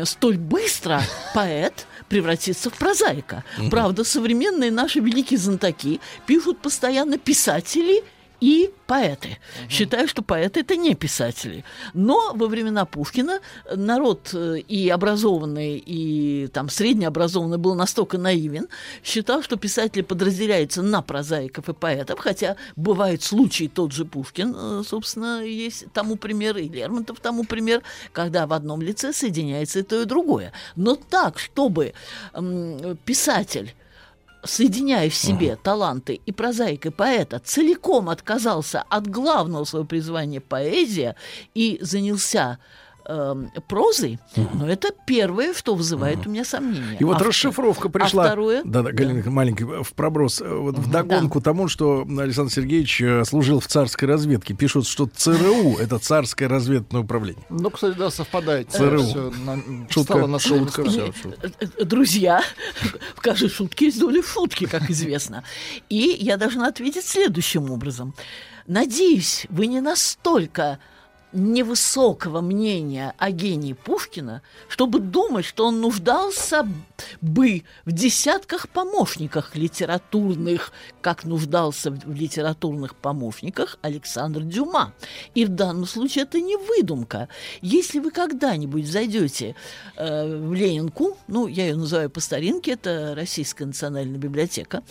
столь 0.05 0.39
быстро 0.39 1.03
поэт 1.35 1.87
превратиться 2.09 2.71
в 2.71 2.75
прозаика? 2.75 3.45
Правда, 3.71 4.05
современные 4.05 4.71
наши 4.71 5.01
великие 5.01 5.39
знатоки 5.39 6.01
пишут 6.27 6.59
постоянно 6.61 7.19
писатели 7.19 8.05
и 8.41 8.71
поэты. 8.87 9.39
Считаю, 9.69 10.09
что 10.09 10.23
поэты 10.23 10.61
это 10.61 10.77
не 10.77 10.95
писатели. 10.95 11.65
Но 11.93 12.33
во 12.35 12.47
времена 12.47 12.85
Пушкина 12.85 13.41
народ 13.75 14.31
э, 14.33 14.59
и 14.61 14.89
образованный, 14.89 15.83
и 15.85 16.47
там 16.49 16.69
среднеобразованный 16.69 17.59
был 17.59 17.75
настолько 17.75 18.17
наивен, 18.17 18.69
считал, 19.03 19.43
что 19.43 19.57
писатели 19.57 20.03
подразделяются 20.03 20.83
на 20.83 21.03
прозаиков 21.03 21.69
и 21.69 21.73
поэтов, 21.73 22.21
хотя 22.21 22.57
бывают 22.77 23.23
случаи, 23.23 23.71
тот 23.73 23.93
же 23.93 24.05
Пушкин, 24.05 24.55
э, 24.57 24.83
собственно, 24.87 25.43
есть 25.43 25.93
тому 25.93 26.17
пример, 26.17 26.57
и 26.59 26.69
Лермонтов 26.69 27.21
тому 27.21 27.45
пример, 27.45 27.83
когда 28.13 28.47
в 28.47 28.53
одном 28.53 28.83
лице 28.83 29.13
соединяется 29.13 29.81
и 29.81 29.83
то, 29.83 30.01
и 30.01 30.05
другое. 30.05 30.53
Но 30.77 30.95
так, 30.95 31.39
чтобы 31.39 31.93
писатель 33.05 33.75
соединяя 34.45 35.09
в 35.11 35.15
себе 35.15 35.57
таланты 35.57 36.21
и 36.25 36.33
прозаик, 36.33 36.87
и 36.87 36.91
поэта, 36.91 37.39
целиком 37.39 38.09
отказался 38.09 38.83
от 38.89 39.07
главного 39.07 39.65
своего 39.65 39.87
призвания 39.87 40.41
поэзия 40.41 41.17
и 41.55 41.79
занялся 41.81 42.59
эм, 43.09 43.51
прозой, 43.67 44.19
но 44.55 44.69
это 44.69 44.91
первое, 45.07 45.55
что 45.55 45.75
вызывает 45.75 46.27
у 46.27 46.31
меня 46.31 46.45
сомнения. 46.45 46.97
И 47.01 47.05
вот 47.05 47.21
А 47.21 47.25
расшифровка 47.25 47.89
а 47.89 47.91
пришла. 47.91 48.27
второе? 48.27 48.63
Да, 48.65 48.83
да, 48.83 48.93
Галина, 48.93 49.29
маленький 49.31 49.65
в 49.65 49.93
проброс. 49.95 50.41
э, 50.41 50.49
Вот 50.49 50.79
в 50.79 50.91
догонку 50.91 51.41
тому, 51.41 51.69
что 51.69 52.07
Александр 52.19 52.53
Сергеевич 52.53 53.01
э, 53.01 53.25
служил 53.25 53.61
в 53.61 53.67
царской 53.67 54.07
разведке. 54.09 54.55
Пишут, 54.55 54.87
что 54.87 55.07
ЦРУ 55.07 55.77
это 55.79 55.99
царское 55.99 56.47
разведное 56.49 57.01
управление. 57.03 57.45
Ну, 57.49 57.71
кстати, 57.71 57.97
да, 57.97 58.11
совпадает. 58.11 58.71
ЦРУ. 58.71 59.03
Всё 59.03 59.31
на- 59.45 59.59
Шутка, 59.89 60.27
на 60.27 60.39
шутка, 60.39 60.83
Э, 60.83 61.49
э, 61.61 61.85
Друзья, 61.85 62.43
в 63.17 63.21
каждой 63.21 63.49
шутке 63.49 63.87
есть 63.87 63.99
доля 64.01 64.23
шутки, 64.23 64.67
как 64.67 64.91
известно. 64.91 65.45
И 65.89 66.17
я 66.21 66.37
должна 66.37 66.69
ответить 66.69 67.05
следующим 67.07 67.71
образом. 67.71 68.15
Надеюсь, 68.67 69.47
вы 69.49 69.67
не 69.67 69.81
настолько 69.81 70.79
невысокого 71.33 72.41
мнения 72.41 73.15
о 73.19 73.31
гении 73.31 73.73
Пушкина, 73.75 74.43
чтобы 74.69 74.99
думать, 75.01 75.45
что 75.45 75.67
он 75.67 75.81
нуждался 75.81 76.67
бы 77.21 77.65
в 77.85 77.93
десятках 77.93 78.69
помощниках 78.69 79.55
литературных, 79.55 80.73
как 81.01 81.25
нуждался 81.25 81.91
в 81.91 82.15
литературных 82.15 82.97
помощниках 82.97 83.79
Александр 83.83 84.41
Дюма. 84.41 84.95
И 85.35 85.45
в 85.45 85.51
данном 85.51 85.87
случае 85.87 86.25
это 86.25 86.41
не 86.41 86.57
выдумка. 86.57 87.29
Если 87.61 87.99
вы 87.99 88.11
когда-нибудь 88.11 88.87
зайдете 88.87 89.55
э, 89.97 90.37
в 90.39 90.55
Ленинку, 90.55 91.17
ну, 91.29 91.47
я 91.47 91.67
ее 91.67 91.77
называю 91.77 92.11
по 92.11 92.21
старинке, 92.21 92.73
это 92.73 93.15
Российская 93.15 93.67
национальная 93.67 94.19
библиотека, 94.19 94.83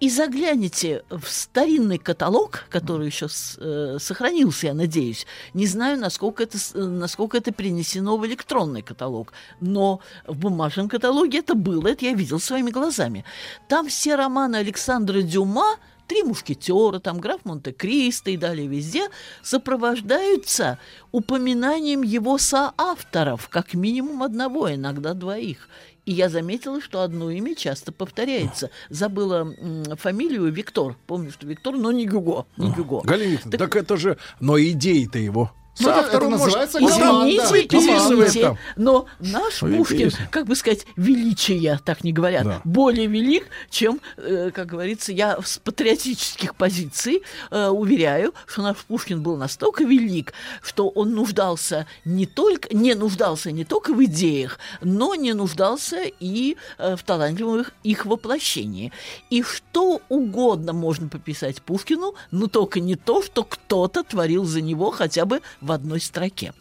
и 0.00 0.10
заглянете 0.10 1.04
в 1.10 1.26
старинный 1.28 1.98
каталог, 1.98 2.64
который 2.70 3.06
еще 3.06 3.28
с- 3.28 3.56
э, 3.58 3.98
сохранился, 4.00 4.66
я 4.66 4.74
надеюсь, 4.74 5.26
не 5.54 5.66
знаю, 5.76 5.98
насколько 5.98 6.42
это, 6.42 6.58
насколько 6.74 7.36
это 7.36 7.52
перенесено 7.52 8.16
в 8.16 8.26
электронный 8.26 8.82
каталог, 8.82 9.32
но 9.60 10.00
в 10.26 10.36
бумажном 10.38 10.88
каталоге 10.88 11.38
это 11.38 11.54
было, 11.54 11.88
это 11.88 12.04
я 12.06 12.14
видел 12.14 12.40
своими 12.40 12.70
глазами. 12.70 13.24
Там 13.68 13.88
все 13.88 14.16
романы 14.16 14.56
Александра 14.56 15.22
Дюма 15.22 15.76
Три 16.08 16.22
мушкетера, 16.22 17.00
там 17.00 17.18
граф 17.18 17.40
Монте-Кристо 17.44 18.30
и 18.30 18.36
далее 18.36 18.68
везде 18.68 19.08
сопровождаются 19.42 20.78
упоминанием 21.10 22.02
его 22.02 22.38
соавторов, 22.38 23.48
как 23.48 23.74
минимум 23.74 24.22
одного, 24.22 24.72
иногда 24.72 25.14
двоих. 25.14 25.68
И 26.04 26.12
я 26.12 26.28
заметила, 26.28 26.80
что 26.80 27.02
одно 27.02 27.30
имя 27.30 27.56
часто 27.56 27.90
повторяется. 27.90 28.70
Забыла 28.88 29.52
м, 29.58 29.96
фамилию 29.96 30.46
Виктор. 30.52 30.96
Помню, 31.08 31.32
что 31.32 31.48
Виктор, 31.48 31.74
но 31.74 31.90
не 31.90 32.06
Гюго. 32.06 32.46
Не 32.56 32.70
Гюго. 32.70 33.00
Галина 33.02 33.32
Викторовна, 33.32 33.58
так... 33.58 33.74
это 33.74 33.96
же... 33.96 34.16
Но 34.38 34.56
идеи-то 34.60 35.18
его. 35.18 35.50
Ну, 35.78 35.90
это- 35.90 36.08
это 36.08 36.20
может- 36.28 36.46
называется 36.46 36.78
там 36.78 36.88
команда. 36.88 37.26
Извините, 37.70 38.58
но 38.76 39.06
наш 39.20 39.62
Ой, 39.62 39.76
Пушкин, 39.76 39.98
песня. 40.10 40.28
как 40.30 40.46
бы 40.46 40.56
сказать, 40.56 40.86
величие, 40.96 41.80
так 41.84 42.04
не 42.04 42.12
говорят, 42.12 42.44
Да. 42.44 42.60
более 42.64 43.06
велик, 43.06 43.46
чем, 43.70 44.00
э, 44.16 44.50
как 44.54 44.66
говорится, 44.66 45.12
я 45.12 45.38
с 45.42 45.58
патриотических 45.58 46.54
позиций 46.54 47.22
э, 47.50 47.68
уверяю, 47.68 48.32
что 48.46 48.62
наш 48.62 48.76
Пушкин 48.78 49.22
был 49.22 49.36
настолько 49.36 49.84
велик, 49.84 50.32
что 50.62 50.88
он 50.88 51.12
нуждался 51.12 51.86
не 52.04 52.26
только, 52.26 52.74
не 52.74 52.94
нуждался 52.94 53.50
не 53.52 53.64
только 53.64 53.92
в 53.92 54.04
идеях, 54.04 54.58
но 54.80 55.14
не 55.14 55.32
нуждался 55.34 56.02
и 56.20 56.56
э, 56.78 56.96
в 56.96 57.02
талантливых 57.02 57.72
их 57.84 58.06
воплощении. 58.06 58.92
И 59.30 59.42
что 59.42 60.00
угодно 60.08 60.72
можно 60.72 61.08
пописать 61.08 61.62
Пушкину, 61.62 62.14
но 62.30 62.46
только 62.46 62.80
не 62.80 62.96
то, 62.96 63.22
что 63.22 63.44
кто-то 63.44 64.02
творил 64.02 64.44
за 64.44 64.60
него 64.60 64.90
хотя 64.90 65.24
бы 65.24 65.40
в 65.60 65.65
одной 65.72 66.00
строке. 66.00 66.52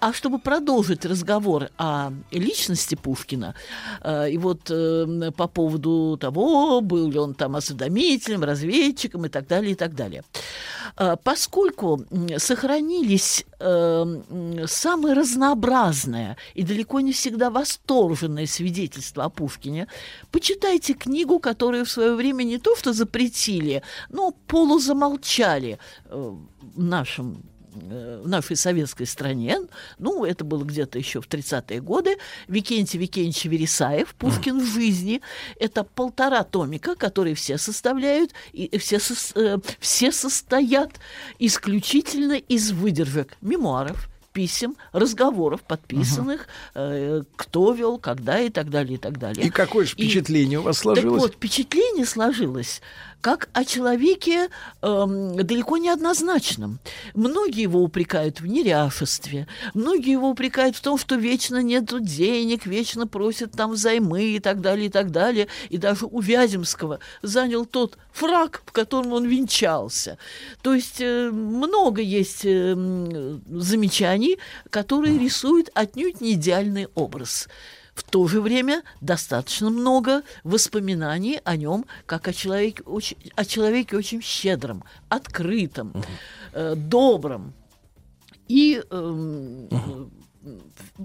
А 0.00 0.12
чтобы 0.12 0.38
продолжить 0.38 1.04
разговор 1.04 1.70
о 1.76 2.12
личности 2.30 2.94
Пушкина, 2.94 3.54
э, 4.02 4.30
и 4.30 4.38
вот 4.38 4.70
э, 4.70 5.30
по 5.36 5.48
поводу 5.48 6.16
того, 6.20 6.80
был 6.80 7.10
ли 7.10 7.18
он 7.18 7.34
там 7.34 7.56
осведомителем, 7.56 8.44
разведчиком 8.44 9.26
и 9.26 9.28
так 9.28 9.48
далее, 9.48 9.72
и 9.72 9.74
так 9.74 9.94
далее. 9.94 10.22
Э, 10.96 11.16
Поскольку 11.24 12.04
сохранились 12.36 13.44
э, 13.58 14.64
самые 14.66 15.14
разнообразные 15.14 16.36
и 16.54 16.62
далеко 16.62 17.00
не 17.00 17.12
всегда 17.12 17.50
восторженные 17.50 18.46
свидетельства 18.46 19.24
о 19.24 19.30
Пушкине, 19.30 19.88
почитайте 20.30 20.94
книгу, 20.94 21.40
которую 21.40 21.84
в 21.84 21.90
свое 21.90 22.14
время 22.14 22.44
не 22.44 22.58
то 22.58 22.76
что 22.76 22.92
запретили, 22.92 23.82
но 24.10 24.32
полузамолчали 24.46 25.78
э, 26.04 26.34
в 26.60 26.82
нашем 26.82 27.42
в 27.78 28.28
нашей 28.28 28.56
советской 28.56 29.06
стране, 29.06 29.58
ну, 29.98 30.24
это 30.24 30.44
было 30.44 30.64
где-то 30.64 30.98
еще 30.98 31.20
в 31.20 31.28
30-е 31.28 31.80
годы, 31.80 32.16
Викентий 32.48 32.98
Викентьевич 32.98 33.44
Вересаев 33.46 34.14
«Пушкин 34.14 34.60
в 34.60 34.66
жизни». 34.66 35.20
Это 35.60 35.84
полтора 35.84 36.42
томика, 36.44 36.94
которые 36.94 37.34
все 37.34 37.58
составляют, 37.58 38.32
и 38.52 38.76
все, 38.78 38.96
сос- 38.96 39.32
э, 39.40 39.58
все 39.80 40.12
состоят 40.12 40.92
исключительно 41.38 42.34
из 42.34 42.72
выдержек 42.72 43.36
мемуаров, 43.40 44.08
писем, 44.32 44.76
разговоров, 44.92 45.62
подписанных, 45.62 46.46
э, 46.74 47.22
кто 47.36 47.72
вел, 47.72 47.98
когда 47.98 48.38
и 48.38 48.50
так 48.50 48.70
далее, 48.70 48.94
и 48.94 48.98
так 48.98 49.18
далее. 49.18 49.46
И 49.46 49.50
какое 49.50 49.84
же 49.86 49.92
И- 49.96 50.04
впечатление 50.04 50.60
у 50.60 50.62
вас 50.62 50.76
так 50.76 50.82
сложилось? 50.82 51.22
вот, 51.22 51.34
впечатление 51.34 52.04
сложилось 52.06 52.80
как 53.20 53.48
о 53.52 53.64
человеке 53.64 54.48
эм, 54.82 55.36
далеко 55.36 55.76
не 55.76 55.88
однозначном. 55.88 56.78
Многие 57.14 57.62
его 57.62 57.82
упрекают 57.82 58.40
в 58.40 58.46
неряшестве, 58.46 59.46
многие 59.74 60.12
его 60.12 60.30
упрекают 60.30 60.76
в 60.76 60.80
том, 60.80 60.98
что 60.98 61.16
вечно 61.16 61.60
нету 61.62 62.00
денег, 62.00 62.66
вечно 62.66 63.06
просят 63.06 63.52
там 63.52 63.72
взаймы 63.72 64.22
и 64.22 64.40
так 64.40 64.60
далее, 64.60 64.86
и 64.86 64.90
так 64.90 65.10
далее. 65.10 65.48
И 65.68 65.78
даже 65.78 66.06
у 66.06 66.20
Вяземского 66.20 67.00
занял 67.22 67.66
тот 67.66 67.98
фраг, 68.12 68.62
в 68.66 68.72
котором 68.72 69.12
он 69.12 69.26
венчался. 69.26 70.18
То 70.62 70.74
есть 70.74 71.00
э, 71.00 71.30
много 71.30 72.00
есть 72.00 72.44
э, 72.44 72.74
замечаний, 73.48 74.38
которые 74.70 75.18
рисуют 75.18 75.70
отнюдь 75.74 76.20
не 76.20 76.34
идеальный 76.34 76.88
образ. 76.94 77.48
В 77.98 78.04
то 78.04 78.28
же 78.28 78.40
время 78.40 78.84
достаточно 79.00 79.70
много 79.70 80.22
воспоминаний 80.44 81.40
о 81.42 81.56
нем 81.56 81.84
как 82.06 82.28
о 82.28 82.32
человеке 82.32 82.84
очень, 82.84 83.16
о 83.34 83.44
человеке 83.44 83.96
очень 83.96 84.22
щедром, 84.22 84.84
открытом, 85.08 85.92
э, 86.52 86.76
добром. 86.76 87.54
И 88.46 88.80
эм, 88.88 90.12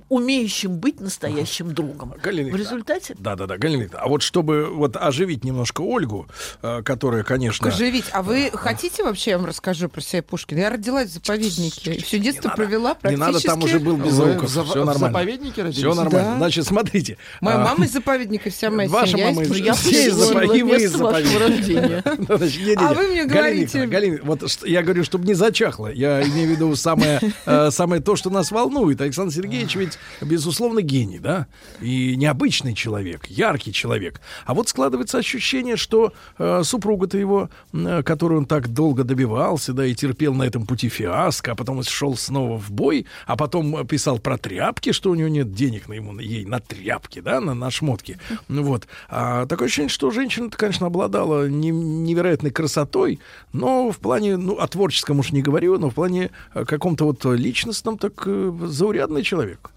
умеющим 0.10 0.78
быть 0.78 1.00
настоящим 1.00 1.74
другом. 1.74 2.14
Галина 2.22 2.52
В 2.52 2.56
результате 2.56 3.16
Да, 3.20 3.36
да, 3.36 3.46
да, 3.48 3.58
Галина 3.58 3.88
А 3.94 4.08
вот 4.08 4.22
чтобы 4.22 4.66
вот 4.66 4.96
оживить 4.98 5.44
немножко 5.44 5.82
Ольгу, 5.82 6.28
э, 6.62 6.82
которая, 6.84 7.24
конечно. 7.24 7.68
Оживить. 7.68 8.06
А 8.12 8.22
вы 8.24 8.50
хотите 8.54 9.04
вообще, 9.04 9.32
я 9.32 9.38
вам 9.38 9.46
расскажу 9.48 9.90
про 9.90 10.02
себя 10.02 10.24
Пушкина? 10.24 10.60
Я 10.60 10.70
родилась 10.70 11.10
в 11.10 11.14
заповеднике. 11.14 12.02
Все 12.04 12.20
детство 12.20 12.50
провела 12.50 12.92
Не 12.92 12.96
практически. 13.18 13.20
надо, 13.34 13.42
там 13.42 13.64
уже 13.64 13.80
был 13.80 13.96
Вы 13.98 14.06
Безруков. 14.06 14.50
в 14.50 14.54
зав- 14.54 14.66
Все 14.66 14.82
в 14.82 14.86
нормально. 14.86 15.00
заповеднике 15.20 15.62
родились? 15.64 15.78
Все 15.78 15.94
нормально. 15.94 16.32
Да. 16.32 16.38
Значит, 16.38 16.66
смотрите. 16.66 17.18
Моя 17.42 17.58
а, 17.58 17.64
мама 17.66 17.86
из 17.86 17.94
заповедника, 17.94 18.50
вся 18.50 18.70
моя 18.72 18.90
Ваша 18.90 19.12
семья. 19.12 19.28
мама 19.32 19.44
из 19.44 19.52
из 19.52 19.78
все 19.78 20.12
заповедника. 20.88 22.04
А 22.78 22.94
вы 22.94 23.08
мне 23.08 23.26
говорите- 23.26 23.86
Галина, 23.88 24.20
вот 24.24 24.44
я 24.66 24.82
говорю, 24.84 25.04
чтобы 25.04 25.26
не 25.28 25.34
зачахло. 25.34 25.88
Я 25.92 26.22
имею 26.24 26.48
в 26.48 26.52
виду 26.52 26.76
самое, 26.76 27.20
э, 27.46 27.72
самое 27.72 28.02
то, 28.02 28.16
что 28.16 28.30
нас 28.30 28.52
волнует. 28.52 29.02
Александр 29.02 29.33
Сергеевич 29.34 29.76
ведь, 29.76 30.00
безусловно, 30.22 30.82
гений, 30.82 31.20
да? 31.20 31.48
И 31.82 32.16
необычный 32.16 32.74
человек, 32.74 33.26
яркий 33.28 33.74
человек. 33.74 34.22
А 34.46 34.54
вот 34.54 34.70
складывается 34.70 35.18
ощущение, 35.18 35.78
что 35.78 36.14
э, 36.38 36.62
супруга-то 36.64 37.18
его, 37.18 37.50
э, 37.74 38.04
которую 38.04 38.40
он 38.40 38.46
так 38.46 38.70
долго 38.70 39.04
добивался, 39.04 39.74
да, 39.74 39.86
и 39.86 39.96
терпел 39.96 40.34
на 40.34 40.44
этом 40.44 40.66
пути 40.66 40.90
фиаско, 40.90 41.52
а 41.52 41.56
потом 41.56 41.84
шел 41.84 42.16
снова 42.16 42.58
в 42.58 42.72
бой, 42.72 43.06
а 43.26 43.36
потом 43.36 43.76
э, 43.78 43.86
писал 43.86 44.20
про 44.20 44.38
тряпки, 44.38 44.92
что 44.92 45.12
у 45.12 45.16
него 45.16 45.30
нет 45.30 45.54
денег 45.54 45.88
на 45.88 45.94
ему, 45.94 46.18
ей 46.20 46.46
на 46.46 46.60
тряпки, 46.60 47.20
да, 47.20 47.42
на, 47.42 47.54
на 47.54 47.72
шмотки. 47.72 48.20
Вот. 48.48 48.88
А 49.10 49.46
такое 49.46 49.68
ощущение, 49.68 49.90
что 49.90 50.12
женщина-то, 50.12 50.58
конечно, 50.58 50.88
обладала 50.88 51.48
не- 51.48 51.72
невероятной 51.72 52.52
красотой, 52.52 53.20
но 53.52 53.92
в 53.92 53.98
плане, 53.98 54.38
ну, 54.38 54.58
о 54.58 54.68
творческом 54.68 55.20
уж 55.20 55.32
не 55.32 55.42
говорю, 55.42 55.78
но 55.78 55.90
в 55.90 55.96
плане 55.96 56.32
э, 56.54 56.66
каком-то 56.66 57.06
вот 57.06 57.26
личностном, 57.26 57.98
так 57.98 58.24
э, 58.26 58.52
заурядный 59.24 59.24
человек. 59.24 59.70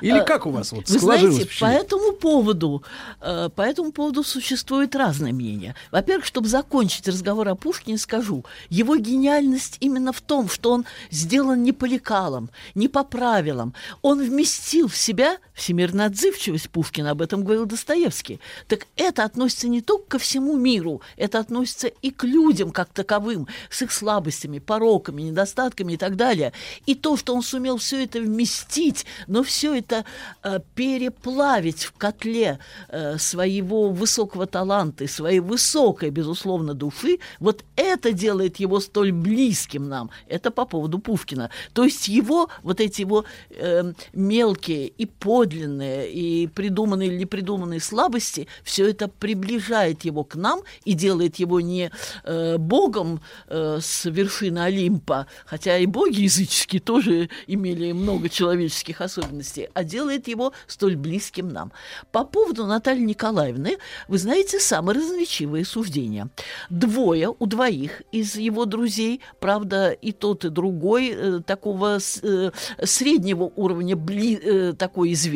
Или 0.00 0.20
Э, 0.20 0.24
как 0.24 0.46
у 0.46 0.50
вас 0.50 0.72
вот 0.72 0.88
Вы 0.88 0.98
сложилось 0.98 1.34
знаете, 1.34 1.60
по 1.60 1.66
этому 1.66 2.12
поводу, 2.12 2.82
э, 3.20 3.48
по 3.54 3.62
этому 3.62 3.92
поводу 3.92 4.24
существует 4.24 4.96
разное 4.96 5.32
мнение. 5.32 5.76
Во-первых, 5.92 6.26
чтобы 6.26 6.48
закончить 6.48 7.06
разговор 7.06 7.48
о 7.48 7.54
Пушкине, 7.54 7.98
скажу, 7.98 8.44
его 8.68 8.96
гениальность 8.96 9.76
именно 9.78 10.12
в 10.12 10.20
том, 10.20 10.48
что 10.48 10.72
он 10.72 10.84
сделан 11.10 11.62
не 11.62 11.70
по 11.72 11.84
лекалам, 11.84 12.50
не 12.74 12.88
по 12.88 13.04
правилам. 13.04 13.74
Он 14.02 14.20
вместил 14.20 14.88
в 14.88 14.96
себя 14.96 15.38
всемирную 15.54 16.06
отзывчивость 16.06 16.70
Пушкина, 16.70 17.10
об 17.10 17.22
этом 17.22 17.44
говорил 17.44 17.66
Достоевский. 17.66 18.40
Так 18.66 18.86
это 18.96 19.24
относится 19.24 19.68
не 19.68 19.80
только 19.80 20.12
ко 20.12 20.18
всему 20.18 20.56
миру, 20.56 21.00
это 21.16 21.38
относится 21.38 21.88
и 21.88 22.10
к 22.10 22.24
людям 22.24 22.72
как 22.72 22.88
таковым, 22.88 23.46
с 23.70 23.82
их 23.82 23.92
слабостями, 23.92 24.58
пороками, 24.58 25.22
недостатками 25.22 25.92
и 25.92 25.96
так 25.96 26.16
далее. 26.16 26.52
И 26.86 26.94
то, 26.94 27.16
что 27.16 27.34
он 27.34 27.42
сумел 27.42 27.76
все 27.76 28.04
это 28.04 28.20
вместить, 28.20 29.06
но 29.26 29.42
все 29.42 29.74
это 29.74 30.04
э, 30.42 30.60
переплавить 30.74 31.84
в 31.84 31.92
котле 31.92 32.58
э, 32.88 33.18
своего 33.18 33.90
высокого 33.90 34.46
таланта 34.46 35.04
своей 35.12 35.40
высокой, 35.40 36.10
безусловно, 36.10 36.74
души, 36.74 37.18
вот 37.38 37.64
это 37.76 38.12
делает 38.12 38.56
его 38.56 38.80
столь 38.80 39.12
близким 39.12 39.88
нам. 39.88 40.10
Это 40.26 40.50
по 40.50 40.64
поводу 40.64 40.98
Пушкина. 40.98 41.50
То 41.72 41.84
есть 41.84 42.08
его, 42.08 42.48
вот 42.62 42.80
эти 42.80 43.02
его 43.02 43.24
э, 43.50 43.92
мелкие 44.12 44.88
и 44.88 45.06
подлинные, 45.42 46.08
и 46.08 46.46
придуманные 46.46 47.08
или 47.08 47.16
непридуманные 47.16 47.80
слабости, 47.80 48.46
все 48.62 48.88
это 48.88 49.08
приближает 49.08 50.04
его 50.04 50.22
к 50.22 50.36
нам 50.36 50.60
и 50.84 50.92
делает 50.92 51.40
его 51.40 51.60
не 51.60 51.90
э, 52.22 52.58
богом 52.58 53.20
э, 53.48 53.80
с 53.82 54.04
вершины 54.04 54.60
Олимпа, 54.60 55.26
хотя 55.44 55.78
и 55.78 55.86
боги 55.86 56.20
языческие 56.20 56.80
тоже 56.80 57.28
имели 57.48 57.90
много 57.90 58.28
человеческих 58.28 59.00
особенностей, 59.00 59.68
а 59.74 59.82
делает 59.82 60.28
его 60.28 60.52
столь 60.68 60.94
близким 60.94 61.48
нам. 61.48 61.72
По 62.12 62.22
поводу 62.22 62.64
Натальи 62.66 63.02
Николаевны, 63.02 63.78
вы 64.06 64.18
знаете, 64.18 64.60
самые 64.60 64.98
разноречивые 64.98 65.64
суждения. 65.64 66.28
Двое 66.70 67.34
у 67.36 67.46
двоих 67.46 68.02
из 68.12 68.36
его 68.36 68.64
друзей, 68.64 69.22
правда, 69.40 69.90
и 69.90 70.12
тот, 70.12 70.44
и 70.44 70.50
другой 70.50 71.10
э, 71.10 71.40
такого 71.44 71.98
э, 71.98 72.50
среднего 72.84 73.50
уровня 73.56 73.96
бли- 73.96 74.40
э, 74.40 74.72
такой 74.74 75.14
известности 75.14 75.31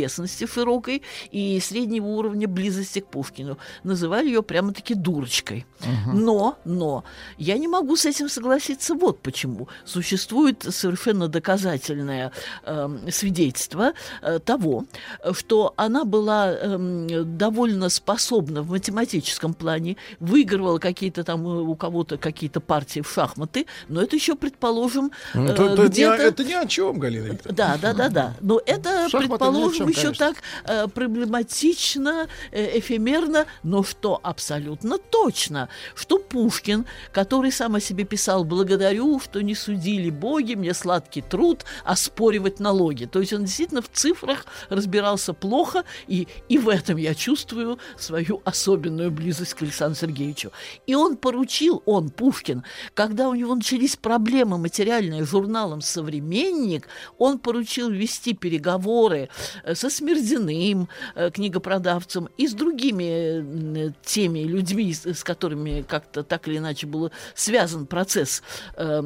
широкой 0.46 1.02
и 1.30 1.60
среднего 1.60 2.06
уровня 2.06 2.48
близости 2.48 3.00
к 3.00 3.06
Пушкину. 3.06 3.58
Называли 3.84 4.26
ее 4.26 4.42
прямо-таки 4.42 4.94
дурочкой. 4.94 5.66
Но, 6.12 6.56
но, 6.64 7.04
я 7.38 7.58
не 7.58 7.68
могу 7.68 7.96
с 7.96 8.04
этим 8.06 8.28
согласиться 8.28 8.94
вот 8.94 9.20
почему. 9.20 9.68
Существует 9.84 10.64
совершенно 10.68 11.28
доказательное 11.28 12.32
эм, 12.64 13.10
свидетельство 13.10 13.92
э, 14.22 14.38
того, 14.38 14.84
что 15.32 15.74
она 15.76 16.04
была 16.04 16.52
эм, 16.52 17.36
довольно 17.38 17.88
способна 17.88 18.62
в 18.62 18.70
математическом 18.70 19.54
плане, 19.54 19.96
выигрывала 20.20 20.78
какие-то 20.78 21.24
там 21.24 21.46
э, 21.46 21.60
у 21.60 21.74
кого-то 21.74 22.16
какие-то 22.18 22.60
партии 22.60 23.00
в 23.00 23.10
шахматы, 23.10 23.66
но 23.88 24.02
это 24.02 24.16
еще, 24.16 24.34
предположим, 24.34 25.10
Ну, 25.34 25.44
э, 25.44 25.54
то- 25.54 25.76
то 25.76 25.82
это, 25.82 25.88
где-то... 25.88 26.14
это 26.22 26.44
ни 26.44 26.52
о 26.52 26.66
чем, 26.66 26.98
Галина 26.98 27.26
Викторовна. 27.26 27.56
Да, 27.56 27.78
да, 27.80 27.92
да, 27.94 28.08
да. 28.08 28.34
Но 28.40 28.60
это, 28.64 29.08
Шахматы 29.08 29.28
предположим, 29.28 29.85
этом 29.88 30.10
еще 30.10 30.12
так 30.12 30.36
э, 30.64 30.88
проблематично, 30.88 32.28
э, 32.52 32.78
эфемерно, 32.78 33.46
но 33.62 33.82
что 33.82 34.20
абсолютно 34.22 34.98
точно, 34.98 35.68
что 35.94 36.18
Пушкин, 36.18 36.86
который 37.12 37.52
сам 37.52 37.74
о 37.76 37.80
себе 37.80 38.04
писал 38.04 38.44
«благодарю, 38.44 39.20
что 39.20 39.42
не 39.42 39.54
судили 39.54 40.10
боги, 40.10 40.54
мне 40.54 40.74
сладкий 40.74 41.22
труд 41.22 41.64
оспоривать 41.84 42.60
налоги». 42.60 43.04
То 43.04 43.20
есть 43.20 43.32
он 43.32 43.44
действительно 43.44 43.82
в 43.82 43.90
цифрах 43.90 44.46
разбирался 44.68 45.32
плохо, 45.32 45.84
и, 46.06 46.28
и 46.48 46.58
в 46.58 46.68
этом 46.68 46.96
я 46.96 47.14
чувствую 47.14 47.78
свою 47.98 48.42
особенную 48.44 49.10
близость 49.10 49.54
к 49.54 49.62
Александру 49.62 49.96
Сергеевичу. 49.96 50.52
И 50.86 50.94
он 50.94 51.16
поручил, 51.16 51.82
он, 51.86 52.10
Пушкин, 52.10 52.64
когда 52.94 53.28
у 53.28 53.34
него 53.34 53.54
начались 53.54 53.96
проблемы 53.96 54.58
материальные 54.58 55.24
с 55.24 55.30
журналом 55.30 55.80
«Современник», 55.80 56.88
он 57.18 57.38
поручил 57.38 57.90
вести 57.90 58.34
переговоры 58.34 59.28
э, 59.64 59.74
со 59.76 59.90
Смердиным, 59.90 60.88
э, 61.14 61.30
книгопродавцем, 61.30 62.28
и 62.36 62.48
с 62.48 62.54
другими 62.54 63.88
э, 63.88 63.92
теми 64.04 64.40
людьми, 64.40 64.92
с, 64.92 65.22
которыми 65.22 65.82
как-то 65.82 66.22
так 66.22 66.48
или 66.48 66.58
иначе 66.58 66.86
был 66.86 67.12
связан 67.34 67.86
процесс 67.86 68.42
э, 68.76 69.02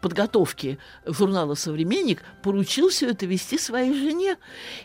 подготовки 0.00 0.78
журнала 1.04 1.54
«Современник», 1.54 2.22
поручил 2.42 2.90
все 2.90 3.10
это 3.10 3.26
вести 3.26 3.58
своей 3.58 3.92
жене. 3.92 4.36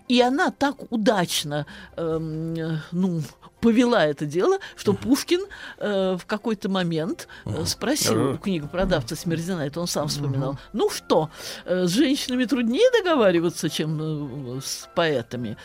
И 0.07 0.21
она 0.21 0.51
так 0.51 0.91
удачно, 0.91 1.65
ну, 1.97 3.21
повела 3.61 4.05
это 4.05 4.25
дело, 4.25 4.57
что 4.75 4.93
Пушкин 4.93 5.41
э, 5.77 6.17
в 6.19 6.25
какой-то 6.25 6.67
момент 6.69 7.27
э, 7.45 7.65
спросил 7.65 8.31
у 8.33 8.38
книгопродавца 8.38 9.15
Смердина, 9.15 9.61
это 9.61 9.79
он 9.81 9.88
сам 9.88 10.07
вспоминал, 10.07 10.57
ну 10.73 10.89
что, 10.89 11.29
э, 11.65 11.85
с 11.85 11.91
женщинами 11.91 12.45
труднее 12.45 12.89
договариваться, 13.03 13.69
чем 13.69 14.57
э, 14.57 14.61
с 14.61 14.89
поэтами. 14.95 15.57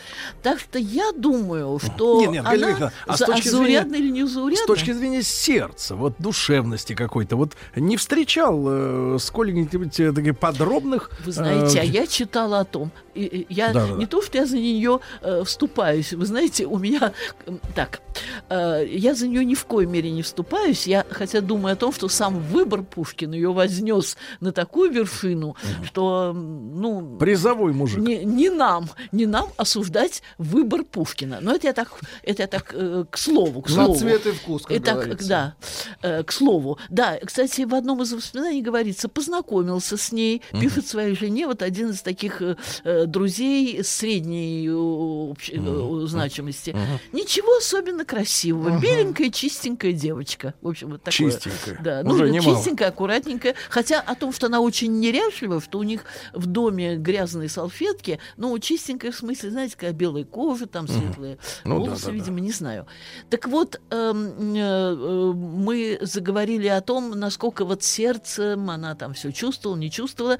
Так 0.43 0.61
что 0.61 0.79
я 0.79 1.11
думаю, 1.13 1.79
что 1.79 2.21
Нет, 2.21 2.31
нет, 2.33 2.45
Галина 2.45 2.67
она 2.67 2.71
Викторовна, 2.77 2.93
а 3.07 3.17
с 3.17 3.19
за- 3.19 3.27
точки 3.27 3.49
заурядна 3.49 3.91
зрения- 3.91 4.05
или 4.07 4.13
не 4.13 4.27
заурядна? 4.29 4.65
С 4.65 4.67
точки 4.67 4.93
зрения 4.93 5.23
сердца, 5.23 5.95
вот 5.97 6.15
душевности 6.19 6.95
какой-то, 6.95 7.37
вот 7.37 7.53
не 7.75 7.97
встречал 7.97 8.63
э, 8.69 9.19
сколько-нибудь 9.21 9.99
э, 10.01 10.13
таких 10.13 10.39
подробных... 10.39 11.11
Вы 11.25 11.33
знаете, 11.33 11.79
э, 11.79 11.81
а 11.81 11.85
я 11.85 12.07
читала 12.07 12.61
о 12.61 12.65
том, 12.65 12.91
и- 13.15 13.25
и 13.25 13.47
я 13.55 13.73
Да-да-да. 13.73 13.95
не 13.95 14.07
то, 14.07 14.23
что 14.23 14.39
я 14.39 14.47
за 14.47 14.57
нее 14.59 15.01
э, 15.23 15.43
вступаюсь, 15.45 16.13
вы 16.13 16.27
знаете, 16.27 16.67
у 16.67 16.79
меня 16.79 17.13
м, 17.47 17.61
так, 17.91 18.01
э, 18.49 18.87
я 18.89 19.15
за 19.15 19.29
нее 19.29 19.45
ни 19.45 19.55
в 19.55 19.65
коей 19.65 19.87
мере 19.87 20.11
не 20.11 20.23
вступаюсь, 20.23 20.87
я 20.87 21.05
хотя 21.11 21.41
думаю 21.41 21.75
о 21.75 21.77
том, 21.77 21.93
что 21.93 22.09
сам 22.09 22.41
выбор 22.41 22.83
Пушкина 22.83 23.35
ее 23.35 23.53
вознес 23.53 24.17
на 24.41 24.53
такую 24.53 24.91
вершину, 24.91 25.57
что, 25.85 26.33
ну, 26.35 27.17
Призовой 27.19 27.73
мужик. 27.73 27.99
не, 28.01 28.25
не 28.25 28.51
нам, 28.51 28.89
не 29.13 29.27
нам 29.27 29.49
осуждать 29.57 30.23
выбор 30.39 30.85
Пушкина. 30.85 31.39
Но 31.41 31.55
это 31.55 31.67
я 31.69 31.73
так, 31.73 31.89
это 32.23 32.43
я 32.43 32.49
так 32.49 32.71
э, 32.73 33.05
к 33.11 33.19
слову, 33.19 33.63
к 33.63 33.69
На 33.71 33.85
слову. 33.87 33.99
цвет 33.99 34.27
и 34.27 34.31
вкус, 34.33 34.63
как 34.63 34.77
Итак, 34.77 34.95
говорится. 34.97 35.29
да, 35.29 35.55
э, 36.03 36.23
к 36.23 36.33
слову. 36.33 36.79
Да, 36.89 37.19
кстати, 37.25 37.63
в 37.63 37.75
одном 37.75 38.03
из 38.03 38.13
воспоминаний 38.13 38.63
говорится, 38.63 39.09
познакомился 39.09 39.97
с 39.97 40.13
ней, 40.13 40.43
пишет 40.61 40.87
своей 40.87 41.15
жене, 41.15 41.47
вот 41.47 41.63
один 41.63 41.91
из 41.91 42.03
таких 42.03 42.41
э, 42.43 43.07
друзей 43.07 43.83
средней 43.85 44.69
общ- 44.69 45.51
э, 45.53 46.07
значимости. 46.07 46.77
Ничего 47.13 47.61
особенно 47.77 48.05
красивого. 48.05 48.79
Беленькая, 48.79 49.31
чистенькая 49.31 49.93
девочка. 49.93 50.55
В 50.63 50.69
общем, 50.69 50.91
вот 50.91 51.03
такое. 51.03 51.31
Чистенькая. 51.31 51.79
Да, 51.83 52.03
ну, 52.03 52.15
Уже 52.15 52.31
немало. 52.31 52.57
чистенькая, 52.57 52.89
аккуратненькая. 52.89 53.55
Хотя 53.69 54.01
о 54.01 54.15
том, 54.15 54.33
что 54.33 54.47
она 54.47 54.61
очень 54.61 54.99
неряшлива, 54.99 55.61
что 55.61 55.79
у 55.79 55.83
них 55.83 56.05
в 56.33 56.47
доме 56.47 56.97
грязные 56.97 57.49
салфетки, 57.49 58.19
ну, 58.37 58.59
чистенькая 58.59 59.13
в 59.13 59.17
смысле, 59.17 59.51
знаете, 59.51 59.75
какая 59.75 59.93
белая 59.93 60.25
кожа, 60.25 60.67
там 60.67 60.89
светлые 60.89 61.39
Ну 61.65 61.75
да, 61.81 61.85
волосы, 61.87 62.07
да, 62.07 62.09
да. 62.09 62.13
видимо, 62.15 62.41
не 62.41 62.53
знаю. 62.53 62.87
Так 63.31 63.47
вот, 63.49 63.81
эм, 63.91 64.55
э, 64.55 64.59
э, 64.59 65.33
мы 65.35 65.99
заговорили 66.01 66.69
о 66.69 66.81
том, 66.81 67.11
насколько 67.11 67.65
вот 67.65 67.83
сердцем 67.83 68.71
она 68.71 68.95
там 68.95 69.15
все 69.15 69.33
чувствовала, 69.33 69.77
не 69.77 69.91
чувствовала. 69.91 70.39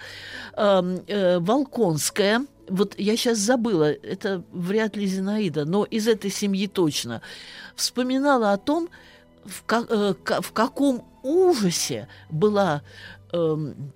Эм, 0.57 1.03
э, 1.07 1.39
Волконская, 1.39 2.47
вот 2.69 2.95
я 2.99 3.17
сейчас 3.17 3.39
забыла, 3.39 3.91
это 3.91 4.43
вряд 4.53 4.97
ли 4.97 5.07
Зинаида, 5.07 5.65
но 5.65 5.85
из 5.85 6.09
этой 6.09 6.31
семьи 6.31 6.67
точно, 6.67 7.23
вспоминала 7.75 8.53
о 8.53 8.59
том, 8.59 8.89
в, 9.45 9.65
ка- 9.65 9.87
э, 9.89 10.15
в 10.41 10.53
каком 10.53 11.05
ужасе 11.23 12.09
была 12.31 12.83
эм, 13.33 13.93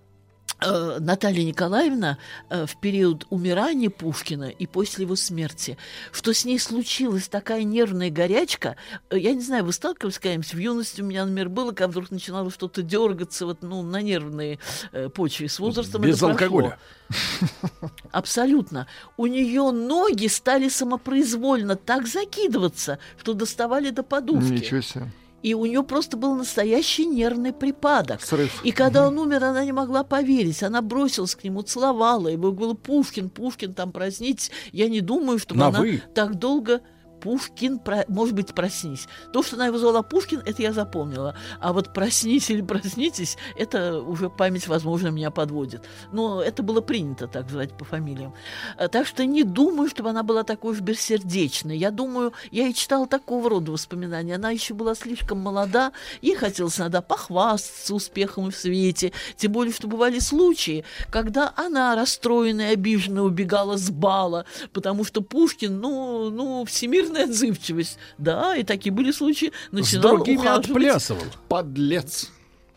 Наталья 0.60 1.44
Николаевна 1.44 2.18
э, 2.48 2.66
в 2.66 2.76
период 2.76 3.26
умирания 3.30 3.90
Пушкина 3.90 4.44
и 4.50 4.66
после 4.66 5.04
его 5.04 5.16
смерти, 5.16 5.78
что 6.12 6.32
с 6.34 6.44
ней 6.44 6.58
случилась 6.58 7.28
такая 7.28 7.62
нервная 7.64 8.10
горячка. 8.10 8.76
Э, 9.10 9.18
Я 9.18 9.32
не 9.32 9.40
знаю, 9.42 9.64
вы 9.64 9.72
сталкивались 9.72 10.18
когда-нибудь? 10.18 10.52
В 10.52 10.58
юности 10.58 11.00
у 11.00 11.04
меня, 11.04 11.24
например, 11.24 11.48
было, 11.48 11.68
когда 11.70 11.88
вдруг 11.88 12.10
начинало 12.10 12.50
что-то 12.50 12.82
дергаться 12.82 13.46
вот, 13.46 13.62
ну, 13.62 13.82
на 13.82 14.02
нервные 14.02 14.58
э, 14.92 15.08
почве. 15.08 15.48
С 15.48 15.58
возрастом 15.58 16.02
Без 16.02 16.16
это 16.16 16.26
прошло. 16.26 16.30
алкоголя. 16.44 16.78
Абсолютно. 18.12 18.86
У 19.16 19.26
нее 19.26 19.70
ноги 19.70 20.26
стали 20.26 20.68
самопроизвольно 20.68 21.76
так 21.76 22.06
закидываться, 22.06 22.98
что 23.20 23.34
доставали 23.34 23.90
до 23.90 24.02
подушки. 24.02 24.52
Ничего 24.52 24.80
себе. 24.80 25.10
И 25.42 25.54
у 25.54 25.64
нее 25.64 25.82
просто 25.82 26.16
был 26.16 26.34
настоящий 26.34 27.06
нервный 27.06 27.52
припадок. 27.52 28.22
Срыв. 28.22 28.62
И 28.64 28.72
когда 28.72 29.06
он 29.06 29.18
умер, 29.18 29.44
она 29.44 29.64
не 29.64 29.72
могла 29.72 30.04
поверить. 30.04 30.62
Она 30.62 30.82
бросилась 30.82 31.34
к 31.34 31.44
нему, 31.44 31.62
целовала 31.62 32.28
его, 32.28 32.52
говорила, 32.52 32.74
Пушкин, 32.74 33.30
Пушкин, 33.30 33.74
там 33.74 33.92
проснитесь. 33.92 34.50
Я 34.72 34.88
не 34.88 35.00
думаю, 35.00 35.38
чтобы 35.38 35.60
На 35.60 35.68
она 35.68 35.80
«вы». 35.80 36.02
так 36.14 36.34
долго... 36.34 36.80
Пушкин, 37.20 37.78
про- 37.78 38.04
может 38.08 38.34
быть, 38.34 38.54
проснись. 38.54 39.06
То, 39.32 39.42
что 39.42 39.56
она 39.56 39.66
его 39.66 39.78
звала 39.78 40.02
Пушкин, 40.02 40.40
это 40.46 40.62
я 40.62 40.72
запомнила. 40.72 41.36
А 41.60 41.72
вот 41.72 41.92
проснись 41.92 42.50
или 42.50 42.62
проснитесь, 42.62 43.36
это 43.56 44.00
уже 44.00 44.30
память, 44.30 44.66
возможно, 44.68 45.08
меня 45.08 45.30
подводит. 45.30 45.84
Но 46.12 46.42
это 46.42 46.62
было 46.62 46.80
принято 46.80 47.26
так 47.28 47.50
звать 47.50 47.76
по 47.76 47.84
фамилиям. 47.84 48.34
А, 48.76 48.88
Так 48.88 49.06
что 49.06 49.24
не 49.24 49.44
думаю, 49.44 49.88
чтобы 49.90 50.10
она 50.10 50.22
была 50.22 50.42
такой 50.42 50.72
уж 50.72 50.80
бессердечной. 50.80 51.76
Я 51.76 51.90
думаю, 51.90 52.32
я 52.50 52.66
и 52.68 52.74
читала 52.74 53.06
такого 53.06 53.50
рода 53.50 53.72
воспоминания. 53.72 54.34
Она 54.36 54.50
еще 54.50 54.74
была 54.74 54.94
слишком 54.94 55.38
молода, 55.38 55.92
ей 56.22 56.34
хотелось 56.34 56.78
иногда 56.78 57.02
похвастаться 57.02 57.94
успехом 57.94 58.50
в 58.50 58.56
свете. 58.56 59.12
Тем 59.36 59.52
более, 59.52 59.72
что 59.72 59.88
бывали 59.88 60.18
случаи, 60.18 60.84
когда 61.10 61.52
она, 61.56 61.94
расстроенная, 61.94 62.72
обиженная, 62.72 63.22
убегала 63.22 63.76
с 63.76 63.90
бала, 63.90 64.44
потому 64.72 65.04
что 65.04 65.20
Пушкин, 65.22 65.80
ну, 65.80 66.30
ну, 66.30 66.64
всемирная 67.10 67.24
отзывчивость. 67.24 67.98
Да, 68.18 68.56
и 68.56 68.62
такие 68.62 68.92
были 68.92 69.10
случаи. 69.12 69.52
С 69.70 69.72
Начинал 69.72 70.16
другими 70.16 70.38
ухаживать. 70.38 70.66
отплясывал. 70.66 71.24
Подлец. 71.48 72.30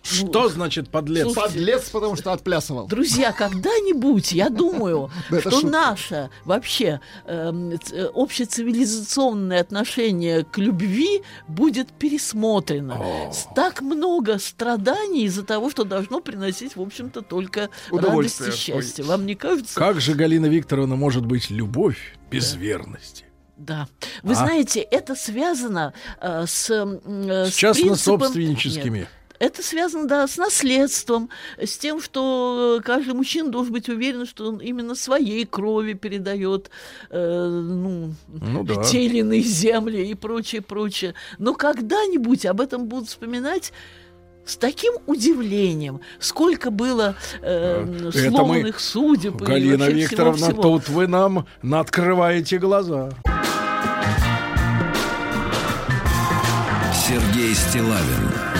Что 0.05 0.49
значит 0.49 0.89
подлец? 0.89 1.23
слушайте, 1.31 1.59
Подлец, 1.59 1.89
потому 1.89 2.17
что 2.17 2.33
отплясывал. 2.33 2.87
Друзья, 2.87 3.31
когда-нибудь, 3.31 4.33
я 4.33 4.49
думаю, 4.49 5.09
что 5.39 5.65
наше 5.65 6.29
вообще 6.43 6.99
эм, 7.25 7.69
э, 7.71 8.09
общецивилизационное 8.13 9.61
отношение 9.61 10.43
к 10.43 10.57
любви 10.57 11.21
будет 11.47 11.87
пересмотрено. 11.93 13.01
С 13.31 13.47
Так 13.55 13.81
много 13.81 14.39
страданий 14.39 15.23
из-за 15.23 15.43
того, 15.43 15.69
что 15.69 15.85
должно 15.85 16.19
приносить, 16.19 16.75
в 16.75 16.81
общем-то, 16.81 17.21
только 17.21 17.69
радость 17.89 18.41
и 18.45 18.51
счастье. 18.51 19.05
Вам 19.05 19.25
не 19.25 19.35
кажется? 19.35 19.73
Как 19.79 20.01
же, 20.01 20.15
Галина 20.15 20.47
Викторовна, 20.47 20.97
может 20.97 21.25
быть 21.25 21.49
любовь 21.49 22.17
без 22.29 22.55
верности? 22.55 23.23
Да. 23.57 23.87
Вы 24.23 24.33
А? 24.33 24.35
знаете, 24.35 24.81
это 24.81 25.15
связано 25.15 25.93
э, 26.21 26.45
с, 26.47 26.69
э, 26.69 27.45
С 27.45 27.53
с 27.53 27.55
частно-собственническими. 27.55 28.83
принципом-. 28.89 29.07
Это 29.39 29.61
связано, 29.61 30.05
да, 30.07 30.25
с 30.27 30.37
наследством, 30.37 31.29
с 31.57 31.77
тем, 31.77 32.01
что 32.01 32.77
э, 32.79 32.81
каждый 32.83 33.13
мужчина 33.13 33.49
должен 33.51 33.73
быть 33.73 33.89
уверен, 33.89 34.25
что 34.25 34.47
он 34.47 34.57
именно 34.59 34.95
своей 34.95 35.45
крови 35.45 35.93
передает 35.93 36.69
э, 37.09 37.47
ну, 37.49 38.13
Ну 38.31 38.63
да. 38.63 38.81
те 38.83 39.05
или 39.05 39.17
иные 39.17 39.41
земли 39.41 40.07
и 40.07 40.13
прочее, 40.13 40.61
прочее. 40.61 41.13
Но 41.39 41.53
когда-нибудь 41.55 42.45
об 42.45 42.61
этом 42.61 42.85
будут 42.87 43.09
вспоминать 43.09 43.73
с 44.45 44.57
таким 44.57 44.93
удивлением, 45.07 46.01
сколько 46.19 46.69
было 46.71 47.15
э, 47.41 47.81
Это 47.81 48.03
мы- 48.03 48.11
сломанных 48.11 48.79
судеб 48.79 49.41
и 49.41 49.45
Галина 49.45 49.77
вообще 49.85 49.93
Викторовна, 50.01 50.37
всего-всего. 50.37 50.61
тут 50.63 50.89
вы 50.89 51.07
нам 51.07 51.45
открываете 51.71 52.57
глаза. 52.57 53.09
Сергей 57.07 57.53
Стилавин 57.53 58.52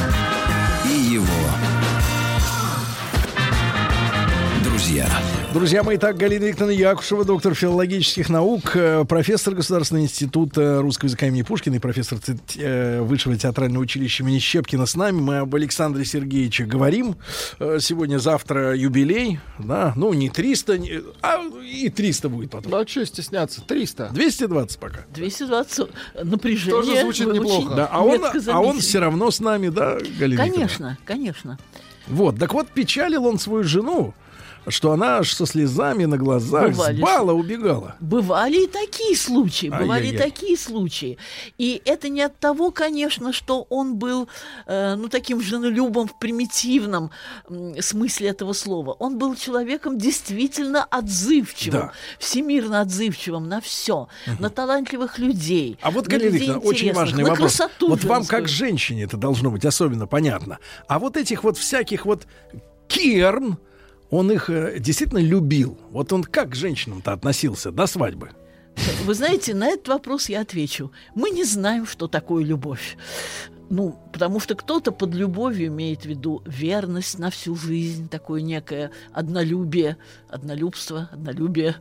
друзья. 5.54 5.84
Мои, 5.84 5.98
так, 5.98 6.18
Галина 6.18 6.46
Викторовна 6.46 6.74
Якушева, 6.74 7.24
доктор 7.26 7.54
филологических 7.54 8.30
наук, 8.30 8.76
э, 8.76 9.06
профессор 9.06 9.54
Государственного 9.54 10.04
института 10.06 10.82
русского 10.82 11.08
языка 11.08 11.28
имени 11.28 11.44
Пушкина 11.44 11.76
и 11.76 11.80
профессор 11.80 12.20
э, 12.58 13.02
Высшего 13.02 13.38
театрального 13.38 13.84
училища 13.84 14.24
имени 14.24 14.40
Щепкина 14.40 14.86
с 14.86 14.96
нами. 14.96 15.20
Мы 15.22 15.38
об 15.40 15.54
Александре 15.56 16.06
Сергеевиче 16.06 16.66
говорим. 16.66 17.16
Э, 17.60 17.78
Сегодня-завтра 17.80 18.76
юбилей, 18.76 19.40
да, 19.60 19.94
ну 19.96 20.14
не 20.14 20.30
300, 20.30 20.78
не- 20.78 21.02
а 21.22 21.40
и 21.64 21.90
300 21.90 22.30
будет 22.30 22.52
потом. 22.52 22.72
Да, 22.72 22.88
что 22.88 23.06
стесняться, 23.06 23.62
300. 23.62 24.10
220 24.14 24.80
пока. 24.80 25.00
220 25.14 25.88
напряжение. 26.24 26.82
Тоже 26.82 27.02
звучит 27.02 27.32
неплохо. 27.34 27.76
Да, 27.76 27.90
а 27.92 28.02
он, 28.02 28.22
а 28.48 28.60
он 28.62 28.80
все 28.80 29.00
равно 29.00 29.30
с 29.30 29.40
нами, 29.40 29.70
да, 29.70 29.98
Галина 30.20 30.42
Викторовна? 30.44 30.54
Конечно, 30.54 30.98
конечно. 31.06 31.60
Вот, 32.08 32.38
так 32.38 32.54
вот, 32.54 32.68
печалил 32.70 33.26
он 33.26 33.40
свою 33.40 33.64
жену, 33.64 34.14
что 34.68 34.92
она 34.92 35.18
аж 35.18 35.34
со 35.34 35.46
слезами 35.46 36.06
на 36.06 36.18
глазах 36.18 36.72
Бывали 36.72 36.98
с 36.98 37.02
бала 37.02 37.32
убегала. 37.34 37.96
Бывали 38.00 38.64
и 38.64 38.68
такие 38.68 39.16
случаи, 39.18 39.68
бывали 39.68 40.04
и 40.06 40.08
Ай-яй-яй. 40.10 40.18
такие 40.32 40.58
случаи. 40.58 41.18
И 41.58 41.82
это 41.86 42.10
не 42.10 42.22
от 42.22 42.38
того, 42.40 42.72
конечно, 42.72 43.34
что 43.34 43.66
он 43.70 43.96
был, 43.96 44.28
э, 44.66 44.96
ну, 44.96 45.10
таким 45.10 45.42
женолюбом 45.42 46.08
в 46.08 46.18
примитивном 46.20 47.12
м, 47.50 47.82
смысле 47.82 48.30
этого 48.30 48.54
слова. 48.54 48.94
Он 49.00 49.18
был 49.18 49.36
человеком 49.36 49.98
действительно 49.98 50.84
отзывчивым, 50.84 51.80
Да. 51.82 51.92
всемирно 52.20 52.82
отзывчивым 52.82 53.48
на 53.50 53.60
все, 53.62 54.08
на 54.40 54.50
талантливых 54.50 55.20
людей. 55.20 55.78
А 55.82 55.92
вот, 55.92 56.08
на 56.08 56.18
Галина 56.18 56.58
очень 56.60 56.94
важный 56.94 57.24
вопрос. 57.24 57.56
красоту 57.58 57.90
Вот 57.90 58.04
вам, 58.04 58.26
как 58.26 58.48
женщине, 58.48 59.04
это 59.04 59.18
должно 59.18 59.52
быть 59.52 59.66
особенно 59.66 60.08
понятно. 60.08 60.60
А 60.88 61.00
вот 61.00 61.18
этих 61.18 61.44
вот 61.44 61.58
всяких 61.58 62.06
вот 62.06 62.28
керн, 62.88 63.58
он 64.14 64.32
их 64.32 64.50
э, 64.50 64.80
действительно 64.80 65.20
любил. 65.20 65.78
Вот 65.90 66.14
он 66.14 66.24
как 66.24 66.52
к 66.52 66.56
женщинам-то 66.56 67.14
относился 67.14 67.72
до 67.72 67.88
свадьбы? 67.88 68.30
Вы 69.06 69.14
знаете, 69.16 69.54
на 69.56 69.68
этот 69.70 69.88
вопрос 69.88 70.30
я 70.30 70.42
отвечу. 70.42 70.92
Мы 71.16 71.32
не 71.32 71.44
знаем, 71.44 71.86
что 71.88 72.08
такое 72.08 72.44
любовь. 72.44 72.98
Ну, 73.70 73.98
потому 74.12 74.40
что 74.40 74.56
кто-то 74.56 74.92
под 74.92 75.16
любовью 75.16 75.68
имеет 75.68 76.02
в 76.02 76.06
виду 76.06 76.44
верность 76.46 77.18
на 77.18 77.32
всю 77.32 77.56
жизнь, 77.56 78.08
такое 78.08 78.42
некое 78.42 78.92
однолюбие, 79.12 79.98
однолюбство, 80.30 81.10
однолюбие. 81.12 81.76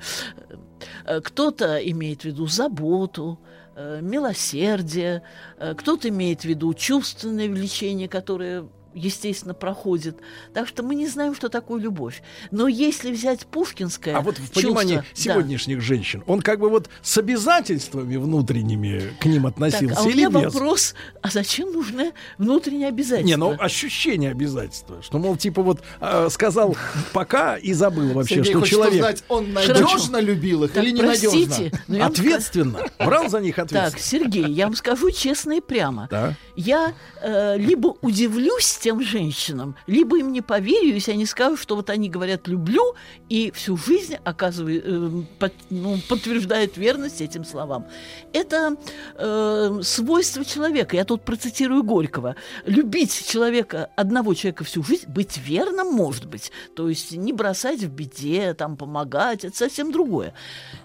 Э, 1.05 1.21
Кто-то 1.21 1.77
имеет 1.77 2.23
в 2.23 2.25
виду 2.25 2.47
заботу, 2.47 3.39
э, 3.77 4.01
милосердие, 4.03 5.23
кто-то 5.59 6.09
имеет 6.09 6.43
в 6.43 6.45
виду 6.47 6.73
чувственное 6.73 7.49
влечение, 7.51 8.09
которое 8.09 8.65
естественно, 8.95 9.55
проходит. 9.55 10.19
Так 10.55 10.69
что 10.69 10.83
мы 10.83 10.95
не 10.95 11.07
знаем, 11.07 11.35
что 11.35 11.49
такое 11.49 11.81
любовь. 11.81 12.23
Но 12.51 12.69
если 12.69 13.11
взять 13.13 13.47
пушкинское 13.47 14.17
А 14.17 14.21
вот 14.21 14.39
в 14.39 14.51
понимании 14.53 14.97
чувство- 14.97 15.13
да. 15.15 15.23
сегодняшних 15.33 15.81
женщин, 15.81 16.23
он 16.27 16.41
как 16.43 16.59
бы 16.61 16.69
вот 16.71 16.89
с 17.03 17.19
обязательствами 17.19 18.17
внутренними 18.17 19.15
к 19.21 19.27
ним 19.27 19.47
относился 19.47 19.89
Так, 19.95 19.99
а 19.99 20.03
у 20.03 20.09
или 20.09 20.19
меня 20.27 20.31
без? 20.31 20.55
вопрос, 20.55 20.95
а 21.23 21.29
зачем 21.29 21.73
нужны 21.73 22.13
внутренние 22.39 22.89
обязательства? 22.89 23.27
Не, 23.27 23.37
ну 23.37 23.57
ощущение 23.59 24.31
обязательства, 24.31 25.03
что, 25.03 25.19
мол, 25.19 25.37
типа 25.37 25.63
вот 25.63 25.81
э, 26.01 26.29
сказал 26.31 26.77
пока 27.13 27.57
и 27.57 27.73
забыл 27.73 28.13
вообще, 28.13 28.37
Сергей 28.37 28.53
что 28.55 28.67
человек 28.67 28.95
узнать, 28.95 29.25
он 29.29 29.53
надежно 29.53 30.19
любил 30.21 30.65
их 30.65 30.73
Так, 30.73 30.85
или 30.85 30.93
ненадежно? 30.93 31.31
простите, 31.31 31.83
вам 31.89 32.03
ответственно 32.03 32.81
брал 32.99 33.29
за 33.29 33.41
них 33.41 33.57
Так, 33.57 33.67
ответственность. 33.67 34.07
Сергей, 34.09 34.53
я 34.53 34.67
вам 34.67 34.77
скажу 34.77 35.11
честно 35.11 35.53
и 35.53 35.61
прямо. 35.61 36.09
Да. 36.11 36.37
Я 36.57 36.93
э, 37.23 37.57
либо 37.59 37.95
удивлюсь 38.03 38.67
тем 38.83 39.01
женщинам, 39.01 39.77
либо 39.87 40.19
им 40.19 40.33
не 40.33 40.41
поверю, 40.41 40.95
если 40.95 41.13
они 41.13 41.25
скажут, 41.25 41.61
что 41.61 41.77
вот 41.77 41.89
они 41.89 42.11
говорят 42.11 42.49
«люблю», 42.49 42.95
и 43.29 43.53
всю 43.53 43.77
жизнь 43.77 44.17
оказывает, 44.25 44.83
э, 44.85 45.23
под- 45.39 45.53
ну, 45.71 45.99
подтверждает 46.09 46.77
верность 46.77 47.21
этим 47.21 47.45
словам. 47.45 47.87
Это 48.33 48.77
э, 49.15 49.81
свойство 49.83 50.45
человека. 50.45 50.97
Я 50.97 51.05
тут 51.05 51.23
процитирую 51.25 51.85
Горького. 51.85 52.35
Любить 52.67 53.27
человека, 53.29 53.89
одного 53.97 54.35
человека 54.35 54.65
всю 54.65 54.83
жизнь, 54.83 55.07
быть 55.07 55.39
верным 55.39 55.93
может 55.93 56.27
быть. 56.27 56.51
То 56.75 56.89
есть 56.89 57.13
не 57.13 57.33
бросать 57.33 57.81
в 57.81 57.89
беде, 57.89 58.55
там, 58.55 58.77
помогать, 58.77 59.45
это 59.45 59.57
совсем 59.57 59.93
другое. 59.93 60.35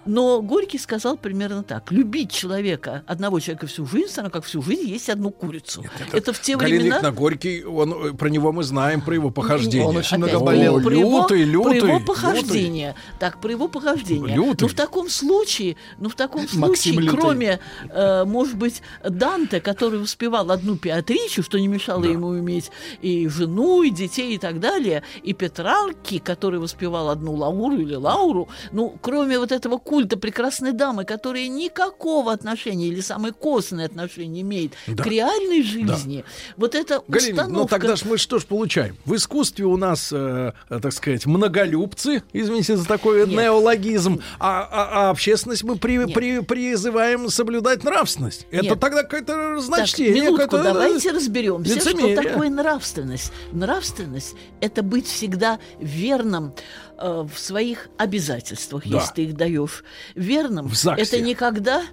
Но 0.06 0.40
Горький 0.40 0.78
сказал 0.78 1.16
примерно 1.16 1.64
так. 1.64 1.90
Любить 1.90 2.30
человека, 2.30 3.02
одного 3.06 3.40
человека 3.40 3.66
всю 3.66 3.86
жизнь, 3.86 4.14
равно 4.16 4.30
как 4.30 4.44
всю 4.44 4.62
жизнь 4.62 4.88
есть 4.88 5.08
одну 5.10 5.30
курицу. 5.30 5.84
это, 6.12 6.32
в 6.32 6.40
те 6.40 6.56
Галина 6.56 6.80
времена... 6.80 7.10
Горький, 7.10 7.64
он, 7.64 7.87
э, 7.94 8.12
про 8.12 8.28
него 8.28 8.52
мы 8.52 8.62
знаем, 8.62 9.00
про 9.00 9.14
его 9.14 9.30
похождение. 9.30 9.86
Он 9.86 9.96
очень 9.96 10.16
много 10.18 10.38
болел. 10.40 10.80
про 10.80 10.94
его- 10.94 11.18
Лютый, 11.20 11.44
лютый, 11.44 11.64
про 11.64 11.74
его 11.76 11.86
лютый. 11.98 12.04
похождение. 12.06 12.94
Так, 13.18 13.40
про 13.40 13.50
его 13.50 13.68
похождение. 13.68 14.34
Лютый. 14.36 14.62
Ну, 14.62 14.68
в 14.68 14.74
таком 14.74 15.08
случае, 15.08 15.76
ну, 15.98 16.08
в 16.08 16.14
таком 16.14 16.42
Максим 16.42 16.64
случае, 16.94 16.94
Лютый. 17.00 17.16
кроме, 17.20 17.60
э, 17.90 18.24
может 18.24 18.56
быть, 18.56 18.82
Данте, 19.08 19.60
который 19.60 19.98
воспевал 20.00 20.50
одну 20.50 20.76
Пеатричу, 20.76 21.42
что 21.42 21.58
не 21.58 21.68
мешало 21.68 22.04
ему 22.04 22.38
иметь 22.38 22.70
и 23.02 23.28
жену, 23.28 23.82
и 23.82 23.90
детей, 23.90 24.34
и 24.34 24.38
так 24.38 24.60
далее, 24.60 25.02
и 25.22 25.32
Петрарки, 25.32 26.18
который 26.18 26.60
воспевал 26.60 27.10
одну 27.10 27.34
Лауру 27.34 27.76
или 27.76 27.94
Лауру, 27.94 28.48
ну, 28.72 28.96
кроме 29.00 29.38
вот 29.38 29.52
этого 29.52 29.78
культа 29.78 30.16
прекрасной 30.16 30.72
дамы, 30.72 31.04
которая 31.04 31.48
никакого 31.48 32.32
отношения 32.32 32.88
или 32.88 33.00
самое 33.00 33.32
косвенное 33.32 33.86
отношение 33.86 34.42
имеет 34.42 34.72
Да. 34.86 35.02
к 35.02 35.06
реальной 35.06 35.62
жизни, 35.62 36.24
вот 36.56 36.74
эта 36.74 37.02
Галина, 37.08 37.42
установка... 37.42 37.77
тогда 37.80 37.96
ж 37.96 38.04
мы 38.04 38.18
что 38.18 38.38
ж 38.38 38.44
получаем? 38.44 38.96
В 39.04 39.14
искусстве 39.14 39.64
у 39.64 39.76
нас, 39.76 40.10
э, 40.12 40.52
э, 40.68 40.80
так 40.80 40.92
сказать, 40.92 41.26
многолюбцы, 41.26 42.22
извините 42.32 42.76
за 42.76 42.86
такой 42.86 43.26
Нет. 43.26 43.38
неологизм, 43.38 44.20
а, 44.38 44.62
а- 44.70 45.06
а 45.06 45.10
общественность 45.10 45.64
мы 45.64 45.76
при- 45.76 45.98
Нет. 45.98 46.14
при- 46.14 46.40
призываем 46.40 47.28
соблюдать 47.30 47.84
нравственность. 47.84 48.46
Это 48.50 48.64
Нет. 48.64 48.80
тогда 48.80 49.02
какое-то 49.02 49.32
Так, 49.56 49.60
значение. 49.60 50.12
минутку, 50.14 50.36
какое-то, 50.44 50.72
давайте 50.72 51.10
разберемся, 51.12 51.80
что 51.80 51.90
лицемерие. 51.90 52.16
такое 52.16 52.50
нравственность. 52.50 53.32
Нравственность– 53.52 54.34
это 54.60 54.82
быть 54.82 55.06
всегда 55.06 55.58
верным 55.80 56.52
э, 57.00 57.26
в 57.32 57.38
своих 57.38 57.88
обязательствах, 57.96 58.82
Да. 58.84 58.96
если 58.98 59.14
ты 59.14 59.24
их 59.26 59.36
даешь. 59.36 59.84
Верным 60.16 60.68
это 60.96 61.20
никогда... 61.20 61.84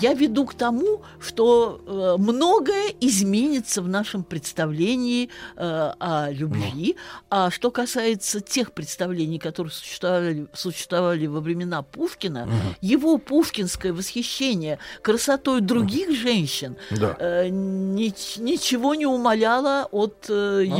Я 0.00 0.14
веду 0.14 0.44
к 0.46 0.54
тому, 0.54 1.02
что 1.20 1.80
э, 1.86 2.20
многое 2.22 2.92
изменится 3.00 3.82
в 3.82 3.88
нашем 3.88 4.22
представлении 4.22 5.28
э, 5.56 5.92
о 5.98 6.28
любви. 6.30 6.96
А 7.30 7.50
что 7.50 7.70
касается 7.70 8.40
тех 8.40 8.72
представлений, 8.72 9.38
которые 9.38 9.72
существовали, 9.72 10.46
существовали 10.52 11.26
во 11.26 11.40
времена 11.40 11.82
Пушкина, 11.82 12.48
его 12.80 13.18
пушкинское 13.18 13.92
восхищение 13.92 14.78
красотой 15.02 15.60
других 15.60 16.10
женщин 16.16 16.76
э, 17.18 17.48
нич- 17.48 18.40
ничего 18.40 18.94
не 18.94 19.06
умаляло 19.06 19.88
от 19.90 20.28
его 20.28 20.74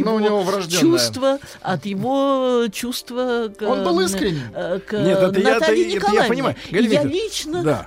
чувства, 0.81 1.39
от 1.63 1.87
его 1.87 2.67
чувства 2.73 3.49
к, 3.57 3.63
Он 3.63 3.85
был 3.85 4.01
искренний. 4.01 4.43
к 4.87 4.93
Нет, 4.93 5.19
это 5.19 5.41
я- 5.41 5.57
это- 5.57 5.67
я 6.15 6.29
понимаю. 6.29 6.57
Я 6.71 6.81
лично 7.09 7.63
да. 7.65 7.87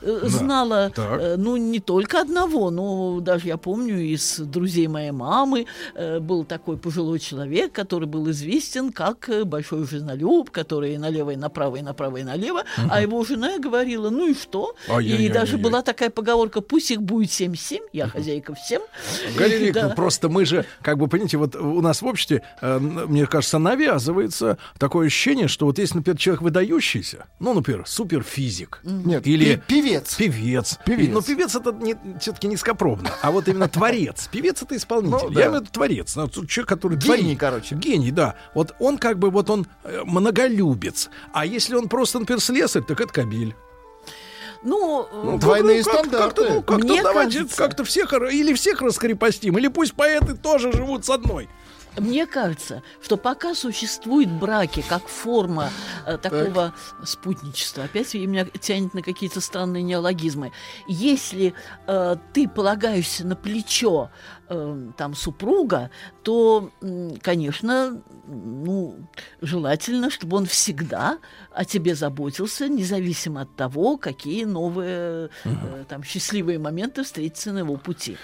Знала, 0.51 0.89
Так. 0.93 1.21
э, 1.21 1.35
ну, 1.37 1.55
не 1.57 1.79
только 1.79 2.19
одного, 2.21 2.71
но 2.71 3.19
даже 3.21 3.47
я 3.47 3.57
помню 3.57 3.99
из 3.99 4.37
друзей 4.39 4.87
моей 4.87 5.11
мамы 5.11 5.65
э, 5.95 6.19
был 6.19 6.43
такой 6.43 6.77
пожилой 6.77 7.19
человек, 7.19 7.71
который 7.71 8.05
был 8.07 8.29
известен 8.31 8.91
как 8.91 9.29
э, 9.29 9.43
большой 9.45 9.87
женолюб, 9.87 10.51
который 10.51 10.93
и 10.95 10.97
налево, 10.97 11.31
и 11.31 11.35
направо, 11.37 11.77
и 11.77 11.81
направо, 11.81 12.17
и 12.17 12.23
налево, 12.23 12.63
а 12.89 13.01
его 13.01 13.23
жена 13.23 13.59
говорила, 13.59 14.09
ну 14.09 14.27
и 14.29 14.33
что? 14.33 14.75
И 14.87 14.91
Ай-яй-яй-яй-яй. 14.91 15.33
даже 15.33 15.57
была 15.57 15.81
такая 15.81 16.09
поговорка, 16.09 16.59
пусть 16.61 16.91
их 16.91 17.01
будет 17.01 17.29
7-7, 17.29 17.79
я 17.93 18.07
хозяйка 18.07 18.53
всем. 18.55 18.81
Галина 19.37 19.63
И, 19.63 19.65
Викторовна, 19.67 19.89
да. 19.89 19.95
просто 19.95 20.27
мы 20.29 20.45
же, 20.45 20.65
как 20.81 20.97
бы, 20.97 21.07
понимаете, 21.07 21.37
вот 21.37 21.55
у 21.55 21.81
нас 21.81 22.01
в 22.01 22.05
обществе, 22.05 22.41
мне 22.61 23.25
кажется, 23.25 23.57
навязывается 23.59 24.57
такое 24.77 25.07
ощущение, 25.07 25.47
что 25.47 25.65
вот 25.65 25.79
если, 25.79 25.97
например, 25.97 26.17
человек 26.17 26.41
выдающийся, 26.41 27.25
ну, 27.39 27.53
например, 27.53 27.83
суперфизик, 27.87 28.81
Нет, 28.83 29.25
или 29.27 29.55
пи- 29.55 29.61
певец. 29.81 30.15
Певец, 30.41 30.79
Певец. 30.85 31.13
но 31.13 31.21
певец 31.21 31.55
это 31.55 31.71
не, 31.71 31.95
все-таки 32.19 32.47
низкопробно, 32.47 33.11
а 33.21 33.31
вот 33.31 33.47
именно 33.47 33.67
творец, 33.69 34.27
певец 34.31 34.61
это 34.61 34.75
исполнитель, 34.75 35.27
Ну, 35.27 35.29
да. 35.29 35.39
я 35.39 35.45
имею 35.47 35.59
в 35.59 35.63
виду 35.63 35.71
творец, 35.71 36.15
ну, 36.15 36.27
человек, 36.29 36.67
который 36.67 36.97
Гений, 36.97 37.17
творит. 37.35 37.39
короче. 37.39 37.75
Гений, 37.75 38.11
да. 38.11 38.35
Вот 38.55 38.73
он 38.79 38.97
как 38.97 39.19
бы, 39.19 39.29
вот 39.29 39.49
он 39.49 39.67
э, 39.83 40.01
многолюбец, 40.03 41.09
а 41.33 41.45
если 41.45 41.75
он 41.75 41.87
просто, 41.89 42.19
например, 42.19 42.41
слесарь, 42.41 42.83
так 42.83 42.99
это 43.01 43.13
кабель. 43.13 43.55
Ну, 44.63 45.07
Ну, 45.11 45.37
Двойные 45.39 45.83
как- 45.83 45.91
как- 45.93 45.99
стандарты. 46.05 46.41
Как-то, 46.41 46.53
ну, 46.53 46.61
как-то 46.61 46.85
Мне 46.87 47.01
давайте 47.01 47.37
кажется- 47.39 47.57
как-то 47.57 47.83
всех 47.83 48.13
или 48.13 48.53
всех 48.53 48.81
раскрепостим, 48.81 49.57
или 49.57 49.67
пусть 49.67 49.93
поэты 49.95 50.35
тоже 50.35 50.71
живут 50.71 51.03
с 51.05 51.09
одной. 51.09 51.49
Мне 51.97 52.25
кажется, 52.25 52.83
что 53.01 53.17
пока 53.17 53.53
существуют 53.53 54.29
браки 54.29 54.83
как 54.87 55.07
форма 55.07 55.69
э, 56.05 56.17
такого 56.17 56.73
спутничества, 57.03 57.83
опять 57.83 58.13
меня 58.13 58.45
тянет 58.45 58.93
на 58.93 59.01
какие-то 59.01 59.41
странные 59.41 59.83
неологизмы, 59.83 60.53
если 60.87 61.53
э, 61.87 62.15
ты 62.33 62.47
полагаешься 62.47 63.27
на 63.27 63.35
плечо 63.35 64.09
э, 64.47 64.89
там 64.97 65.15
супруга, 65.15 65.91
то, 66.23 66.69
конечно, 67.21 68.01
ну, 68.27 68.95
желательно, 69.41 70.09
чтобы 70.09 70.37
он 70.37 70.45
всегда 70.45 71.17
о 71.53 71.65
тебе 71.65 71.95
заботился, 71.95 72.67
независимо 72.69 73.41
от 73.41 73.55
того, 73.55 73.97
какие 73.97 74.45
новые 74.45 75.29
э, 75.43 75.83
там 75.89 76.03
счастливые 76.03 76.59
моменты 76.59 77.03
встретятся 77.03 77.51
на 77.51 77.59
его 77.59 77.75
пути. 77.77 78.17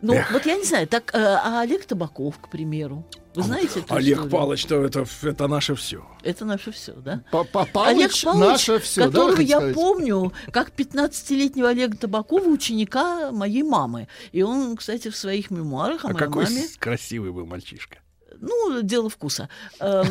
Ну, 0.00 0.14
Эх. 0.14 0.32
вот 0.32 0.46
я 0.46 0.56
не 0.56 0.64
знаю, 0.64 0.86
так, 0.88 1.14
э, 1.14 1.18
а 1.18 1.60
Олег 1.60 1.84
Табаков, 1.84 2.38
к 2.38 2.48
примеру, 2.48 3.04
вы 3.34 3.42
знаете 3.42 3.80
эту 3.80 3.94
Олег 3.94 4.18
историю? 4.18 4.30
Палыч, 4.30 4.64
то 4.66 4.84
это, 4.84 5.04
это 5.22 5.48
наше 5.48 5.74
все. 5.74 6.06
Это 6.22 6.44
наше 6.44 6.70
все, 6.70 6.92
да? 6.92 7.22
Палыч 7.30 7.56
Олег 7.74 8.12
Павлович, 8.22 8.24
наше 8.24 8.72
да, 8.72 8.78
вы 8.78 9.10
которого 9.10 9.30
хотите 9.32 9.50
я 9.50 9.56
сказать? 9.56 9.74
помню 9.74 10.32
как 10.52 10.70
15-летнего 10.70 11.68
Олега 11.68 11.96
Табакова, 11.96 12.46
ученика 12.46 13.32
моей 13.32 13.64
мамы. 13.64 14.06
И 14.30 14.42
он, 14.42 14.76
кстати, 14.76 15.08
в 15.10 15.16
своих 15.16 15.50
мемуарах 15.50 16.04
о 16.04 16.08
А 16.08 16.12
моей 16.12 16.26
какой 16.26 16.44
маме... 16.44 16.62
красивый 16.78 17.32
был 17.34 17.46
мальчишка. 17.46 17.98
Ну, 18.40 18.82
дело 18.82 19.08
вкуса. 19.08 19.48
Эм, 19.78 20.06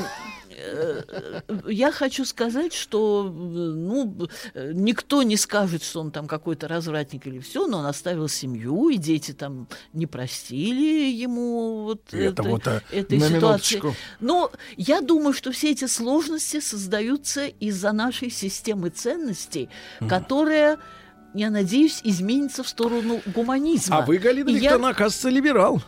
э, 0.50 1.42
Я 1.68 1.92
хочу 1.92 2.24
сказать, 2.24 2.72
что 2.74 3.24
ну, 3.24 4.28
никто 4.56 5.24
не 5.24 5.36
скажет, 5.36 5.84
что 5.84 6.00
он 6.00 6.12
там 6.12 6.28
какой-то 6.28 6.70
развратник 6.70 7.28
или 7.28 7.40
все, 7.40 7.68
но 7.68 7.80
он 7.80 7.86
оставил 7.86 8.30
семью, 8.30 8.88
и 8.90 8.96
дети 8.98 9.34
там 9.34 9.68
не 9.92 10.06
простили 10.06 11.10
ему 11.12 11.84
вот 11.84 12.14
Это 12.14 12.42
этой- 12.44 12.48
вот, 12.52 12.68
а, 12.68 12.82
этой 12.92 13.20
на 13.20 13.28
ситуации. 13.28 13.76
минуточку. 13.76 13.96
Но 14.22 14.52
я 14.78 15.02
думаю, 15.02 15.34
что 15.34 15.52
все 15.52 15.72
эти 15.72 15.86
сложности 15.88 16.62
создаются 16.62 17.48
из-за 17.48 17.92
нашей 17.92 18.30
системы 18.30 18.90
ценностей, 18.90 19.68
которая, 20.08 20.78
я 21.34 21.50
надеюсь, 21.50 22.00
изменится 22.06 22.64
в 22.64 22.70
сторону 22.70 23.22
гуманизма. 23.26 23.98
А 23.98 24.06
вы, 24.06 24.18
Галина 24.18 24.50
И 24.50 24.54
я- 24.54 24.60
Викторовна, 24.60 24.90
оказывается, 24.90 25.28
либерал. 25.30 25.82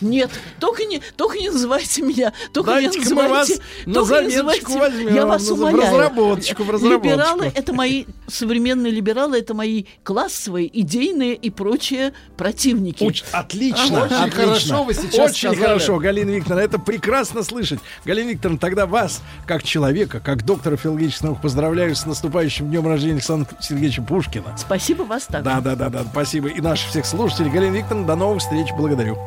Нет, 0.00 0.30
только 0.58 0.84
не, 0.84 1.00
только 1.16 1.38
не 1.38 1.50
называйте 1.50 2.02
меня, 2.02 2.32
только 2.52 2.70
не 2.80 2.86
Дайте-ка 2.88 3.14
мы 3.14 3.22
называйте, 3.22 3.54
вас 3.54 3.60
на 3.86 4.04
заметочку 4.04 4.72
называйте- 4.72 4.78
возьмем, 4.78 5.14
я 5.14 5.26
вас 5.26 5.48
в 5.48 5.52
умоляю. 5.52 5.82
разработочку, 5.82 6.62
в 6.64 6.70
разработочку. 6.70 7.06
Либералы 7.08 7.52
это 7.54 7.72
мои 7.74 8.04
современные 8.26 8.92
либералы, 8.92 9.38
это 9.38 9.52
мои 9.54 9.84
классовые, 10.02 10.68
идейные 10.80 11.34
и 11.34 11.50
прочие 11.50 12.14
противники. 12.36 13.02
Уч- 13.04 13.24
отлично, 13.32 14.04
Очень 14.04 14.14
отлично. 14.16 14.30
хорошо 14.30 14.84
вы 14.84 14.94
сейчас 14.94 15.30
Очень 15.32 15.48
сказали. 15.50 15.60
хорошо, 15.60 15.98
Галина 15.98 16.30
Викторовна, 16.30 16.62
это 16.62 16.78
прекрасно 16.78 17.42
слышать. 17.42 17.80
Галина 18.04 18.30
Викторовна, 18.30 18.58
тогда 18.58 18.86
вас, 18.86 19.20
как 19.46 19.62
человека, 19.62 20.20
как 20.20 20.44
доктора 20.44 20.76
филологических 20.76 21.24
наук, 21.24 21.40
поздравляю 21.42 21.94
с 21.94 22.06
наступающим 22.06 22.70
днем 22.70 22.86
рождения 22.86 23.14
Александра 23.14 23.48
Сергеевича 23.60 24.02
Пушкина. 24.02 24.56
Спасибо 24.58 25.02
вас 25.02 25.24
так. 25.26 25.42
Да, 25.42 25.60
да, 25.60 25.76
да, 25.76 25.88
да, 25.90 26.04
спасибо. 26.10 26.48
И 26.48 26.60
наших 26.60 26.88
всех 26.90 27.04
слушателей. 27.06 27.50
Галина 27.50 27.76
Викторовна, 27.76 28.06
до 28.06 28.16
новых 28.16 28.40
встреч, 28.40 28.68
благодарю. 28.76 29.18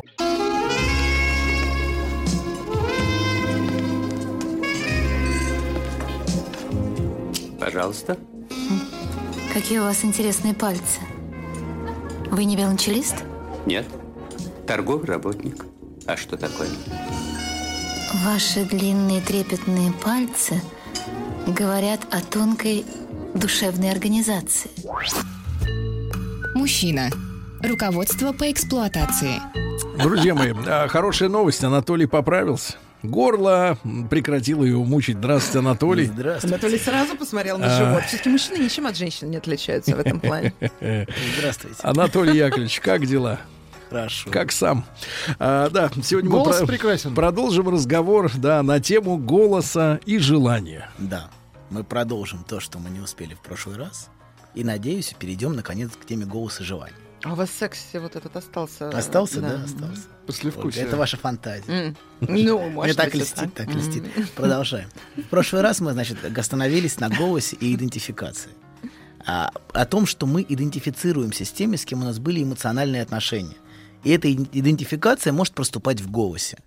Пожалуйста. 7.73 8.19
Какие 9.51 9.79
у 9.79 9.83
вас 9.85 10.05
интересные 10.05 10.53
пальцы. 10.53 10.99
Вы 12.29 12.43
не 12.43 12.55
велончелист? 12.55 13.23
Нет. 13.65 13.87
Торговый 14.67 15.07
работник. 15.07 15.65
А 16.05 16.15
что 16.15 16.37
такое? 16.37 16.69
Ваши 18.23 18.63
длинные 18.65 19.21
трепетные 19.21 19.91
пальцы 19.91 20.61
говорят 21.47 22.01
о 22.11 22.21
тонкой 22.21 22.85
душевной 23.33 23.89
организации. 23.89 24.69
Мужчина. 26.53 27.09
Руководство 27.63 28.33
по 28.33 28.51
эксплуатации. 28.51 29.41
Друзья 29.97 30.35
мои, 30.35 30.53
а, 30.67 30.87
хорошая 30.87 31.29
новость. 31.29 31.63
Анатолий 31.63 32.05
поправился. 32.05 32.75
Горло 33.03 33.77
м, 33.83 34.07
прекратило 34.07 34.63
его 34.63 34.83
мучить. 34.85 35.17
Здравствуйте, 35.17 35.59
Анатолий. 35.59 36.09
Анатолий 36.41 36.79
сразу 36.79 37.15
посмотрел 37.17 37.57
на 37.57 37.67
А. 37.67 37.77
живот. 37.77 38.03
Все-таки 38.07 38.29
мужчины 38.29 38.57
ничем 38.63 38.87
от 38.87 38.95
женщин 38.97 39.29
не 39.29 39.37
отличаются 39.37 39.95
в 39.95 39.99
этом 39.99 40.19
плане. 40.19 40.53
Здравствуйте. 41.37 41.77
Анатолий 41.83 42.37
Яковлевич, 42.37 42.79
как 42.79 43.05
дела? 43.05 43.39
Хорошо. 43.89 44.29
Как 44.31 44.51
сам. 44.51 44.85
А, 45.37 45.69
да, 45.69 45.91
сегодня 46.01 46.29
Голос 46.31 46.61
мы 46.61 46.67
прекрасен. 46.67 47.13
продолжим 47.13 47.69
разговор 47.69 48.31
да, 48.37 48.63
на 48.63 48.79
тему 48.79 49.17
голоса 49.17 49.99
и 50.05 50.17
желания. 50.17 50.89
Да. 50.97 51.29
Мы 51.69 51.83
продолжим 51.83 52.43
то, 52.43 52.59
что 52.59 52.79
мы 52.79 52.89
не 52.89 52.99
успели 53.01 53.35
в 53.35 53.39
прошлый 53.41 53.77
раз. 53.77 54.09
И, 54.55 54.63
надеюсь, 54.63 55.13
перейдем, 55.19 55.53
наконец, 55.55 55.91
к 55.91 56.05
теме 56.05 56.25
голоса 56.25 56.63
и 56.63 56.65
желания. 56.65 56.93
А 57.23 57.31
у 57.31 57.35
вас 57.35 57.49
секс 57.51 57.79
вот 57.93 58.15
этот 58.17 58.35
остался? 58.35 58.89
Остался, 58.89 59.39
да, 59.41 59.63
остался. 59.63 60.01
Послевкусие. 60.27 60.85
Это 60.85 60.97
ваша 60.97 61.17
фантазия. 61.17 61.95
Ну, 62.19 62.31
Мне 62.31 62.53
может 62.53 62.95
так 62.95 63.13
льстит, 63.15 63.53
так. 63.53 63.67
льстит. 63.73 64.03
М. 64.15 64.27
Продолжаем. 64.35 64.89
В 65.17 65.23
прошлый 65.23 65.61
раз 65.61 65.81
мы, 65.81 65.91
значит, 65.91 66.17
остановились 66.37 66.99
на 66.99 67.09
голосе 67.09 67.57
и 67.59 67.75
идентификации. 67.75 68.51
А, 69.25 69.51
о 69.73 69.85
том, 69.85 70.05
что 70.05 70.25
мы 70.25 70.45
идентифицируемся 70.47 71.43
с 71.45 71.51
теми, 71.51 71.75
с 71.75 71.85
кем 71.85 72.01
у 72.01 72.05
нас 72.05 72.19
были 72.19 72.43
эмоциональные 72.43 73.01
отношения. 73.01 73.55
И 74.03 74.09
эта 74.09 74.27
ид- 74.29 74.49
идентификация 74.53 75.33
может 75.33 75.53
проступать 75.53 75.99
в 76.01 76.09
голосе. 76.11 76.57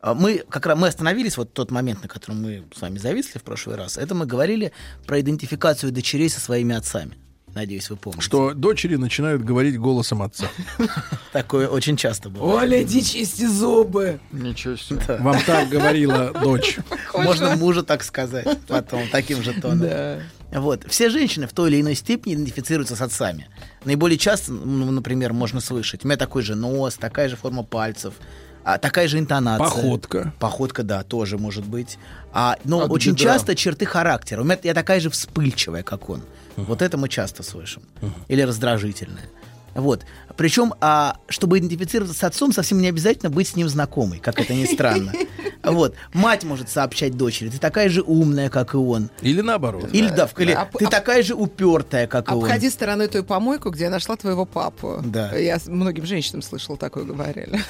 А 0.00 0.14
Мы 0.14 0.44
как 0.48 0.66
раз 0.66 0.78
мы 0.78 0.88
остановились 0.88 1.36
вот 1.36 1.52
тот 1.52 1.70
момент, 1.70 2.02
на 2.02 2.08
котором 2.08 2.40
мы 2.42 2.64
с 2.74 2.80
вами 2.80 2.98
зависли 2.98 3.38
в 3.38 3.42
прошлый 3.42 3.76
раз. 3.76 3.96
Это 3.98 4.14
мы 4.14 4.26
говорили 4.26 4.72
про 5.06 5.20
идентификацию 5.20 5.92
дочерей 5.92 6.28
со 6.30 6.40
своими 6.40 6.74
отцами. 6.74 7.16
Надеюсь, 7.54 7.90
вы 7.90 7.96
помните. 7.96 8.22
Что 8.22 8.54
дочери 8.54 8.96
начинают 8.96 9.42
говорить 9.42 9.78
голосом 9.78 10.22
отца. 10.22 10.46
Такое 11.32 11.68
очень 11.68 11.96
часто 11.96 12.30
бывает. 12.30 12.62
Оля, 12.62 12.82
иди 12.82 13.02
чисти 13.02 13.46
зубы. 13.46 14.20
Ничего 14.30 14.76
себе. 14.76 15.16
Вам 15.18 15.36
так 15.44 15.68
говорила 15.68 16.32
дочь. 16.32 16.78
Можно 17.14 17.56
мужу 17.56 17.82
так 17.82 18.04
сказать 18.04 18.46
потом, 18.68 19.02
таким 19.10 19.42
же 19.42 19.52
тоном. 19.60 19.80
Да. 19.80 20.20
Вот. 20.52 20.84
Все 20.88 21.10
женщины 21.10 21.46
в 21.46 21.52
той 21.52 21.70
или 21.70 21.80
иной 21.80 21.94
степени 21.94 22.34
идентифицируются 22.34 22.96
с 22.96 23.00
отцами. 23.00 23.48
Наиболее 23.84 24.18
часто, 24.18 24.52
ну, 24.52 24.90
например, 24.90 25.32
можно 25.32 25.60
слышать, 25.60 26.04
у 26.04 26.08
меня 26.08 26.16
такой 26.16 26.42
же 26.42 26.54
нос, 26.54 26.94
такая 26.94 27.28
же 27.28 27.36
форма 27.36 27.62
пальцев, 27.62 28.14
а, 28.62 28.78
такая 28.78 29.08
же 29.08 29.18
интонация. 29.18 29.64
Походка. 29.64 30.34
Походка, 30.38 30.82
да, 30.82 31.02
тоже 31.02 31.38
может 31.38 31.64
быть. 31.64 31.98
А, 32.32 32.56
но 32.64 32.82
От 32.82 32.90
очень 32.90 33.12
бедра. 33.12 33.32
часто 33.34 33.56
черты 33.56 33.86
характера. 33.86 34.42
У 34.42 34.44
меня 34.44 34.58
я 34.62 34.74
такая 34.74 35.00
же 35.00 35.08
вспыльчивая, 35.10 35.82
как 35.82 36.10
он. 36.10 36.22
Вот 36.64 36.82
это 36.82 36.96
мы 36.96 37.08
часто 37.08 37.42
слышим. 37.42 37.82
Или 38.28 38.42
раздражительная. 38.42 39.28
Вот. 39.74 40.04
Причем, 40.36 40.74
а, 40.80 41.18
чтобы 41.28 41.58
идентифицироваться 41.58 42.16
с 42.16 42.24
отцом, 42.24 42.52
совсем 42.52 42.80
не 42.80 42.88
обязательно 42.88 43.30
быть 43.30 43.48
с 43.48 43.56
ним 43.56 43.68
знакомой, 43.68 44.18
как 44.18 44.40
это 44.40 44.54
ни 44.54 44.64
странно. 44.64 45.12
Вот. 45.62 45.94
Мать 46.12 46.44
может 46.44 46.68
сообщать 46.68 47.16
дочери, 47.16 47.48
ты 47.48 47.58
такая 47.58 47.88
же 47.88 48.02
умная, 48.02 48.48
как 48.50 48.74
и 48.74 48.76
он. 48.76 49.10
Или 49.22 49.40
наоборот. 49.40 49.88
Или 49.92 50.08
да, 50.08 50.26
в- 50.26 50.34
А- 50.38 50.68
ты 50.78 50.86
такая 50.86 51.22
же 51.22 51.34
упертая, 51.34 52.06
как 52.06 52.30
и 52.30 52.34
он. 52.34 52.44
Обходи 52.44 52.70
стороной 52.70 53.08
ту 53.08 53.22
помойку, 53.22 53.70
где 53.70 53.84
я 53.84 53.90
нашла 53.90 54.16
твоего 54.16 54.46
папу. 54.46 55.02
Да. 55.04 55.34
Я 55.36 55.58
многим 55.66 56.06
женщинам 56.06 56.42
слышала 56.42 56.76
такое 56.76 57.04
говорили. 57.04 57.60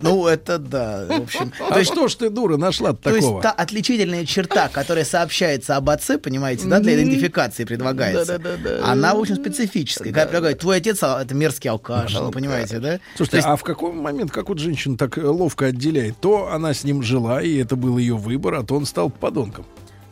Ну, 0.00 0.26
это 0.26 0.58
да, 0.58 1.06
в 1.08 1.22
общем. 1.22 1.52
А 1.70 1.84
что 1.84 2.08
ж 2.08 2.14
ты, 2.16 2.30
дура, 2.30 2.56
нашла 2.56 2.92
То 2.92 3.10
есть 3.10 3.22
такого? 3.26 3.42
та 3.42 3.52
отличительная 3.52 4.26
черта, 4.26 4.68
которая 4.68 5.04
сообщается 5.04 5.76
об 5.76 5.88
отце, 5.90 6.18
понимаете, 6.18 6.66
да, 6.66 6.80
для 6.80 6.94
идентификации 6.94 7.64
предлагается, 7.64 8.40
она, 8.84 9.14
в 9.14 9.20
общем, 9.20 9.36
специфическая. 9.36 10.08
Когда 10.08 10.24
предлагают, 10.24 10.58
твой 10.58 10.78
отец 10.78 10.98
а, 11.02 11.22
это 11.22 11.34
мерзкий 11.34 11.70
алкаш, 11.70 12.14
ну, 12.14 12.30
понимаете, 12.30 12.78
да? 12.80 13.00
Слушайте, 13.16 13.46
а 13.46 13.56
в 13.56 13.62
какой 13.62 13.92
момент, 13.92 14.30
как 14.32 14.48
вот 14.48 14.58
женщина 14.58 14.96
так 14.96 15.18
э, 15.18 15.26
ловко 15.26 15.66
отделяет? 15.66 16.18
То 16.18 16.50
она 16.52 16.74
с 16.82 16.84
ним 16.84 17.02
жила, 17.02 17.40
и 17.40 17.56
это 17.56 17.76
был 17.76 17.96
ее 17.98 18.16
выбор, 18.16 18.54
а 18.54 18.62
то 18.64 18.74
он 18.74 18.86
стал 18.86 19.08
подонком. 19.08 19.64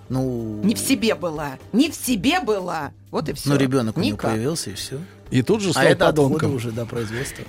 Ну, 0.09 0.60
Не 0.64 0.74
в 0.74 0.78
себе 0.78 1.14
была. 1.14 1.59
Не 1.72 1.90
в 1.90 1.94
себе 1.94 2.40
была. 2.40 2.92
Вот 3.10 3.28
и 3.28 3.32
все. 3.32 3.48
ну 3.51 3.56
ребенок 3.56 3.97
у 3.97 4.01
него 4.01 4.14
Никак. 4.14 4.30
появился, 4.32 4.70
и 4.70 4.74
все. 4.74 4.98
И 5.31 5.43
тут 5.43 5.61
же 5.62 5.70
А 5.70 5.73
стал 5.73 5.85
это 5.85 6.09
отходы 6.09 6.28
подонком. 6.35 6.55
уже 6.57 6.70
до 6.73 6.85
производства. 6.86 7.44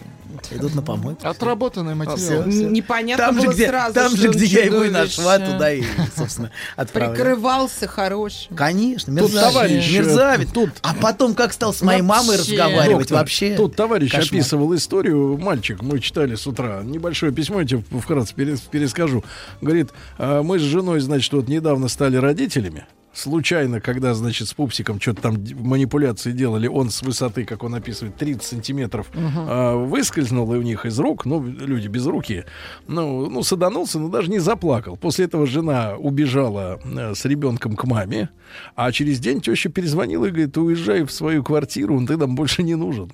Идут 0.50 0.74
на 0.76 0.82
помойку. 0.82 1.28
Отработанный 1.28 1.94
материал. 1.94 2.18
Всё, 2.18 2.50
всё. 2.50 2.70
Непонятно 2.70 3.26
Там 3.28 3.42
же, 3.42 3.48
где, 3.48 3.68
сразу, 3.68 3.94
там 3.94 4.16
же, 4.16 4.30
где 4.30 4.46
я 4.46 4.64
его 4.66 4.84
и 4.84 4.90
нашла, 4.90 5.38
туда 5.40 5.72
и, 5.74 5.84
собственно, 6.16 6.52
отправила. 6.76 7.14
Прикрывался 7.14 7.88
хорошим. 7.88 8.56
Конечно, 8.56 9.14
Тут 9.16 9.32
мерзавец. 9.34 9.54
товарищ, 9.54 9.90
э, 9.90 9.98
мерзавец. 10.00 10.50
тут- 10.52 10.70
А 10.82 10.94
потом 10.96 11.36
как 11.36 11.54
стал 11.54 11.74
с 11.74 11.82
моей 11.82 12.02
мамой 12.02 12.38
Вообще. 12.38 12.54
разговаривать 12.54 13.00
Доктор, 13.10 13.18
вообще. 13.18 13.56
Тут 13.56 13.76
товарищ 13.76 14.12
кошмар. 14.12 14.26
описывал 14.42 14.76
историю, 14.76 15.38
мальчик, 15.38 15.82
мы 15.84 16.00
читали 16.00 16.36
с 16.36 16.48
утра, 16.48 16.82
небольшое 16.84 17.32
письмо, 17.32 17.62
я 17.62 17.68
тебе 17.68 17.84
вкратце 18.00 18.34
перес- 18.34 18.62
перескажу. 18.62 19.24
Говорит, 19.62 19.90
«А, 20.18 20.42
мы 20.44 20.58
с 20.60 20.62
женой, 20.64 21.02
значит, 21.02 21.32
вот 21.34 21.48
недавно 21.50 21.88
стали 21.88 22.18
родителями. 22.18 22.86
Случайно, 23.14 23.82
когда, 23.82 24.14
значит, 24.14 24.48
с 24.48 24.54
пупсиком 24.54 25.00
что-то 25.02 25.24
там 25.24 25.44
манипуляции 25.60 26.32
делали, 26.32 26.68
он 26.68 26.90
с 26.90 27.02
высоты, 27.02 27.44
как 27.44 27.64
он 27.64 27.76
описывает, 27.76 28.16
30 28.16 28.42
сантиметров 28.42 29.12
а, 29.14 29.76
выскользнул 29.76 30.54
и 30.54 30.58
у 30.58 30.62
них 30.62 30.86
из 30.86 30.98
рук, 30.98 31.26
ну, 31.26 31.44
люди 31.44 31.90
без 31.90 32.06
руки, 32.06 32.46
ну, 32.88 33.30
ну, 33.30 33.44
саданулся, 33.44 34.00
но 34.00 34.08
даже 34.08 34.32
не 34.32 34.40
заплакал. 34.40 34.96
После 34.96 35.26
этого 35.26 35.46
жена 35.46 35.96
убежала 35.98 36.80
э, 36.84 37.14
с 37.14 37.26
ребенком 37.26 37.76
к 37.76 37.84
маме, 37.84 38.30
а 38.76 38.92
через 38.94 39.20
день 39.20 39.42
теща 39.42 39.70
перезвонила 39.70 40.28
и 40.28 40.30
говорит, 40.30 40.58
уезжай 40.58 41.04
в 41.04 41.12
свою 41.12 41.44
квартиру, 41.44 42.06
ты 42.08 42.16
нам 42.16 42.36
больше 42.36 42.64
не 42.64 42.76
нужен. 42.76 43.12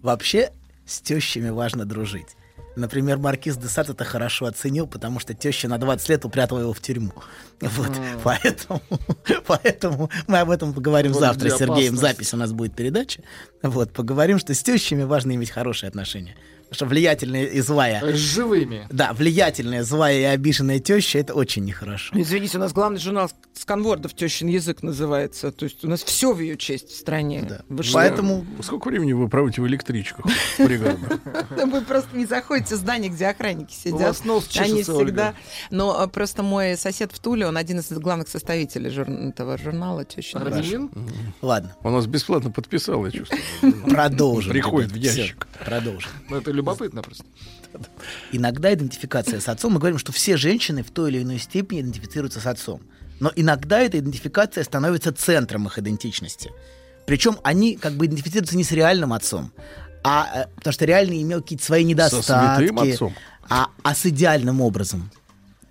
Вообще, 0.00 0.50
с 0.84 1.00
тещами 1.00 1.50
важно 1.50 1.84
дружить. 1.84 2.36
Например, 2.76 3.18
маркиз 3.18 3.56
де 3.56 3.68
Сад 3.68 3.90
это 3.90 4.04
хорошо 4.04 4.46
оценил, 4.46 4.86
потому 4.86 5.20
что 5.20 5.34
теща 5.34 5.68
на 5.68 5.78
20 5.78 6.08
лет 6.08 6.24
упрятала 6.24 6.60
его 6.60 6.72
в 6.72 6.80
тюрьму. 6.80 7.12
Вот, 7.60 7.90
поэтому, 8.24 8.82
поэтому 9.46 10.10
мы 10.26 10.38
об 10.38 10.50
этом 10.50 10.72
поговорим 10.72 11.12
Вот 11.12 11.20
завтра 11.20 11.50
с 11.50 11.58
Сергеем. 11.58 11.96
Запись 11.96 12.34
у 12.34 12.36
нас 12.36 12.52
будет 12.52 12.74
передача. 12.74 13.22
Вот, 13.62 13.92
поговорим, 13.92 14.38
что 14.38 14.52
с 14.52 14.62
тещами 14.62 15.04
важно 15.04 15.32
иметь 15.32 15.50
хорошие 15.50 15.88
отношения. 15.88 16.34
Потому 16.72 16.88
что 16.88 16.94
влиятельная 16.94 17.44
и 17.44 17.60
злая... 17.60 18.00
С 18.14 18.16
живыми. 18.16 18.86
Да, 18.90 19.12
влиятельная, 19.12 19.82
злая 19.82 20.18
и 20.18 20.22
обиженная 20.22 20.78
теща 20.78 21.18
это 21.18 21.34
очень 21.34 21.64
нехорошо. 21.64 22.14
Извините, 22.18 22.56
у 22.56 22.60
нас 22.60 22.72
главный 22.72 22.98
журнал 22.98 23.30
Сканвордов 23.52 24.14
«Тещин 24.14 24.48
язык» 24.48 24.82
называется. 24.82 25.52
То 25.52 25.64
есть 25.64 25.84
у 25.84 25.88
нас 25.88 26.02
все 26.02 26.32
в 26.32 26.40
ее 26.40 26.56
честь 26.56 26.88
в 26.88 26.96
стране. 26.96 27.60
Вы 27.68 27.82
что? 27.82 27.94
Поэтому 27.94 28.46
Сколько 28.62 28.88
времени 28.88 29.12
вы 29.12 29.28
проводите 29.28 29.60
в 29.60 29.66
электричках? 29.66 30.24
Да 30.58 31.66
Вы 31.66 31.82
просто 31.82 32.16
не 32.16 32.24
заходите 32.24 32.74
в 32.74 32.78
здание, 32.78 33.10
где 33.10 33.26
охранники 33.26 33.74
сидят. 33.74 34.00
У 34.00 34.04
вас 34.04 34.24
нос 34.24 34.48
Они 34.56 34.78
чешется, 34.78 34.94
всегда... 34.94 35.34
Но 35.70 36.00
а, 36.00 36.06
просто 36.08 36.42
мой 36.42 36.78
сосед 36.78 37.12
в 37.12 37.18
Туле, 37.18 37.46
он 37.46 37.58
один 37.58 37.80
из 37.80 37.90
главных 37.90 38.28
составителей 38.28 38.90
этого 39.28 39.58
журнала 39.58 40.06
«Тещин 40.06 40.40
язык». 40.46 40.90
Ладно. 41.42 41.76
Он 41.82 41.92
нас 41.92 42.06
бесплатно 42.06 42.50
подписал, 42.50 43.04
я 43.04 43.12
чувствую. 43.12 43.42
Продолжим. 43.90 44.52
Приходит 44.52 44.92
в 44.92 44.96
ящик. 44.96 45.46
Продолжим. 45.64 46.10
Ну, 46.30 46.38
это 46.38 46.50
любопытно 46.62 47.02
просто. 47.02 47.24
Иногда 48.32 48.72
идентификация 48.72 49.40
с 49.40 49.48
отцом, 49.48 49.72
мы 49.72 49.78
говорим, 49.78 49.98
что 49.98 50.12
все 50.12 50.36
женщины 50.36 50.82
в 50.82 50.90
той 50.90 51.10
или 51.10 51.22
иной 51.22 51.38
степени 51.38 51.80
идентифицируются 51.80 52.40
с 52.40 52.46
отцом. 52.46 52.80
Но 53.20 53.30
иногда 53.36 53.80
эта 53.80 53.98
идентификация 53.98 54.64
становится 54.64 55.12
центром 55.12 55.66
их 55.66 55.78
идентичности. 55.78 56.50
Причем 57.06 57.38
они 57.42 57.76
как 57.76 57.94
бы 57.94 58.06
идентифицируются 58.06 58.56
не 58.56 58.64
с 58.64 58.72
реальным 58.72 59.12
отцом, 59.12 59.52
а 60.04 60.28
э, 60.34 60.46
потому 60.56 60.72
что 60.72 60.84
реальный 60.84 61.22
имел 61.22 61.42
какие-то 61.42 61.64
свои 61.64 61.84
недостатки, 61.84 62.92
отцом. 62.92 63.14
А, 63.48 63.68
а 63.82 63.94
с 63.94 64.06
идеальным 64.06 64.60
образом. 64.60 65.10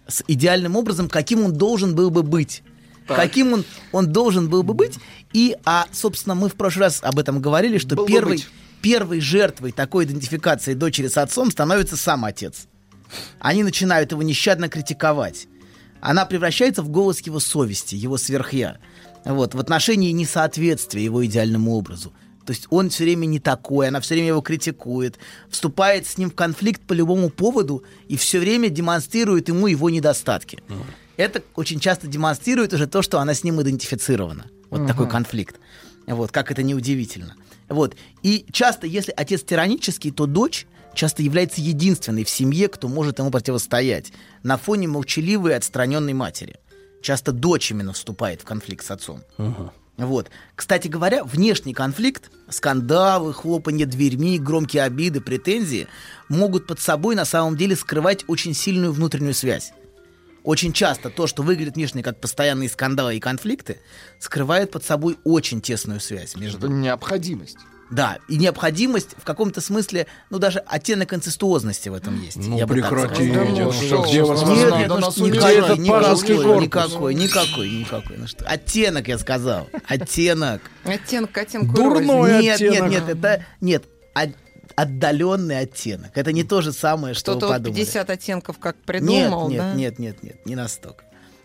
С 0.08 0.24
идеальным 0.28 0.76
образом, 0.76 1.10
каким 1.10 1.44
он 1.44 1.54
должен 1.54 1.96
был 1.96 2.10
бы 2.10 2.24
быть. 2.24 2.64
Так. 3.08 3.18
Каким 3.18 3.54
он, 3.54 3.66
он 3.92 4.12
должен 4.12 4.50
был 4.50 4.64
бы 4.64 4.74
быть. 4.74 5.00
И, 5.34 5.56
а, 5.66 5.88
собственно, 5.92 6.36
мы 6.36 6.50
в 6.50 6.56
прошлый 6.56 6.86
раз 6.86 7.00
об 7.02 7.18
этом 7.18 7.42
говорили, 7.42 7.78
что 7.78 7.96
Был 7.96 8.06
бы 8.06 8.12
первый, 8.12 8.32
быть. 8.38 8.48
Первой 8.82 9.22
жертвой 9.22 9.72
такой 9.72 10.06
идентификации 10.06 10.74
дочери 10.74 11.08
с 11.08 11.18
отцом 11.18 11.52
становится 11.52 11.98
сам 11.98 12.26
отец. 12.26 12.68
Они 13.40 13.64
начинают 13.64 14.12
его 14.12 14.22
нещадно 14.24 14.70
критиковать. 14.70 15.48
Она 16.00 16.26
превращается 16.26 16.82
в 16.82 16.90
голос 16.90 17.20
его 17.20 17.40
совести, 17.40 17.96
его 17.96 18.18
сверхя. 18.18 18.80
Вот, 19.24 19.54
в 19.54 19.60
отношении 19.60 20.12
несоответствия 20.12 21.04
его 21.04 21.24
идеальному 21.26 21.76
образу. 21.76 22.12
То 22.46 22.54
есть 22.54 22.66
он 22.72 22.90
все 22.90 23.04
время 23.04 23.28
не 23.28 23.40
такой, 23.40 23.88
она 23.88 24.00
все 24.02 24.16
время 24.16 24.30
его 24.30 24.42
критикует, 24.42 25.20
вступает 25.50 26.08
с 26.08 26.18
ним 26.18 26.32
в 26.32 26.36
конфликт 26.36 26.82
по 26.82 26.94
любому 26.94 27.30
поводу 27.30 27.84
и 28.08 28.18
все 28.18 28.40
время 28.40 28.70
демонстрирует 28.70 29.48
ему 29.50 29.68
его 29.68 29.92
недостатки. 29.92 30.58
Это 31.18 31.44
очень 31.56 31.80
часто 31.80 32.08
демонстрирует 32.08 32.74
уже 32.74 32.88
то, 32.88 33.04
что 33.04 33.20
она 33.20 33.36
с 33.36 33.44
ним 33.44 33.62
идентифицирована. 33.62 34.48
Вот 34.72 34.80
Мгм. 34.80 34.88
такой 34.88 35.08
конфликт. 35.08 35.58
Вот, 36.08 36.32
как 36.32 36.50
это 36.50 36.64
неудивительно. 36.64 37.36
Вот. 37.72 37.96
И 38.22 38.46
часто, 38.52 38.86
если 38.86 39.14
отец 39.16 39.44
тиранический, 39.44 40.12
то 40.12 40.26
дочь 40.28 40.68
часто 40.94 41.24
является 41.24 41.62
единственной 41.62 42.26
в 42.26 42.30
семье, 42.30 42.68
кто 42.68 42.88
может 42.88 43.20
ему 43.20 43.32
противостоять 43.32 44.12
на 44.44 44.58
фоне 44.58 44.88
молчаливой 44.88 45.54
и 45.54 45.56
отстраненной 45.56 46.14
матери. 46.14 46.58
Часто 47.02 47.32
дочь 47.32 47.72
именно 47.72 47.94
вступает 47.94 48.42
в 48.42 48.46
конфликт 48.46 48.86
с 48.86 48.92
отцом. 48.92 49.22
Вот. 49.98 50.30
Кстати 50.56 50.88
говоря, 50.88 51.24
внешний 51.24 51.74
конфликт, 51.74 52.32
скандалы, 52.50 53.34
хлопанье 53.34 53.86
дверьми, 53.86 54.40
громкие 54.40 54.84
обиды, 54.84 55.22
претензии 55.22 55.88
могут 56.28 56.68
под 56.68 56.80
собой 56.80 57.16
на 57.16 57.26
самом 57.26 57.56
деле 57.56 57.76
скрывать 57.76 58.26
очень 58.28 58.54
сильную 58.54 58.94
внутреннюю 58.94 59.34
связь. 59.34 59.74
Очень 60.44 60.74
часто 60.74 61.10
то, 61.10 61.28
что 61.28 61.44
выглядит 61.44 61.76
внешне 61.76 62.02
как 62.04 62.20
постоянные 62.20 62.70
скандалы 62.70 63.18
и 63.18 63.20
конфликты, 63.20 63.80
скрывает 64.20 64.72
под 64.72 64.84
собой 64.84 65.18
очень 65.24 65.62
тесную 65.62 66.00
связь 66.00 66.36
между... 66.36 66.68
Необходимость. 66.68 67.58
Да, 67.92 68.20
и 68.30 68.38
необходимость 68.38 69.10
в 69.18 69.26
каком-то 69.26 69.60
смысле, 69.60 70.08
ну 70.30 70.40
даже 70.40 70.60
оттенок 70.60 71.14
инцестуозности 71.14 71.90
в 71.90 71.94
этом 71.94 72.20
есть. 72.22 72.38
Ну, 72.38 72.58
я 72.58 72.66
бы 72.66 72.82
так 72.82 72.88
сказал. 72.88 73.46
ну, 73.46 73.72
что, 73.74 74.04
где 74.04 74.24
вас 74.24 74.44
Нет, 74.44 74.74
нет, 74.74 74.88
ну 74.88 75.12
что, 75.12 75.28
никакой, 75.28 75.52
Где 75.52 75.60
этот 75.60 75.88
пажеский 75.88 76.38
никакой, 76.38 76.64
никакой, 76.64 77.16
никакой, 77.16 77.70
никакой. 77.70 78.18
Ну 78.18 78.28
что, 78.28 78.46
оттенок, 78.46 79.10
я 79.10 79.20
сказал. 79.20 79.68
Оттенок. 79.88 80.62
Оттенок, 80.86 81.38
оттенок 81.38 81.74
Дурной 81.74 82.42
нет, 82.42 82.62
нет, 82.62 82.90
нет, 82.90 83.10
это 83.10 83.46
нет. 83.60 83.84
От- 84.82 84.88
Отдаленный 84.90 85.60
оттенок. 85.60 86.12
Это 86.18 86.32
не 86.32 86.44
то 86.44 86.62
же 86.62 86.72
самое, 86.74 87.14
что 87.14 87.32
Кто-то 87.34 87.48
вы 87.48 87.54
подумали. 87.54 87.80
50 87.80 88.10
оттенков 88.10 88.58
как 88.60 88.78
придумал, 88.84 89.50
нет, 89.50 89.60
да? 89.60 89.74
нет, 89.74 90.00
нет, 90.00 90.24
нет, 90.24 90.24
нет, 90.24 90.46
не 90.46 90.56
настолько. 90.56 91.04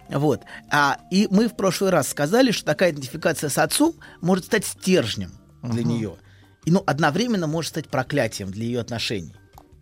Вот. 0.08 0.42
А, 0.70 0.98
и 1.10 1.26
мы 1.30 1.48
в 1.48 1.56
прошлый 1.56 1.90
раз 1.90 2.08
сказали, 2.08 2.50
что 2.52 2.64
такая 2.64 2.92
идентификация 2.92 3.50
с 3.50 3.58
отцом 3.58 3.94
может 4.20 4.44
стать 4.44 4.64
стержнем 4.64 5.32
для 5.62 5.80
Ага. 5.82 5.88
нее. 5.90 6.16
И 6.64 6.70
ну, 6.70 6.82
одновременно 6.86 7.46
может 7.46 7.70
стать 7.70 7.88
проклятием 7.88 8.50
для 8.50 8.64
ее 8.64 8.80
отношений. 8.80 9.34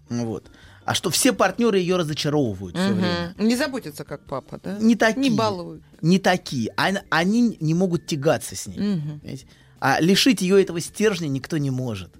Вот. 0.08 0.50
А 0.84 0.94
что 0.94 1.08
все 1.10 1.32
партнеры 1.32 1.78
ее 1.78 1.96
разочаровывают 1.96 2.76
все 2.76 2.88
Мгм. 2.90 2.96
время. 3.00 3.34
Не 3.38 3.56
заботится, 3.56 4.04
как 4.04 4.24
папа, 4.26 4.60
да? 4.62 4.76
Не 4.78 4.96
такие. 4.96 5.30
Не 5.30 5.36
балуют. 5.36 5.82
Не 6.02 6.18
такие. 6.18 6.70
Они, 6.76 6.98
они 7.10 7.56
не 7.60 7.72
могут 7.74 8.06
тягаться 8.06 8.54
с 8.54 8.66
ней. 8.66 8.76
Понимаете? 8.78 9.46
А 9.80 10.00
лишить 10.00 10.40
ее 10.42 10.62
этого 10.62 10.80
стержня 10.80 11.28
никто 11.28 11.56
не 11.58 11.70
может. 11.70 12.10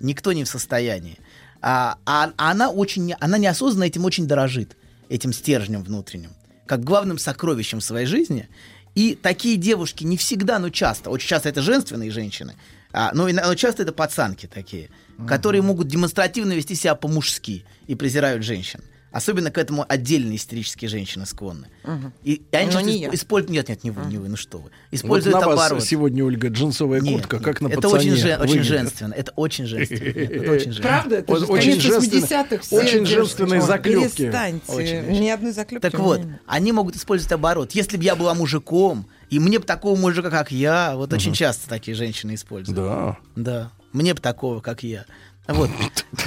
Никто 0.00 0.32
не 0.32 0.44
в 0.44 0.48
состоянии. 0.48 1.18
А, 1.60 1.98
а 2.04 2.32
она 2.36 2.70
очень, 2.70 3.14
она 3.20 3.38
неосознанно 3.38 3.84
этим 3.84 4.04
очень 4.04 4.26
дорожит, 4.26 4.76
этим 5.08 5.32
стержнем 5.32 5.82
внутренним, 5.82 6.30
как 6.66 6.84
главным 6.84 7.18
сокровищем 7.18 7.80
своей 7.80 8.06
жизни. 8.06 8.48
И 8.94 9.18
такие 9.20 9.56
девушки 9.56 10.04
не 10.04 10.16
всегда, 10.16 10.58
но 10.58 10.70
часто, 10.70 11.10
очень 11.10 11.28
часто 11.28 11.48
это 11.48 11.62
женственные 11.62 12.10
женщины, 12.10 12.54
а, 12.92 13.10
но, 13.14 13.28
но 13.28 13.54
часто 13.54 13.82
это 13.82 13.92
пацанки 13.92 14.46
такие, 14.46 14.90
которые 15.26 15.62
могут 15.62 15.88
демонстративно 15.88 16.52
вести 16.52 16.74
себя 16.74 16.94
по-мужски 16.94 17.64
и 17.86 17.94
презирают 17.94 18.44
женщин. 18.44 18.82
Особенно 19.14 19.52
к 19.52 19.58
этому 19.58 19.86
отдельные 19.88 20.34
истерические 20.36 20.88
женщины 20.88 21.24
склонны. 21.24 21.68
Мгм. 21.84 22.12
И, 22.24 22.32
и 22.50 22.56
они 22.56 22.66
Но 22.66 22.72
часто 22.72 22.86
не 22.88 22.96
исп- 22.96 23.00
я. 23.02 23.14
используют... 23.14 23.50
Нет, 23.52 23.68
нет, 23.68 23.84
не 23.84 23.90
вы, 23.92 24.04
не 24.10 24.18
вы, 24.18 24.28
ну 24.28 24.36
что 24.36 24.58
вы. 24.58 24.64
Вот 24.64 24.70
Используют 24.90 25.40
на 25.40 25.46
вас 25.46 25.66
оборот. 25.66 25.84
сегодня, 25.84 26.24
Ольга, 26.24 26.48
джинсовая 26.48 27.00
Нет, 27.00 27.12
куртка, 27.20 27.36
нет. 27.36 27.44
как 27.44 27.60
на 27.60 27.68
это 27.68 27.80
пацане 27.80 28.10
очень, 28.12 28.16
жен- 28.20 28.40
очень 28.40 28.62
женственно. 28.64 29.14
Это 29.14 29.32
очень 29.36 29.66
женственно. 29.66 30.00
Это 30.08 30.50
очень 30.50 30.72
женственно. 30.72 30.82
Правда? 30.88 31.16
Это 31.18 31.32
Вот 31.32 31.40
же 31.40 31.46
очень 31.46 31.80
женственно- 31.80 32.24
80-х. 32.26 32.58
все 32.62 32.76
очень 32.76 33.06
женственные 33.06 33.62
заклепки. 33.62 34.16
Перестаньте. 34.16 35.02
Ни 35.08 35.28
одной 35.28 35.52
заклепки. 35.52 35.88
Так 35.88 36.00
вот, 36.00 36.20
они 36.48 36.72
могут 36.72 36.96
использовать 36.96 37.32
оборот. 37.32 37.70
Если 37.72 37.96
бы 37.96 38.02
я 38.02 38.16
была 38.16 38.34
мужиком, 38.34 39.06
и 39.30 39.38
мне 39.38 39.60
бы 39.60 39.64
такого 39.64 39.96
мужика, 39.96 40.28
как 40.28 40.50
я, 40.50 40.96
вот 40.96 41.12
очень 41.12 41.34
часто 41.34 41.68
такие 41.68 41.94
женщины 41.96 42.34
используют. 42.34 42.76
Да. 42.76 43.16
Да. 43.36 43.70
Мне 43.92 44.12
бы 44.12 44.20
такого, 44.20 44.58
как 44.60 44.82
я. 44.82 45.04
Вот. 45.46 45.70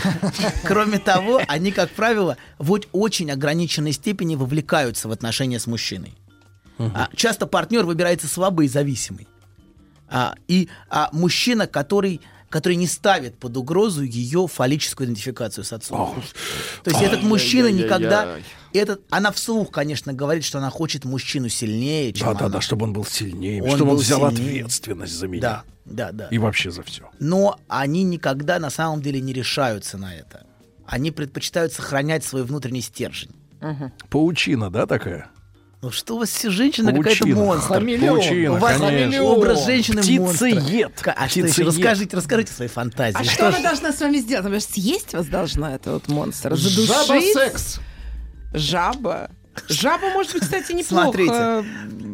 Кроме 0.63 0.99
того, 0.99 1.41
они, 1.47 1.71
как 1.71 1.89
правило, 1.91 2.37
в 2.59 2.79
очень 2.91 3.31
ограниченной 3.31 3.91
степени 3.91 4.35
вовлекаются 4.35 5.07
в 5.07 5.11
отношения 5.11 5.59
с 5.59 5.67
мужчиной. 5.67 6.13
А, 6.79 7.09
часто 7.15 7.47
партнер 7.47 7.85
выбирается 7.85 8.27
слабый 8.27 8.67
и 8.67 8.69
зависимый. 8.69 9.27
А, 10.09 10.35
и 10.47 10.69
а, 10.89 11.09
мужчина, 11.11 11.67
который, 11.67 12.21
который 12.49 12.75
не 12.75 12.87
ставит 12.87 13.37
под 13.37 13.57
угрозу 13.57 14.03
ее 14.03 14.47
фаллическую 14.47 15.05
идентификацию 15.07 15.63
с 15.63 15.73
отцом. 15.73 16.23
То 16.83 16.91
есть 16.91 17.01
этот 17.01 17.23
мужчина 17.23 17.71
никогда... 17.71 18.37
Этот, 18.73 19.01
она 19.09 19.31
вслух, 19.31 19.71
конечно, 19.71 20.13
говорит, 20.13 20.43
что 20.43 20.57
она 20.59 20.69
хочет 20.69 21.03
мужчину 21.05 21.49
сильнее, 21.49 22.13
чем 22.13 22.27
Да, 22.27 22.33
да, 22.33 22.45
она. 22.45 22.49
да, 22.55 22.61
чтобы 22.61 22.83
он 22.85 22.93
был 22.93 23.05
сильнее, 23.05 23.63
Он 23.63 23.69
чтобы 23.71 23.91
он 23.91 23.95
был 23.97 24.03
взял 24.03 24.29
сильнее. 24.31 24.51
ответственность 24.59 25.13
за 25.13 25.27
меня. 25.27 25.41
Да, 25.41 25.63
да, 25.85 26.11
да. 26.11 26.27
И 26.27 26.37
вообще 26.37 26.69
за 26.69 26.83
все. 26.83 27.09
Но 27.19 27.59
они 27.69 28.03
никогда 28.03 28.59
на 28.59 28.69
самом 28.69 29.01
деле 29.01 29.19
не 29.21 29.33
решаются 29.33 29.97
на 29.97 30.13
это. 30.13 30.45
Они 30.85 31.11
предпочитают 31.11 31.73
сохранять 31.73 32.23
свой 32.23 32.43
внутренний 32.43 32.81
стержень. 32.81 33.31
Паучина, 34.09 34.69
да, 34.69 34.85
такая? 34.85 35.29
Ну 35.81 35.91
что 35.91 36.15
у 36.15 36.19
вас 36.19 36.29
все 36.29 36.49
женщина 36.49 36.91
какая-то 36.91 37.27
монстр. 37.27 37.73
Хамелеон. 37.75 38.17
Паучина, 38.17 38.53
у 38.53 38.57
вас 38.57 38.79
конечно. 38.79 39.23
образ 39.23 39.65
женщины 39.65 40.01
монстра. 40.19 40.47
Птицеед. 40.49 41.01
Ка- 41.01 41.13
А 41.15 41.29
что 41.29 41.39
еще? 41.41 41.63
Расскажите, 41.63 42.17
расскажите 42.17 42.51
свои 42.51 42.67
фантазии. 42.67 43.17
А 43.19 43.23
что 43.23 43.33
Что 43.33 43.47
она 43.49 43.59
ж- 43.59 43.61
должна 43.61 43.93
с 43.93 43.99
вами 44.01 44.17
сделать? 44.17 44.45
Она 44.45 44.55
же 44.55 44.61
съесть 44.61 45.13
вас 45.13 45.27
должна, 45.27 45.75
это 45.75 45.91
вот 45.91 46.07
монстр. 46.07 46.55
Жаба 46.55 46.69
Задушить? 46.69 47.33
секс. 47.33 47.79
Жаба? 48.53 49.29
Жаба, 49.69 50.09
может 50.11 50.33
быть, 50.33 50.43
кстати, 50.43 50.71
неплохо 50.71 51.03
Смотрите, 51.05 51.33
э, 51.33 51.63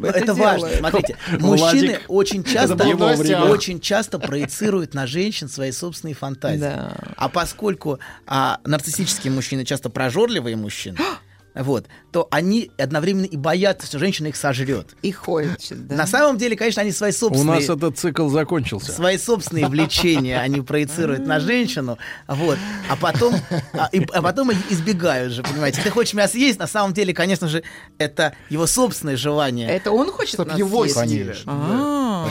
это, 0.07 0.17
это, 0.19 0.33
важно. 0.33 0.69
Смотрите, 0.77 1.17
Владик. 1.39 1.41
мужчины 1.41 1.99
очень 2.07 2.39
Это 2.41 2.49
часто, 2.51 3.43
очень 3.49 3.79
часто 3.81 4.19
проецируют 4.19 4.93
на 4.93 5.07
женщин 5.07 5.49
свои 5.49 5.71
собственные 5.73 6.15
фантазии. 6.15 6.59
Да. 6.61 6.93
А 7.17 7.27
поскольку 7.29 7.99
а, 8.25 8.59
нарциссические 8.65 9.31
мужчины 9.33 9.65
часто 9.65 9.89
прожорливые 9.89 10.55
мужчины, 10.55 10.97
вот, 11.55 11.85
то 12.11 12.27
они 12.31 12.71
одновременно 12.77 13.25
и 13.25 13.37
боятся, 13.37 13.87
что 13.87 13.99
женщина 13.99 14.27
их 14.27 14.35
сожрет. 14.35 14.95
И 15.01 15.11
хочет, 15.11 15.87
да. 15.87 15.95
На 15.95 16.07
самом 16.07 16.37
деле, 16.37 16.55
конечно, 16.55 16.81
они 16.81 16.91
свои 16.91 17.11
У 17.11 17.13
собственные... 17.13 17.55
нас 17.59 17.69
этот 17.69 17.97
цикл 17.97 18.27
закончился. 18.29 18.91
Свои 18.91 19.17
собственные 19.17 19.67
влечения 19.67 20.39
они 20.39 20.61
проецируют 20.61 21.25
на 21.27 21.39
женщину, 21.39 21.97
вот, 22.27 22.57
а 22.89 22.95
потом, 22.95 23.35
а, 23.73 23.89
и- 23.91 24.05
а 24.13 24.21
потом 24.21 24.51
избегают 24.69 25.33
же, 25.33 25.43
понимаете. 25.43 25.81
Ты 25.83 25.89
хочешь 25.89 26.13
меня 26.13 26.27
съесть, 26.27 26.59
на 26.59 26.67
самом 26.67 26.93
деле, 26.93 27.13
конечно 27.13 27.47
же, 27.47 27.63
это 27.97 28.33
его 28.49 28.65
собственное 28.67 29.17
желание. 29.17 29.69
Это 29.69 29.91
он 29.91 30.09
хочет 30.11 30.35
Чтоб 30.35 30.47
нас 30.47 30.57
его 30.57 30.87
съесть? 30.87 31.43
А. 31.45 32.29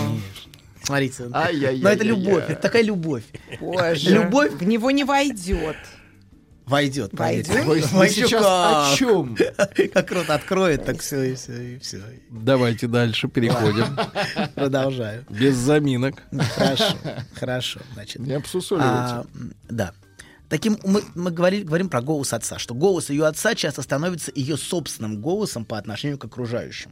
Смотрите, 0.82 1.28
Ай-яй-яй-яй-яй. 1.32 1.80
но 1.82 1.88
это 1.90 2.02
любовь, 2.04 2.44
это 2.48 2.60
такая 2.60 2.82
любовь. 2.82 3.22
Боже. 3.60 4.10
Любовь 4.10 4.52
в 4.52 4.64
него 4.64 4.90
не 4.90 5.04
войдет. 5.04 5.76
Войдет. 6.72 7.10
Войдет? 7.12 7.64
Вы 7.64 8.08
сейчас 8.08 8.42
о 8.44 8.94
чем? 8.96 9.36
Как 9.92 10.10
рот 10.10 10.30
откроет, 10.30 10.84
так 10.84 11.00
все, 11.00 11.22
и 11.22 11.34
все, 11.34 11.74
и 11.74 11.78
все. 11.78 12.00
Давайте 12.30 12.88
дальше 12.88 13.28
переходим. 13.28 13.86
Продолжаю. 14.54 15.24
Без 15.30 15.54
заминок. 15.56 16.22
Хорошо, 16.56 16.96
хорошо. 17.34 17.80
Значит, 17.94 18.22
Не 18.22 18.32
обсусоливайте. 18.34 18.90
а, 18.90 19.24
да. 19.68 19.92
Таким 20.48 20.78
мы, 20.84 21.02
мы 21.14 21.30
говорили, 21.30 21.62
говорим 21.62 21.88
про 21.88 22.02
голос 22.02 22.32
отца, 22.32 22.58
что 22.58 22.74
голос 22.74 23.08
ее 23.08 23.26
отца 23.26 23.54
часто 23.54 23.80
становится 23.82 24.30
ее 24.34 24.56
собственным 24.56 25.22
голосом 25.22 25.64
по 25.64 25.78
отношению 25.78 26.18
к 26.18 26.24
окружающим. 26.24 26.90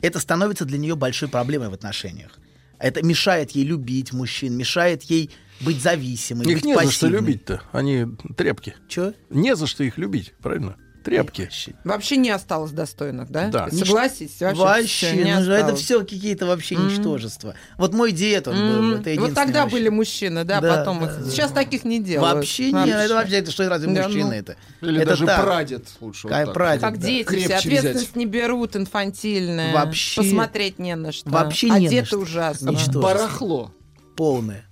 Это 0.00 0.18
становится 0.20 0.64
для 0.64 0.78
нее 0.78 0.96
большой 0.96 1.28
проблемой 1.28 1.68
в 1.68 1.74
отношениях. 1.74 2.38
Это 2.78 3.04
мешает 3.04 3.50
ей 3.52 3.64
любить 3.64 4.12
мужчин, 4.12 4.56
мешает 4.56 5.02
ей 5.04 5.30
быть 5.60 5.82
зависимой, 5.82 6.46
Их 6.46 6.58
быть 6.58 6.64
не 6.64 6.74
за 6.74 6.80
что 6.82 6.86
пассивной. 7.06 7.18
любить-то. 7.20 7.62
Они 7.72 8.06
тряпки. 8.36 8.74
Чё? 8.88 9.12
Не 9.30 9.56
за 9.56 9.66
что 9.66 9.82
их 9.84 9.98
любить, 9.98 10.32
правильно? 10.40 10.76
Тряпки. 11.08 11.48
Вообще 11.84 12.16
не 12.18 12.28
осталось 12.30 12.70
достойных, 12.72 13.30
да? 13.30 13.48
Да. 13.48 13.70
Согласись, 13.70 14.40
вообще, 14.40 14.60
Вообще, 14.60 15.12
не 15.16 15.34
ну 15.40 15.52
это 15.52 15.74
все 15.74 16.00
какие-то 16.00 16.44
вообще 16.46 16.76
Мгм. 16.76 16.88
ничтожества. 16.88 17.54
Вот 17.78 17.94
мой 17.94 18.12
дед, 18.12 18.46
он 18.46 18.54
был, 18.56 18.92
М, 18.94 19.00
это 19.00 19.18
Вот 19.22 19.34
тогда 19.34 19.62
вообще. 19.62 19.76
были 19.78 19.88
мужчины, 19.88 20.44
да, 20.44 20.60
Да, 20.60 20.76
потом 20.76 21.00
да, 21.00 21.06
их. 21.06 21.24
да. 21.24 21.30
Сейчас 21.30 21.50
таких 21.52 21.84
не 21.84 21.98
делают. 22.02 22.34
Вообще 22.34 22.72
нет, 22.72 22.88
это 22.88 23.14
вообще, 23.14 23.36
это 23.36 23.50
что 23.50 23.68
разве 23.70 23.92
Да, 23.94 24.02
мужчины 24.04 24.24
ну. 24.26 24.32
это? 24.32 24.56
Или 24.82 25.00
это 25.00 25.10
даже 25.10 25.24
так. 25.26 25.42
прадед 25.42 25.84
лучше. 26.00 26.26
вот 26.26 26.32
Кай- 26.32 26.44
так. 26.44 26.54
прадед, 26.54 26.80
Как 26.82 26.98
да. 26.98 27.06
дети, 27.06 27.36
все 27.36 27.54
ответственность 27.56 28.04
взять. 28.04 28.16
не 28.16 28.26
берут, 28.26 28.76
инфантильная. 28.76 29.72
Вообще- 29.72 30.20
Посмотреть 30.20 30.78
не 30.78 30.94
на 30.94 31.12
что. 31.12 31.30
Вообще 31.30 31.68
а 31.70 31.78
не 31.78 31.88
на 31.88 32.04
что. 32.04 32.18
ужасно. 32.18 32.68
Ничтожество. 32.68 33.00
Барахло. 33.00 33.72
Полное. 34.14 34.64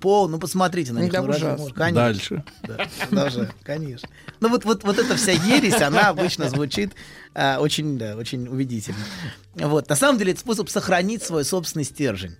Пол, 0.00 0.28
ну 0.28 0.38
посмотрите 0.38 0.92
на 0.92 0.98
них. 1.00 1.10
Да, 1.10 1.22
ну, 1.22 1.30
ужасно. 1.30 1.56
можно? 1.56 1.74
Конечно. 1.74 1.94
Дальше. 2.02 2.44
Да, 2.68 2.78
продолжаем, 3.08 3.50
конечно. 3.62 4.08
Ну 4.40 4.48
вот, 4.48 4.64
вот, 4.64 4.84
вот 4.84 4.98
эта 4.98 5.16
вся 5.16 5.32
ересь, 5.32 5.80
она 5.80 6.08
обычно 6.08 6.48
звучит 6.48 6.92
а, 7.34 7.58
очень, 7.60 7.98
да, 7.98 8.16
очень 8.16 8.48
убедительно. 8.48 8.98
Вот. 9.54 9.88
На 9.88 9.96
самом 9.96 10.18
деле 10.18 10.32
это 10.32 10.40
способ 10.40 10.68
сохранить 10.68 11.22
свой 11.22 11.44
собственный 11.44 11.84
стержень. 11.84 12.36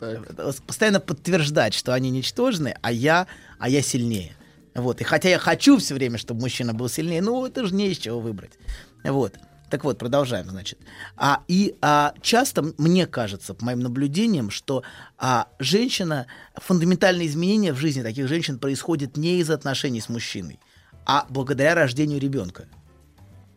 Это 0.00 0.54
Постоянно 0.66 1.00
подтверждать, 1.00 1.74
что 1.74 1.92
они 1.92 2.10
ничтожны, 2.10 2.76
а 2.82 2.92
я, 2.92 3.26
а 3.58 3.68
я 3.68 3.82
сильнее. 3.82 4.36
Вот. 4.74 5.00
И 5.00 5.04
хотя 5.04 5.28
я 5.28 5.38
хочу 5.38 5.78
все 5.78 5.94
время, 5.94 6.18
чтобы 6.18 6.40
мужчина 6.40 6.72
был 6.72 6.88
сильнее, 6.88 7.22
ну 7.22 7.44
это 7.46 7.66
же 7.66 7.74
не 7.74 7.88
из 7.88 7.98
чего 7.98 8.20
выбрать. 8.20 8.52
Вот. 9.04 9.34
Так 9.70 9.84
вот, 9.84 9.98
продолжаем, 9.98 10.48
значит. 10.48 10.78
А, 11.16 11.42
и 11.46 11.76
а, 11.82 12.14
часто 12.22 12.72
мне 12.78 13.06
кажется, 13.06 13.52
по 13.52 13.64
моим 13.64 13.80
наблюдениям, 13.80 14.50
что 14.50 14.82
а, 15.18 15.48
женщина, 15.58 16.26
фундаментальные 16.54 17.28
изменения 17.28 17.72
в 17.72 17.76
жизни 17.76 18.02
таких 18.02 18.28
женщин 18.28 18.58
происходят 18.58 19.16
не 19.16 19.40
из 19.40 19.50
отношений 19.50 20.00
с 20.00 20.08
мужчиной, 20.08 20.58
а 21.08 21.26
благодаря 21.30 21.74
рождению 21.74 22.20
ребенка. 22.20 22.68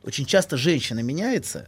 Очень 0.03 0.25
часто 0.25 0.57
женщина 0.57 1.01
меняется 1.01 1.67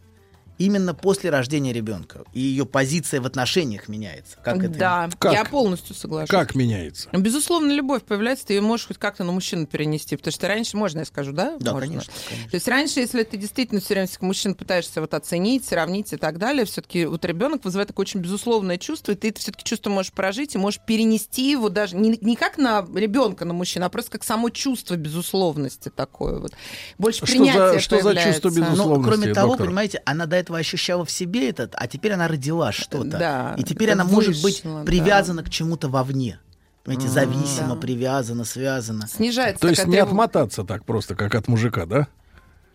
именно 0.65 0.93
после 0.93 1.29
рождения 1.29 1.73
ребенка, 1.73 2.23
и 2.33 2.39
ее 2.39 2.65
позиция 2.65 3.21
в 3.21 3.25
отношениях 3.25 3.87
меняется. 3.87 4.37
Как 4.43 4.57
это? 4.63 4.77
Да, 4.77 5.09
Как? 5.19 5.33
я 5.33 5.45
полностью 5.45 5.95
соглашусь. 5.95 6.29
Как 6.29 6.55
меняется? 6.55 7.09
Безусловно, 7.11 7.71
любовь 7.71 8.03
появляется, 8.03 8.45
ты 8.47 8.53
ее 8.53 8.61
можешь 8.61 8.87
хоть 8.87 8.97
как-то 8.97 9.23
на 9.23 9.31
мужчину 9.31 9.65
перенести. 9.65 10.15
Потому 10.15 10.31
что 10.33 10.47
раньше, 10.47 10.77
можно 10.77 10.99
я 10.99 11.05
скажу, 11.05 11.31
да? 11.31 11.57
Да, 11.59 11.73
Можно. 11.73 11.87
конечно, 11.87 12.13
конечно. 12.29 12.49
То 12.51 12.55
есть 12.55 12.67
раньше, 12.67 12.99
если 12.99 13.23
ты 13.23 13.37
действительно 13.37 13.81
все 13.81 13.93
время 13.95 14.07
всех 14.07 14.21
мужчин 14.21 14.55
пытаешься 14.55 15.01
вот 15.01 15.13
оценить, 15.13 15.65
сравнить 15.65 16.13
и 16.13 16.17
так 16.17 16.37
далее, 16.37 16.65
все-таки 16.65 17.05
вот 17.05 17.23
ребенок 17.25 17.63
вызывает 17.65 17.87
такое 17.89 18.03
очень 18.05 18.19
безусловное 18.19 18.77
чувство, 18.77 19.11
и 19.11 19.15
ты 19.15 19.29
это 19.29 19.39
все-таки 19.39 19.63
чувство 19.63 19.89
можешь 19.89 20.11
прожить 20.13 20.55
и 20.55 20.57
можешь 20.57 20.79
перенести 20.85 21.51
его 21.51 21.69
даже 21.69 21.95
не, 21.95 22.17
не 22.21 22.35
как 22.35 22.57
на 22.57 22.85
ребенка, 22.95 23.45
на 23.45 23.53
мужчину, 23.53 23.85
а 23.85 23.89
просто 23.89 24.11
как 24.11 24.23
само 24.23 24.49
чувство 24.49 24.95
безусловности 24.95 25.89
такое 25.89 26.39
вот. 26.39 26.53
Больше 26.97 27.19
Что 27.25 27.27
принятия 27.27 27.73
за- 27.73 27.79
что 27.79 27.97
за 27.97 28.03
появляется. 28.03 28.41
чувство 28.41 28.49
Ну, 28.61 28.65
безусловности, 28.71 29.09
кроме 29.19 29.33
того, 29.33 29.47
доктор? 29.49 29.67
понимаете, 29.67 30.01
она 30.05 30.25
до 30.25 30.35
этого 30.35 30.52
ощущала 30.59 31.05
в 31.05 31.11
себе 31.11 31.49
этот, 31.49 31.73
а 31.77 31.87
теперь 31.87 32.13
она 32.13 32.27
родила 32.27 32.71
что-то. 32.71 33.17
Да, 33.17 33.55
и 33.57 33.63
теперь 33.63 33.91
она 33.91 34.03
может 34.03 34.41
быть 34.41 34.63
вышло, 34.63 34.79
да. 34.79 34.85
привязана 34.85 35.43
к 35.43 35.49
чему-то 35.49 35.89
вовне. 35.89 36.39
Понимаете, 36.83 37.09
зависимо, 37.09 37.75
Да. 37.75 37.81
привязана, 37.81 38.43
связана. 38.43 39.07
Снижается 39.07 39.61
То 39.61 39.69
есть 39.69 39.85
не 39.87 39.97
отмотаться 39.97 40.63
так 40.63 40.83
просто, 40.85 41.15
как 41.15 41.33
от 41.35 41.47
мужика, 41.47 41.85
да? 41.85 42.07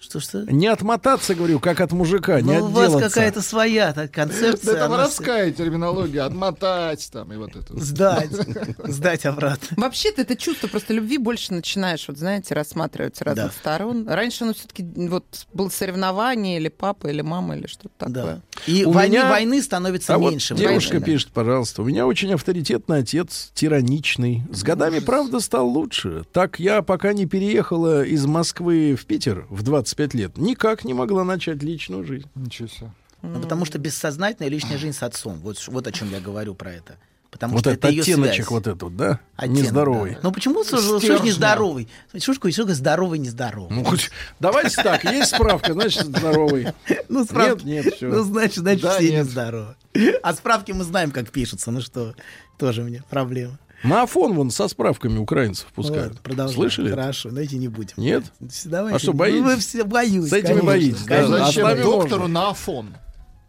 Что-что? 0.01 0.45
Не 0.51 0.69
отмотаться, 0.69 1.35
говорю, 1.35 1.59
как 1.61 1.81
от 1.81 1.93
мужика, 1.93 2.41
не 2.41 2.59
Ну, 2.59 2.67
у 2.67 2.69
вас 2.69 2.95
какая-то 2.95 3.43
своя 3.43 3.93
так, 3.93 4.13
концепция. 4.13 4.75
Да 4.75 4.79
это 4.81 4.89
воровская 4.89 5.51
терминология. 5.51 6.21
Отмотать 6.23 7.09
там 7.13 7.33
и 7.33 7.37
вот 7.37 7.57
это. 7.57 7.79
Сдать. 7.81 8.31
Сдать 8.85 9.27
обратно. 9.27 9.77
Вообще-то 9.77 10.23
это 10.23 10.37
чувство 10.37 10.69
просто 10.69 10.93
любви 10.95 11.19
больше 11.19 11.53
начинаешь, 11.53 12.07
вот 12.09 12.17
знаете, 12.19 12.55
рассматривать 12.55 13.17
с 13.17 13.23
разных 13.23 13.47
Да. 13.47 13.53
сторон. 13.53 14.09
Раньше 14.09 14.45
оно 14.45 14.55
все-таки 14.55 14.85
вот 14.85 15.25
было 15.53 15.69
соревнование 15.69 16.59
или 16.59 16.69
папа, 16.69 17.09
или 17.09 17.21
мама, 17.23 17.57
или 17.57 17.67
что-то 17.67 17.91
такое. 17.99 18.15
Да. 18.25 18.41
И 18.67 18.85
У 18.85 18.93
войны, 18.93 19.13
меня- 19.15 19.29
войны 19.31 19.63
становится 19.63 20.15
А 20.15 20.19
вот 20.19 20.31
меньше. 20.31 20.55
девушка 20.55 20.93
войны, 20.95 21.05
пишет, 21.07 21.31
пожалуйста, 21.33 21.83
у 21.83 21.85
меня 21.85 22.07
очень 22.07 22.33
авторитетный 22.33 22.99
отец, 22.99 23.51
тираничный. 23.55 24.43
С 24.53 24.63
годами, 24.63 25.01
правда, 25.01 25.41
стал 25.41 25.67
лучше. 25.69 26.25
Так 26.33 26.61
я, 26.61 26.83
пока 26.83 27.13
не 27.13 27.27
переехала 27.27 28.05
из 28.05 28.27
Москвы 28.27 28.97
в 28.97 29.05
Питер 29.07 29.47
в 29.51 29.63
25 29.89 30.15
лет, 30.15 30.37
никак 30.37 30.85
не 30.85 30.95
могла 30.95 31.25
начать 31.25 31.63
личную 31.63 32.05
жизнь. 32.05 32.29
Ничего 32.35 32.69
себе. 32.69 32.91
Ну, 33.23 33.41
потому 33.41 33.65
что 33.65 33.79
бессознательная 33.79 34.49
личная 34.51 34.79
жизнь 34.79 34.97
с 34.97 35.03
отцом. 35.03 35.39
Вот, 35.41 35.63
вот 35.69 35.87
о 35.87 35.93
чем 35.93 36.11
я 36.11 36.21
говорю 36.21 36.55
про 36.55 36.73
это. 36.73 36.97
Потому 37.31 37.55
вот 37.55 37.61
что 37.61 37.71
этот 37.71 37.85
это 37.85 37.93
ее 37.93 38.03
оттеночек 38.03 38.35
связь. 38.37 38.51
вот 38.51 38.67
этот, 38.67 38.97
да? 38.97 39.21
Оттенок, 39.37 39.59
Нездоровый. 39.63 40.11
да. 40.15 40.21
Ну 40.23 40.33
почему 40.33 40.65
что, 40.65 40.79
что 40.81 40.99
ж 40.99 41.03
Стержня. 41.03 41.27
нездоровый? 41.27 41.89
Такое 42.07 42.21
что 42.21 42.35
такое 42.35 42.75
здоровый, 42.75 43.19
нездоровый? 43.19 43.77
Ну, 43.77 43.85
хоть 43.85 44.11
давайте 44.41 44.83
так, 44.83 45.05
есть 45.05 45.35
справка, 45.35 45.75
значит, 45.75 46.05
здоровый. 46.07 46.69
Ну, 47.11 47.25
справки. 47.25 47.65
Нет, 47.67 47.85
нет, 47.85 47.95
всё. 47.97 48.09
Ну, 48.09 48.23
значит, 48.23 48.57
значит, 48.59 48.83
Да, 48.83 48.97
все 48.99 49.11
нет. 49.11 49.27
нездоровы. 49.27 49.75
А 50.23 50.33
справки 50.33 50.73
мы 50.73 50.85
знаем, 50.85 51.11
как 51.11 51.31
пишутся. 51.31 51.71
Ну 51.71 51.81
что, 51.83 52.15
тоже 52.57 52.83
мне 52.83 53.03
проблема. 53.11 53.59
На 53.85 54.03
Афон 54.03 54.35
вон 54.35 54.51
со 54.51 54.67
справками 54.69 55.19
украинцев 55.19 55.67
пускают. 55.75 56.21
Продолжаем. 56.21 56.55
Слышали? 56.59 56.91
Хорошо, 56.91 57.29
давайте 57.31 57.59
не 57.59 57.69
будем. 57.69 57.95
Нет? 57.97 58.25
Давайте. 58.65 58.97
А 58.97 58.99
что, 58.99 59.13
Ну, 59.13 59.19
боитесь? 59.19 59.43
Вы 59.43 59.57
все 59.59 59.85
боюсь. 59.85 60.29
С 60.31 60.33
этими 60.33 60.47
конечно, 60.49 60.67
боитесь, 60.67 61.03
да? 61.05 61.17
конечно. 61.17 61.39
Зачем 61.47 61.65
оставим 61.67 61.85
доктору 61.85 62.21
можно. 62.23 62.41
на 62.41 62.51
Афон? 62.51 62.95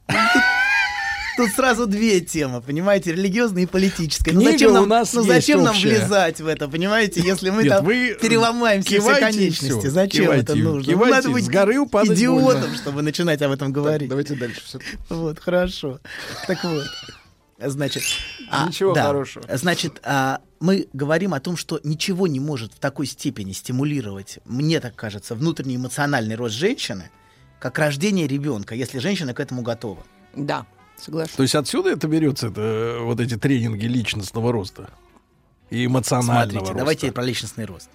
Тут 1.37 1.51
сразу 1.51 1.87
две 1.87 2.19
темы, 2.19 2.59
понимаете, 2.61 3.13
религиозная 3.13 3.63
и 3.63 3.65
политическая. 3.65 4.33
ну 4.33 4.41
Книга 4.41 4.51
зачем 4.51 4.73
нам, 4.73 4.83
у 4.83 4.87
нас 4.87 5.13
ну 5.13 5.23
зачем 5.23 5.63
нам 5.63 5.73
общая. 5.73 5.87
влезать 5.87 6.41
в 6.41 6.47
это, 6.47 6.67
понимаете, 6.67 7.21
если 7.21 7.49
мы 7.49 7.63
Нет, 7.63 7.71
там 7.71 7.85
вы 7.85 8.17
переломаем 8.21 8.81
все, 8.83 8.99
все 8.99 9.15
конечности? 9.15 9.79
всё. 9.79 9.89
Зачем 9.89 10.25
Кивайте, 10.25 10.43
это 10.43 10.55
нужно? 10.55 10.91
Ну, 10.91 10.97
кивайте, 10.97 11.15
надо 11.15 11.29
быть 11.29 11.45
с 11.45 11.47
горы 11.47 11.75
идиотом, 11.75 12.43
больно. 12.61 12.75
чтобы 12.75 13.01
начинать 13.03 13.41
об 13.41 13.51
этом 13.53 13.71
говорить. 13.71 14.09
Давайте 14.09 14.35
дальше. 14.35 14.61
всё-таки. 14.65 14.97
Вот, 15.07 15.39
хорошо. 15.39 15.99
Так 16.45 16.61
вот. 16.65 16.83
Значит, 17.59 18.03
а, 18.49 18.67
Ничего 18.67 18.93
да. 18.93 19.03
хорошего. 19.03 19.45
Значит, 19.57 19.99
а, 20.03 20.41
мы 20.59 20.87
говорим 20.93 21.33
о 21.33 21.39
том, 21.39 21.57
что 21.57 21.79
ничего 21.83 22.27
не 22.27 22.39
может 22.39 22.73
в 22.73 22.79
такой 22.79 23.05
степени 23.05 23.51
стимулировать, 23.51 24.39
мне 24.45 24.79
так 24.79 24.95
кажется, 24.95 25.35
внутренний 25.35 25.75
эмоциональный 25.75 26.35
рост 26.35 26.55
женщины, 26.55 27.09
как 27.59 27.77
рождение 27.77 28.27
ребенка, 28.27 28.75
если 28.75 28.99
женщина 28.99 29.33
к 29.33 29.39
этому 29.39 29.61
готова. 29.61 30.03
Да, 30.35 30.65
соглашусь. 30.97 31.35
То 31.35 31.43
есть 31.43 31.55
отсюда 31.55 31.89
это 31.89 32.07
берется, 32.07 32.47
это, 32.47 32.61
э, 32.61 32.99
вот 32.99 33.19
эти 33.19 33.35
тренинги 33.37 33.85
личностного 33.85 34.51
роста 34.51 34.89
и 35.69 35.85
эмоционального 35.85 36.43
Смотрите, 36.43 36.59
роста. 36.59 36.77
давайте 36.77 37.11
про 37.11 37.23
личностный 37.23 37.65
рост. 37.65 37.89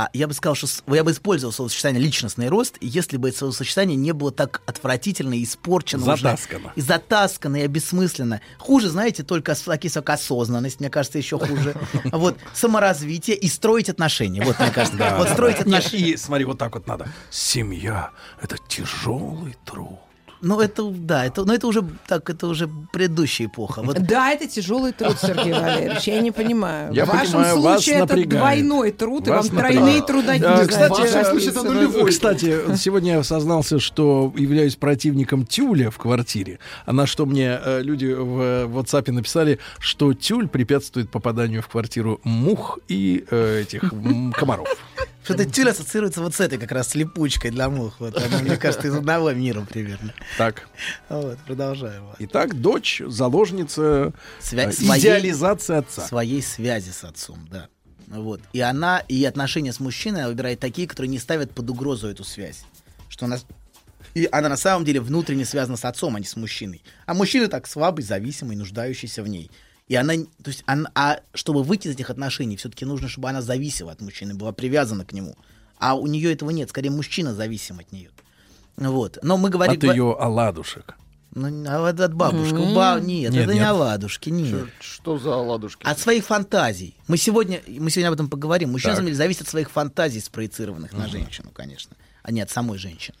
А 0.00 0.10
я 0.12 0.28
бы 0.28 0.32
сказал, 0.34 0.54
что 0.54 0.68
я 0.94 1.02
бы 1.02 1.10
использовал 1.10 1.52
словосочетание 1.52 2.00
личностный 2.00 2.46
рост, 2.48 2.76
если 2.80 3.16
бы 3.16 3.30
это 3.30 3.38
словосочетание 3.38 3.96
не 3.96 4.12
было 4.12 4.30
так 4.30 4.62
отвратительно 4.64 5.34
и 5.34 5.42
испорчено. 5.42 6.12
уже, 6.12 6.22
Затаскано. 6.22 6.72
и 6.76 6.80
затаскано, 6.80 7.56
и 7.56 7.66
бессмысленно. 7.66 8.40
Хуже, 8.58 8.90
знаете, 8.90 9.24
только 9.24 9.56
с- 9.56 9.62
такие 9.62 9.92
как 9.92 10.08
осознанность, 10.10 10.78
мне 10.78 10.88
кажется, 10.88 11.18
еще 11.18 11.36
хуже. 11.36 11.74
Вот 12.12 12.38
саморазвитие 12.54 13.36
и 13.36 13.48
строить 13.48 13.88
отношения. 13.88 14.42
Вот, 14.44 14.56
мне 14.60 14.70
кажется, 14.70 15.16
вот 15.18 15.30
строить 15.30 15.58
отношения. 15.58 16.10
и 16.10 16.16
смотри, 16.16 16.44
вот 16.44 16.58
так 16.58 16.74
вот 16.76 16.86
надо. 16.86 17.08
Семья— 17.30 18.10
это 18.40 18.56
тяжелый 18.68 19.56
труд. 19.64 19.98
Ну, 20.40 20.60
это, 20.60 20.84
да, 20.90 21.24
это, 21.26 21.44
но 21.44 21.52
это 21.52 21.66
уже 21.66 21.84
так, 22.06 22.30
это 22.30 22.46
уже 22.46 22.68
предыдущая 22.92 23.46
эпоха. 23.48 23.82
Вот 23.82 23.98
Да, 24.02 24.30
это 24.30 24.46
тяжелый 24.46 24.92
труд, 24.92 25.16
Сергей 25.20 25.52
Валерьевич, 25.52 26.04
я 26.04 26.20
не 26.20 26.30
понимаю. 26.30 26.92
Я 26.92 27.04
в 27.04 27.08
вашем 27.08 27.32
понимаю, 27.34 27.60
вас 27.60 27.82
случае 27.82 27.94
это 28.02 28.06
напрягает. 28.16 28.28
двойной 28.40 28.92
труд, 28.92 29.26
и 29.26 29.30
Вас 29.30 29.48
вам 29.48 29.58
тройные 29.58 29.78
напрягает. 30.00 30.06
труда 30.06 30.36
не 30.38 30.44
А, 30.44 30.64
знаю, 30.64 30.68
Кстати, 30.68 31.48
это 31.48 31.62
нулевой. 31.62 32.10
кстати, 32.10 32.76
сегодня 32.76 33.12
я 33.14 33.18
осознался, 33.20 33.78
что 33.80 34.32
являюсь 34.36 34.76
противником 34.76 35.44
тюля 35.44 35.90
в 35.90 35.98
квартире. 35.98 36.58
А 36.86 36.92
на 36.92 37.06
что 37.06 37.26
мне 37.26 37.58
э, 37.64 37.82
люди 37.82 38.06
в 38.06 38.66
WhatsApp 38.68 39.10
написали, 39.10 39.58
что 39.80 40.14
тюль 40.14 40.48
препятствует 40.48 41.10
попаданию 41.10 41.62
в 41.62 41.68
квартиру 41.68 42.20
мух 42.24 42.78
и 42.88 43.24
э, 43.30 43.62
этих 43.62 43.92
комаров. 44.34 44.68
Что-то 45.34 45.44
тюль 45.44 45.68
ассоциируется 45.70 46.22
вот 46.22 46.34
с 46.34 46.40
этой 46.40 46.58
как 46.58 46.72
раз 46.72 46.94
липучкой 46.94 47.50
для 47.50 47.68
мух. 47.68 47.96
Вот, 47.98 48.16
она, 48.16 48.38
мне 48.38 48.56
кажется, 48.56 48.88
из 48.88 48.94
одного 48.94 49.32
мира 49.32 49.60
примерно. 49.68 50.14
Так. 50.38 50.68
Вот, 51.08 51.38
продолжаем. 51.40 52.04
Итак, 52.20 52.58
дочь, 52.60 53.02
заложница 53.06 54.12
Свя- 54.40 54.68
э, 54.68 54.72
своей- 54.72 55.00
идеализации 55.00 55.76
отца. 55.76 56.06
Своей 56.06 56.42
связи 56.42 56.90
с 56.90 57.04
отцом, 57.04 57.46
да. 57.50 57.68
Вот. 58.06 58.40
И 58.54 58.60
она, 58.60 59.00
и 59.00 59.22
отношения 59.24 59.72
с 59.72 59.80
мужчиной 59.80 60.20
она 60.20 60.28
выбирает 60.28 60.60
такие, 60.60 60.88
которые 60.88 61.10
не 61.10 61.18
ставят 61.18 61.50
под 61.50 61.68
угрозу 61.68 62.08
эту 62.08 62.24
связь. 62.24 62.62
Что 63.10 63.26
она, 63.26 63.38
и 64.14 64.26
она 64.32 64.48
на 64.48 64.56
самом 64.56 64.86
деле 64.86 65.00
внутренне 65.00 65.44
связана 65.44 65.76
с 65.76 65.84
отцом, 65.84 66.16
а 66.16 66.20
не 66.20 66.26
с 66.26 66.34
мужчиной. 66.36 66.82
А 67.04 67.12
мужчина 67.12 67.48
так 67.48 67.66
слабый, 67.66 68.02
зависимый, 68.02 68.56
нуждающийся 68.56 69.22
в 69.22 69.28
ней. 69.28 69.50
И 69.88 69.94
она, 69.94 70.14
то 70.14 70.48
есть, 70.50 70.62
она, 70.66 70.90
а 70.94 71.20
чтобы 71.34 71.62
выйти 71.62 71.88
из 71.88 71.94
этих 71.94 72.10
отношений, 72.10 72.56
все-таки 72.56 72.84
нужно, 72.84 73.08
чтобы 73.08 73.30
она 73.30 73.42
зависела 73.42 73.92
от 73.92 74.00
мужчины, 74.00 74.34
была 74.34 74.52
привязана 74.52 75.04
к 75.04 75.12
нему. 75.12 75.36
А 75.78 75.94
у 75.94 76.06
нее 76.06 76.32
этого 76.32 76.50
нет, 76.50 76.68
скорее 76.68 76.90
мужчина 76.90 77.34
зависим 77.34 77.78
от 77.78 77.90
нее. 77.90 78.10
Вот. 78.76 79.18
Но 79.22 79.36
мы 79.36 79.48
говорим... 79.50 79.76
От 79.76 79.84
ее 79.84 80.14
оладушек. 80.18 80.94
Ну, 81.34 81.64
а 81.68 81.88
от, 81.88 82.00
от 82.00 82.14
бабушки. 82.14 82.54
М. 82.54 82.74
Ба- 82.74 82.98
нет, 83.00 83.32
Нет, 83.32 83.44
это 83.44 83.52
не 83.52 83.60
нет. 83.60 83.68
оладушки, 83.68 84.30
нет. 84.30 84.68
Что 84.80 85.18
за 85.18 85.34
оладушки? 85.34 85.84
От 85.84 85.98
своих 85.98 86.24
фантазий. 86.24 86.96
Мы 87.06 87.16
сегодня, 87.16 87.60
мы 87.66 87.90
сегодня 87.90 88.08
об 88.08 88.14
этом 88.14 88.28
поговорим. 88.28 88.72
Мужчина, 88.72 89.00
на 89.00 89.06
Так. 89.06 89.14
зависит 89.14 89.42
от 89.42 89.48
своих 89.48 89.70
фантазий, 89.70 90.20
спроецированных 90.20 90.92
на 90.92 91.06
женщину, 91.06 91.50
конечно, 91.52 91.96
а 92.22 92.32
не 92.32 92.40
от 92.40 92.50
самой 92.50 92.78
женщины. 92.78 93.16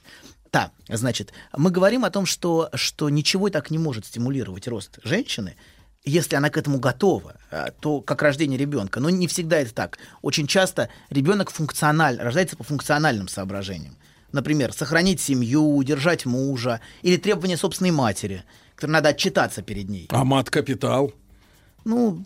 Так, 0.50 0.72
значит, 0.88 1.32
мы 1.56 1.70
говорим 1.70 2.04
о 2.04 2.10
том, 2.10 2.24
что, 2.24 2.70
что 2.74 3.10
ничего 3.10 3.50
так 3.50 3.70
не 3.70 3.78
может 3.78 4.06
стимулировать 4.06 4.66
рост 4.66 4.98
женщины, 5.04 5.56
если 6.04 6.36
она 6.36 6.50
к 6.50 6.56
этому 6.56 6.78
готова, 6.78 7.34
а, 7.50 7.70
то 7.80 8.00
как 8.00 8.22
рождение 8.22 8.58
ребенка. 8.58 9.00
Но 9.00 9.10
не 9.10 9.26
всегда 9.26 9.58
это 9.58 9.74
так. 9.74 9.98
Очень 10.22 10.46
часто 10.46 10.88
ребенок 11.10 11.50
функциональ, 11.50 12.18
рождается 12.18 12.56
по 12.56 12.64
функциональным 12.64 13.28
соображениям. 13.28 13.96
Например, 14.32 14.72
сохранить 14.72 15.20
семью, 15.20 15.74
удержать 15.76 16.26
мужа 16.26 16.80
или 17.02 17.16
требования 17.16 17.56
собственной 17.56 17.90
матери, 17.92 18.44
которой 18.74 18.92
надо 18.92 19.10
отчитаться 19.10 19.62
перед 19.62 19.88
ней. 19.88 20.06
А 20.10 20.24
мат-капитал? 20.24 21.12
Ну, 21.84 22.24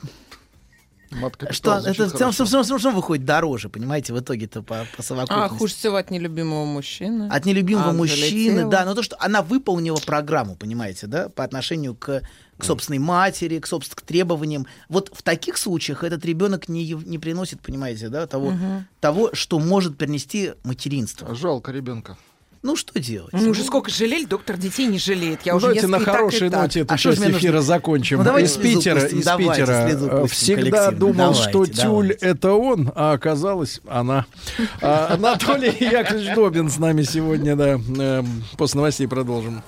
что 1.51 1.79
это 1.79 2.09
в 2.09 2.13
целом, 2.17 2.33
в 2.33 2.37
целом- 2.37 2.65
в 2.65 2.81
целом 2.81 2.97
выходит 2.97 3.25
дороже, 3.27 3.69
понимаете, 3.69 4.15
в 4.15 4.21
итоге-то 4.21 4.63
по, 4.63 4.87
по 4.97 5.01
А, 5.01 5.03
совокупности. 5.03 5.59
хуже 5.59 5.75
всего 5.75 5.97
от 5.97 6.11
нелюбимого 6.11 6.65
мужчины. 6.65 7.29
От 7.31 7.45
нелюбимого 7.45 7.91
А, 7.91 7.93
мужчины, 7.93 8.55
залетела. 8.57 8.71
да, 8.71 8.85
но 8.87 8.95
то, 8.95 9.03
что 9.03 9.17
она 9.21 9.43
выполнила 9.43 9.99
программу, 9.99 10.57
понимаете, 10.57 11.07
да, 11.07 11.29
по 11.29 11.45
отношению 11.45 11.95
к, 11.95 12.23
к 12.59 12.65
собственной 12.65 12.99
матери, 12.99 13.59
к 13.59 13.67
собственным 13.67 13.97
к 13.97 14.03
требованиям. 14.03 14.67
Вот 14.89 15.11
в 15.15 15.23
таких 15.23 15.57
случаях 15.57 16.05
этот 16.05 16.25
ребенок 16.25 16.69
не, 16.69 16.87
не 16.93 17.19
приносит, 17.19 17.61
понимаете, 17.61 18.09
да, 18.09 18.27
того, 18.27 18.51
Мгм. 18.51 18.87
того, 19.01 19.31
что 19.33 19.59
может 19.59 19.97
принести 19.99 20.53
материнство. 20.65 21.35
Жалко 21.35 21.73
ребенка. 21.73 22.17
Ну, 22.65 22.77
что 22.77 22.97
делать? 23.01 23.33
Мы 23.33 23.49
уже 23.49 23.65
сколько 23.65 23.91
жалели, 23.91 24.25
доктор 24.25 24.57
детей 24.57 24.87
не 24.87 25.01
жалеет. 25.01 25.41
Я 25.45 25.55
Ну, 25.55 25.57
уже 25.57 25.67
давайте 25.67 25.89
на 25.89 25.99
хорошей 25.99 26.49
так. 26.49 26.63
ноте 26.63 26.81
эту 26.83 26.95
А 26.95 26.97
часть 26.97 27.19
эфира 27.19 27.31
нужно? 27.55 27.63
закончим. 27.63 28.19
Ну, 28.19 28.25
давайте 28.25 28.53
из 28.53 28.57
Питера, 28.57 29.01
пустим, 29.01 29.19
из 29.19 29.25
давайте 29.25 29.51
Питера 29.63 29.73
э, 29.73 30.21
пустим 30.21 30.59
всегда 30.61 30.91
думал, 30.93 31.35
что 31.35 31.51
Давайте, 31.51 31.73
тюль 31.73 32.07
давайте. 32.21 32.27
это 32.27 32.53
он, 32.53 32.93
а 32.95 33.13
оказалось 33.15 33.81
она. 33.89 34.27
А, 34.81 35.15
Анатолий 35.15 35.75
Яковлевич 35.81 36.37
Добин 36.37 36.71
с 36.71 36.79
нами 36.79 37.03
сегодня, 37.03 37.57
да. 37.57 37.71
Эм, 37.73 38.45
После 38.57 38.79
новостей 38.79 39.09
продолжим. 39.09 39.65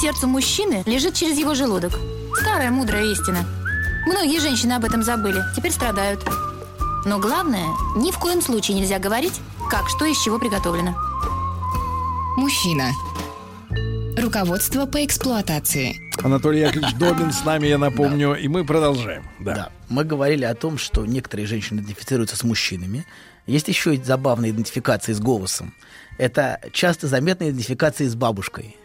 Сердцу 0.00 0.26
мужчины 0.26 0.82
лежит 0.86 1.14
через 1.14 1.38
его 1.38 1.54
желудок. 1.54 1.92
Старая 2.40 2.70
мудрая 2.70 3.04
истина. 3.04 3.44
Многие 4.06 4.40
женщины 4.40 4.72
об 4.72 4.84
этом 4.84 5.02
забыли, 5.02 5.42
теперь 5.54 5.72
страдают. 5.72 6.26
Но 7.04 7.18
главное, 7.18 7.66
ни 7.96 8.10
в 8.10 8.18
коем 8.18 8.40
случае 8.40 8.78
нельзя 8.78 8.98
говорить, 8.98 9.40
как 9.68 9.88
что 9.90 10.06
из 10.06 10.18
чего 10.18 10.38
приготовлено. 10.38 10.94
Мужчина. 12.38 12.92
Руководство 14.16 14.86
по 14.86 15.04
эксплуатации. 15.04 15.94
Анатолий 16.22 16.60
Яковлевич 16.60 16.94
Добин 16.94 17.30
с 17.32 17.44
нами, 17.44 17.66
я 17.66 17.76
напомню, 17.76 18.34
и 18.34 18.48
мы 18.48 18.64
продолжаем. 18.64 19.24
Да. 19.38 19.54
Да. 19.54 19.70
Мы 19.90 20.04
говорили 20.04 20.44
о 20.44 20.54
том, 20.54 20.78
что 20.78 21.04
некоторые 21.04 21.46
женщины 21.46 21.80
идентифицируются 21.80 22.36
с 22.36 22.44
мужчинами. 22.44 23.04
Есть 23.46 23.68
еще 23.68 23.94
и 23.94 24.02
забавные 24.02 24.52
идентификации 24.52 25.12
с 25.12 25.20
голосом. 25.20 25.74
Это 26.16 26.60
часто 26.72 27.06
заметная 27.06 27.50
идентификация 27.50 28.08
с 28.08 28.14
бабушкой. 28.14 28.76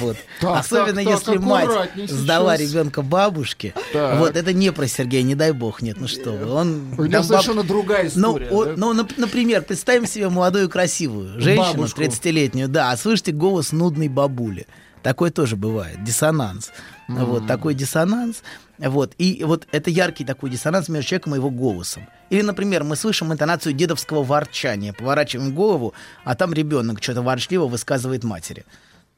Вот. 0.00 0.16
Так, 0.40 0.60
Особенно 0.60 1.02
так, 1.02 1.04
так, 1.04 1.20
если 1.20 1.36
мать 1.38 1.64
аккуратней 1.64 2.06
сдала 2.08 2.56
сейчас. 2.56 2.70
ребенка 2.72 3.02
бабушке. 3.02 3.74
Так. 3.92 4.18
Вот 4.18 4.36
это 4.36 4.52
не 4.52 4.72
про 4.72 4.86
Сергея, 4.86 5.22
не 5.22 5.34
дай 5.34 5.52
бог, 5.52 5.82
нет, 5.82 5.96
ну 6.00 6.08
что 6.08 6.32
вы. 6.32 6.50
Он, 6.50 6.94
У 6.98 7.02
него 7.04 7.08
там 7.12 7.24
совершенно 7.24 7.62
другая 7.62 8.10
Ну, 8.14 8.36
история, 8.38 8.48
о- 8.50 8.64
да? 8.66 8.74
ну, 8.76 8.94
нап- 8.94 9.14
например, 9.16 9.62
представим 9.62 10.06
себе 10.06 10.28
молодую 10.28 10.68
красивую 10.68 11.40
женщину, 11.40 11.72
Бабушку. 11.74 12.00
30-летнюю, 12.02 12.68
да, 12.68 12.90
а 12.90 12.96
слышите 12.96 13.32
голос 13.32 13.72
нудной 13.72 14.08
бабули. 14.08 14.66
Такое 15.02 15.30
тоже 15.30 15.56
бывает, 15.56 16.02
диссонанс. 16.02 16.70
Вот 17.08 17.46
такой 17.46 17.74
диссонанс. 17.74 18.42
Вот. 18.78 19.12
И 19.18 19.44
вот 19.44 19.68
это 19.70 19.90
яркий 19.90 20.24
такой 20.24 20.48
диссонанс 20.48 20.88
между 20.88 21.10
человеком 21.10 21.34
и 21.34 21.38
его 21.38 21.50
голосом. 21.50 22.08
Или, 22.30 22.40
например, 22.40 22.82
мы 22.84 22.96
слышим 22.96 23.30
интонацию 23.30 23.74
дедовского 23.74 24.22
ворчания, 24.24 24.94
поворачиваем 24.94 25.54
голову, 25.54 25.92
а 26.24 26.34
там 26.34 26.54
ребенок 26.54 27.02
что-то 27.02 27.20
ворчливо 27.20 27.66
высказывает 27.66 28.24
матери. 28.24 28.64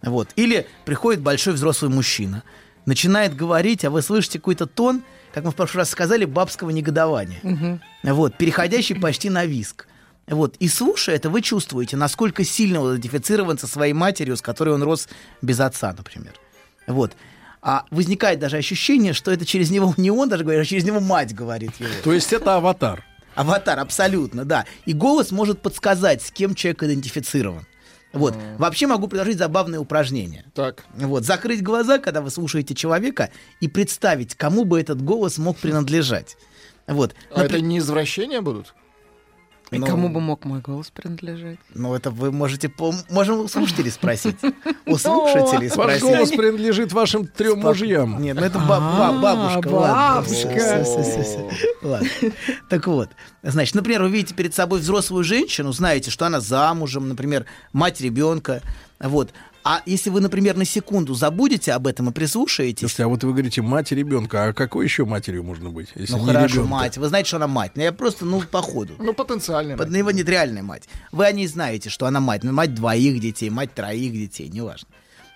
Вот. 0.02 0.28
Или 0.36 0.66
приходит 0.84 1.22
большой 1.22 1.54
взрослый 1.54 1.90
мужчина, 1.90 2.42
начинает 2.84 3.34
говорить, 3.34 3.84
а 3.84 3.90
вы 3.90 4.02
слышите 4.02 4.38
какой-то 4.38 4.66
тон, 4.66 5.02
как 5.32 5.44
мы 5.44 5.50
в 5.50 5.54
прошлый 5.54 5.82
раз 5.82 5.90
сказали, 5.90 6.24
бабского 6.24 6.70
негодования. 6.70 7.80
Вот, 8.02 8.36
переходящий 8.36 8.94
почти 8.94 9.30
на 9.30 9.44
виск. 9.44 9.86
Вот. 10.28 10.56
И 10.56 10.68
слушая 10.68 11.16
это, 11.16 11.30
вы 11.30 11.40
чувствуете, 11.40 11.96
насколько 11.96 12.44
сильно 12.44 12.80
он 12.80 12.94
идентифицирован 12.94 13.58
со 13.58 13.66
своей 13.66 13.92
матерью, 13.92 14.36
с 14.36 14.42
которой 14.42 14.70
он 14.70 14.82
рос 14.82 15.08
без 15.40 15.60
отца, 15.60 15.94
например. 15.96 16.32
Вот. 16.86 17.12
А 17.62 17.84
возникает 17.90 18.38
даже 18.38 18.56
ощущение, 18.56 19.12
что 19.12 19.30
это 19.30 19.44
через 19.44 19.70
него 19.70 19.92
не 19.96 20.10
он 20.10 20.28
даже 20.28 20.44
говорит, 20.44 20.62
а 20.62 20.64
через 20.64 20.84
него 20.84 21.00
мать 21.00 21.34
говорит 21.34 21.72
его. 21.78 21.90
То 22.04 22.12
есть 22.12 22.32
это 22.32 22.56
аватар. 22.56 23.04
Аватар, 23.34 23.78
абсолютно, 23.78 24.44
да. 24.44 24.64
И 24.84 24.92
голос 24.92 25.30
может 25.30 25.60
подсказать, 25.60 26.22
с 26.22 26.30
кем 26.30 26.54
человек 26.54 26.82
идентифицирован. 26.84 27.66
Вот. 28.16 28.34
Вообще 28.58 28.86
могу 28.86 29.08
предложить 29.08 29.38
забавное 29.38 29.78
упражнение. 29.78 30.44
Так. 30.54 30.84
Вот. 30.96 31.24
Закрыть 31.24 31.62
глаза, 31.62 31.98
когда 31.98 32.20
вы 32.20 32.30
слушаете 32.30 32.74
человека, 32.74 33.30
и 33.60 33.68
представить, 33.68 34.34
кому 34.34 34.64
бы 34.64 34.80
этот 34.80 35.02
голос 35.02 35.38
мог 35.38 35.56
принадлежать. 35.56 36.36
Вот. 36.86 37.14
А 37.30 37.42
это 37.44 37.54
Напри- 37.56 37.62
не 37.62 37.78
извращения 37.78 38.40
будут? 38.40 38.74
И 39.72 39.78
Ну, 39.78 39.86
кому 39.86 40.08
бы 40.08 40.20
мог 40.20 40.44
мой 40.44 40.60
голос 40.60 40.90
принадлежать? 40.90 41.58
Ну, 41.74 41.92
это 41.94 42.10
вы 42.10 42.30
можете... 42.30 42.68
по- 42.68 42.94
Можем 43.10 43.40
у 43.40 43.48
слушателей 43.48 43.90
спросить. 43.90 44.36
У 44.86 44.96
слушателей 44.96 45.68
Ваш 45.68 45.72
спросить. 45.72 46.02
голос 46.02 46.30
принадлежит 46.30 46.92
вашим 46.92 47.26
трем 47.26 47.60
мужьям. 47.60 48.22
Нет, 48.22 48.36
ну 48.36 48.42
это 48.44 48.60
А, 48.60 49.10
бабушка. 49.12 49.68
ладно. 49.68 50.22
бабушка. 50.22 50.84
Ладно. 51.82 52.08
Так 52.68 52.86
вот, 52.86 53.10
значит, 53.42 53.74
например, 53.74 54.02
вы 54.04 54.10
видите 54.10 54.34
перед 54.34 54.54
собой 54.54 54.78
взрослую 54.80 55.24
женщину, 55.24 55.72
знаете, 55.72 56.10
что 56.12 56.26
она 56.26 56.40
замужем, 56.40 57.08
например, 57.08 57.44
мать 57.72 58.00
ребенка, 58.00 58.62
вот. 59.00 59.30
А 59.68 59.82
если 59.84 60.10
вы, 60.10 60.20
например, 60.20 60.56
на 60.56 60.64
секунду 60.64 61.14
забудете 61.14 61.72
об 61.72 61.88
этом 61.88 62.08
и 62.08 62.12
прислушаетесь, 62.12 62.78
Слушайте, 62.80 63.02
а 63.02 63.08
вот 63.08 63.24
вы 63.24 63.32
говорите 63.32 63.62
мать 63.62 63.90
и 63.90 63.96
ребенка. 63.96 64.44
А 64.48 64.52
какой 64.52 64.84
еще 64.84 65.04
матерью 65.04 65.42
можно 65.42 65.70
быть? 65.70 65.88
Если 65.96 66.12
ну 66.12 66.20
не 66.20 66.26
хорошо, 66.26 66.54
ребенка? 66.54 66.70
мать, 66.70 66.98
вы 66.98 67.08
знаете, 67.08 67.26
что 67.26 67.36
она 67.38 67.48
мать, 67.48 67.72
но 67.74 67.82
я 67.82 67.92
просто, 67.92 68.24
ну, 68.24 68.40
по 68.42 68.62
ходу. 68.62 68.94
Ну, 69.00 69.12
потенциально. 69.12 69.76
Под- 69.76 69.90
На 69.90 69.96
его 69.96 70.12
нет 70.12 70.28
реальная 70.28 70.62
мать. 70.62 70.84
Вы 71.10 71.26
о 71.26 71.32
ней 71.32 71.48
знаете, 71.48 71.90
что 71.90 72.06
она 72.06 72.20
мать. 72.20 72.44
Ну, 72.44 72.52
мать 72.52 72.74
двоих 72.74 73.18
детей, 73.20 73.50
мать 73.50 73.74
троих 73.74 74.12
детей, 74.12 74.48
неважно. 74.48 74.88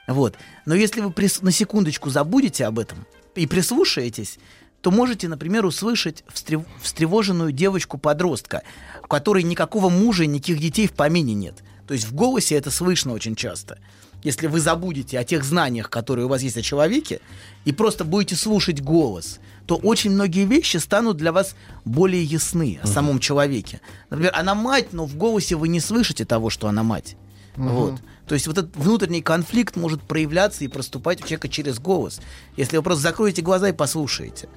Вот. 0.06 0.36
Но 0.64 0.76
если 0.76 1.00
вы 1.00 1.10
прис- 1.10 1.42
на 1.44 1.50
секундочку 1.50 2.08
забудете 2.10 2.66
об 2.66 2.78
этом 2.78 3.06
и 3.34 3.48
прислушаетесь, 3.48 4.38
то 4.80 4.92
можете, 4.92 5.26
например, 5.26 5.64
услышать 5.66 6.22
встрев- 6.32 6.66
встревоженную 6.80 7.50
девочку-подростка, 7.50 8.62
у 9.02 9.08
которой 9.08 9.42
никакого 9.42 9.88
мужа 9.88 10.22
и 10.22 10.26
никаких 10.28 10.60
детей 10.60 10.86
в 10.86 10.92
помине 10.92 11.34
нет. 11.34 11.56
То 11.88 11.94
есть 11.94 12.06
в 12.06 12.14
голосе 12.14 12.54
это 12.54 12.70
слышно 12.70 13.12
очень 13.12 13.34
часто. 13.34 13.80
Если 14.22 14.46
вы 14.46 14.60
забудете 14.60 15.18
о 15.18 15.24
тех 15.24 15.44
знаниях, 15.44 15.88
которые 15.88 16.26
у 16.26 16.28
вас 16.28 16.42
есть 16.42 16.56
о 16.56 16.62
человеке, 16.62 17.20
и 17.64 17.72
просто 17.72 18.04
будете 18.04 18.36
слушать 18.36 18.82
голос, 18.82 19.40
то 19.66 19.76
очень 19.76 20.10
многие 20.10 20.44
вещи 20.44 20.76
станут 20.76 21.16
для 21.16 21.32
вас 21.32 21.54
более 21.84 22.22
ясны 22.22 22.78
о 22.82 22.86
самом 22.86 23.18
человеке. 23.18 23.80
Например, 24.10 24.32
она 24.34 24.54
мать, 24.54 24.92
но 24.92 25.06
в 25.06 25.16
голосе 25.16 25.56
вы 25.56 25.68
не 25.68 25.80
слышите 25.80 26.24
того, 26.24 26.50
что 26.50 26.68
она 26.68 26.82
мать. 26.82 27.16
Мгм. 27.56 27.68
Вот. 27.68 28.00
То 28.26 28.34
есть 28.34 28.46
вот 28.46 28.58
этот 28.58 28.76
внутренний 28.76 29.22
конфликт 29.22 29.76
может 29.76 30.02
проявляться 30.02 30.64
и 30.64 30.68
проступать 30.68 31.20
у 31.20 31.24
человека 31.24 31.48
через 31.48 31.78
голос. 31.78 32.20
Если 32.56 32.76
вы 32.76 32.82
просто 32.82 33.02
закроете 33.02 33.42
глаза 33.42 33.68
и 33.68 33.72
послушаете. 33.72 34.48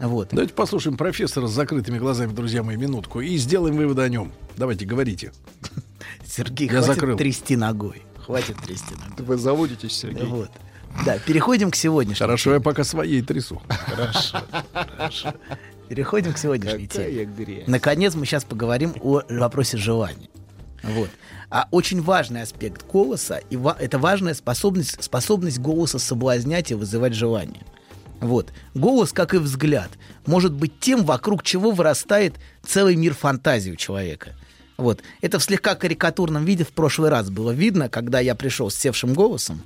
Вот. 0.00 0.28
Давайте 0.32 0.54
послушаем 0.54 0.96
профессора 0.96 1.46
с 1.46 1.52
закрытыми 1.52 1.98
глазами, 1.98 2.32
друзья 2.32 2.62
мои, 2.62 2.76
минутку, 2.76 3.20
и 3.20 3.36
сделаем 3.36 3.76
выводы 3.76 4.02
о 4.02 4.08
нем. 4.08 4.32
Давайте, 4.56 4.86
говорите. 4.86 5.32
Сергей, 6.26 6.68
Я 6.70 6.82
закрыл. 6.82 7.16
трясти 7.18 7.54
ногой. 7.54 8.02
Хватит 8.30 8.56
трясти. 8.58 8.94
Вы 9.18 9.36
заводитесь, 9.36 9.92
Сергей. 9.92 10.24
Вот. 10.24 10.50
Да, 11.04 11.18
переходим 11.18 11.72
к 11.72 11.74
сегодняшнему. 11.76 12.28
Хорошо, 12.28 12.54
я 12.54 12.60
пока 12.60 12.84
своей 12.84 13.22
трясу. 13.22 13.60
Хорошо, 13.68 14.38
хорошо. 14.72 15.34
Переходим 15.88 16.32
к 16.32 16.38
сегодняшней 16.38 16.86
Какая 16.86 17.10
теме. 17.10 17.24
грязь. 17.24 17.66
Наконец 17.66 18.14
мы 18.14 18.26
сейчас 18.26 18.44
поговорим 18.44 18.94
о 19.00 19.22
вопросе 19.28 19.78
желания. 19.78 20.28
Вот. 20.84 21.10
А 21.50 21.66
очень 21.72 22.00
важный 22.02 22.42
аспект 22.42 22.86
голоса, 22.88 23.38
и 23.50 23.56
ва- 23.56 23.76
это 23.78 23.98
важная 23.98 24.34
способность, 24.34 25.02
способность 25.02 25.58
голоса 25.58 25.98
соблазнять 25.98 26.70
и 26.70 26.74
вызывать 26.74 27.14
желание. 27.14 27.64
Вот. 28.20 28.52
Голос, 28.74 29.12
как 29.12 29.34
и 29.34 29.38
взгляд, 29.38 29.90
может 30.24 30.52
быть 30.52 30.78
тем, 30.78 31.04
вокруг 31.04 31.42
чего 31.42 31.72
вырастает 31.72 32.34
целый 32.64 32.94
мир 32.94 33.14
фантазии 33.14 33.72
у 33.72 33.76
человека. 33.76 34.36
Вот. 34.80 35.02
Это 35.20 35.38
в 35.38 35.44
слегка 35.44 35.74
карикатурном 35.74 36.44
виде 36.44 36.64
в 36.64 36.70
прошлый 36.72 37.10
раз 37.10 37.30
было 37.30 37.50
видно, 37.50 37.88
когда 37.88 38.18
я 38.20 38.34
пришел 38.34 38.70
с 38.70 38.74
севшим 38.74 39.14
голосом. 39.14 39.62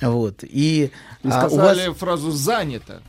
Вот. 0.00 0.42
И, 0.42 0.90
Вы 1.22 1.30
а, 1.32 1.46
у 1.46 1.56
вас- 1.56 1.76
сказали 1.76 1.92
фразу 1.94 2.30
«занято». 2.30 3.02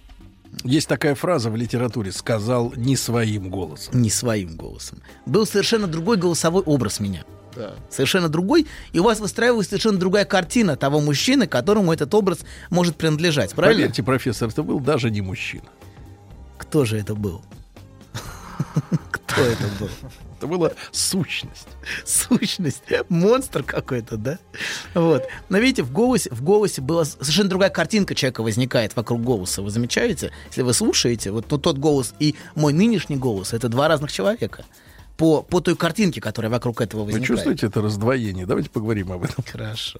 Есть 0.64 0.88
такая 0.88 1.16
фраза 1.16 1.50
в 1.50 1.56
литературе 1.56 2.12
«сказал 2.12 2.74
не 2.76 2.96
своим 2.96 3.50
голосом». 3.50 4.00
не 4.00 4.10
своим 4.10 4.56
голосом. 4.56 5.02
Был 5.26 5.46
совершенно 5.46 5.88
другой 5.88 6.18
голосовой 6.18 6.64
образ 6.64 7.00
меня. 7.00 7.24
Да. 7.56 7.74
Совершенно 7.90 8.30
другой, 8.30 8.68
и 8.94 9.00
у 9.00 9.04
вас 9.04 9.20
выстраивалась 9.20 9.68
совершенно 9.68 9.98
другая 9.98 10.26
картина 10.26 10.76
того 10.76 11.02
мужчины, 11.02 11.48
которому 11.48 11.92
этот 11.92 12.14
образ 12.14 12.40
может 12.70 12.96
принадлежать. 12.96 13.54
Правильно? 13.54 13.82
Поверьте, 13.82 14.04
профессор, 14.04 14.50
это 14.50 14.62
был 14.64 14.80
даже 14.80 15.10
не 15.10 15.22
мужчина. 15.22 15.66
Кто 16.58 16.86
же 16.86 16.98
это 16.98 17.16
был? 17.16 17.42
Кто 19.12 19.42
это 19.42 19.64
был? 19.80 19.90
Это 20.40 20.48
была 20.48 20.72
сущность. 20.94 21.68
Сущность. 22.06 22.82
Монстр 23.10 23.62
какой-то, 23.62 24.16
да? 24.16 24.40
Вот. 24.94 25.28
Но 25.50 25.58
видите, 25.58 25.84
в 25.84 25.92
голосе, 25.92 26.30
в 26.32 26.42
голосе 26.42 26.82
была 26.82 27.04
совершенно 27.04 27.50
другая 27.50 27.70
картинка 27.70 28.16
человека 28.16 28.42
возникает 28.42 28.96
вокруг 28.96 29.22
голоса. 29.22 29.62
Вы 29.62 29.70
замечаете? 29.70 30.32
Если 30.48 30.62
вы 30.62 30.74
слушаете, 30.74 31.32
вот 31.32 31.46
тот, 31.46 31.62
тот 31.62 31.78
голос 31.78 32.14
и 32.20 32.36
мой 32.56 32.72
нынешний 32.72 33.18
голос, 33.18 33.52
это 33.52 33.68
два 33.68 33.90
разных 33.90 34.14
человека. 34.14 34.64
По, 35.18 35.42
по 35.42 35.60
той 35.60 35.76
картинке, 35.76 36.22
которая 36.22 36.50
вокруг 36.50 36.80
этого 36.80 37.02
Вы 37.02 37.08
возникает. 37.08 37.28
чувствуете 37.28 37.68
это 37.68 37.82
раздвоение? 37.82 38.46
Давайте 38.46 38.70
поговорим 38.70 39.12
об 39.12 39.26
этом. 39.26 39.44
Хорошо. 39.46 40.00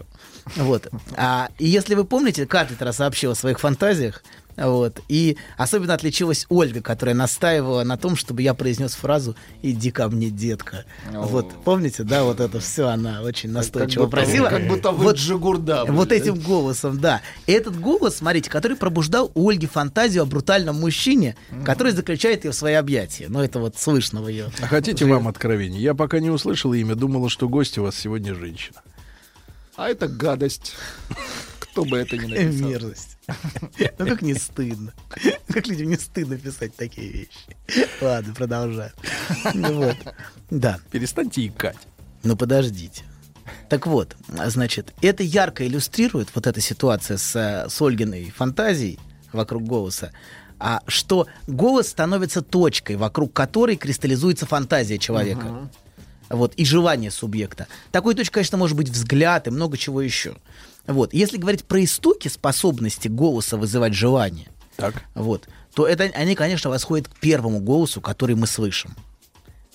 Вот. 0.56 0.88
А, 1.18 1.50
если 1.60 1.96
вы 1.96 2.06
помните, 2.06 2.46
каждый 2.46 2.78
раз 2.78 2.96
сообщил 2.96 3.32
о 3.32 3.36
своих 3.36 3.60
фантазиях. 3.60 4.24
Вот. 4.60 5.00
И 5.08 5.38
особенно 5.58 5.94
отличилась 5.94 6.46
Ольга, 6.50 6.82
которая 6.82 7.16
настаивала 7.16 7.84
на 7.84 7.98
том, 7.98 8.16
чтобы 8.16 8.42
я 8.42 8.54
произнес 8.54 8.94
фразу 8.94 9.36
«Иди 9.62 9.90
ко 9.92 10.10
мне, 10.10 10.30
детка». 10.30 10.86
Вот. 11.12 11.48
Помните, 11.64 12.04
да, 12.04 12.24
вот 12.24 12.40
это 12.40 12.60
все 12.60 12.88
она 12.90 13.22
очень 13.22 13.52
настойчиво 13.52 14.04
вы- 14.04 14.10
просила. 14.10 14.50
как 14.50 14.68
будто 14.68 14.92
вы 14.92 15.04
вот, 15.06 15.16
Джигурда 15.16 15.86
были, 15.86 15.96
Вот 15.96 16.12
этим 16.12 16.36
голосом, 16.36 17.00
да. 17.00 17.22
И 17.48 17.52
этот 17.52 17.80
голос, 17.80 18.18
смотрите, 18.18 18.50
который 18.50 18.76
пробуждал 18.76 19.32
у 19.34 19.50
Ольги 19.50 19.66
фантазию 19.68 20.24
о 20.24 20.26
брутальном 20.26 20.80
мужчине, 20.80 21.36
который 21.66 21.94
заключает 21.94 22.44
ее 22.46 22.52
в 22.52 22.56
свои 22.56 22.74
объятия. 22.74 23.28
Ну, 23.30 23.42
это 23.42 23.60
вот 23.60 23.78
слышно 23.78 24.22
в 24.22 24.28
ее. 24.28 24.52
А 24.62 24.68
хотите 24.68 25.06
вам 25.06 25.28
откровение? 25.28 25.82
Я 25.82 25.94
пока 25.96 26.20
не 26.20 26.30
услышал 26.30 26.74
имя, 26.74 26.96
думала, 26.96 27.30
что 27.30 27.48
гость 27.48 27.78
у 27.78 27.84
вас 27.84 27.96
сегодня 27.96 28.36
женщина. 28.36 28.82
А 29.76 29.88
это 29.90 30.08
гадость. 30.10 30.74
Кто 31.60 31.86
бы 31.86 31.98
это 31.98 32.18
ни 32.18 32.26
написал. 32.28 32.70
Мерзость. 32.70 33.09
Ну 33.98 34.08
как 34.08 34.22
не 34.22 34.34
стыдно. 34.34 34.94
Как 35.48 35.68
людям 35.68 35.90
не 35.90 35.98
стыдно 35.98 36.38
писать 36.38 36.76
такие 36.76 37.10
вещи. 37.10 37.90
Ладно, 38.02 38.34
продолжаем. 38.34 38.94
Вот. 39.54 39.98
Да. 40.50 40.80
Перестаньте 40.92 41.46
икать. 41.48 41.78
Ну 42.24 42.36
подождите. 42.36 43.04
Так 43.68 43.88
вот, 43.88 44.16
значит, 44.28 44.94
это 45.02 45.24
ярко 45.24 45.66
иллюстрирует 45.66 46.30
вот 46.34 46.48
эта 46.48 46.62
ситуация 46.62 47.18
с, 47.18 47.36
э, 47.36 47.70
с 47.70 47.82
Ольгиной 47.82 48.32
фантазией 48.32 49.00
вокруг 49.32 49.64
голоса, 49.64 50.12
а 50.60 50.82
что 50.88 51.28
голос 51.48 51.88
становится 51.88 52.42
точкой, 52.42 52.96
вокруг 52.96 53.34
которой 53.34 53.76
кристаллизуется 53.76 54.46
фантазия 54.46 54.98
человека. 54.98 55.70
Вот, 56.30 56.54
и 56.56 56.66
желание 56.66 57.10
субъекта. 57.10 57.68
Такой 57.92 58.14
точкой, 58.14 58.36
конечно, 58.36 58.58
может 58.58 58.78
быть 58.78 58.90
взгляд 58.90 59.48
и 59.48 59.52
много 59.52 59.78
чего 59.78 60.00
еще. 60.00 60.36
Вот. 60.90 61.14
Если 61.14 61.38
говорить 61.38 61.66
про 61.66 61.84
истоки 61.84 62.28
способности 62.28 63.08
голоса 63.08 63.58
вызывать 63.58 63.94
желание, 63.94 64.48
Так. 64.76 64.96
вот, 65.14 65.48
то 65.76 65.86
это 65.86 66.06
они, 66.06 66.34
конечно, 66.34 66.70
восходят 66.72 67.08
к 67.08 67.20
первому 67.20 67.60
голосу, 67.60 68.02
который 68.02 68.36
мы 68.36 68.48
слышим. 68.48 68.96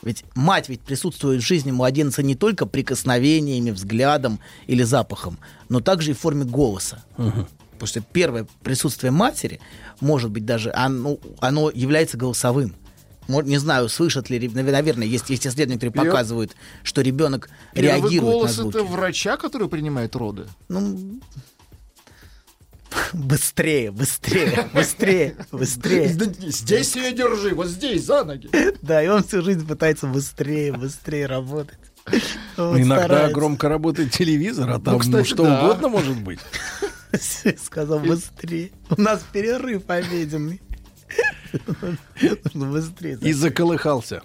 Ведь 0.03 0.25
мать 0.35 0.69
ведь 0.69 0.81
присутствует 0.81 1.41
в 1.41 1.47
жизни 1.47 1.71
младенца 1.71 2.23
не 2.23 2.35
только 2.35 2.67
прикосновениями, 2.67 3.71
взглядом 3.71 4.41
или 4.67 4.83
запахом, 4.83 5.39
но 5.69 5.81
также 5.81 6.11
и 6.11 6.15
в 6.15 6.19
форме 6.19 6.45
голоса. 6.45 7.05
Потому 7.17 7.87
что 7.87 8.01
первое 8.01 8.47
присутствие 8.63 9.13
матери, 9.13 9.61
может 10.01 10.31
быть, 10.31 10.45
даже 10.45 10.73
оно, 10.73 11.19
оно 11.41 11.71
является 11.71 12.17
голосовым. 12.17 12.75
Не 13.29 13.59
знаю, 13.59 13.89
слышат 13.89 14.31
ли, 14.31 14.49
наверное, 14.49 15.07
есть, 15.07 15.31
есть 15.31 15.47
исследования, 15.47 15.79
которые 15.81 16.05
Я- 16.05 16.11
показывают, 16.11 16.55
что 16.83 17.01
ребенок 17.01 17.49
Первый 17.73 17.87
реагирует 18.01 18.33
голос 18.33 18.57
на 18.57 18.63
звуки. 18.65 18.77
это 18.77 18.85
врача, 18.85 19.37
который 19.37 19.69
принимает 19.69 20.15
роды. 20.17 20.47
Ну, 20.69 21.21
быстрее, 23.13 23.91
быстрее, 23.91 24.69
быстрее, 24.73 25.37
быстрее. 25.51 26.09
Здесь 26.09 26.95
ее 26.97 27.13
держи, 27.13 27.55
вот 27.55 27.69
здесь, 27.69 28.05
за 28.05 28.25
ноги. 28.25 28.49
Да, 28.83 29.03
и 29.03 29.09
он 29.09 29.23
всю 29.25 29.43
жизнь 29.43 29.67
пытается 29.67 30.07
быстрее, 30.07 30.73
быстрее 30.73 31.27
работать. 31.27 31.79
Вот 32.57 32.79
Иногда 32.79 33.05
старается. 33.05 33.35
громко 33.35 33.69
работает 33.69 34.13
телевизор, 34.13 34.71
а 34.71 34.79
там 34.79 34.95
ну, 34.95 35.01
кстати, 35.01 35.27
что 35.27 35.43
да. 35.45 35.65
угодно 35.65 35.89
может 35.89 36.21
быть. 36.21 36.39
Сказал 37.65 38.01
быстрее. 38.01 38.71
У 38.91 39.01
нас 39.01 39.25
перерыв 39.33 39.85
обеденный. 39.89 40.61
Нужно 42.55 42.73
быстрее. 42.73 43.19
И 43.21 43.33
заколыхался. 43.33 44.23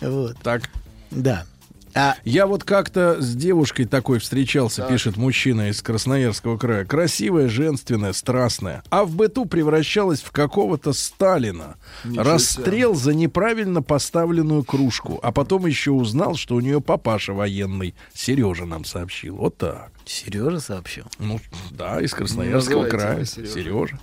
Вот. 0.00 0.36
Так. 0.42 0.62
Да. 1.10 1.46
А 1.94 2.16
Я 2.24 2.46
вот 2.46 2.64
как-то 2.64 3.20
с 3.20 3.34
девушкой 3.34 3.84
такой 3.84 4.18
встречался, 4.18 4.86
пишет 4.86 5.16
мужчина 5.16 5.70
из 5.70 5.82
Красноярского 5.82 6.56
края. 6.56 6.84
Красивая, 6.84 7.48
женственная, 7.48 8.12
страстная. 8.12 8.82
А 8.90 9.04
в 9.04 9.16
быту 9.16 9.46
превращалась 9.46 10.20
в 10.20 10.30
какого-то 10.30 10.92
Сталина. 10.92 11.76
Ничего 12.04 12.22
Расстрел 12.22 12.94
за 12.94 13.14
неправильно 13.14 13.82
поставленную 13.82 14.64
кружку. 14.64 15.18
А 15.22 15.32
потом 15.32 15.66
еще 15.66 15.90
узнал, 15.90 16.36
что 16.36 16.54
у 16.54 16.60
нее 16.60 16.80
папаша 16.80 17.32
военный. 17.32 17.94
Сережа 18.14 18.64
нам 18.64 18.84
сообщил. 18.84 19.36
Вот 19.36 19.56
так. 19.56 19.90
Сережа 20.04 20.60
сообщил? 20.60 21.04
Ну, 21.18 21.40
да, 21.70 22.00
из 22.00 22.12
Красноярского 22.12 22.82
Называйте 22.82 22.96
края. 22.96 23.24
Сережа. 23.24 23.52
Сережа. 23.52 24.00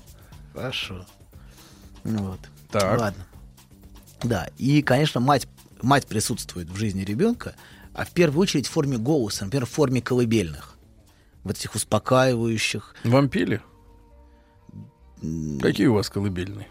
Хорошо. 0.54 1.06
Ну 2.06 2.23
Вот. 2.30 2.40
Так. 2.72 2.99
Ладно. 2.99 3.26
Да, 4.23 4.48
и, 4.57 4.82
конечно, 4.82 5.19
мать, 5.19 5.48
мать 5.82 6.07
присутствует 6.07 6.69
в 6.69 6.76
жизни 6.77 7.03
ребенка, 7.03 7.56
а 7.94 8.06
в 8.06 8.11
первую 8.11 8.41
очередь 8.41 8.68
в 8.68 8.72
форме 8.72 8.98
голоса, 8.98 9.44
например, 9.45 9.65
в 9.65 9.69
форме 9.72 10.02
колыбельных. 10.02 10.76
Вот 11.44 11.57
этих 11.57 11.76
успокаивающих. 11.76 12.95
Вам 13.03 13.30
пели? 13.30 13.61
Какие 15.61 15.88
у 15.88 15.94
вас 15.95 16.10
колыбельные? 16.10 16.68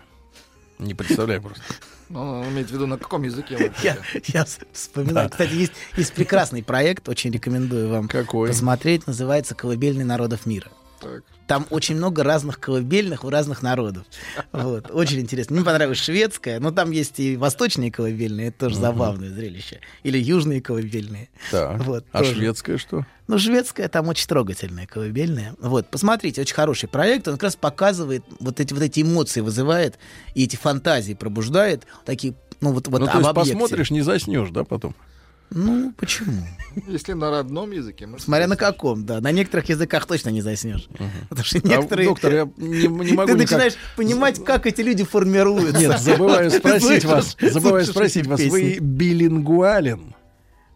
Не 0.78 0.94
представляю 0.94 1.43
просто. 1.43 1.62
Ну, 2.11 2.20
он 2.40 2.48
имеет 2.51 2.69
в 2.69 2.70
виду, 2.73 2.86
на 2.86 2.98
каком 2.98 3.23
языке 3.23 3.73
Я, 3.82 3.97
я 4.27 4.43
вс- 4.43 4.66
вспоминаю. 4.74 5.31
Кстати, 5.31 5.55
есть, 5.55 5.73
есть 5.97 6.12
прекрасный 6.12 6.62
проект, 6.62 7.09
очень 7.09 7.31
рекомендую 7.31 7.89
вам 7.89 8.09
посмотреть. 8.09 9.06
Называется 9.06 9.55
«Колыбельный 9.55 10.05
народов 10.05 10.44
мира». 10.44 10.70
Так. 11.01 11.24
Там 11.47 11.66
очень 11.71 11.97
много 11.97 12.23
разных 12.23 12.59
колыбельных 12.59 13.25
у 13.25 13.31
разных 13.31 13.62
народов. 13.62 14.07
Вот. 14.53 14.91
Очень 14.91 15.21
интересно. 15.21 15.57
Мне 15.57 15.65
понравилась 15.65 15.99
шведская, 15.99 16.59
но 16.61 16.71
там 16.71 16.91
есть 16.91 17.21
и 17.21 17.37
восточные 17.37 17.93
колыбельные, 17.93 18.49
это 18.49 18.66
тоже 18.66 18.77
забавное 18.77 19.31
зрелище. 19.31 19.81
Или 20.03 20.19
южные 20.19 20.61
колыбельные. 20.62 21.29
Так. 21.51 21.83
Вот, 21.83 22.07
а 22.12 22.19
тоже. 22.19 22.35
шведское 22.35 22.79
что? 22.79 23.07
Ну, 23.27 23.39
шведская 23.39 23.89
там 23.89 24.09
очень 24.09 24.27
трогательная 24.27 24.87
колыбельная. 24.87 25.55
Вот, 25.59 25.89
посмотрите, 25.91 26.41
очень 26.41 26.55
хороший 26.55 26.89
проект. 26.89 27.27
Он 27.29 27.35
как 27.35 27.45
раз 27.45 27.57
показывает, 27.57 28.25
вот 28.41 28.61
эти, 28.61 28.73
вот 28.73 28.83
эти 28.83 29.01
эмоции 29.01 29.41
вызывает, 29.41 29.99
и 30.35 30.45
эти 30.45 30.57
фантазии 30.57 31.15
пробуждает. 31.15 31.85
Такие, 32.05 32.35
ну, 32.61 32.73
вот, 32.73 32.89
вот 32.89 33.01
ну, 33.01 33.07
то 33.07 33.12
об 33.12 33.19
есть 33.19 33.31
объекте. 33.31 33.53
посмотришь, 33.53 33.91
не 33.91 34.03
заснешь, 34.03 34.51
да, 34.51 34.65
потом? 34.65 34.95
Ну, 35.51 35.93
почему? 35.97 36.33
Если 36.89 37.12
на 37.12 37.31
родном 37.31 37.71
языке. 37.71 38.07
может, 38.07 38.25
Смотря 38.25 38.49
на 38.49 38.57
каком, 38.57 39.07
да. 39.07 39.21
На 39.21 39.31
некоторых 39.31 39.69
языках 39.69 40.07
точно 40.07 40.31
не 40.31 40.41
заснешь. 40.43 40.89
Потому 41.29 41.45
что 41.45 41.59
А, 41.59 41.69
некоторые... 41.69 42.09
доктор, 42.09 42.33
я 42.35 42.49
не, 42.57 42.89
не 42.89 42.89
могу 42.89 43.07
Ты 43.07 43.15
никак- 43.15 43.37
начинаешь 43.39 43.75
понимать, 43.97 44.45
как 44.45 44.66
эти 44.66 44.81
люди 44.81 45.05
формируются. 45.05 45.79
Нет, 45.81 46.01
забываю 46.01 46.51
спросить 46.51 47.05
вас. 47.05 47.37
Забываю 47.41 47.85
спросить 47.87 48.27
вас. 48.27 48.41
Вы 48.41 48.79
билингвуален? 48.81 50.15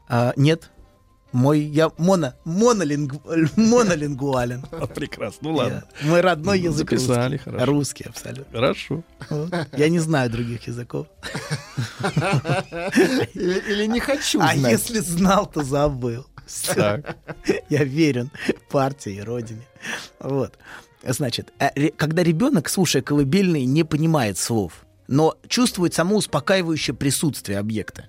А, 0.09 0.33
нет. 0.37 0.71
Мой, 1.33 1.61
я 1.61 1.91
моно, 1.99 2.33
монолингу, 2.45 3.21
монолингуален. 3.57 4.63
Прекрасно, 4.95 5.49
ну 5.51 5.55
ладно. 5.57 5.85
Я- 6.01 6.09
мой 6.09 6.21
родной 6.23 6.59
язык 6.61 6.91
Записали, 6.91 7.33
русский. 7.35 7.45
хорошо. 7.51 7.67
Русский 7.67 8.05
абсолютно. 8.05 8.59
Хорошо. 8.59 9.03
Вот. 9.29 9.55
Я 9.77 9.89
не 9.91 9.99
знаю 9.99 10.31
других 10.31 10.67
языков. 10.67 11.07
Или, 13.35 13.59
или 13.73 13.87
не 13.87 14.01
хочу 14.01 14.41
А 14.41 14.55
знать. 14.55 14.73
если 14.73 15.01
знал, 15.01 15.47
то 15.47 15.63
забыл. 15.63 16.27
Так. 16.75 17.17
Я 17.69 17.85
верен 17.85 18.31
партии 18.71 19.17
и 19.17 19.21
родине. 19.21 19.63
Вот. 20.19 20.55
Значит, 21.07 21.53
э, 21.59 21.91
когда 21.91 22.23
ребенок, 22.23 22.69
слушая 22.69 23.03
колыбельные, 23.03 23.67
не 23.67 23.85
понимает 23.85 24.39
слов, 24.39 24.85
но 25.09 25.37
чувствует 25.47 25.95
само 25.95 26.17
успокаивающее 26.17 26.95
присутствие 26.97 27.59
объекта. 27.59 28.07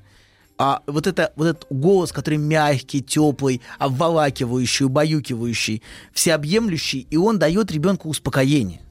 А 0.61 0.83
вот, 0.87 1.07
это, 1.07 1.31
вот 1.37 1.47
этот 1.47 1.65
голос, 1.69 2.11
который 2.11 2.35
мягкий, 2.35 3.01
теплый, 3.01 3.61
обволакивающий, 3.77 4.85
убаюкивающий, 4.85 5.81
всеобъемлющий, 6.11 7.07
и 7.09 7.15
он 7.15 7.39
дает 7.39 7.71
ребенку 7.71 8.09
успокоение. 8.09 8.81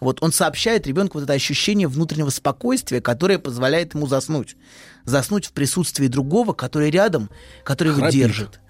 Вот 0.00 0.20
он 0.20 0.32
сообщает 0.32 0.88
ребенку 0.88 1.18
вот 1.18 1.24
это 1.24 1.32
ощущение 1.32 1.86
внутреннего 1.86 2.30
спокойствия, 2.30 3.00
которое 3.00 3.38
позволяет 3.38 3.94
ему 3.94 4.08
заснуть. 4.08 4.56
Заснуть 5.04 5.46
в 5.46 5.52
присутствии 5.52 6.08
другого, 6.08 6.54
который 6.54 6.90
рядом, 6.90 7.30
который 7.62 7.90
его 7.90 8.00
Храпит. 8.00 8.14
держит. 8.14 8.60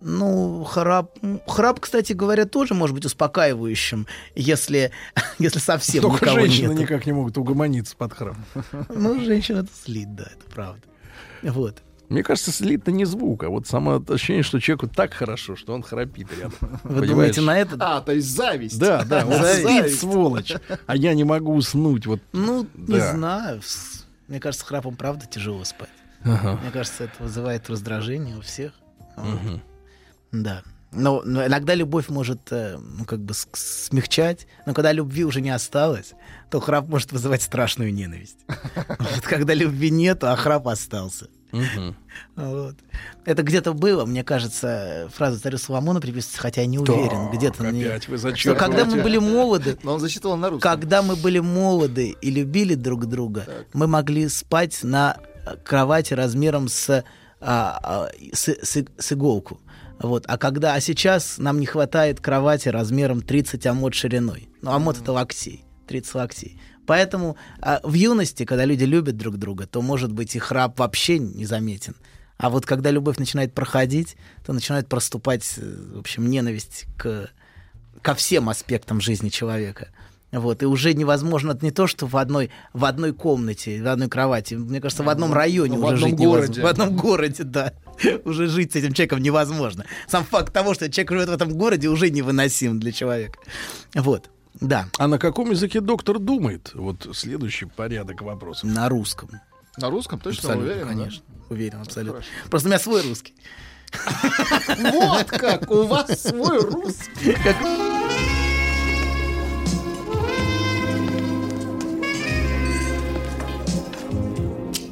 Ну, 0.00 0.64
храп, 0.64 1.14
храп, 1.46 1.80
кстати 1.80 2.14
говоря, 2.14 2.46
тоже 2.46 2.72
может 2.72 2.94
быть 2.94 3.04
успокаивающим, 3.04 4.06
если, 4.34 4.92
если 5.38 5.58
совсем 5.58 6.00
Только 6.00 6.24
никого 6.24 6.40
женщины 6.40 6.68
нету. 6.70 6.82
никак 6.82 7.04
не 7.04 7.12
могут 7.12 7.36
угомониться 7.36 7.94
под 7.94 8.14
храм. 8.14 8.42
Ну, 8.88 9.22
женщина 9.22 9.58
это 9.58 9.70
слит, 9.84 10.14
да, 10.14 10.22
это 10.24 10.50
правда. 10.54 10.80
Вот. 11.42 11.82
Мне 12.08 12.22
кажется, 12.22 12.52
слит-то 12.52 12.90
не 12.90 13.04
звук, 13.04 13.44
а 13.44 13.48
вот 13.50 13.66
само 13.66 14.02
ощущение, 14.08 14.42
что 14.42 14.58
человеку 14.60 14.88
так 14.88 15.12
хорошо, 15.12 15.56
что 15.56 15.74
он 15.74 15.82
храпит 15.82 16.28
рядом. 16.32 16.54
Вы 16.60 16.78
Понимаешь? 17.02 17.08
думаете 17.10 17.40
на 17.42 17.58
это? 17.58 17.76
А, 17.80 18.00
то 18.00 18.12
есть 18.12 18.28
зависть. 18.34 18.78
Да, 18.78 19.04
да, 19.04 19.26
он 19.26 19.32
Зависть. 19.34 19.88
спит, 19.96 20.00
сволочь, 20.00 20.52
а 20.86 20.96
я 20.96 21.12
не 21.14 21.24
могу 21.24 21.54
уснуть. 21.54 22.06
Вот. 22.06 22.20
Ну, 22.32 22.66
не 22.74 22.98
Да. 22.98 23.12
знаю. 23.12 23.60
С- 23.62 24.06
Мне 24.26 24.40
кажется, 24.40 24.64
храпом 24.66 24.96
правда 24.96 25.26
тяжело 25.26 25.64
спать. 25.64 25.88
Ага. 26.24 26.58
Мне 26.62 26.70
кажется, 26.70 27.04
это 27.04 27.22
вызывает 27.22 27.68
раздражение 27.70 28.36
у 28.36 28.40
всех. 28.40 28.72
Мгм. 29.16 29.62
Да. 30.32 30.62
Но, 30.90 31.20
но 31.24 31.44
иногда 31.46 31.74
любовь 31.74 32.08
может, 32.08 32.40
э, 32.50 32.78
ну, 32.78 33.04
как 33.04 33.20
бы 33.20 33.34
смягчать, 33.34 34.46
но 34.64 34.72
когда 34.72 34.90
любви 34.92 35.24
уже 35.24 35.40
не 35.42 35.50
осталось, 35.50 36.14
то 36.50 36.60
храп 36.60 36.88
может 36.88 37.12
вызывать 37.12 37.42
страшную 37.42 37.92
ненависть. 37.92 38.38
Вот 38.98 39.20
когда 39.24 39.52
любви 39.54 39.90
нету, 39.90 40.28
а 40.28 40.36
храп 40.36 40.66
остался. 40.68 41.28
Мгм. 41.52 41.96
Вот. 42.36 42.76
Это 43.24 43.42
где-то 43.42 43.72
было, 43.72 44.04
мне 44.04 44.22
кажется, 44.24 45.08
фраза 45.14 45.40
царя 45.40 45.56
Соломона 45.58 46.00
приписывается, 46.00 46.40
хотя 46.40 46.60
я 46.62 46.66
не 46.66 46.78
уверен, 46.78 47.30
где-то 47.32 47.62
на 47.62 47.70
опять 47.70 48.08
вы 48.08 48.18
зачеркиваете. 48.18 48.58
когда 48.64 48.84
мы 48.84 49.02
были 49.02 49.18
молоды, 49.18 49.78
Но 49.82 49.94
он 49.94 50.00
зачитывал 50.00 50.36
на 50.36 50.50
русском. 50.50 50.70
когда 50.70 51.02
мы 51.02 51.16
были 51.16 51.38
молоды 51.38 52.16
и 52.20 52.30
любили 52.30 52.74
друг 52.74 53.06
друга, 53.06 53.46
мы 53.72 53.86
могли 53.86 54.28
спать 54.28 54.80
на 54.82 55.16
кровати 55.64 56.12
размером 56.14 56.68
с, 56.68 57.02
а, 57.40 57.78
а, 57.82 58.08
с, 58.32 58.48
с- 58.48 58.84
с 58.98 59.12
иголку. 59.12 59.60
Вот. 60.00 60.24
А 60.28 60.36
когда, 60.38 60.74
а 60.74 60.80
сейчас 60.80 61.38
нам 61.38 61.58
не 61.60 61.66
хватает 61.66 62.20
кровати 62.20 62.68
размером 62.68 63.20
30 63.22 63.66
амод 63.66 63.94
шириной. 63.94 64.48
Ну, 64.62 64.70
амод 64.72 65.00
это 65.00 65.12
локтей, 65.12 65.64
30 65.86 66.14
локтей. 66.14 66.60
Поэтому 66.88 67.36
а, 67.60 67.80
в 67.82 67.92
юности, 67.92 68.46
когда 68.46 68.64
люди 68.64 68.84
любят 68.84 69.18
друг 69.18 69.36
друга, 69.36 69.66
то, 69.66 69.82
может 69.82 70.10
быть, 70.10 70.34
и 70.34 70.38
храп 70.38 70.78
вообще 70.78 71.18
незаметен. 71.18 71.94
А 72.38 72.48
вот 72.48 72.64
когда 72.64 72.90
любовь 72.90 73.18
начинает 73.18 73.52
проходить, 73.52 74.16
то 74.42 74.54
начинает 74.54 74.88
проступать, 74.88 75.44
э, 75.58 75.62
в 75.96 75.98
общем, 75.98 76.30
ненависть 76.30 76.86
к, 76.96 77.28
ко 78.00 78.14
всем 78.14 78.48
аспектам 78.48 79.02
жизни 79.02 79.28
человека. 79.28 79.88
Вот, 80.32 80.62
и 80.62 80.66
уже 80.66 80.94
невозможно 80.94 81.52
это 81.52 81.62
не 81.62 81.72
то, 81.72 81.86
что 81.86 82.06
в 82.06 82.16
одной, 82.16 82.50
в 82.72 82.86
одной 82.86 83.12
комнате, 83.12 83.82
в 83.82 83.88
одной 83.88 84.08
кровати. 84.08 84.54
Мне 84.54 84.80
кажется, 84.80 85.02
в 85.02 85.10
одном 85.10 85.34
районе 85.34 85.76
в 85.76 85.84
уже 85.84 85.94
одном 85.94 86.08
жить 86.08 86.18
невозможно. 86.18 86.46
городе. 86.46 86.62
В 86.62 86.66
одном 86.66 86.96
городе, 86.96 87.42
да. 87.44 87.72
Уже 88.24 88.46
жить 88.46 88.72
с 88.72 88.76
этим 88.76 88.94
человеком 88.94 89.20
невозможно. 89.20 89.84
Сам 90.06 90.24
факт 90.24 90.54
того, 90.54 90.72
что 90.72 90.90
человек 90.90 91.10
живет 91.10 91.28
в 91.28 91.32
этом 91.32 91.52
городе, 91.52 91.88
уже 91.88 92.08
невыносим 92.08 92.80
для 92.80 92.92
человека. 92.92 93.38
Вот, 93.94 94.30
да. 94.60 94.86
А 94.98 95.06
на 95.08 95.18
каком 95.18 95.50
языке 95.50 95.80
доктор 95.80 96.18
думает? 96.18 96.72
Вот 96.74 97.08
следующий 97.14 97.66
порядок 97.66 98.22
вопросов. 98.22 98.64
На 98.68 98.88
русском. 98.88 99.30
На 99.76 99.90
русском 99.90 100.18
точно 100.18 100.50
Абсолютно, 100.50 100.72
уверен? 100.72 100.86
да? 100.88 100.92
конечно. 100.94 101.24
Уверен, 101.50 101.80
абсолютно. 101.80 102.20
Хорошо. 102.20 102.50
Просто 102.50 102.68
у 102.68 102.70
меня 102.70 102.78
свой 102.78 103.02
русский. 103.02 103.34
Вот 104.78 105.26
как, 105.30 105.70
у 105.70 105.84
вас 105.84 106.20
свой 106.20 106.60
русский. 106.60 107.36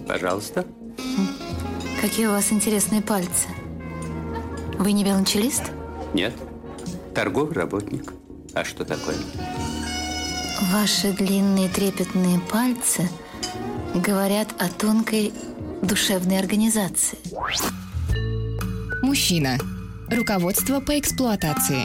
Пожалуйста. 0.06 0.64
Какие 2.00 2.26
у 2.26 2.30
вас 2.30 2.52
интересные 2.52 3.02
пальцы. 3.02 3.48
Вы 4.78 4.92
не 4.92 5.04
велончелист? 5.04 5.64
Нет. 6.14 6.32
Торговый 7.14 7.54
работник. 7.54 8.12
А 8.56 8.64
что 8.64 8.86
такое? 8.86 9.16
Ваши 10.72 11.12
длинные 11.12 11.68
трепетные 11.68 12.40
пальцы 12.40 13.06
говорят 13.94 14.48
о 14.58 14.70
тонкой 14.70 15.34
душевной 15.82 16.38
организации. 16.38 17.18
Мужчина. 19.02 19.58
Руководство 20.10 20.80
по 20.80 20.98
эксплуатации. 20.98 21.82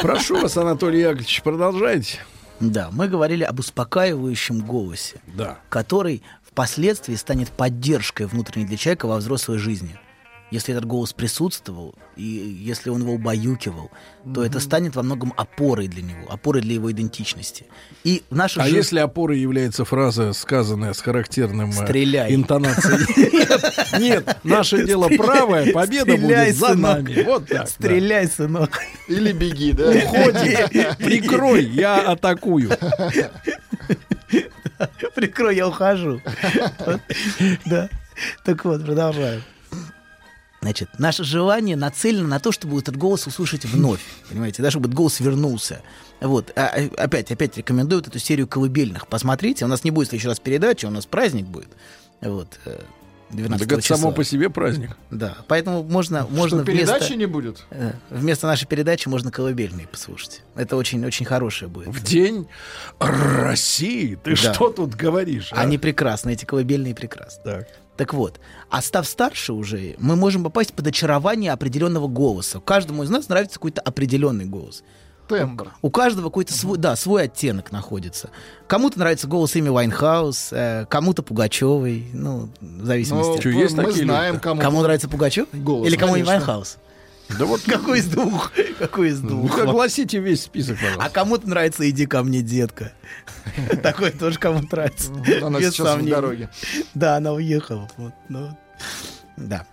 Прошу 0.00 0.40
вас, 0.40 0.56
Анатолий 0.56 1.00
Яковлевич, 1.00 1.42
продолжайте. 1.42 2.20
Да, 2.60 2.90
мы 2.92 3.08
говорили 3.08 3.42
об 3.42 3.58
успокаивающем 3.58 4.60
голосе, 4.60 5.20
Да. 5.26 5.58
который 5.68 6.22
впоследствии 6.44 7.16
станет 7.16 7.50
поддержкой 7.50 8.26
внутренней 8.26 8.66
для 8.66 8.76
человека 8.76 9.06
во 9.06 9.16
взрослой 9.16 9.58
жизни. 9.58 9.98
Если 10.52 10.72
этот 10.72 10.84
голос 10.86 11.12
присутствовал, 11.12 11.96
и 12.16 12.22
если 12.22 12.88
он 12.90 13.02
его 13.02 13.14
убаюкивал, 13.14 13.90
то 14.32 14.44
это 14.44 14.60
станет 14.60 14.94
во 14.94 15.02
многом 15.02 15.32
опорой 15.36 15.88
для 15.88 16.02
него, 16.02 16.30
опорой 16.30 16.62
для 16.62 16.74
его 16.74 16.92
идентичности. 16.92 17.66
И 18.04 18.22
в 18.30 18.40
А 18.40 18.46
жизни- 18.48 18.76
если 18.76 19.00
опорой 19.00 19.40
является 19.40 19.84
фраза, 19.84 20.32
сказанная 20.32 20.92
с 20.92 21.00
характерным 21.00 21.70
э, 21.70 21.72
Стреляй. 21.72 22.32
интонацией? 22.32 23.98
Нет, 24.00 24.38
наше 24.44 24.86
дело 24.86 25.08
правое, 25.08 25.72
победа 25.72 26.16
будет 26.16 26.54
за 26.54 26.74
нами. 26.74 27.24
Вот 27.24 27.48
так. 27.48 27.68
Стреляй, 27.68 28.28
сынок. 28.28 28.78
Или 29.08 29.32
беги, 29.32 29.72
да? 29.72 29.90
Уходи, 29.90 30.56
прикрой, 31.04 31.64
я 31.64 32.02
атакую. 32.12 32.70
Прикрой, 35.14 35.56
я 35.56 35.66
ухожу. 35.68 36.20
Да. 37.66 37.88
Так 38.44 38.64
вот, 38.64 38.84
продолжаем. 38.84 39.42
Значит, 40.66 40.88
наше 40.98 41.22
желание 41.22 41.76
нацелено 41.76 42.26
на 42.26 42.40
то, 42.40 42.50
чтобы 42.50 42.80
этот 42.80 42.96
голос 42.96 43.24
услышать 43.28 43.64
вновь. 43.64 44.00
Понимаете, 44.28 44.62
да, 44.62 44.70
чтобы 44.72 44.86
этот 44.86 44.96
голос 44.96 45.20
вернулся. 45.20 45.80
Вот. 46.20 46.50
А, 46.56 46.66
а, 46.74 47.04
опять, 47.04 47.30
опять 47.30 47.56
рекомендую 47.56 48.00
вот 48.00 48.08
эту 48.08 48.18
серию 48.18 48.48
колыбельных. 48.48 49.06
Посмотрите, 49.06 49.64
у 49.64 49.68
нас 49.68 49.84
не 49.84 49.92
будет 49.92 50.08
в 50.08 50.10
следующий 50.10 50.26
раз 50.28 50.40
передачи, 50.40 50.84
у 50.84 50.90
нас 50.90 51.06
праздник 51.06 51.46
будет. 51.46 51.68
Вот. 52.20 52.58
э, 52.64 52.80
12 53.30 53.60
Так 53.68 53.72
это 53.78 53.82
числа. 53.82 53.96
само 53.96 54.10
по 54.12 54.24
себе 54.24 54.50
праздник. 54.50 54.96
Да, 55.12 55.36
поэтому 55.46 55.84
можно, 55.84 56.26
можно 56.30 56.58
Что, 56.58 56.66
передачи 56.66 56.98
вместо, 56.98 57.14
не 57.16 57.26
будет? 57.26 57.64
э, 57.70 57.92
вместо 58.10 58.46
нашей 58.48 58.66
передачи 58.66 59.06
можно 59.06 59.30
колыбельные 59.30 59.86
послушать. 59.86 60.42
Это 60.56 60.76
очень, 60.76 61.04
очень 61.06 61.26
хорошее 61.26 61.68
будет. 61.70 61.88
В 61.88 62.02
день 62.02 62.48
России? 62.98 64.16
Ты 64.22 64.30
Да. 64.30 64.54
что 64.54 64.70
тут 64.70 64.94
говоришь? 64.94 65.52
а? 65.52 65.60
Они 65.60 65.78
прекрасны, 65.78 66.32
эти 66.32 66.44
колыбельные 66.44 66.94
прекрасны. 66.94 67.42
Так. 67.44 67.68
Так 67.96 68.12
вот, 68.12 68.40
а 68.70 68.82
став 68.82 69.06
старше 69.06 69.52
уже, 69.52 69.94
мы 69.98 70.16
можем 70.16 70.44
попасть 70.44 70.74
под 70.74 70.86
очарование 70.86 71.52
определенного 71.52 72.08
голоса. 72.08 72.60
Каждому 72.60 73.02
из 73.02 73.10
нас 73.10 73.28
нравится 73.28 73.54
какой-то 73.54 73.80
определенный 73.80 74.44
голос. 74.44 74.82
Тембр. 75.28 75.72
У 75.82 75.90
каждого 75.90 76.26
какой-то 76.26 76.52
свой, 76.52 76.78
да, 76.78 76.94
свой 76.94 77.24
оттенок 77.24 77.72
находится. 77.72 78.30
Кому-то 78.68 78.98
нравится 78.98 79.26
голос 79.26 79.56
Эми 79.56 79.70
Вайнхаус, 79.70 80.50
э, 80.52 80.86
кому-то 80.88 81.22
Пугачевой, 81.22 82.06
ну, 82.12 82.48
в 82.60 82.84
зависимости. 82.84 83.30
Ну, 83.32 83.38
Чё, 83.38 83.50
есть 83.50 83.76
мы 83.76 83.90
знаем, 83.90 84.38
кому... 84.38 84.60
Кому 84.60 84.82
нравится 84.82 85.08
Пугачев? 85.08 85.48
Голос, 85.52 85.88
Или 85.88 85.96
кому 85.96 86.12
конечно. 86.12 86.34
Вайнхаус? 86.34 86.78
Да 87.38 87.44
вот 87.44 87.62
Какой 87.66 87.98
из 87.98 88.06
двух? 88.06 88.52
Какой 88.78 89.08
из 89.08 89.20
ну, 89.20 89.30
двух? 89.30 89.58
огласите 89.58 90.18
весь 90.18 90.42
список, 90.42 90.78
А 90.78 90.84
пожалуйста. 90.84 91.10
кому-то 91.10 91.48
нравится 91.48 91.88
«Иди 91.88 92.06
ко 92.06 92.22
мне, 92.22 92.42
детка». 92.42 92.92
Такой 93.82 94.10
тоже 94.10 94.38
кому-то 94.38 94.76
нравится. 94.76 95.12
Она 95.42 95.58
Без 95.58 95.74
сейчас 95.74 95.96
в 95.98 96.08
дороге. 96.08 96.50
Да, 96.94 97.16
она 97.16 97.32
уехала. 97.32 97.88
Ну, 98.28 98.56
да. 99.36 99.66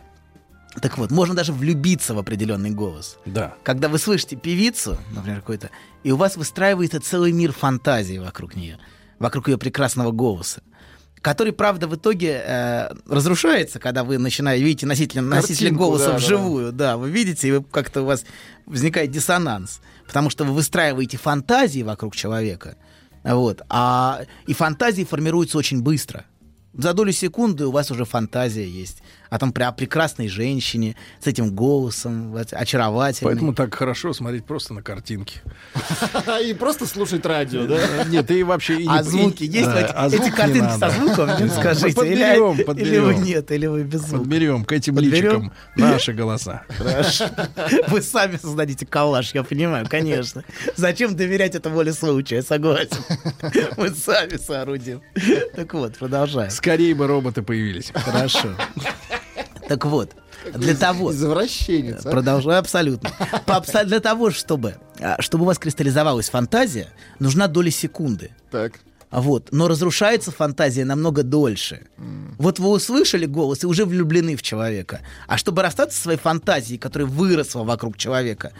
Так 0.81 0.97
вот, 0.97 1.11
можно 1.11 1.35
даже 1.35 1.53
влюбиться 1.53 2.15
в 2.15 2.19
определенный 2.19 2.71
голос. 2.71 3.17
Да. 3.25 3.53
Когда 3.61 3.89
вы 3.89 3.99
слышите 3.99 4.35
певицу, 4.35 4.97
например, 5.11 5.41
какой-то, 5.41 5.69
и 6.03 6.11
у 6.11 6.17
вас 6.17 6.35
выстраивается 6.35 6.99
целый 6.99 7.31
мир 7.31 7.51
фантазии 7.51 8.17
вокруг 8.17 8.55
нее, 8.55 8.79
вокруг 9.19 9.49
ее 9.49 9.59
прекрасного 9.59 10.11
голоса 10.11 10.63
который, 11.23 11.53
правда, 11.53 11.87
в 11.87 11.95
итоге 11.95 12.43
э, 12.45 12.89
разрушается, 13.07 13.79
когда 13.79 14.03
вы 14.03 14.17
начинаете, 14.17 14.61
видите 14.61 14.85
носителя, 14.85 15.21
носителя 15.21 15.71
голоса 15.71 16.07
да, 16.07 16.11
да, 16.11 16.17
вживую. 16.17 16.71
Да, 16.73 16.97
вы 16.97 17.09
видите, 17.09 17.47
и 17.47 17.51
вы 17.51 17.63
как-то 17.63 18.01
у 18.01 18.05
вас 18.05 18.25
возникает 18.65 19.09
диссонанс. 19.09 19.79
Потому 20.05 20.29
что 20.29 20.43
вы 20.43 20.53
выстраиваете 20.53 21.17
фантазии 21.17 21.81
вокруг 21.81 22.13
человека. 22.13 22.75
Вот, 23.23 23.61
а, 23.69 24.23
и 24.47 24.53
фантазии 24.53 25.05
формируются 25.05 25.57
очень 25.57 25.81
быстро. 25.81 26.25
За 26.73 26.93
долю 26.93 27.13
секунды 27.13 27.67
у 27.67 27.71
вас 27.71 27.89
уже 27.89 28.03
фантазия 28.03 28.67
есть 28.67 29.01
о 29.33 29.39
том 29.39 29.51
при- 29.51 29.63
о 29.63 29.71
прекрасной 29.71 30.27
женщине 30.27 30.95
с 31.19 31.25
этим 31.25 31.55
голосом, 31.55 32.35
очаровательной. 32.51 33.31
Поэтому 33.31 33.53
так 33.55 33.73
хорошо 33.73 34.13
смотреть 34.13 34.45
просто 34.45 34.75
на 34.75 34.83
картинки. 34.83 35.39
И 36.45 36.53
просто 36.53 36.85
слушать 36.85 37.25
радио, 37.25 37.65
да? 37.65 38.03
Нет, 38.09 38.29
и 38.29 38.43
вообще... 38.43 38.79
и 38.81 38.87
А 38.87 39.01
звуки 39.01 39.43
есть? 39.43 39.65
вот 39.65 39.91
а 39.95 40.07
эти 40.07 40.29
картинки 40.29 40.77
со 40.77 40.89
звуком, 40.91 41.29
скажите? 41.49 41.95
подберем, 41.95 42.11
или, 42.11 42.21
или 42.21 42.39
вы 42.59 42.63
подберем. 42.63 43.23
нет, 43.23 43.51
или 43.51 43.65
вы 43.65 43.83
без 43.83 44.01
звука? 44.01 44.19
Подберем 44.19 44.65
к 44.65 44.71
этим 44.71 44.95
Подберем? 44.95 45.15
личикам 45.23 45.53
наши 45.75 46.13
голоса. 46.13 46.63
Хорошо. 46.77 47.25
Вы 47.87 48.01
сами 48.03 48.37
создадите 48.37 48.85
коллаж, 48.85 49.33
я 49.33 49.43
понимаю, 49.43 49.87
конечно. 49.89 50.43
Зачем 50.75 51.15
доверять 51.15 51.55
это 51.55 51.71
воле 51.71 51.93
случая, 51.93 52.43
согласен. 52.43 52.97
Мы 53.77 53.89
сами 53.89 54.37
соорудим. 54.37 55.01
Так 55.55 55.73
вот, 55.73 55.97
продолжаем. 55.97 56.51
Скорее 56.51 56.93
бы 56.93 57.07
роботы 57.07 57.41
появились. 57.41 57.91
Хорошо. 57.95 58.49
Так 59.67 59.85
вот, 59.85 60.11
для 60.53 60.75
того... 60.75 61.11
Извращенец. 61.11 62.05
а? 62.05 62.09
Продолжаю 62.11 62.59
абсолютно. 62.59 63.09
Для 63.85 63.99
того, 63.99 64.31
чтобы, 64.31 64.75
а, 64.99 65.21
чтобы 65.21 65.43
у 65.43 65.47
вас 65.47 65.57
кристаллизовалась 65.57 66.29
фантазия, 66.29 66.89
нужна 67.19 67.47
доля 67.47 67.71
секунды. 67.71 68.31
Так. 68.51 68.73
А 69.13 69.21
Вот. 69.21 69.49
Но 69.51 69.67
разрушается 69.67 70.31
фантазия 70.31 70.85
намного 70.85 71.21
дольше. 71.21 71.85
Вот 72.39 72.57
вы 72.57 72.69
услышали 72.69 73.27
голос 73.27 73.63
и 73.63 73.67
уже 73.67 73.85
влюблены 73.85 74.35
в 74.35 74.41
человека. 74.41 75.01
А 75.27 75.37
чтобы 75.37 75.61
расстаться 75.61 75.95
со 75.95 76.03
своей 76.03 76.17
фантазией, 76.17 76.79
которая 76.79 77.07
выросла 77.07 77.63
вокруг 77.63 77.95
человека, 77.95 78.53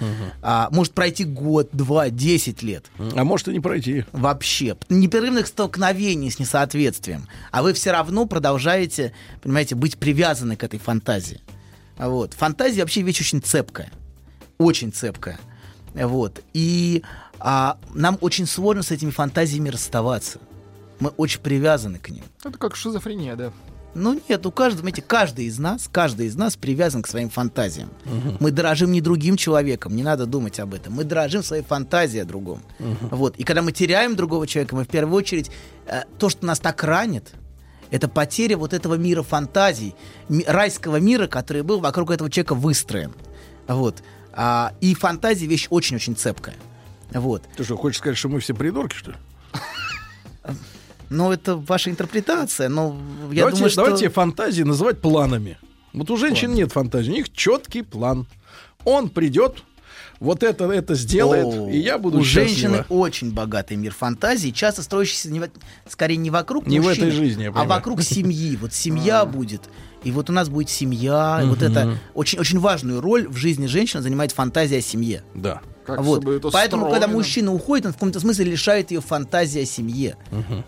а, 0.44 0.70
может 0.70 0.94
пройти 0.94 1.24
год, 1.24 1.70
два, 1.72 2.12
десять 2.12 2.62
лет. 2.62 2.86
А 3.00 3.24
может 3.24 3.48
и 3.48 3.52
не 3.52 3.62
пройти. 3.62 4.06
Вообще. 4.12 4.78
Непрерывных 4.90 5.48
столкновений 5.48 6.30
с 6.30 6.38
несоответствием. 6.38 7.28
А 7.50 7.64
вы 7.64 7.74
все 7.74 7.92
равно 7.92 8.28
продолжаете, 8.28 9.12
понимаете, 9.42 9.74
быть 9.74 9.98
привязаны 9.98 10.56
к 10.56 10.64
этой 10.64 10.78
фантазии. 10.78 11.42
А 11.98 12.10
Вот. 12.10 12.36
Фантазия 12.36 12.82
вообще 12.82 13.02
вещь 13.02 13.22
очень 13.22 13.42
цепкая. 13.42 13.92
Очень 14.60 14.94
цепкая. 14.94 15.40
Вот. 15.96 16.42
И 16.54 17.02
а, 17.44 17.78
нам 17.94 18.18
очень 18.22 18.48
сложно 18.48 18.84
с 18.84 18.92
этими 18.92 19.12
фантазиями 19.12 19.68
расставаться. 19.68 20.40
Мы 21.00 21.10
очень 21.18 21.42
привязаны 21.42 22.00
к 22.00 22.10
ним. 22.10 22.24
Это 22.44 22.58
как 22.58 22.78
шизофрения, 22.78 23.36
да. 23.36 23.52
Ну 23.96 24.20
нет, 24.30 24.46
у 24.46 24.52
каждого, 24.52 24.80
знаете, 24.80 25.02
каждый 25.04 25.46
из 25.46 25.60
нас, 25.60 25.90
каждый 25.92 26.28
из 26.28 26.36
нас 26.36 26.56
привязан 26.56 27.04
к 27.04 27.08
своим 27.08 27.30
фантазиям. 27.30 27.90
Мы 28.40 28.52
дорожим 28.52 28.92
не 28.92 29.02
другим 29.02 29.36
человеком, 29.36 29.96
не 29.96 30.04
надо 30.04 30.26
думать 30.26 30.60
об 30.60 30.74
этом. 30.74 30.94
Мы 30.94 31.04
дорожим 31.04 31.44
своей 31.44 31.64
фантазией 31.64 32.22
о 32.24 32.26
другом. 32.26 32.62
Вот. 33.12 33.36
И 33.38 33.44
когда 33.44 33.62
мы 33.62 33.72
теряем 33.74 34.16
другого 34.16 34.48
человека, 34.48 34.76
мы 34.76 34.86
в 34.86 34.88
первую 34.88 35.16
очередь 35.16 35.52
э, 35.86 36.04
то, 36.18 36.30
что 36.30 36.46
нас 36.46 36.60
так 36.60 36.82
ранит, 36.84 37.34
это 37.92 38.08
потеря 38.08 38.58
вот 38.58 38.74
этого 38.74 38.96
мира 38.96 39.22
фантазий, 39.22 39.94
ми- 40.30 40.46
райского 40.48 40.96
мира, 40.96 41.28
который 41.28 41.62
был 41.62 41.80
вокруг 41.80 42.10
этого 42.10 42.32
человека 42.32 42.56
выстроен. 42.56 43.12
Вот. 43.68 44.02
А, 44.32 44.74
и 44.82 44.96
фантазия 44.96 45.46
вещь 45.46 45.68
очень-очень 45.70 46.16
цепкая. 46.16 46.56
Вот. 47.12 47.44
Ты 47.56 47.64
что, 47.64 47.78
хочешь 47.78 48.00
сказать, 48.00 48.18
что 48.18 48.30
мы 48.30 48.40
все 48.40 48.54
придурки, 48.54 48.96
что 48.96 49.12
ли? 49.12 49.18
Но 51.10 51.32
это 51.32 51.56
ваша 51.58 51.92
интерпретация, 51.92 52.70
но 52.70 52.98
я 53.32 53.42
давайте, 53.42 53.58
думаю, 53.58 53.70
что... 53.70 53.86
давайте 53.86 54.10
фантазии 54.10 54.64
называть 54.64 55.00
планами. 55.00 55.58
Вот 55.94 56.10
у 56.10 56.18
женщин 56.18 56.54
нет 56.54 56.72
фантазии, 56.72 57.12
у 57.12 57.14
них 57.14 57.32
четкий 57.32 57.84
план. 57.84 58.26
Он 58.84 59.10
придет, 59.10 59.64
вот 60.20 60.42
это, 60.42 60.72
это 60.72 60.96
сделает, 60.96 61.46
О, 61.46 61.70
и 61.70 61.78
я 61.78 61.98
буду 61.98 62.20
У 62.20 62.24
счастлива. 62.24 62.48
женщины 62.48 62.86
очень 62.90 63.32
богатый 63.32 63.76
мир 63.76 63.94
фантазии, 63.94 64.50
часто 64.50 64.82
строящийся 64.82 65.30
не 65.30 65.42
скорее 65.88 66.18
не 66.18 66.30
вокруг 66.30 66.66
Не 66.66 66.80
в 66.80 66.84
мужчины, 66.84 67.08
этой 67.08 67.16
жизни, 67.16 67.52
а 67.54 67.64
вокруг 67.66 68.02
семьи. 68.02 68.56
Вот 68.56 68.74
семья 68.74 69.26
будет. 69.26 69.70
И 70.04 70.12
вот 70.12 70.30
у 70.30 70.34
нас 70.34 70.50
будет 70.50 70.70
семья. 70.70 71.42
и 71.44 71.46
Вот 71.46 71.62
это 71.62 71.98
очень, 72.14 72.40
очень 72.40 72.60
важную 72.60 73.02
роль 73.02 73.28
в 73.28 73.36
жизни 73.36 73.68
женщины 73.68 74.02
занимает 74.02 74.32
фантазия 74.32 74.78
о 74.78 74.82
семье. 74.82 75.24
Да. 75.36 75.62
Как 75.86 76.02
вот. 76.02 76.22
чтобы 76.22 76.36
это 76.36 76.50
Поэтому, 76.50 76.86
когда 76.86 77.02
строго. 77.02 77.14
мужчина 77.18 77.53
уходит, 77.53 77.86
он 77.86 77.92
в 77.92 77.95
каком-то 77.95 78.20
смысле 78.20 78.45
лишает 78.45 78.92
ее 78.92 79.02
фантазии 79.02 79.62
о 79.62 79.66
семье. 79.66 80.18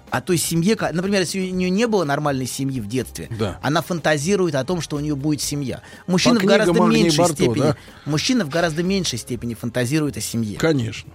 А 0.09 0.21
той 0.21 0.37
семье, 0.37 0.75
ка- 0.75 0.91
например, 0.93 1.21
если 1.21 1.39
у 1.39 1.53
нее 1.53 1.69
не 1.69 1.87
было 1.87 2.03
нормальной 2.03 2.47
семьи 2.47 2.79
в 2.81 2.87
детстве, 2.87 3.27
Да. 3.39 3.59
она 3.61 3.81
фантазирует 3.81 4.55
о 4.55 4.63
том, 4.65 4.81
что 4.81 4.97
у 4.97 4.99
нее 4.99 5.15
будет 5.15 5.41
семья. 5.41 5.81
Мужчина 6.07 6.35
По 6.39 6.41
в 6.45 6.45
гораздо 6.47 6.73
меньшей 6.81 7.17
Барто, 7.19 7.35
степени, 7.35 7.61
да? 7.61 7.77
мужчина 8.05 8.45
в 8.45 8.49
гораздо 8.49 8.83
меньшей 8.83 9.19
степени 9.19 9.53
фантазирует 9.53 10.17
о 10.17 10.21
семье. 10.21 10.57
Конечно. 10.57 11.11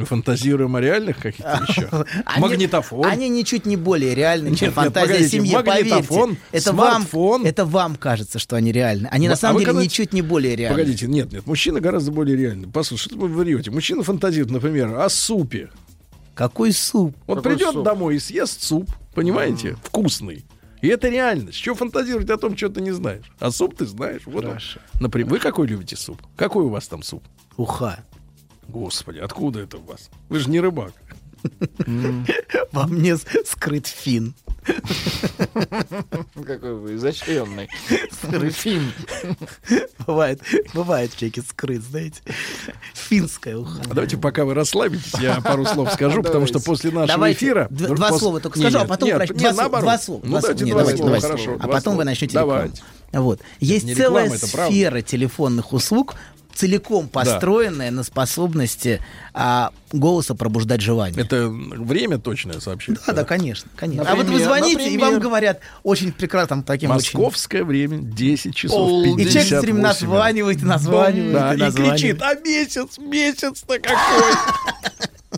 Мы 0.00 0.04
фантазируем 0.06 0.76
о 0.76 0.80
реальных 0.80 1.18
каких-то 1.18 1.60
вещах. 1.68 2.06
Они- 2.24 2.42
Магнитофон. 2.42 3.04
Они 3.06 3.28
ничуть 3.28 3.66
не 3.66 3.76
более 3.76 4.14
реальны, 4.14 4.54
чем 4.54 4.68
Нет, 4.68 4.74
фантазия 4.74 5.06
погодите, 5.14 5.30
семье. 5.38 5.56
магнитофон, 5.56 6.36
Поверьте, 6.36 6.40
это 6.52 6.72
вам, 6.72 6.88
смартфон. 7.02 7.46
это 7.46 7.64
вам 7.64 7.96
кажется, 7.96 8.38
что 8.38 8.56
они 8.56 8.72
реальны. 8.72 9.08
Они 9.10 9.26
А 9.26 9.30
на 9.30 9.36
самом 9.36 9.60
деле 9.60 9.72
ничуть 9.74 10.12
не 10.12 10.22
более 10.22 10.56
реальны. 10.56 10.76
Погодите, 10.78 11.06
нет, 11.06 11.32
нет, 11.32 11.46
мужчина 11.46 11.80
гораздо 11.80 12.12
более 12.12 12.36
реальный. 12.36 12.68
Послушай, 12.68 13.04
что 13.10 13.16
вы 13.18 13.28
врете? 13.28 13.70
Мужчина 13.70 14.02
фантазирует, 14.02 14.50
например, 14.52 14.94
о 14.98 15.08
супе. 15.08 15.70
Какой 16.34 16.72
суп? 16.72 17.16
Вот 17.26 17.36
Какой 17.38 17.52
придет 17.52 17.72
суп? 17.72 17.84
домой 17.84 18.16
и 18.16 18.18
съест 18.18 18.62
суп, 18.62 18.90
понимаете, 19.14 19.76
вкусный. 19.82 20.44
И 20.82 20.88
это 20.88 21.08
реальность. 21.08 21.56
Чего 21.58 21.74
фантазировать 21.74 22.28
о 22.28 22.36
том, 22.36 22.54
что 22.56 22.68
ты 22.68 22.82
не 22.82 22.90
знаешь? 22.90 23.24
А 23.40 23.50
суп 23.50 23.74
ты 23.76 23.86
знаешь. 23.86 24.20
Вот 24.26 24.44
он. 24.44 24.50
Хорошо. 24.50 24.78
Например, 25.00 25.30
вы 25.30 25.38
какой 25.38 25.66
любите 25.66 25.96
суп? 25.96 26.20
Какой 26.36 26.64
у 26.64 26.68
вас 26.68 26.86
там 26.86 27.02
суп? 27.02 27.22
Уха. 27.56 28.00
Господи, 28.68 29.18
откуда 29.18 29.60
это 29.60 29.78
у 29.78 29.82
вас? 29.82 30.10
Вы 30.28 30.40
же 30.40 30.50
не 30.50 30.60
рыбак. 30.60 30.92
Во 32.72 32.86
мне 32.86 33.16
скрыт 33.16 33.86
фин. 33.86 34.34
Какой 36.46 36.74
вы 36.74 36.96
изощренный. 36.96 37.68
Фин. 38.50 38.92
Бывает, 40.06 40.40
бывает 40.74 41.14
человеке 41.16 41.42
скрыт, 41.42 41.82
знаете. 41.82 42.20
Финская 42.94 43.56
уха. 43.56 43.80
А 43.84 43.88
давайте, 43.88 44.16
пока 44.16 44.44
вы 44.44 44.54
расслабитесь, 44.54 45.14
я 45.20 45.40
пару 45.40 45.64
слов 45.64 45.92
скажу, 45.92 46.22
потому 46.22 46.46
что 46.46 46.60
после 46.60 46.90
нашего 46.90 47.32
эфира... 47.32 47.68
Два 47.70 48.12
слова 48.12 48.40
только 48.40 48.58
скажу, 48.58 48.78
а 48.78 48.84
потом 48.84 49.08
два, 49.10 49.98
слова-. 49.98 50.20
Ну, 50.24 50.40
давайте 50.40 50.64
два 50.64 50.84
слова, 50.84 51.20
хорошо. 51.20 51.56
А 51.60 51.68
потом 51.68 51.96
вы 51.96 52.04
начнете 52.04 52.38
рекламу. 52.38 52.52
Давайте. 52.52 52.82
Вот. 53.12 53.40
Есть 53.60 53.96
целая 53.96 54.30
сфера 54.30 55.00
телефонных 55.02 55.72
услуг, 55.72 56.14
целиком 56.56 57.08
построенная 57.08 57.90
на 57.90 58.02
способности 58.02 59.00
а, 59.34 59.70
голоса 59.92 60.34
пробуждать 60.34 60.80
желание. 60.80 61.20
Это 61.22 61.48
время 61.48 62.18
точное 62.18 62.60
сообщение. 62.60 63.00
Да, 63.06 63.12
да, 63.12 63.24
конечно, 63.24 63.70
конечно. 63.76 64.02
а 64.10 64.16
Например, 64.16 64.32
вот 64.32 64.38
вы 64.38 64.44
звоните, 64.44 64.88
и 64.90 64.96
вам 64.98 65.12
например? 65.14 65.20
говорят 65.20 65.60
очень 65.82 66.12
прекрасным 66.12 66.62
таким 66.62 66.90
очень... 66.90 67.18
Московское 67.18 67.64
время 67.64 67.98
10 67.98 68.54
часов 68.54 68.78
Пол- 68.78 69.04
58 69.04 69.20
И 69.20 69.30
человек 69.32 69.46
все 69.46 69.60
время 69.60 69.80
названивает, 69.82 70.62
и 70.62 70.64
названивает, 70.64 71.32
Да, 71.32 71.52
и 71.52 71.56
и 71.56 71.60
названивает. 71.60 72.00
кричит, 72.00 72.22
а 72.22 72.34
месяц, 72.34 72.98
месяц-то 72.98 73.78
какой? 73.78 74.32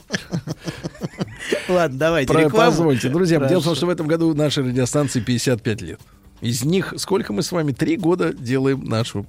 Ладно, 1.69 1.99
давайте 1.99 2.33
Про- 2.33 2.45
рекламу. 2.45 2.71
Позвольте, 2.71 3.09
друзья. 3.09 3.39
Дело 3.39 3.49
в 3.49 3.51
том, 3.53 3.63
Хорошо. 3.63 3.75
что 3.77 3.87
в 3.87 3.91
этом 3.91 4.07
году 4.07 4.35
нашей 4.35 4.65
радиостанции 4.65 5.21
55 5.21 5.83
лет. 5.83 6.01
Из 6.41 6.65
них 6.65 6.95
сколько 6.99 7.33
мы 7.33 7.43
с 7.43 7.51
вами? 7.53 7.73
Три 7.73 7.97
года 7.97 8.33
делаем 8.33 8.85
нашу 8.85 9.27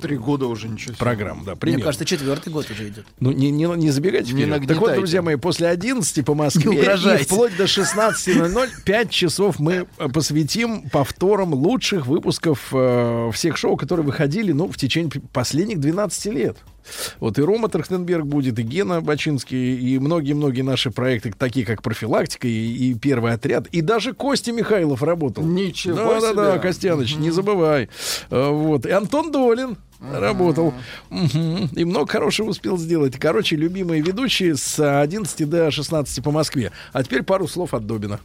Три 0.00 0.16
года 0.16 0.46
уже 0.46 0.68
ничего 0.68 0.94
себе. 0.94 0.98
программу. 0.98 1.44
Да, 1.44 1.52
Мне 1.52 1.60
примерно. 1.60 1.84
кажется, 1.84 2.04
четвертый 2.04 2.52
год 2.52 2.70
уже 2.70 2.88
идет. 2.88 3.06
Ну, 3.20 3.32
не, 3.32 3.50
не, 3.50 3.64
не 3.64 3.90
забегайте 3.90 4.32
Не. 4.32 4.46
Так 4.46 4.78
вот, 4.78 4.94
друзья 4.94 5.22
мои, 5.22 5.36
после 5.36 5.68
11 5.68 6.24
по 6.24 6.34
Москве 6.34 6.70
Не 6.70 7.20
и 7.20 7.24
вплоть 7.24 7.56
до 7.56 7.64
16.00 7.64 8.68
5 8.84 9.10
часов 9.10 9.58
мы 9.58 9.86
э, 9.98 10.08
посвятим 10.08 10.88
повторам 10.90 11.54
лучших 11.54 12.06
выпусков 12.06 12.68
э, 12.72 13.30
всех 13.32 13.56
шоу, 13.56 13.76
которые 13.76 14.04
выходили, 14.06 14.52
ну, 14.52 14.68
в 14.68 14.76
течение 14.76 15.10
последних 15.32 15.80
12 15.80 16.26
лет. 16.26 16.58
Вот 17.20 17.38
и 17.38 17.42
Рома 17.42 17.68
Трахтенберг 17.68 18.24
будет, 18.24 18.58
и 18.58 18.62
Гена 18.62 19.00
Бачинский, 19.00 19.76
и 19.76 19.98
многие-многие 19.98 20.62
наши 20.62 20.90
проекты, 20.90 21.32
такие 21.36 21.64
как 21.64 21.82
«Профилактика» 21.82 22.48
и, 22.48 22.90
и 22.90 22.94
«Первый 22.94 23.32
отряд», 23.32 23.66
и 23.68 23.80
даже 23.80 24.12
Костя 24.12 24.52
Михайлов 24.52 25.02
работал. 25.02 25.44
Ничего 25.44 25.96
Да-да-да, 25.96 26.52
себе. 26.52 26.60
Костяныч, 26.60 27.16
не 27.16 27.30
забывай. 27.30 27.88
Э, 28.30 28.50
Вот. 28.50 28.86
И 28.86 28.90
Антон 28.90 29.30
Долин 29.32 29.76
работал. 30.00 30.74
Мгм. 31.10 31.70
И 31.72 31.84
много 31.84 32.10
хорошего 32.10 32.50
успел 32.50 32.76
сделать. 32.76 33.18
Короче, 33.18 33.56
любимые 33.56 34.02
ведущие 34.02 34.56
с 34.56 35.00
11 35.00 35.48
до 35.48 35.70
16 35.70 36.22
по 36.22 36.30
Москве. 36.30 36.72
А 36.92 37.02
теперь 37.02 37.22
пару 37.22 37.46
слов 37.46 37.74
от 37.74 37.86
Добина. 37.86 38.20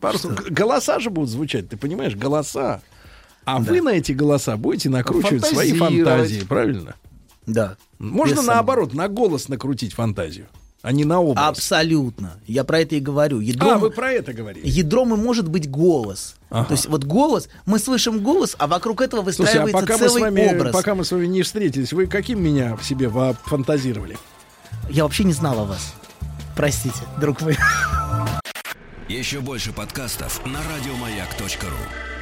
Пару 0.00 0.18
Голоса 0.48 0.98
же 0.98 1.10
будут 1.10 1.28
звучать, 1.30 1.68
ты 1.68 1.76
понимаешь? 1.76 2.16
Голоса. 2.16 2.80
А 3.56 3.58
вы 3.58 3.80
на 3.80 3.90
эти 3.90 4.12
голоса 4.12 4.56
будете 4.56 4.88
накручивать 4.88 5.44
свои 5.46 5.72
фантазии, 5.72 6.40
правильно? 6.48 6.94
Да. 7.46 7.76
Можно 7.98 8.42
наоборот, 8.42 8.94
на 8.94 9.08
голос 9.08 9.48
накрутить 9.48 9.92
фантазию, 9.94 10.46
а 10.82 10.92
не 10.92 11.04
на 11.04 11.20
образ. 11.20 11.48
Абсолютно. 11.48 12.34
Я 12.46 12.64
про 12.64 12.80
это 12.80 12.94
и 12.96 13.00
говорю. 13.00 13.40
Ядром, 13.40 13.70
А, 13.72 13.78
вы 13.78 13.90
про 13.90 14.12
это 14.12 14.32
говорите. 14.32 14.66
ядром 14.68 15.14
и 15.14 15.16
может 15.16 15.48
быть 15.48 15.68
голос. 15.70 16.36
Ага. 16.48 16.68
То 16.68 16.72
есть 16.74 16.86
вот 16.88 17.04
голос, 17.04 17.48
мы 17.66 17.78
слышим 17.78 18.20
голос, 18.20 18.54
а 18.58 18.66
вокруг 18.66 19.00
этого 19.02 19.30
Слушайте, 19.30 19.60
а 19.60 19.62
выстраивается 19.64 19.80
пока 19.86 19.98
мы, 20.02 20.08
с 20.08 20.12
целый 20.12 20.22
вами, 20.22 20.54
образ. 20.56 20.72
пока 20.72 20.94
мы 20.94 21.04
с 21.04 21.10
вами 21.12 21.26
не 21.26 21.42
встретились, 21.42 21.92
вы 21.92 22.06
каким 22.06 22.42
меня 22.42 22.76
в 22.76 22.84
себе 22.84 23.10
фантазировали? 23.44 24.16
Я 24.88 25.02
вообще 25.04 25.24
не 25.24 25.32
знал 25.32 25.58
о 25.60 25.64
вас. 25.64 25.94
Простите, 26.56 26.98
друг 27.20 27.40
мой. 27.42 27.56
Еще 29.08 29.40
больше 29.40 29.72
подкастов 29.72 30.40
на 30.46 30.60
радиомаяк.ру. 30.62 32.19